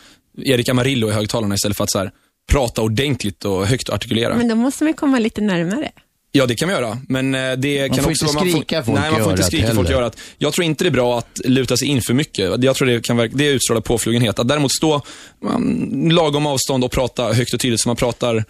Erik 0.43 0.69
Amarillo 0.69 1.09
i 1.09 1.11
högtalarna 1.11 1.55
istället 1.55 1.77
för 1.77 1.83
att 1.83 1.91
så 1.91 1.99
här, 1.99 2.11
prata 2.51 2.81
ordentligt 2.81 3.45
och 3.45 3.67
högt 3.67 3.89
och 3.89 3.95
artikulera. 3.95 4.35
Men 4.35 4.47
då 4.47 4.55
måste 4.55 4.83
man 4.83 4.93
komma 4.93 5.19
lite 5.19 5.41
närmare. 5.41 5.91
Ja, 6.35 6.45
det 6.45 6.55
kan 6.55 6.67
man 6.69 6.75
göra. 6.81 6.97
Men 7.09 7.35
eh, 7.35 7.51
det 7.57 7.79
Man 7.79 7.89
kan 7.89 8.03
får 8.03 8.11
också 8.11 8.25
inte 8.25 8.35
vara- 8.37 8.49
skrika 8.49 8.83
folk 8.83 8.99
Nej, 8.99 9.11
man 9.11 9.21
får 9.23 9.31
inte 9.31 9.43
skrika 9.43 9.75
folk 9.75 9.89
i 9.89 9.93
örat. 9.93 10.17
Jag 10.37 10.53
tror 10.53 10.65
inte 10.65 10.83
det 10.83 10.87
är 10.87 10.91
bra 10.91 11.17
att 11.17 11.39
luta 11.45 11.77
sig 11.77 11.87
in 11.87 12.01
för 12.01 12.13
mycket. 12.13 12.63
Jag 12.63 12.75
tror 12.75 12.87
det 12.87 13.05
kan 13.05 13.17
verk- 13.17 13.31
det 13.33 13.47
utstrålar 13.47 13.81
påflugenhet. 13.81 14.39
Att 14.39 14.47
däremot 14.47 14.71
stå 14.71 15.01
um, 15.41 16.11
lagom 16.11 16.45
avstånd 16.45 16.83
och 16.83 16.91
prata 16.91 17.33
högt 17.33 17.53
och 17.53 17.59
tydligt 17.59 17.81
så 17.81 17.89
man 17.89 17.95
pratar 17.95 18.45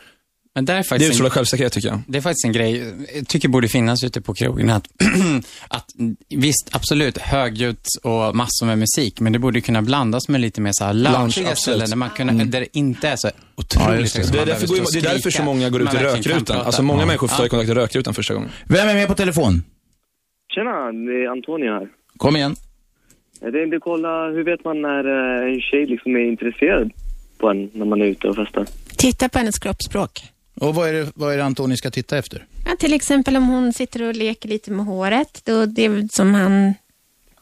Men 0.55 0.65
där 0.65 0.73
är 0.73 0.77
det 0.77 0.83
faktiskt 0.83 1.09
utstrålar 1.09 1.29
en, 1.29 1.33
självsäkerhet 1.33 1.73
tycker 1.73 1.87
jag. 1.87 1.99
det 2.07 2.17
är 2.17 2.21
faktiskt 2.21 2.45
en 2.45 2.51
grej, 2.51 2.93
jag 3.15 3.27
tycker 3.27 3.47
borde 3.49 3.67
finnas 3.67 4.03
ute 4.03 4.21
på 4.21 4.33
krogen. 4.33 4.69
Att, 4.69 4.87
att 5.67 5.85
visst, 6.29 6.69
absolut, 6.71 7.17
högljutt 7.17 7.87
och 8.03 8.35
massor 8.35 8.65
med 8.65 8.77
musik, 8.77 9.19
men 9.19 9.33
det 9.33 9.39
borde 9.39 9.61
kunna 9.61 9.81
blandas 9.81 10.27
med 10.29 10.41
lite 10.41 10.61
mer 10.61 10.71
så 10.73 10.85
här 10.85 10.93
Lounge, 10.93 11.55
ställen 11.55 11.89
där, 11.89 11.95
man 11.95 12.09
kunna, 12.09 12.33
där 12.45 12.59
det 12.59 12.77
inte 12.77 13.07
är 13.09 13.15
så 13.15 13.29
otroligt 13.55 14.15
Ja, 14.15 14.21
det. 14.21 14.31
Det 14.31 14.39
är, 14.41 14.45
därför, 14.45 14.67
går, 14.67 14.75
det 14.93 14.99
är 15.07 15.13
därför 15.13 15.29
så 15.29 15.43
många 15.43 15.69
går 15.69 15.81
ut 15.81 15.93
i 15.93 15.97
rökrutan. 15.97 16.57
Alltså 16.61 16.83
många 16.83 16.99
Ja. 17.01 17.05
människor 17.05 17.27
får 17.27 17.39
Ja. 17.43 17.45
i 17.45 17.49
kontakt 17.49 17.69
i 17.69 17.73
rökrutan 17.73 18.13
första 18.13 18.33
gången. 18.33 18.49
Vem 18.67 18.87
är 18.89 18.93
med 18.93 19.07
på 19.07 19.13
telefon? 19.15 19.63
Tjena, 20.55 20.71
det 20.91 21.23
är 21.23 21.31
Antonio 21.31 21.71
här. 21.71 21.87
Kom 22.17 22.35
igen. 22.35 22.55
Jag 23.41 23.53
tänkte 23.53 23.79
kolla, 23.81 24.27
hur 24.29 24.43
vet 24.43 24.65
man 24.65 24.81
när 24.81 25.03
eh, 25.45 25.53
en 25.53 25.61
tjej 25.61 25.85
liksom 25.85 26.15
är 26.15 26.19
intresserad 26.19 26.91
på 27.37 27.49
en 27.49 27.69
när 27.73 27.85
man 27.85 28.01
är 28.01 28.05
ute 28.05 28.27
och 28.27 28.35
festar? 28.35 28.65
Titta 28.97 29.29
på 29.29 29.37
hennes 29.37 29.59
kroppsspråk. 29.59 30.21
Och 30.55 30.75
vad 30.75 30.89
är 30.89 30.93
det, 30.93 31.11
vad 31.15 31.33
är 31.33 31.37
det 31.37 31.43
Antoni 31.43 31.77
ska 31.77 31.91
titta 31.91 32.17
efter? 32.17 32.45
Ja, 32.65 32.75
till 32.79 32.93
exempel 32.93 33.35
om 33.37 33.47
hon 33.47 33.73
sitter 33.73 34.01
och 34.01 34.15
leker 34.15 34.49
lite 34.49 34.71
med 34.71 34.85
håret. 34.85 35.41
Då 35.43 35.65
det 35.65 36.13
som 36.13 36.33
han, 36.33 36.73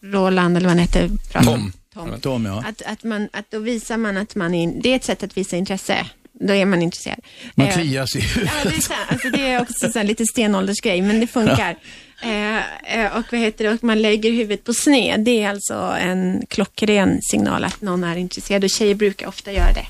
Roland 0.02 0.58
eller 0.58 0.68
vad 0.68 0.78
han 0.78 0.80
heter. 0.80 1.10
pratar 1.32 1.54
om. 1.54 1.74
Tom. 1.94 2.20
Tom, 2.22 2.46
ja. 2.46 2.64
Att, 2.68 2.82
att 2.82 3.04
man, 3.04 3.30
att 3.34 3.52
då 3.52 3.60
visar 3.60 3.98
man 3.98 4.18
att 4.18 4.36
man 4.36 4.54
är, 4.54 4.82
det 4.82 4.92
är 4.92 4.96
ett 4.96 5.04
sätt 5.04 5.24
att 5.24 5.38
visa 5.38 5.58
intresse. 5.58 6.06
Då 6.34 6.54
är 6.54 6.66
man 6.66 6.82
intresserad. 6.82 7.20
Man 7.56 7.68
Eh, 7.68 7.74
kliar 7.74 8.06
sig 8.06 8.22
i 8.22 8.26
Ja, 8.46 8.52
det 8.64 8.70
är, 8.70 9.12
alltså, 9.12 9.30
det 9.30 9.48
är 9.48 9.62
också 9.62 9.92
så 9.92 10.00
här 10.00 10.06
lite 10.06 10.26
stenåldersgrej, 10.26 11.02
men 11.02 11.20
det 11.20 11.28
funkar. 11.28 11.76
Eh, 12.24 12.58
eh, 13.00 13.18
och 13.18 13.26
vad 13.32 13.40
heter 13.40 13.64
det, 13.66 13.70
och 13.74 13.84
man 13.84 14.02
lägger 14.02 14.32
huvudet 14.32 14.64
på 14.64 14.74
sned. 14.74 15.20
Det 15.20 15.44
är 15.44 15.50
alltså 15.50 15.96
en 16.00 16.46
klockren 16.50 17.20
signal 17.22 17.64
att 17.64 17.82
någon 17.82 18.04
är 18.04 18.16
intresserad 18.16 18.64
och 18.64 18.70
tjejer 18.70 18.96
brukar 18.96 19.28
ofta 19.28 19.52
göra 19.52 19.74
det. 19.74 19.86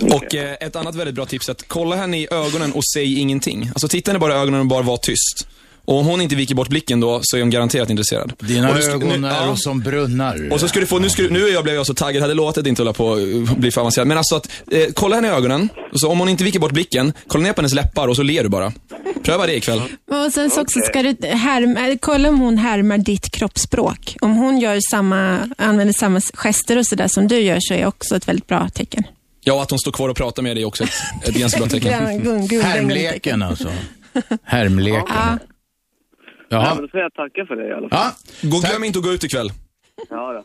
Och 0.00 0.34
eh, 0.34 0.56
ett 0.60 0.76
annat 0.76 0.94
väldigt 0.94 1.14
bra 1.14 1.26
tips 1.26 1.48
är 1.48 1.52
att 1.52 1.64
kolla 1.68 1.96
henne 1.96 2.18
i 2.18 2.28
ögonen 2.30 2.72
och 2.72 2.82
säg 2.94 3.18
ingenting. 3.20 3.68
Alltså 3.74 3.88
titta 3.88 4.10
henne 4.10 4.18
bara 4.18 4.34
i 4.34 4.36
ögonen 4.36 4.60
och 4.60 4.66
bara 4.66 4.82
var 4.82 4.96
tyst. 4.96 5.46
Och 5.84 5.98
om 5.98 6.06
hon 6.06 6.20
inte 6.20 6.36
viker 6.36 6.54
bort 6.54 6.68
blicken 6.68 7.00
då 7.00 7.20
så 7.22 7.36
är 7.36 7.40
hon 7.40 7.50
garanterat 7.50 7.90
intresserad. 7.90 8.32
Dina 8.38 8.68
Och 8.68 8.74
du 8.76 8.82
ska- 8.82 8.92
ögon 8.92 9.20
nu- 9.20 9.28
är 9.28 9.46
ja. 9.46 9.56
som 9.56 9.80
brunnar. 9.80 10.48
Och 10.52 10.60
så 10.60 10.68
ska 10.68 10.80
du 10.80 10.86
få, 10.86 10.98
nu, 10.98 11.10
ska 11.10 11.22
du, 11.22 11.30
nu 11.30 11.48
är 11.48 11.52
jag, 11.52 11.64
blev 11.64 11.76
jag 11.76 11.86
så 11.86 11.94
taggad, 11.94 12.22
hade 12.22 12.34
låtit 12.34 12.66
inte 12.66 12.82
hålla 12.82 12.92
på 12.92 13.12
att 13.12 13.56
bli 13.58 13.70
för 13.70 13.80
avancerad. 13.80 14.08
Men 14.08 14.18
alltså 14.18 14.36
att, 14.36 14.48
eh, 14.72 14.82
kolla 14.94 15.14
henne 15.16 15.28
i 15.28 15.30
ögonen, 15.30 15.68
och 15.92 16.00
så 16.00 16.08
om 16.08 16.18
hon 16.18 16.28
inte 16.28 16.44
viker 16.44 16.58
bort 16.60 16.72
blicken, 16.72 17.12
kolla 17.26 17.44
ner 17.44 17.52
på 17.52 17.60
hennes 17.60 17.74
läppar 17.74 18.08
och 18.08 18.16
så 18.16 18.22
ler 18.22 18.42
du 18.42 18.48
bara. 18.48 18.72
Pröva 19.22 19.46
det 19.46 19.56
ikväll. 19.56 19.82
Och 20.10 20.32
sen 20.32 20.50
så 20.50 20.60
också 20.60 20.80
ska 20.80 21.02
du 21.02 21.26
härma, 21.26 21.96
kolla 22.00 22.28
om 22.28 22.40
hon 22.40 22.58
härmar 22.58 22.98
ditt 22.98 23.30
kroppsspråk. 23.30 24.16
Om 24.20 24.36
hon 24.36 24.58
gör 24.58 24.78
samma, 24.90 25.38
använder 25.58 25.94
samma 25.98 26.20
gester 26.34 26.78
och 26.78 26.86
sådär 26.86 27.08
som 27.08 27.28
du 27.28 27.38
gör 27.40 27.58
så 27.60 27.74
är 27.74 27.86
också 27.86 28.16
ett 28.16 28.28
väldigt 28.28 28.46
bra 28.46 28.68
tecken. 28.68 29.04
Ja, 29.48 29.62
att 29.62 29.70
hon 29.70 29.78
står 29.78 29.92
kvar 29.92 30.08
och 30.08 30.16
pratar 30.16 30.42
med 30.42 30.56
dig 30.56 30.64
också 30.64 30.84
ett, 30.84 30.90
ett 31.28 31.34
ganska 31.34 31.60
bra 31.60 31.68
tecken. 31.68 31.92
Härmleken 32.62 33.42
alltså. 33.42 33.68
Härmleken. 34.44 35.02
Ja. 35.08 35.38
Ja, 36.48 36.74
men 36.74 36.82
då 36.82 36.88
får 36.88 37.00
jag 37.00 37.14
tacka 37.14 37.46
för 37.46 37.56
det 37.56 37.68
i 37.68 37.72
alla 37.72 37.88
fall. 37.88 37.98
Ja, 38.42 38.48
Gå, 38.48 38.58
glöm 38.58 38.84
inte 38.84 38.98
att 38.98 39.04
gå 39.04 39.12
ut 39.12 39.24
ikväll. 39.24 39.52
Ja, 40.10 40.32
då. 40.32 40.44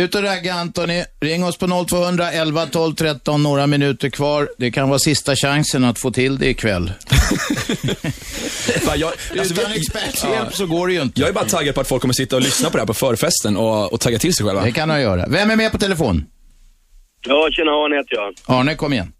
ut 0.00 0.14
och 0.14 0.22
ragga 0.22 0.54
Antoni. 0.54 1.04
Ring 1.20 1.44
oss 1.44 1.58
på 1.58 1.84
0200 1.88 2.32
11 2.32 2.66
12 2.66 2.94
13, 2.94 3.42
några 3.42 3.66
minuter 3.66 4.10
kvar. 4.10 4.48
Det 4.58 4.70
kan 4.70 4.88
vara 4.88 4.98
sista 4.98 5.36
chansen 5.36 5.84
att 5.84 5.98
få 5.98 6.10
till 6.10 6.38
det 6.38 6.48
ikväll. 6.48 6.92
Fan, 8.80 8.98
jag, 8.98 9.12
alltså, 9.38 9.54
Utan 9.54 9.72
experthjälp 9.72 10.54
så 10.54 10.66
går 10.66 10.86
det 10.86 10.92
ju 10.92 11.02
inte. 11.02 11.20
Jag 11.20 11.28
är 11.28 11.32
bara 11.32 11.44
taggad 11.44 11.74
på 11.74 11.80
att 11.80 11.88
folk 11.88 12.00
kommer 12.00 12.14
sitta 12.14 12.36
och 12.36 12.42
lyssna 12.42 12.70
på 12.70 12.76
det 12.76 12.80
här 12.80 12.86
på 12.86 12.94
förfesten 12.94 13.56
och, 13.56 13.92
och 13.92 14.00
tagga 14.00 14.18
till 14.18 14.34
sig 14.34 14.46
själva. 14.46 14.62
Det 14.64 14.72
kan 14.72 14.90
han 14.90 15.00
göra. 15.00 15.26
Vem 15.28 15.50
är 15.50 15.56
med 15.56 15.72
på 15.72 15.78
telefon? 15.78 16.26
Ja, 17.28 17.48
tjena 17.52 17.72
Arne 17.72 17.96
heter 17.96 18.14
jag. 18.20 18.34
Arne, 18.48 18.74
kom 18.74 18.92
igen. 18.92 19.12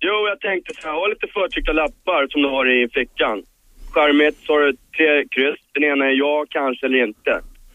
Jo, 0.00 0.16
jag 0.32 0.40
tänkte 0.40 0.70
så 0.74 0.82
här, 0.88 0.94
ha 1.00 1.06
lite 1.14 1.26
förtryckta 1.36 1.72
lappar 1.72 2.20
som 2.32 2.42
du 2.42 2.48
har 2.56 2.66
i 2.76 2.88
fickan. 2.98 3.36
Charmigt, 3.94 4.36
så 4.44 4.52
har 4.52 4.60
du 4.66 4.72
tre 4.96 5.10
kryss. 5.34 5.60
Den 5.74 5.84
ena 5.90 6.04
är 6.10 6.14
ja, 6.24 6.34
kanske 6.56 6.86
eller 6.86 7.00
inte. 7.08 7.32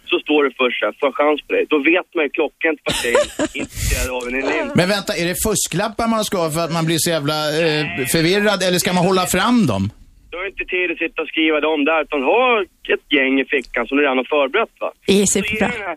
Så 0.09 0.15
står 0.25 0.39
det 0.45 0.51
först 0.61 0.77
så 0.79 0.85
här, 0.85 0.93
får 0.99 1.11
chans 1.19 1.39
på 1.45 1.53
dig. 1.55 1.63
Då 1.73 1.77
vet 1.91 2.07
man 2.15 2.21
ju 2.27 2.29
klockan 2.39 2.73
vart 2.83 2.97
tjejen 3.03 3.27
är 3.37 3.57
intresserad 3.63 4.09
av 4.17 4.21
en 4.27 4.35
eller 4.39 4.55
inte. 4.63 4.75
Men 4.79 4.87
vänta, 4.95 5.11
är 5.21 5.25
det 5.31 5.37
fusklappar 5.45 6.07
man 6.15 6.23
ska 6.27 6.35
ha 6.43 6.49
för 6.55 6.63
att 6.65 6.73
man 6.77 6.85
blir 6.89 6.99
så 7.05 7.09
jävla 7.15 7.37
eh, 7.61 7.83
förvirrad 8.13 8.59
eller 8.65 8.79
ska 8.83 8.89
man 8.97 9.05
hålla 9.09 9.25
fram 9.35 9.57
dem? 9.71 9.83
Du 10.31 10.37
har 10.39 10.45
inte 10.53 10.65
tid 10.75 10.87
att 10.91 11.01
sitta 11.05 11.21
och 11.21 11.29
skriva 11.33 11.57
dem 11.69 11.79
där, 11.89 12.01
utan 12.05 12.19
ha 12.33 12.45
ett 12.93 13.07
gäng 13.17 13.33
i 13.43 13.45
fickan 13.55 13.83
som 13.87 13.93
du 13.97 14.01
redan 14.03 14.17
har 14.21 14.29
förberett 14.35 14.73
va. 14.83 14.89
Det 15.07 15.21
är 15.21 15.25
superbra. 15.25 15.95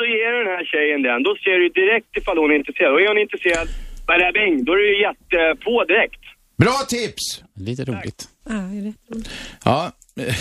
Så 0.00 0.04
ger 0.16 0.30
du 0.34 0.38
den 0.44 0.52
här 0.56 0.64
tjejen 0.72 1.00
den, 1.08 1.18
då 1.28 1.32
ser 1.44 1.56
du 1.62 1.66
direkt 1.80 2.10
ifall 2.18 2.38
hon 2.42 2.50
är 2.52 2.56
intresserad. 2.62 2.90
Och 2.94 3.00
är 3.04 3.08
hon 3.12 3.18
intresserad, 3.26 3.66
bada 4.08 4.28
bing, 4.38 4.54
då 4.66 4.70
är 4.72 4.76
du 4.84 4.88
jättepå 5.06 5.74
direkt. 5.92 6.22
Bra 6.64 6.76
tips! 6.94 7.24
Lite 7.68 7.82
roligt. 7.90 8.20
Ja, 8.48 8.54
är 8.54 8.82
det 8.86 8.92
roligt. 9.14 9.30
Ja. 9.64 9.92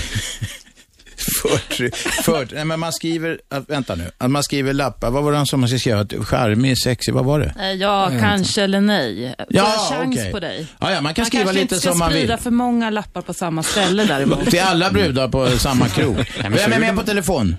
Förtryck. 1.42 1.96
För, 1.96 2.48
nej, 2.56 2.66
men 2.66 2.80
man 2.80 2.94
skriver, 2.94 3.40
vänta 3.68 3.96
nu, 3.96 4.12
att 4.18 4.32
man 4.32 4.44
skriver 4.44 4.74
lappar. 4.74 5.12
Vad 5.12 5.24
var 5.24 5.32
det 5.32 5.46
som 5.46 5.60
man 5.60 5.70
ska 5.70 5.78
skriva? 5.80 6.06
Charmig, 6.24 6.78
sexig, 6.78 7.14
vad 7.14 7.26
var 7.26 7.40
det? 7.40 7.54
Eh, 7.60 7.72
Ja, 7.74 8.12
kanske 8.20 8.62
eller 8.64 8.82
nej. 8.82 9.36
Får 9.38 9.46
Ja, 9.50 9.74
jag 9.90 9.98
chans 9.98 10.16
okej. 10.18 10.32
på 10.32 10.40
dig? 10.40 10.68
Ja, 10.80 10.92
ja, 10.92 11.02
man 11.02 11.14
kan 11.14 11.26
skriva 11.26 11.44
kanske 11.44 11.62
lite 11.62 11.76
inte 11.76 11.88
som 11.88 12.00
man 12.00 12.10
vill. 12.10 12.18
sprida 12.22 12.38
för 12.38 12.52
många 12.52 12.90
lappar 12.90 13.22
på 13.22 13.34
samma 13.34 13.64
ställe 13.64 14.04
däremot. 14.06 14.46
Till 14.50 14.60
alla 14.60 14.90
brudar 14.92 15.28
på 15.28 15.48
samma 15.48 15.88
krog. 15.88 16.16
men 16.42 16.52
Vem 16.54 16.74
är 16.74 16.80
med 16.80 16.96
på 16.96 17.04
telefon? 17.04 17.56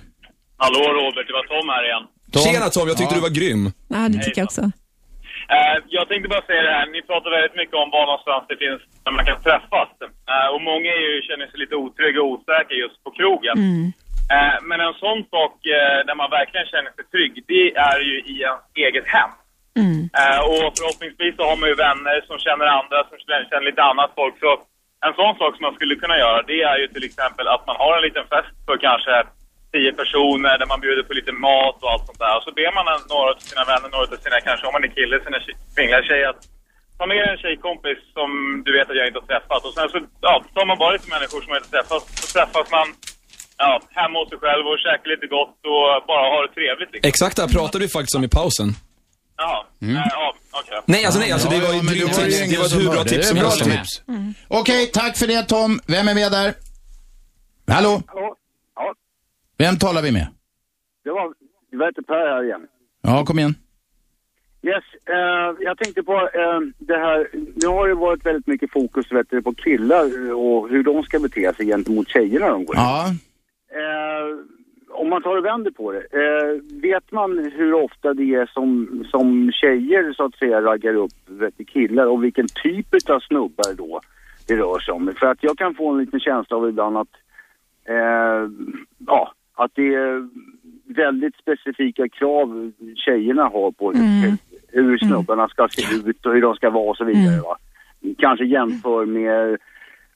Hallå 0.63 0.81
Robert, 0.99 1.25
det 1.29 1.35
var 1.39 1.45
Tom 1.53 1.67
här 1.73 1.83
igen. 1.89 2.03
Tom? 2.33 2.41
Tjena 2.43 2.67
Tom, 2.75 2.87
jag 2.91 2.97
tyckte 2.97 3.15
Ja. 3.15 3.19
du 3.19 3.25
var 3.27 3.33
grym. 3.39 3.61
Ja, 3.95 3.99
det 4.13 4.19
tycker 4.25 4.41
jag 4.41 4.49
också. 4.51 4.63
Eh, 5.55 5.75
jag 5.97 6.05
tänkte 6.09 6.27
bara 6.35 6.45
säga 6.49 6.61
det 6.67 6.75
här, 6.79 6.85
ni 6.95 6.99
pratar 7.09 7.29
väldigt 7.37 7.57
mycket 7.61 7.75
om 7.81 7.87
var 7.97 8.05
någonstans 8.11 8.43
det 8.51 8.57
finns 8.63 8.81
där 9.05 9.13
man 9.17 9.25
kan 9.29 9.39
träffas. 9.47 9.89
Eh, 10.31 10.47
och 10.53 10.61
många 10.71 10.89
är 10.97 11.03
ju, 11.07 11.13
känner 11.29 11.47
sig 11.49 11.57
lite 11.63 11.75
otrygga 11.83 12.19
och 12.23 12.29
osäkra 12.35 12.75
just 12.83 12.97
på 13.05 13.09
krogen. 13.17 13.55
Eh, 14.35 14.55
men 14.69 14.77
en 14.87 14.95
sån 15.03 15.19
sak 15.33 15.53
där 16.07 16.15
man 16.21 16.29
verkligen 16.39 16.67
känner 16.73 16.91
sig 16.95 17.03
trygg, 17.13 17.33
det 17.51 17.65
är 17.91 17.99
ju 18.09 18.15
i 18.31 18.35
ens 18.49 18.63
eget 18.85 19.07
hem. 19.15 19.31
Eh, 20.21 20.39
och 20.51 20.63
förhoppningsvis 20.77 21.33
så 21.37 21.43
har 21.49 21.57
man 21.61 21.69
ju 21.71 21.75
vänner 21.87 22.17
som 22.29 22.37
känner 22.45 22.65
andra, 22.79 22.97
som 23.09 23.17
känner 23.25 23.45
känner 23.49 23.67
lite 23.71 23.83
annat 23.91 24.11
folk. 24.19 24.35
Så 24.43 24.51
en 25.07 25.13
sån 25.19 25.33
sak 25.39 25.51
som 25.55 25.63
man 25.67 25.75
skulle 25.77 25.95
kunna 26.03 26.17
göra, 26.23 26.39
det 26.51 26.59
är 26.71 26.77
ju 26.81 26.87
till 26.87 27.05
exempel 27.09 27.45
att 27.53 27.63
man 27.69 27.75
har 27.83 27.93
en 27.97 28.03
liten 28.07 28.25
fest 28.33 28.53
för 28.67 28.77
kanske 28.87 29.11
tio 29.73 29.91
personer 30.01 30.53
där 30.61 30.69
man 30.73 30.79
bjuder 30.85 31.03
på 31.07 31.13
lite 31.19 31.33
mat 31.47 31.77
och 31.83 31.89
allt 31.93 32.05
sånt 32.09 32.21
där. 32.25 32.33
Och 32.37 32.43
så 32.47 32.51
ber 32.59 32.71
man 32.77 32.85
några 33.13 33.27
av 33.33 33.37
sina 33.49 33.63
vänner, 33.71 33.89
några 33.93 34.05
av 34.15 34.19
sina, 34.25 34.37
kanske 34.47 34.63
om 34.67 34.73
man 34.77 34.83
är 34.87 34.91
kille, 34.97 35.15
sina 35.25 35.39
kvinnliga 35.75 36.01
tjejer 36.09 36.27
att 36.33 36.41
ta 36.97 37.03
med 37.11 37.17
en 37.31 37.37
tjejkompis 37.43 37.99
som 38.17 38.29
du 38.65 38.69
vet 38.77 38.87
att 38.91 38.99
jag 38.99 39.07
inte 39.09 39.19
har 39.23 39.29
träffat. 39.33 39.61
Och 39.67 39.73
sen 39.77 39.87
så 39.93 39.97
ja, 40.27 40.33
tar 40.55 40.65
man 40.69 40.77
bara 40.83 40.91
lite 40.95 41.09
människor 41.15 41.39
som 41.41 41.49
man 41.51 41.59
inte 41.61 41.73
träffat. 41.77 42.01
Så 42.19 42.25
träffas 42.37 42.65
man 42.77 42.87
ja, 43.63 43.71
hemma 43.99 44.15
hos 44.19 44.29
sig 44.33 44.39
själv 44.45 44.63
och 44.71 44.77
käkar 44.85 45.07
lite 45.13 45.27
gott 45.37 45.57
och 45.73 45.85
bara 46.11 46.25
har 46.33 46.41
det 46.45 46.51
trevligt. 46.59 46.91
Liksom. 46.93 47.09
Exakt 47.11 47.33
det 47.35 47.41
här 47.45 47.53
pratade 47.57 47.81
vi 47.85 47.89
faktiskt 47.97 48.15
om 48.19 48.23
i 48.29 48.31
pausen. 48.39 48.69
Ja, 49.43 49.53
eh, 49.81 50.05
ja 50.17 50.25
okej. 50.59 50.79
Nej, 50.93 51.01
alltså 51.05 51.19
nej, 51.23 51.31
alltså 51.31 51.49
det 51.49 51.55
Ja, 51.55 51.61
var 51.67 51.73
ja, 51.73 51.81
ju 51.81 51.89
grymt 51.89 52.15
det 52.15 52.21
var 52.21 52.25
ju 52.27 52.31
tips. 52.31 52.51
Det 52.51 52.57
var 52.61 52.65
ett 52.65 52.77
hur 52.79 52.89
bra 52.95 53.03
tips 53.03 53.27
Det 53.29 53.35
som 53.35 53.37
helst. 53.37 53.63
tips. 53.63 53.91
Okej, 54.47 54.87
tack 54.99 55.17
för 55.17 55.27
det 55.27 55.43
Tom. 55.43 55.79
Vem 55.87 56.07
är 56.07 56.13
med 56.21 56.31
där? 56.31 56.53
Hallå? 57.77 58.01
Hallå? 58.07 58.35
Vem 59.61 59.77
talar 59.77 60.01
vi 60.01 60.11
med? 60.11 60.27
det 61.03 61.11
var, 61.11 61.33
heter 61.85 62.01
Per 62.01 62.27
här 62.33 62.43
igen. 62.43 62.67
Ja, 63.01 63.25
kom 63.25 63.39
igen. 63.39 63.55
Yes, 64.63 64.83
eh, 65.05 65.49
jag 65.59 65.77
tänkte 65.77 66.03
på 66.03 66.13
eh, 66.13 66.59
det 66.77 66.97
här, 66.97 67.27
nu 67.33 67.67
har 67.67 67.87
det 67.87 67.95
varit 67.95 68.25
väldigt 68.25 68.47
mycket 68.47 68.71
fokus 68.71 69.11
vet 69.11 69.29
du, 69.29 69.41
på 69.41 69.53
killar 69.53 70.05
eh, 70.27 70.31
och 70.31 70.69
hur 70.69 70.83
de 70.83 71.03
ska 71.03 71.19
bete 71.19 71.53
sig 71.53 71.65
gentemot 71.65 72.09
tjejerna 72.09 72.49
de 72.49 72.65
går. 72.65 72.75
Ja. 72.75 73.05
Eh, 73.69 74.37
om 74.89 75.09
man 75.09 75.21
tar 75.21 75.37
och 75.37 75.45
vänder 75.45 75.71
på 75.71 75.91
det, 75.91 75.99
eh, 75.99 76.79
vet 76.81 77.11
man 77.11 77.51
hur 77.55 77.73
ofta 77.73 78.13
det 78.13 78.35
är 78.35 78.45
som, 78.45 79.03
som 79.11 79.51
tjejer 79.51 80.13
så 80.13 80.25
att 80.25 80.35
säga 80.35 80.61
raggar 80.61 80.93
upp 80.93 81.17
vet 81.25 81.57
du, 81.57 81.63
killar 81.63 82.05
och 82.05 82.23
vilken 82.23 82.47
typ 82.63 83.09
av 83.09 83.19
snubbar 83.19 83.73
då 83.77 84.01
det 84.47 84.55
rör 84.55 84.79
sig 84.79 84.93
om? 84.93 85.13
För 85.19 85.27
att 85.27 85.43
jag 85.43 85.57
kan 85.57 85.75
få 85.75 85.91
en 85.91 85.97
liten 85.97 86.19
känsla 86.19 86.57
av 86.57 86.69
ibland 86.69 86.97
att 86.97 87.15
eh, 87.85 88.49
ja, 89.07 89.33
att 89.55 89.71
det 89.75 89.93
är 89.95 90.27
väldigt 90.85 91.35
specifika 91.35 92.09
krav 92.09 92.71
tjejerna 92.95 93.43
har 93.43 93.71
på 93.71 93.91
Mm. 93.91 94.37
hur 94.67 94.97
snubbarna 94.97 95.47
ska 95.47 95.67
se 95.67 95.95
ut 96.09 96.25
och 96.25 96.33
hur 96.33 96.41
de 96.41 96.55
ska 96.55 96.69
vara 96.69 96.89
och 96.89 96.97
så 96.97 97.05
vidare. 97.05 97.33
Mm. 97.33 97.41
Va? 97.41 97.57
Kanske 98.17 98.45
jämför 98.45 99.05
med, 99.05 99.57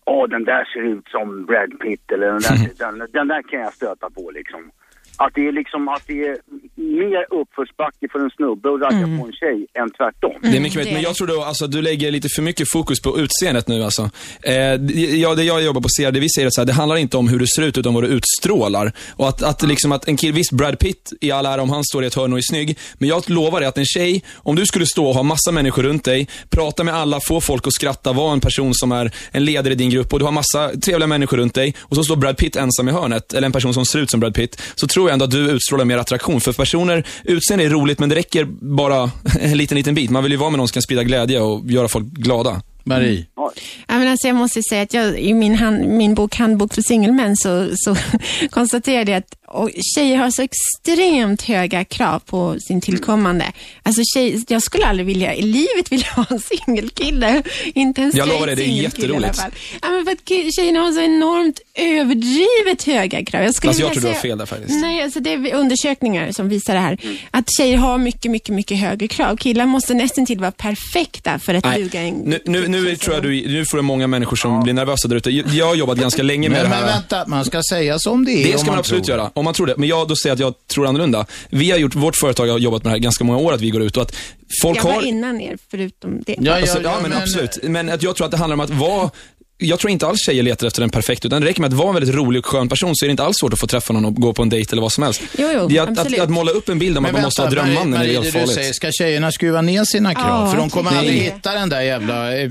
ja 0.05 0.27
den 0.27 0.43
där 0.43 0.65
ser 0.65 0.81
ut 0.81 1.07
som 1.07 1.45
Brad 1.45 1.79
Pitt 1.79 2.11
eller 2.11 2.27
den 2.27 2.39
där, 2.39 2.69
den, 2.97 3.07
den 3.11 3.27
där 3.27 3.41
kan 3.41 3.59
jag 3.59 3.73
stöta 3.73 4.09
på 4.09 4.31
liksom. 4.33 4.71
Att 5.17 5.31
det 5.35 5.47
är 5.47 5.51
liksom, 5.51 5.87
att 5.89 6.03
det 6.07 6.13
är 6.27 6.37
mer 6.75 7.25
uppförsbacke 7.41 8.07
för 8.11 8.19
en 8.19 8.29
snubbe 8.29 8.73
att 8.73 8.81
ragga 8.81 8.97
Mm. 9.05 9.19
på 9.19 9.25
en 9.27 9.33
tjej 9.33 9.67
än 9.73 9.89
tvärtom. 9.97 10.35
Det 10.41 10.57
är 10.57 10.61
mycket 10.61 10.75
möjligt, 10.75 10.93
men 10.93 11.01
jag 11.01 11.15
tror 11.15 11.27
då 11.27 11.43
alltså, 11.43 11.67
du 11.67 11.81
lägger 11.81 12.11
lite 12.11 12.29
för 12.35 12.41
mycket 12.41 12.71
fokus 12.71 13.01
på 13.01 13.19
utseendet 13.19 13.67
nu 13.67 13.83
alltså. 13.83 14.01
Eh, 14.43 14.73
det- 14.79 14.93
ja, 15.17 15.35
det 15.35 15.43
jag 15.43 15.63
jobbar 15.63 15.81
på 15.81 15.87
det 16.11 16.19
vi 16.19 16.29
säger 16.29 16.45
är 16.45 16.49
så 16.51 16.61
här, 16.61 16.65
det 16.65 16.73
handlar 16.73 16.95
inte 16.97 17.17
om 17.17 17.27
hur 17.27 17.39
du 17.39 17.47
ser 17.47 17.61
ut 17.61 17.77
utan 17.77 17.93
vad 17.93 18.03
du 18.03 18.07
utstrålar. 18.07 18.91
Och 19.11 19.27
att, 19.27 19.43
att 19.43 19.61
liksom 19.61 19.91
att 19.91 20.07
en 20.07 20.17
kille, 20.17 20.33
visst 20.33 20.51
Brad 20.51 20.79
Pitt 20.79 21.13
i 21.21 21.31
all 21.31 21.45
ära 21.45 21.61
om 21.61 21.69
han 21.69 21.83
står 21.83 22.03
i 22.03 22.07
ett 22.07 22.15
hörn 22.15 22.31
och 22.33 22.37
är 22.39 22.43
snygg, 22.49 22.77
men 22.97 23.09
jag 23.09 23.29
lovar 23.29 23.59
dig 23.59 23.69
att 23.69 23.77
en 23.77 23.85
tjej, 23.85 24.23
om 24.35 24.55
du 24.55 24.65
skulle 24.65 24.85
stå 24.85 25.07
och 25.07 25.15
ha 25.15 25.23
massa 25.23 25.51
människor 25.51 25.83
runt 25.83 26.03
dig, 26.03 26.27
prata 26.49 26.83
med 26.83 26.93
alla, 26.95 27.19
få 27.27 27.41
folk 27.41 27.67
att 27.67 27.73
skratta, 27.73 28.13
vara 28.13 28.33
en 28.33 28.39
person 28.39 28.71
som 28.73 28.91
är 28.91 29.11
en 29.31 29.45
ledare 29.45 29.73
i 29.73 29.75
din 29.75 29.89
grupp 29.89 30.13
och 30.13 30.19
du 30.19 30.25
har 30.25 30.31
massa 30.31 30.69
trevliga 30.85 31.07
människor 31.07 31.37
runt 31.37 31.53
dig 31.53 31.75
och 31.81 31.95
så 31.95 32.03
står 32.03 32.15
Brad 32.15 32.37
Pitt 32.37 32.55
ensam 32.55 32.89
i 32.89 32.91
hörnet, 32.91 33.33
eller 33.33 33.45
en 33.45 33.51
person 33.51 33.73
som 33.73 33.85
ser 33.85 33.99
ut 33.99 34.09
som 34.11 34.19
Brad 34.19 34.35
Pitt, 34.35 34.61
så 34.75 34.87
tror 34.87 35.04
jag 35.07 35.13
ändå 35.13 35.25
att 35.25 35.31
du 35.31 35.51
utstrålar 35.51 35.85
mer 35.85 35.97
attraktion. 35.97 36.41
För 36.41 36.53
personer, 36.53 37.07
utseende 37.23 37.65
är 37.65 37.69
roligt 37.69 37.99
men 37.99 38.09
det 38.09 38.15
räcker 38.15 38.45
bara 38.61 39.11
en 39.39 39.57
liten, 39.57 39.77
liten 39.77 39.95
bit. 39.95 40.09
Man 40.09 40.23
vill 40.23 40.31
ju 40.31 40.37
vara 40.37 40.49
med 40.49 40.57
någon 40.57 40.67
som 40.67 40.73
kan 40.73 40.81
sprida 40.81 41.03
glädje 41.03 41.39
och 41.39 41.71
göra 41.71 41.87
folk 41.87 42.05
glada. 42.05 42.61
Marie? 42.87 43.25
Ja, 43.35 43.51
men 43.87 44.07
alltså 44.07 44.27
jag 44.27 44.35
måste 44.35 44.61
säga 44.69 44.81
att 44.81 44.93
jag, 44.93 45.19
i 45.19 45.33
min, 45.33 45.55
hand, 45.55 45.87
min 45.87 46.15
bok 46.15 46.35
Handbok 46.35 46.73
för 46.73 46.81
singelmän 46.81 47.35
så, 47.37 47.69
så 47.75 47.95
konstaterade 48.49 49.11
jag 49.11 49.17
att 49.17 49.37
och 49.55 49.69
tjejer 49.95 50.17
har 50.17 50.31
så 50.31 50.41
extremt 50.41 51.41
höga 51.41 51.85
krav 51.85 52.19
på 52.19 52.55
sin 52.59 52.81
tillkommande. 52.81 53.45
Alltså 53.83 54.01
tjej, 54.15 54.43
jag 54.47 54.61
skulle 54.63 54.85
aldrig 54.85 55.05
vilja, 55.05 55.33
i 55.35 55.41
livet 55.41 55.91
vilja 55.91 56.07
ha 56.15 56.25
en 56.29 56.39
singelkille. 56.39 57.43
Inte 57.73 58.01
en 58.01 58.11
Jag 58.15 58.27
lovar 58.27 58.47
dig, 58.47 58.55
det 58.55 58.63
är 58.63 58.67
jätteroligt. 58.67 59.41
Ja, 59.81 59.89
men 59.89 60.05
för 60.05 60.11
att 60.11 60.53
tjejerna 60.55 60.79
har 60.79 60.91
så 60.91 61.01
enormt 61.01 61.59
överdrivet 61.73 62.83
höga 62.83 63.25
krav. 63.25 63.43
Jag, 63.43 63.55
skulle 63.55 63.69
Alltså, 63.69 63.83
jag 63.83 63.91
tror 63.93 64.01
du 64.01 64.07
har 64.07 64.13
säga- 64.13 64.21
fel 64.21 64.37
där 64.37 64.45
faktiskt. 64.45 64.81
Nej, 64.81 65.03
alltså 65.03 65.19
det 65.19 65.33
är 65.33 65.53
undersökningar 65.55 66.31
som 66.31 66.49
visar 66.49 66.73
det 66.73 66.79
här. 66.79 66.97
Att 67.31 67.45
tjejer 67.57 67.77
har 67.77 67.97
mycket, 67.97 68.31
mycket, 68.31 68.55
mycket 68.55 68.79
högre 68.79 69.07
krav. 69.07 69.37
Killar 69.37 69.65
måste 69.65 69.93
nästan 69.93 70.25
till 70.25 70.39
vara 70.39 70.51
perfekta 70.51 71.39
för 71.39 71.53
att 71.53 71.63
Nej, 71.65 71.83
duga 71.83 72.01
en 72.01 72.13
nu, 72.15 72.39
nu, 72.45 72.67
nu 72.67 72.95
tror 72.95 73.13
jag 73.15 73.23
du, 73.23 73.29
nu 73.47 73.65
får 73.71 73.77
du 73.77 73.81
många 73.83 74.07
människor 74.07 74.35
som 74.35 74.63
blir 74.63 74.73
nervösa 74.73 75.07
där 75.07 75.15
ute. 75.15 75.29
Jag 75.31 75.65
har 75.65 75.75
jobbat 75.75 75.97
ganska 75.97 76.23
länge 76.23 76.49
med 76.49 76.61
Men, 76.61 76.63
det 76.71 76.77
men 76.77 76.85
här. 76.89 76.93
vänta, 76.93 77.23
man 77.27 77.45
ska 77.45 77.61
säga 77.69 77.99
som 77.99 78.25
det 78.25 78.31
är. 78.31 78.51
Det 78.51 78.57
ska 78.59 78.67
man 78.71 78.79
absolut 78.79 79.03
tror. 79.03 79.17
göra, 79.17 79.31
om 79.45 79.47
man 79.47 79.53
tror 79.53 79.67
det. 79.67 79.77
Men 79.77 79.89
jag 79.89 80.07
då 80.07 80.15
säger 80.15 80.33
att 80.33 80.39
jag 80.39 80.53
tror 80.67 80.87
annorlunda. 80.87 81.25
Vi 81.49 81.71
har 81.71 81.77
gjort, 81.77 81.95
vårt 81.95 82.15
företag 82.15 82.47
har 82.47 82.59
jobbat 82.59 82.83
med 82.83 82.91
det 82.91 82.95
här 82.95 82.99
ganska 82.99 83.23
många 83.23 83.39
år, 83.39 83.53
att 83.53 83.61
vi 83.61 83.69
går 83.69 83.81
ut 83.83 83.97
och 83.97 84.03
att 84.03 84.15
folk 84.61 84.77
jag 84.77 84.83
har... 84.83 84.95
var 84.95 85.01
innan 85.01 85.41
er, 85.41 85.57
förutom 85.71 86.21
det. 86.25 86.49
Alltså, 86.49 86.81
ja, 86.81 86.97
men, 87.01 87.13
absolut. 87.13 87.59
Men 87.63 87.89
att 87.89 88.03
jag 88.03 88.15
tror 88.15 88.25
att 88.25 88.31
det 88.31 88.37
handlar 88.37 88.53
om 88.53 88.59
att 88.59 88.69
vara 88.69 89.09
jag 89.57 89.79
tror 89.79 89.91
inte 89.91 90.07
alls 90.07 90.19
tjejer 90.25 90.43
letar 90.43 90.67
efter 90.67 90.81
en 90.81 90.89
perfekt, 90.89 91.25
utan 91.25 91.41
det 91.41 91.47
räcker 91.47 91.61
med 91.61 91.67
att 91.67 91.73
vara 91.77 91.87
en 91.87 91.93
väldigt 91.93 92.15
rolig 92.15 92.39
och 92.39 92.45
skön 92.45 92.69
person 92.69 92.95
så 92.95 93.05
är 93.05 93.07
det 93.07 93.11
inte 93.11 93.23
alls 93.23 93.37
svårt 93.39 93.53
att 93.53 93.59
få 93.59 93.67
träffa 93.67 93.93
någon 93.93 94.05
och 94.05 94.15
gå 94.15 94.33
på 94.33 94.41
en 94.41 94.49
dejt 94.49 94.71
eller 94.71 94.81
vad 94.81 94.91
som 94.91 95.03
helst. 95.03 95.21
Jo, 95.37 95.47
jo, 95.53 95.67
det 95.67 95.77
är 95.77 95.81
att, 95.81 95.99
att, 95.99 96.19
att 96.19 96.29
måla 96.29 96.51
upp 96.51 96.69
en 96.69 96.79
bild 96.79 96.97
om 96.97 97.05
att 97.05 97.11
man 97.11 97.21
måste 97.21 97.41
ha 97.41 97.49
drömmannen 97.49 97.93
är 97.93 97.97
Marie, 97.97 98.11
helt 98.13 98.23
det 98.25 98.31
du 98.31 98.31
farligt. 98.39 98.53
säger, 98.55 98.73
ska 98.73 98.91
tjejerna 98.91 99.31
skruva 99.31 99.61
ner 99.61 99.83
sina 99.85 100.15
krav? 100.15 100.45
Ja, 100.45 100.51
för 100.51 100.57
de 100.57 100.69
kommer 100.69 100.91
jag 100.91 100.99
aldrig 100.99 101.21
hitta 101.21 101.53
den 101.53 101.69
där 101.69 101.81
jävla 101.81 102.37
eh, 102.37 102.47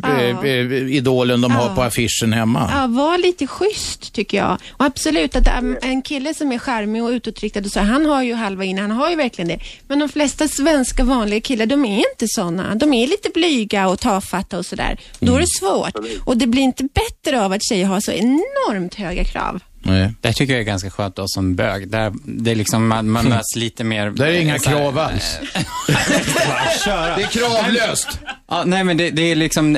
idolen 0.97 1.41
de 1.41 1.51
har 1.53 1.69
Ja. 1.69 1.75
på 1.75 1.83
affischen 1.83 2.33
hemma. 2.33 2.71
Ja, 2.75 2.87
var 2.87 3.19
lite 3.19 3.47
schysst 3.47 4.13
tycker 4.13 4.37
jag. 4.39 4.59
Och 4.71 4.85
absolut 4.85 5.37
att 5.37 5.59
um, 5.59 5.77
en 5.83 6.03
kille 6.03 6.35
som 6.35 6.53
är 6.53 6.59
charmig 6.59 7.03
och 7.05 7.09
utåtriktad 7.09 7.61
och 7.61 7.67
så, 7.71 7.81
han 7.81 8.07
har 8.07 8.23
ju 8.23 8.35
halva 8.35 8.65
inne, 8.65 8.81
han 8.81 8.91
har 8.91 9.11
ju 9.11 9.17
verkligen 9.17 9.49
det. 9.49 9.59
Men 9.89 9.99
de 9.99 10.09
flesta 10.09 10.49
svenska 10.49 11.05
vanliga 11.05 11.41
killar, 11.41 11.67
de 11.67 11.85
är 11.85 11.97
inte 11.97 12.27
sådana. 12.27 12.75
De 12.75 12.95
är 12.95 13.07
lite 13.07 13.29
blyga 13.35 13.89
och 13.89 14.01
tafatta 14.01 14.59
och 14.59 14.67
sådär. 14.67 14.99
Då 15.21 15.35
är 15.37 15.41
det 15.41 15.47
svårt. 15.61 15.95
Och 16.25 16.37
det 16.37 16.47
blir 16.47 16.63
inte 16.63 16.89
bättre 16.95 17.45
av 17.45 17.53
att 17.53 17.63
tjejer 17.63 17.87
har 17.87 18.01
så 18.01 18.13
enormt 18.13 18.95
höga 18.95 19.25
krav. 19.25 19.63
Det 20.21 20.33
tycker 20.33 20.53
jag 20.53 20.61
är 20.61 20.65
ganska 20.65 20.91
skönt 20.91 21.17
då 21.17 21.25
som 21.27 21.55
bög. 21.57 21.89
Där, 21.89 22.13
det 22.25 22.51
är 22.51 22.55
liksom, 22.55 22.89
man, 22.89 23.11
man 23.11 23.29
möts 23.29 23.57
lite 23.57 23.85
mer... 23.85 24.11
Där 24.11 24.27
är 24.27 24.41
inga 24.41 24.53
här, 24.53 24.59
krav 24.59 24.99
alls. 24.99 25.39
Det 27.17 27.23
är 27.23 27.27
kravlöst. 27.27 28.19
Ja, 28.49 28.65
nej 28.67 28.85
men 28.85 28.97
det, 28.97 29.11
det 29.11 29.23
är 29.23 29.37
liksom, 29.37 29.73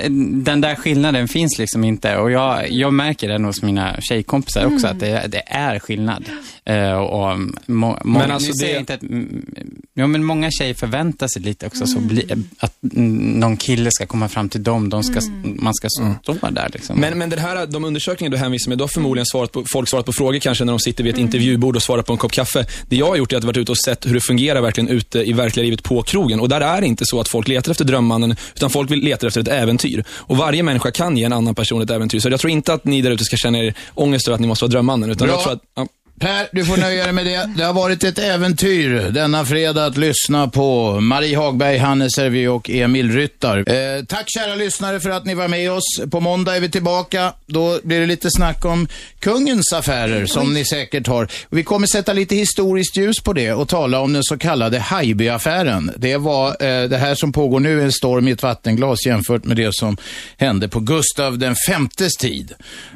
den 0.45 0.61
där 0.61 0.75
skillnaden 0.75 1.29
finns 1.29 1.59
liksom 1.59 1.85
inte. 1.85 2.17
Och 2.17 2.31
jag, 2.31 2.71
jag 2.71 2.93
märker 2.93 3.29
den 3.29 3.45
hos 3.45 3.63
mina 3.63 3.97
tjejkompisar 4.01 4.65
också, 4.67 4.87
Mm. 4.87 4.97
att 4.97 5.01
det, 5.01 5.27
det 5.29 5.43
är 5.47 5.79
skillnad. 5.79 6.25
Eh, 6.65 6.93
och 6.93 7.39
må, 7.67 7.99
må, 8.05 8.19
Men 8.19 8.31
alltså 8.31 8.53
det- 8.53 8.79
inte 8.79 8.95
att, 8.95 9.03
mm, 9.03 9.47
ja, 9.95 10.07
men 10.07 10.25
många 10.25 10.51
tjejer 10.51 10.75
förväntar 10.75 11.29
sig 11.29 11.43
lite 11.43 11.67
också, 11.67 11.87
så 11.87 12.01
bli, 12.01 12.45
att 12.59 12.73
mm, 12.97 13.17
någon 13.41 13.57
kille 13.57 13.91
ska 13.93 14.07
komma 14.07 14.29
fram 14.29 14.49
till 14.49 14.63
dem, 14.63 14.89
de 14.89 15.03
ska, 15.03 15.21
man 15.45 15.75
ska 15.75 15.89
stå 16.23 16.51
där 16.51 16.69
liksom. 16.73 17.01
Men, 17.01 17.19
men 17.19 17.31
det 17.31 17.41
här, 17.41 17.67
de 17.67 17.85
undersökningar 17.85 18.31
du 18.31 18.37
hänvisar 18.37 18.69
med, 18.69 18.79
du 18.79 18.83
har 18.85 18.89
förmodligen 18.89 19.27
svarat 19.27 19.53
på, 19.53 19.65
folk 19.73 19.89
svarat 19.97 20.07
på 20.07 20.13
frågor 20.13 20.39
kanske 20.39 20.65
när 20.65 20.73
de 20.73 20.81
sitter 20.81 21.05
vid 21.05 21.15
ett 21.15 21.21
intervjubord 21.21 21.77
och 21.77 21.83
svarar 21.83 22.03
på 22.03 22.13
en 22.13 22.19
kopp 22.19 22.33
kaffe. 22.33 22.67
Det 22.89 22.97
jag 22.97 23.07
har 23.07 23.17
gjort 23.17 23.33
är 23.33 23.37
att 23.37 23.45
varit 23.45 23.57
ute 23.57 23.73
och 23.73 23.79
sett 23.79 24.07
hur 24.07 24.15
det 24.15 24.21
fungerar 24.21 24.61
verkligen 24.61 24.89
ute 24.89 25.19
i 25.19 25.33
verkliga 25.33 25.65
livet 25.65 25.83
på 25.83 26.03
krogen. 26.03 26.41
Och 26.41 26.49
där 26.49 26.61
är 26.61 26.81
det 26.81 26.87
inte 26.87 27.07
så 27.07 27.21
att 27.21 27.29
folk 27.29 27.49
letar 27.49 27.71
efter 27.71 27.85
drömmannen, 27.85 28.37
utan 28.55 28.71
folk 28.71 28.91
vill 28.91 29.01
letar 29.01 29.29
efter 29.29 29.41
ett 29.41 29.49
äventyr. 29.49 30.05
Och 30.11 30.37
varje 30.37 30.63
människa 30.63 30.91
kan 30.91 31.17
ge 31.17 31.25
en 31.25 31.33
annan 31.33 31.55
person 31.55 31.83
ett 31.83 31.91
äventyr. 31.91 32.21
Så 32.21 32.29
jag 32.29 32.41
tror 32.41 32.51
inte 32.51 32.73
att 32.73 32.85
ni 32.85 33.03
där 33.03 33.11
ute 33.11 33.25
ska 33.25 33.37
känna 33.37 33.59
er 33.59 33.75
ångest 33.95 34.29
över 34.29 34.35
att 34.35 34.41
ni 34.41 34.47
måste 34.47 34.65
vara 34.65 34.71
drömmannen. 34.71 35.11
Utan 35.11 35.29
Bra. 35.29 35.37
jag 35.37 35.43
tror 35.45 35.53
att, 35.53 35.63
ja. 35.75 35.87
Per, 36.19 36.49
du 36.53 36.65
får 36.65 36.77
nöja 36.77 37.05
dig 37.05 37.13
med 37.13 37.27
det. 37.27 37.51
Det 37.57 37.65
har 37.65 37.73
varit 37.73 38.05
ett 38.05 38.19
äventyr 38.19 39.11
denna 39.11 39.45
fredag 39.45 39.85
att 39.85 39.97
lyssna 39.97 40.49
på 40.49 41.01
Marie 41.01 41.37
Hagberg, 41.37 41.79
Hannes 41.79 42.17
Hervé 42.17 42.49
och 42.49 42.71
Emil 42.71 43.13
Ryttar. 43.13 43.59
Eh, 43.59 44.05
tack 44.05 44.25
kära 44.27 44.55
lyssnare 44.55 45.01
för 45.01 45.11
att 45.11 45.25
ni 45.25 45.35
var 45.35 45.49
med 45.49 45.73
oss. 45.73 46.01
På 46.11 46.21
måndag 46.21 46.57
är 46.57 46.61
vi 46.61 46.71
tillbaka. 46.71 47.33
Då 47.47 47.81
blir 47.83 48.01
det 48.01 48.07
lite 48.07 48.31
snack 48.31 48.65
om 48.65 48.89
kungens 49.21 49.73
affärer 49.73 50.27
som 50.27 50.55
ni 50.55 50.65
säkert 50.65 51.07
har. 51.07 51.29
Vi 51.51 51.63
kommer 51.63 51.87
sätta 51.87 52.13
lite 52.13 52.35
historiskt 52.37 52.97
ljus 52.97 53.21
på 53.21 53.33
det 53.33 53.53
och 53.53 53.69
tala 53.69 54.01
om 54.01 54.13
den 54.13 54.25
så 54.25 54.39
kallade 54.39 54.79
Haijby-affären. 54.79 55.93
Det 55.97 56.17
var 56.17 56.49
eh, 56.49 56.89
det 56.89 56.99
här 56.99 57.15
som 57.15 57.33
pågår 57.33 57.61
nu, 57.61 57.83
en 57.83 57.93
storm 57.93 58.29
i 58.29 58.31
ett 58.31 58.43
vattenglas 58.43 59.07
jämfört 59.07 59.45
med 59.45 59.57
det 59.57 59.75
som 59.75 59.97
hände 60.37 60.69
på 60.69 60.81
Gustav 60.81 61.39
den 61.39 61.55
femtes 61.69 62.17
tid. 62.17 62.53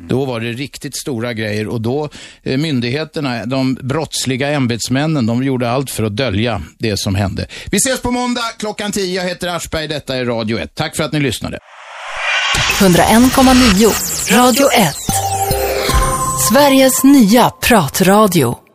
Då 0.09 0.25
var 0.25 0.41
det 0.41 0.53
riktigt 0.53 0.97
stora 0.97 1.33
grejer 1.33 1.69
och 1.69 1.81
då 1.81 2.09
eh, 2.43 2.59
myndigheterna, 3.15 3.47
de 3.47 3.75
brottsliga 3.75 4.49
ämbetsmännen, 4.49 5.27
de 5.27 5.43
gjorde 5.43 5.71
allt 5.71 5.91
för 5.91 6.03
att 6.03 6.17
dölja 6.17 6.63
det 6.79 6.97
som 6.97 7.15
hände. 7.15 7.47
Vi 7.71 7.77
ses 7.77 8.01
på 8.03 8.11
måndag 8.11 8.43
klockan 8.59 8.93
10. 8.93 9.23
Jag 9.23 9.29
heter 9.29 9.49
Aschberg, 9.49 9.89
detta 9.89 10.17
är 10.17 10.25
Radio 10.25 10.59
1. 10.59 10.75
Tack 10.75 10.97
för 10.97 11.05
att 11.05 11.13
ni 11.13 11.21
lyssnade. 11.21 11.59
101,9 12.79 14.37
Radio 14.37 14.67
1. 14.73 14.95
Sveriges 16.51 17.05
nya 17.05 17.51
pratradio. 17.51 18.70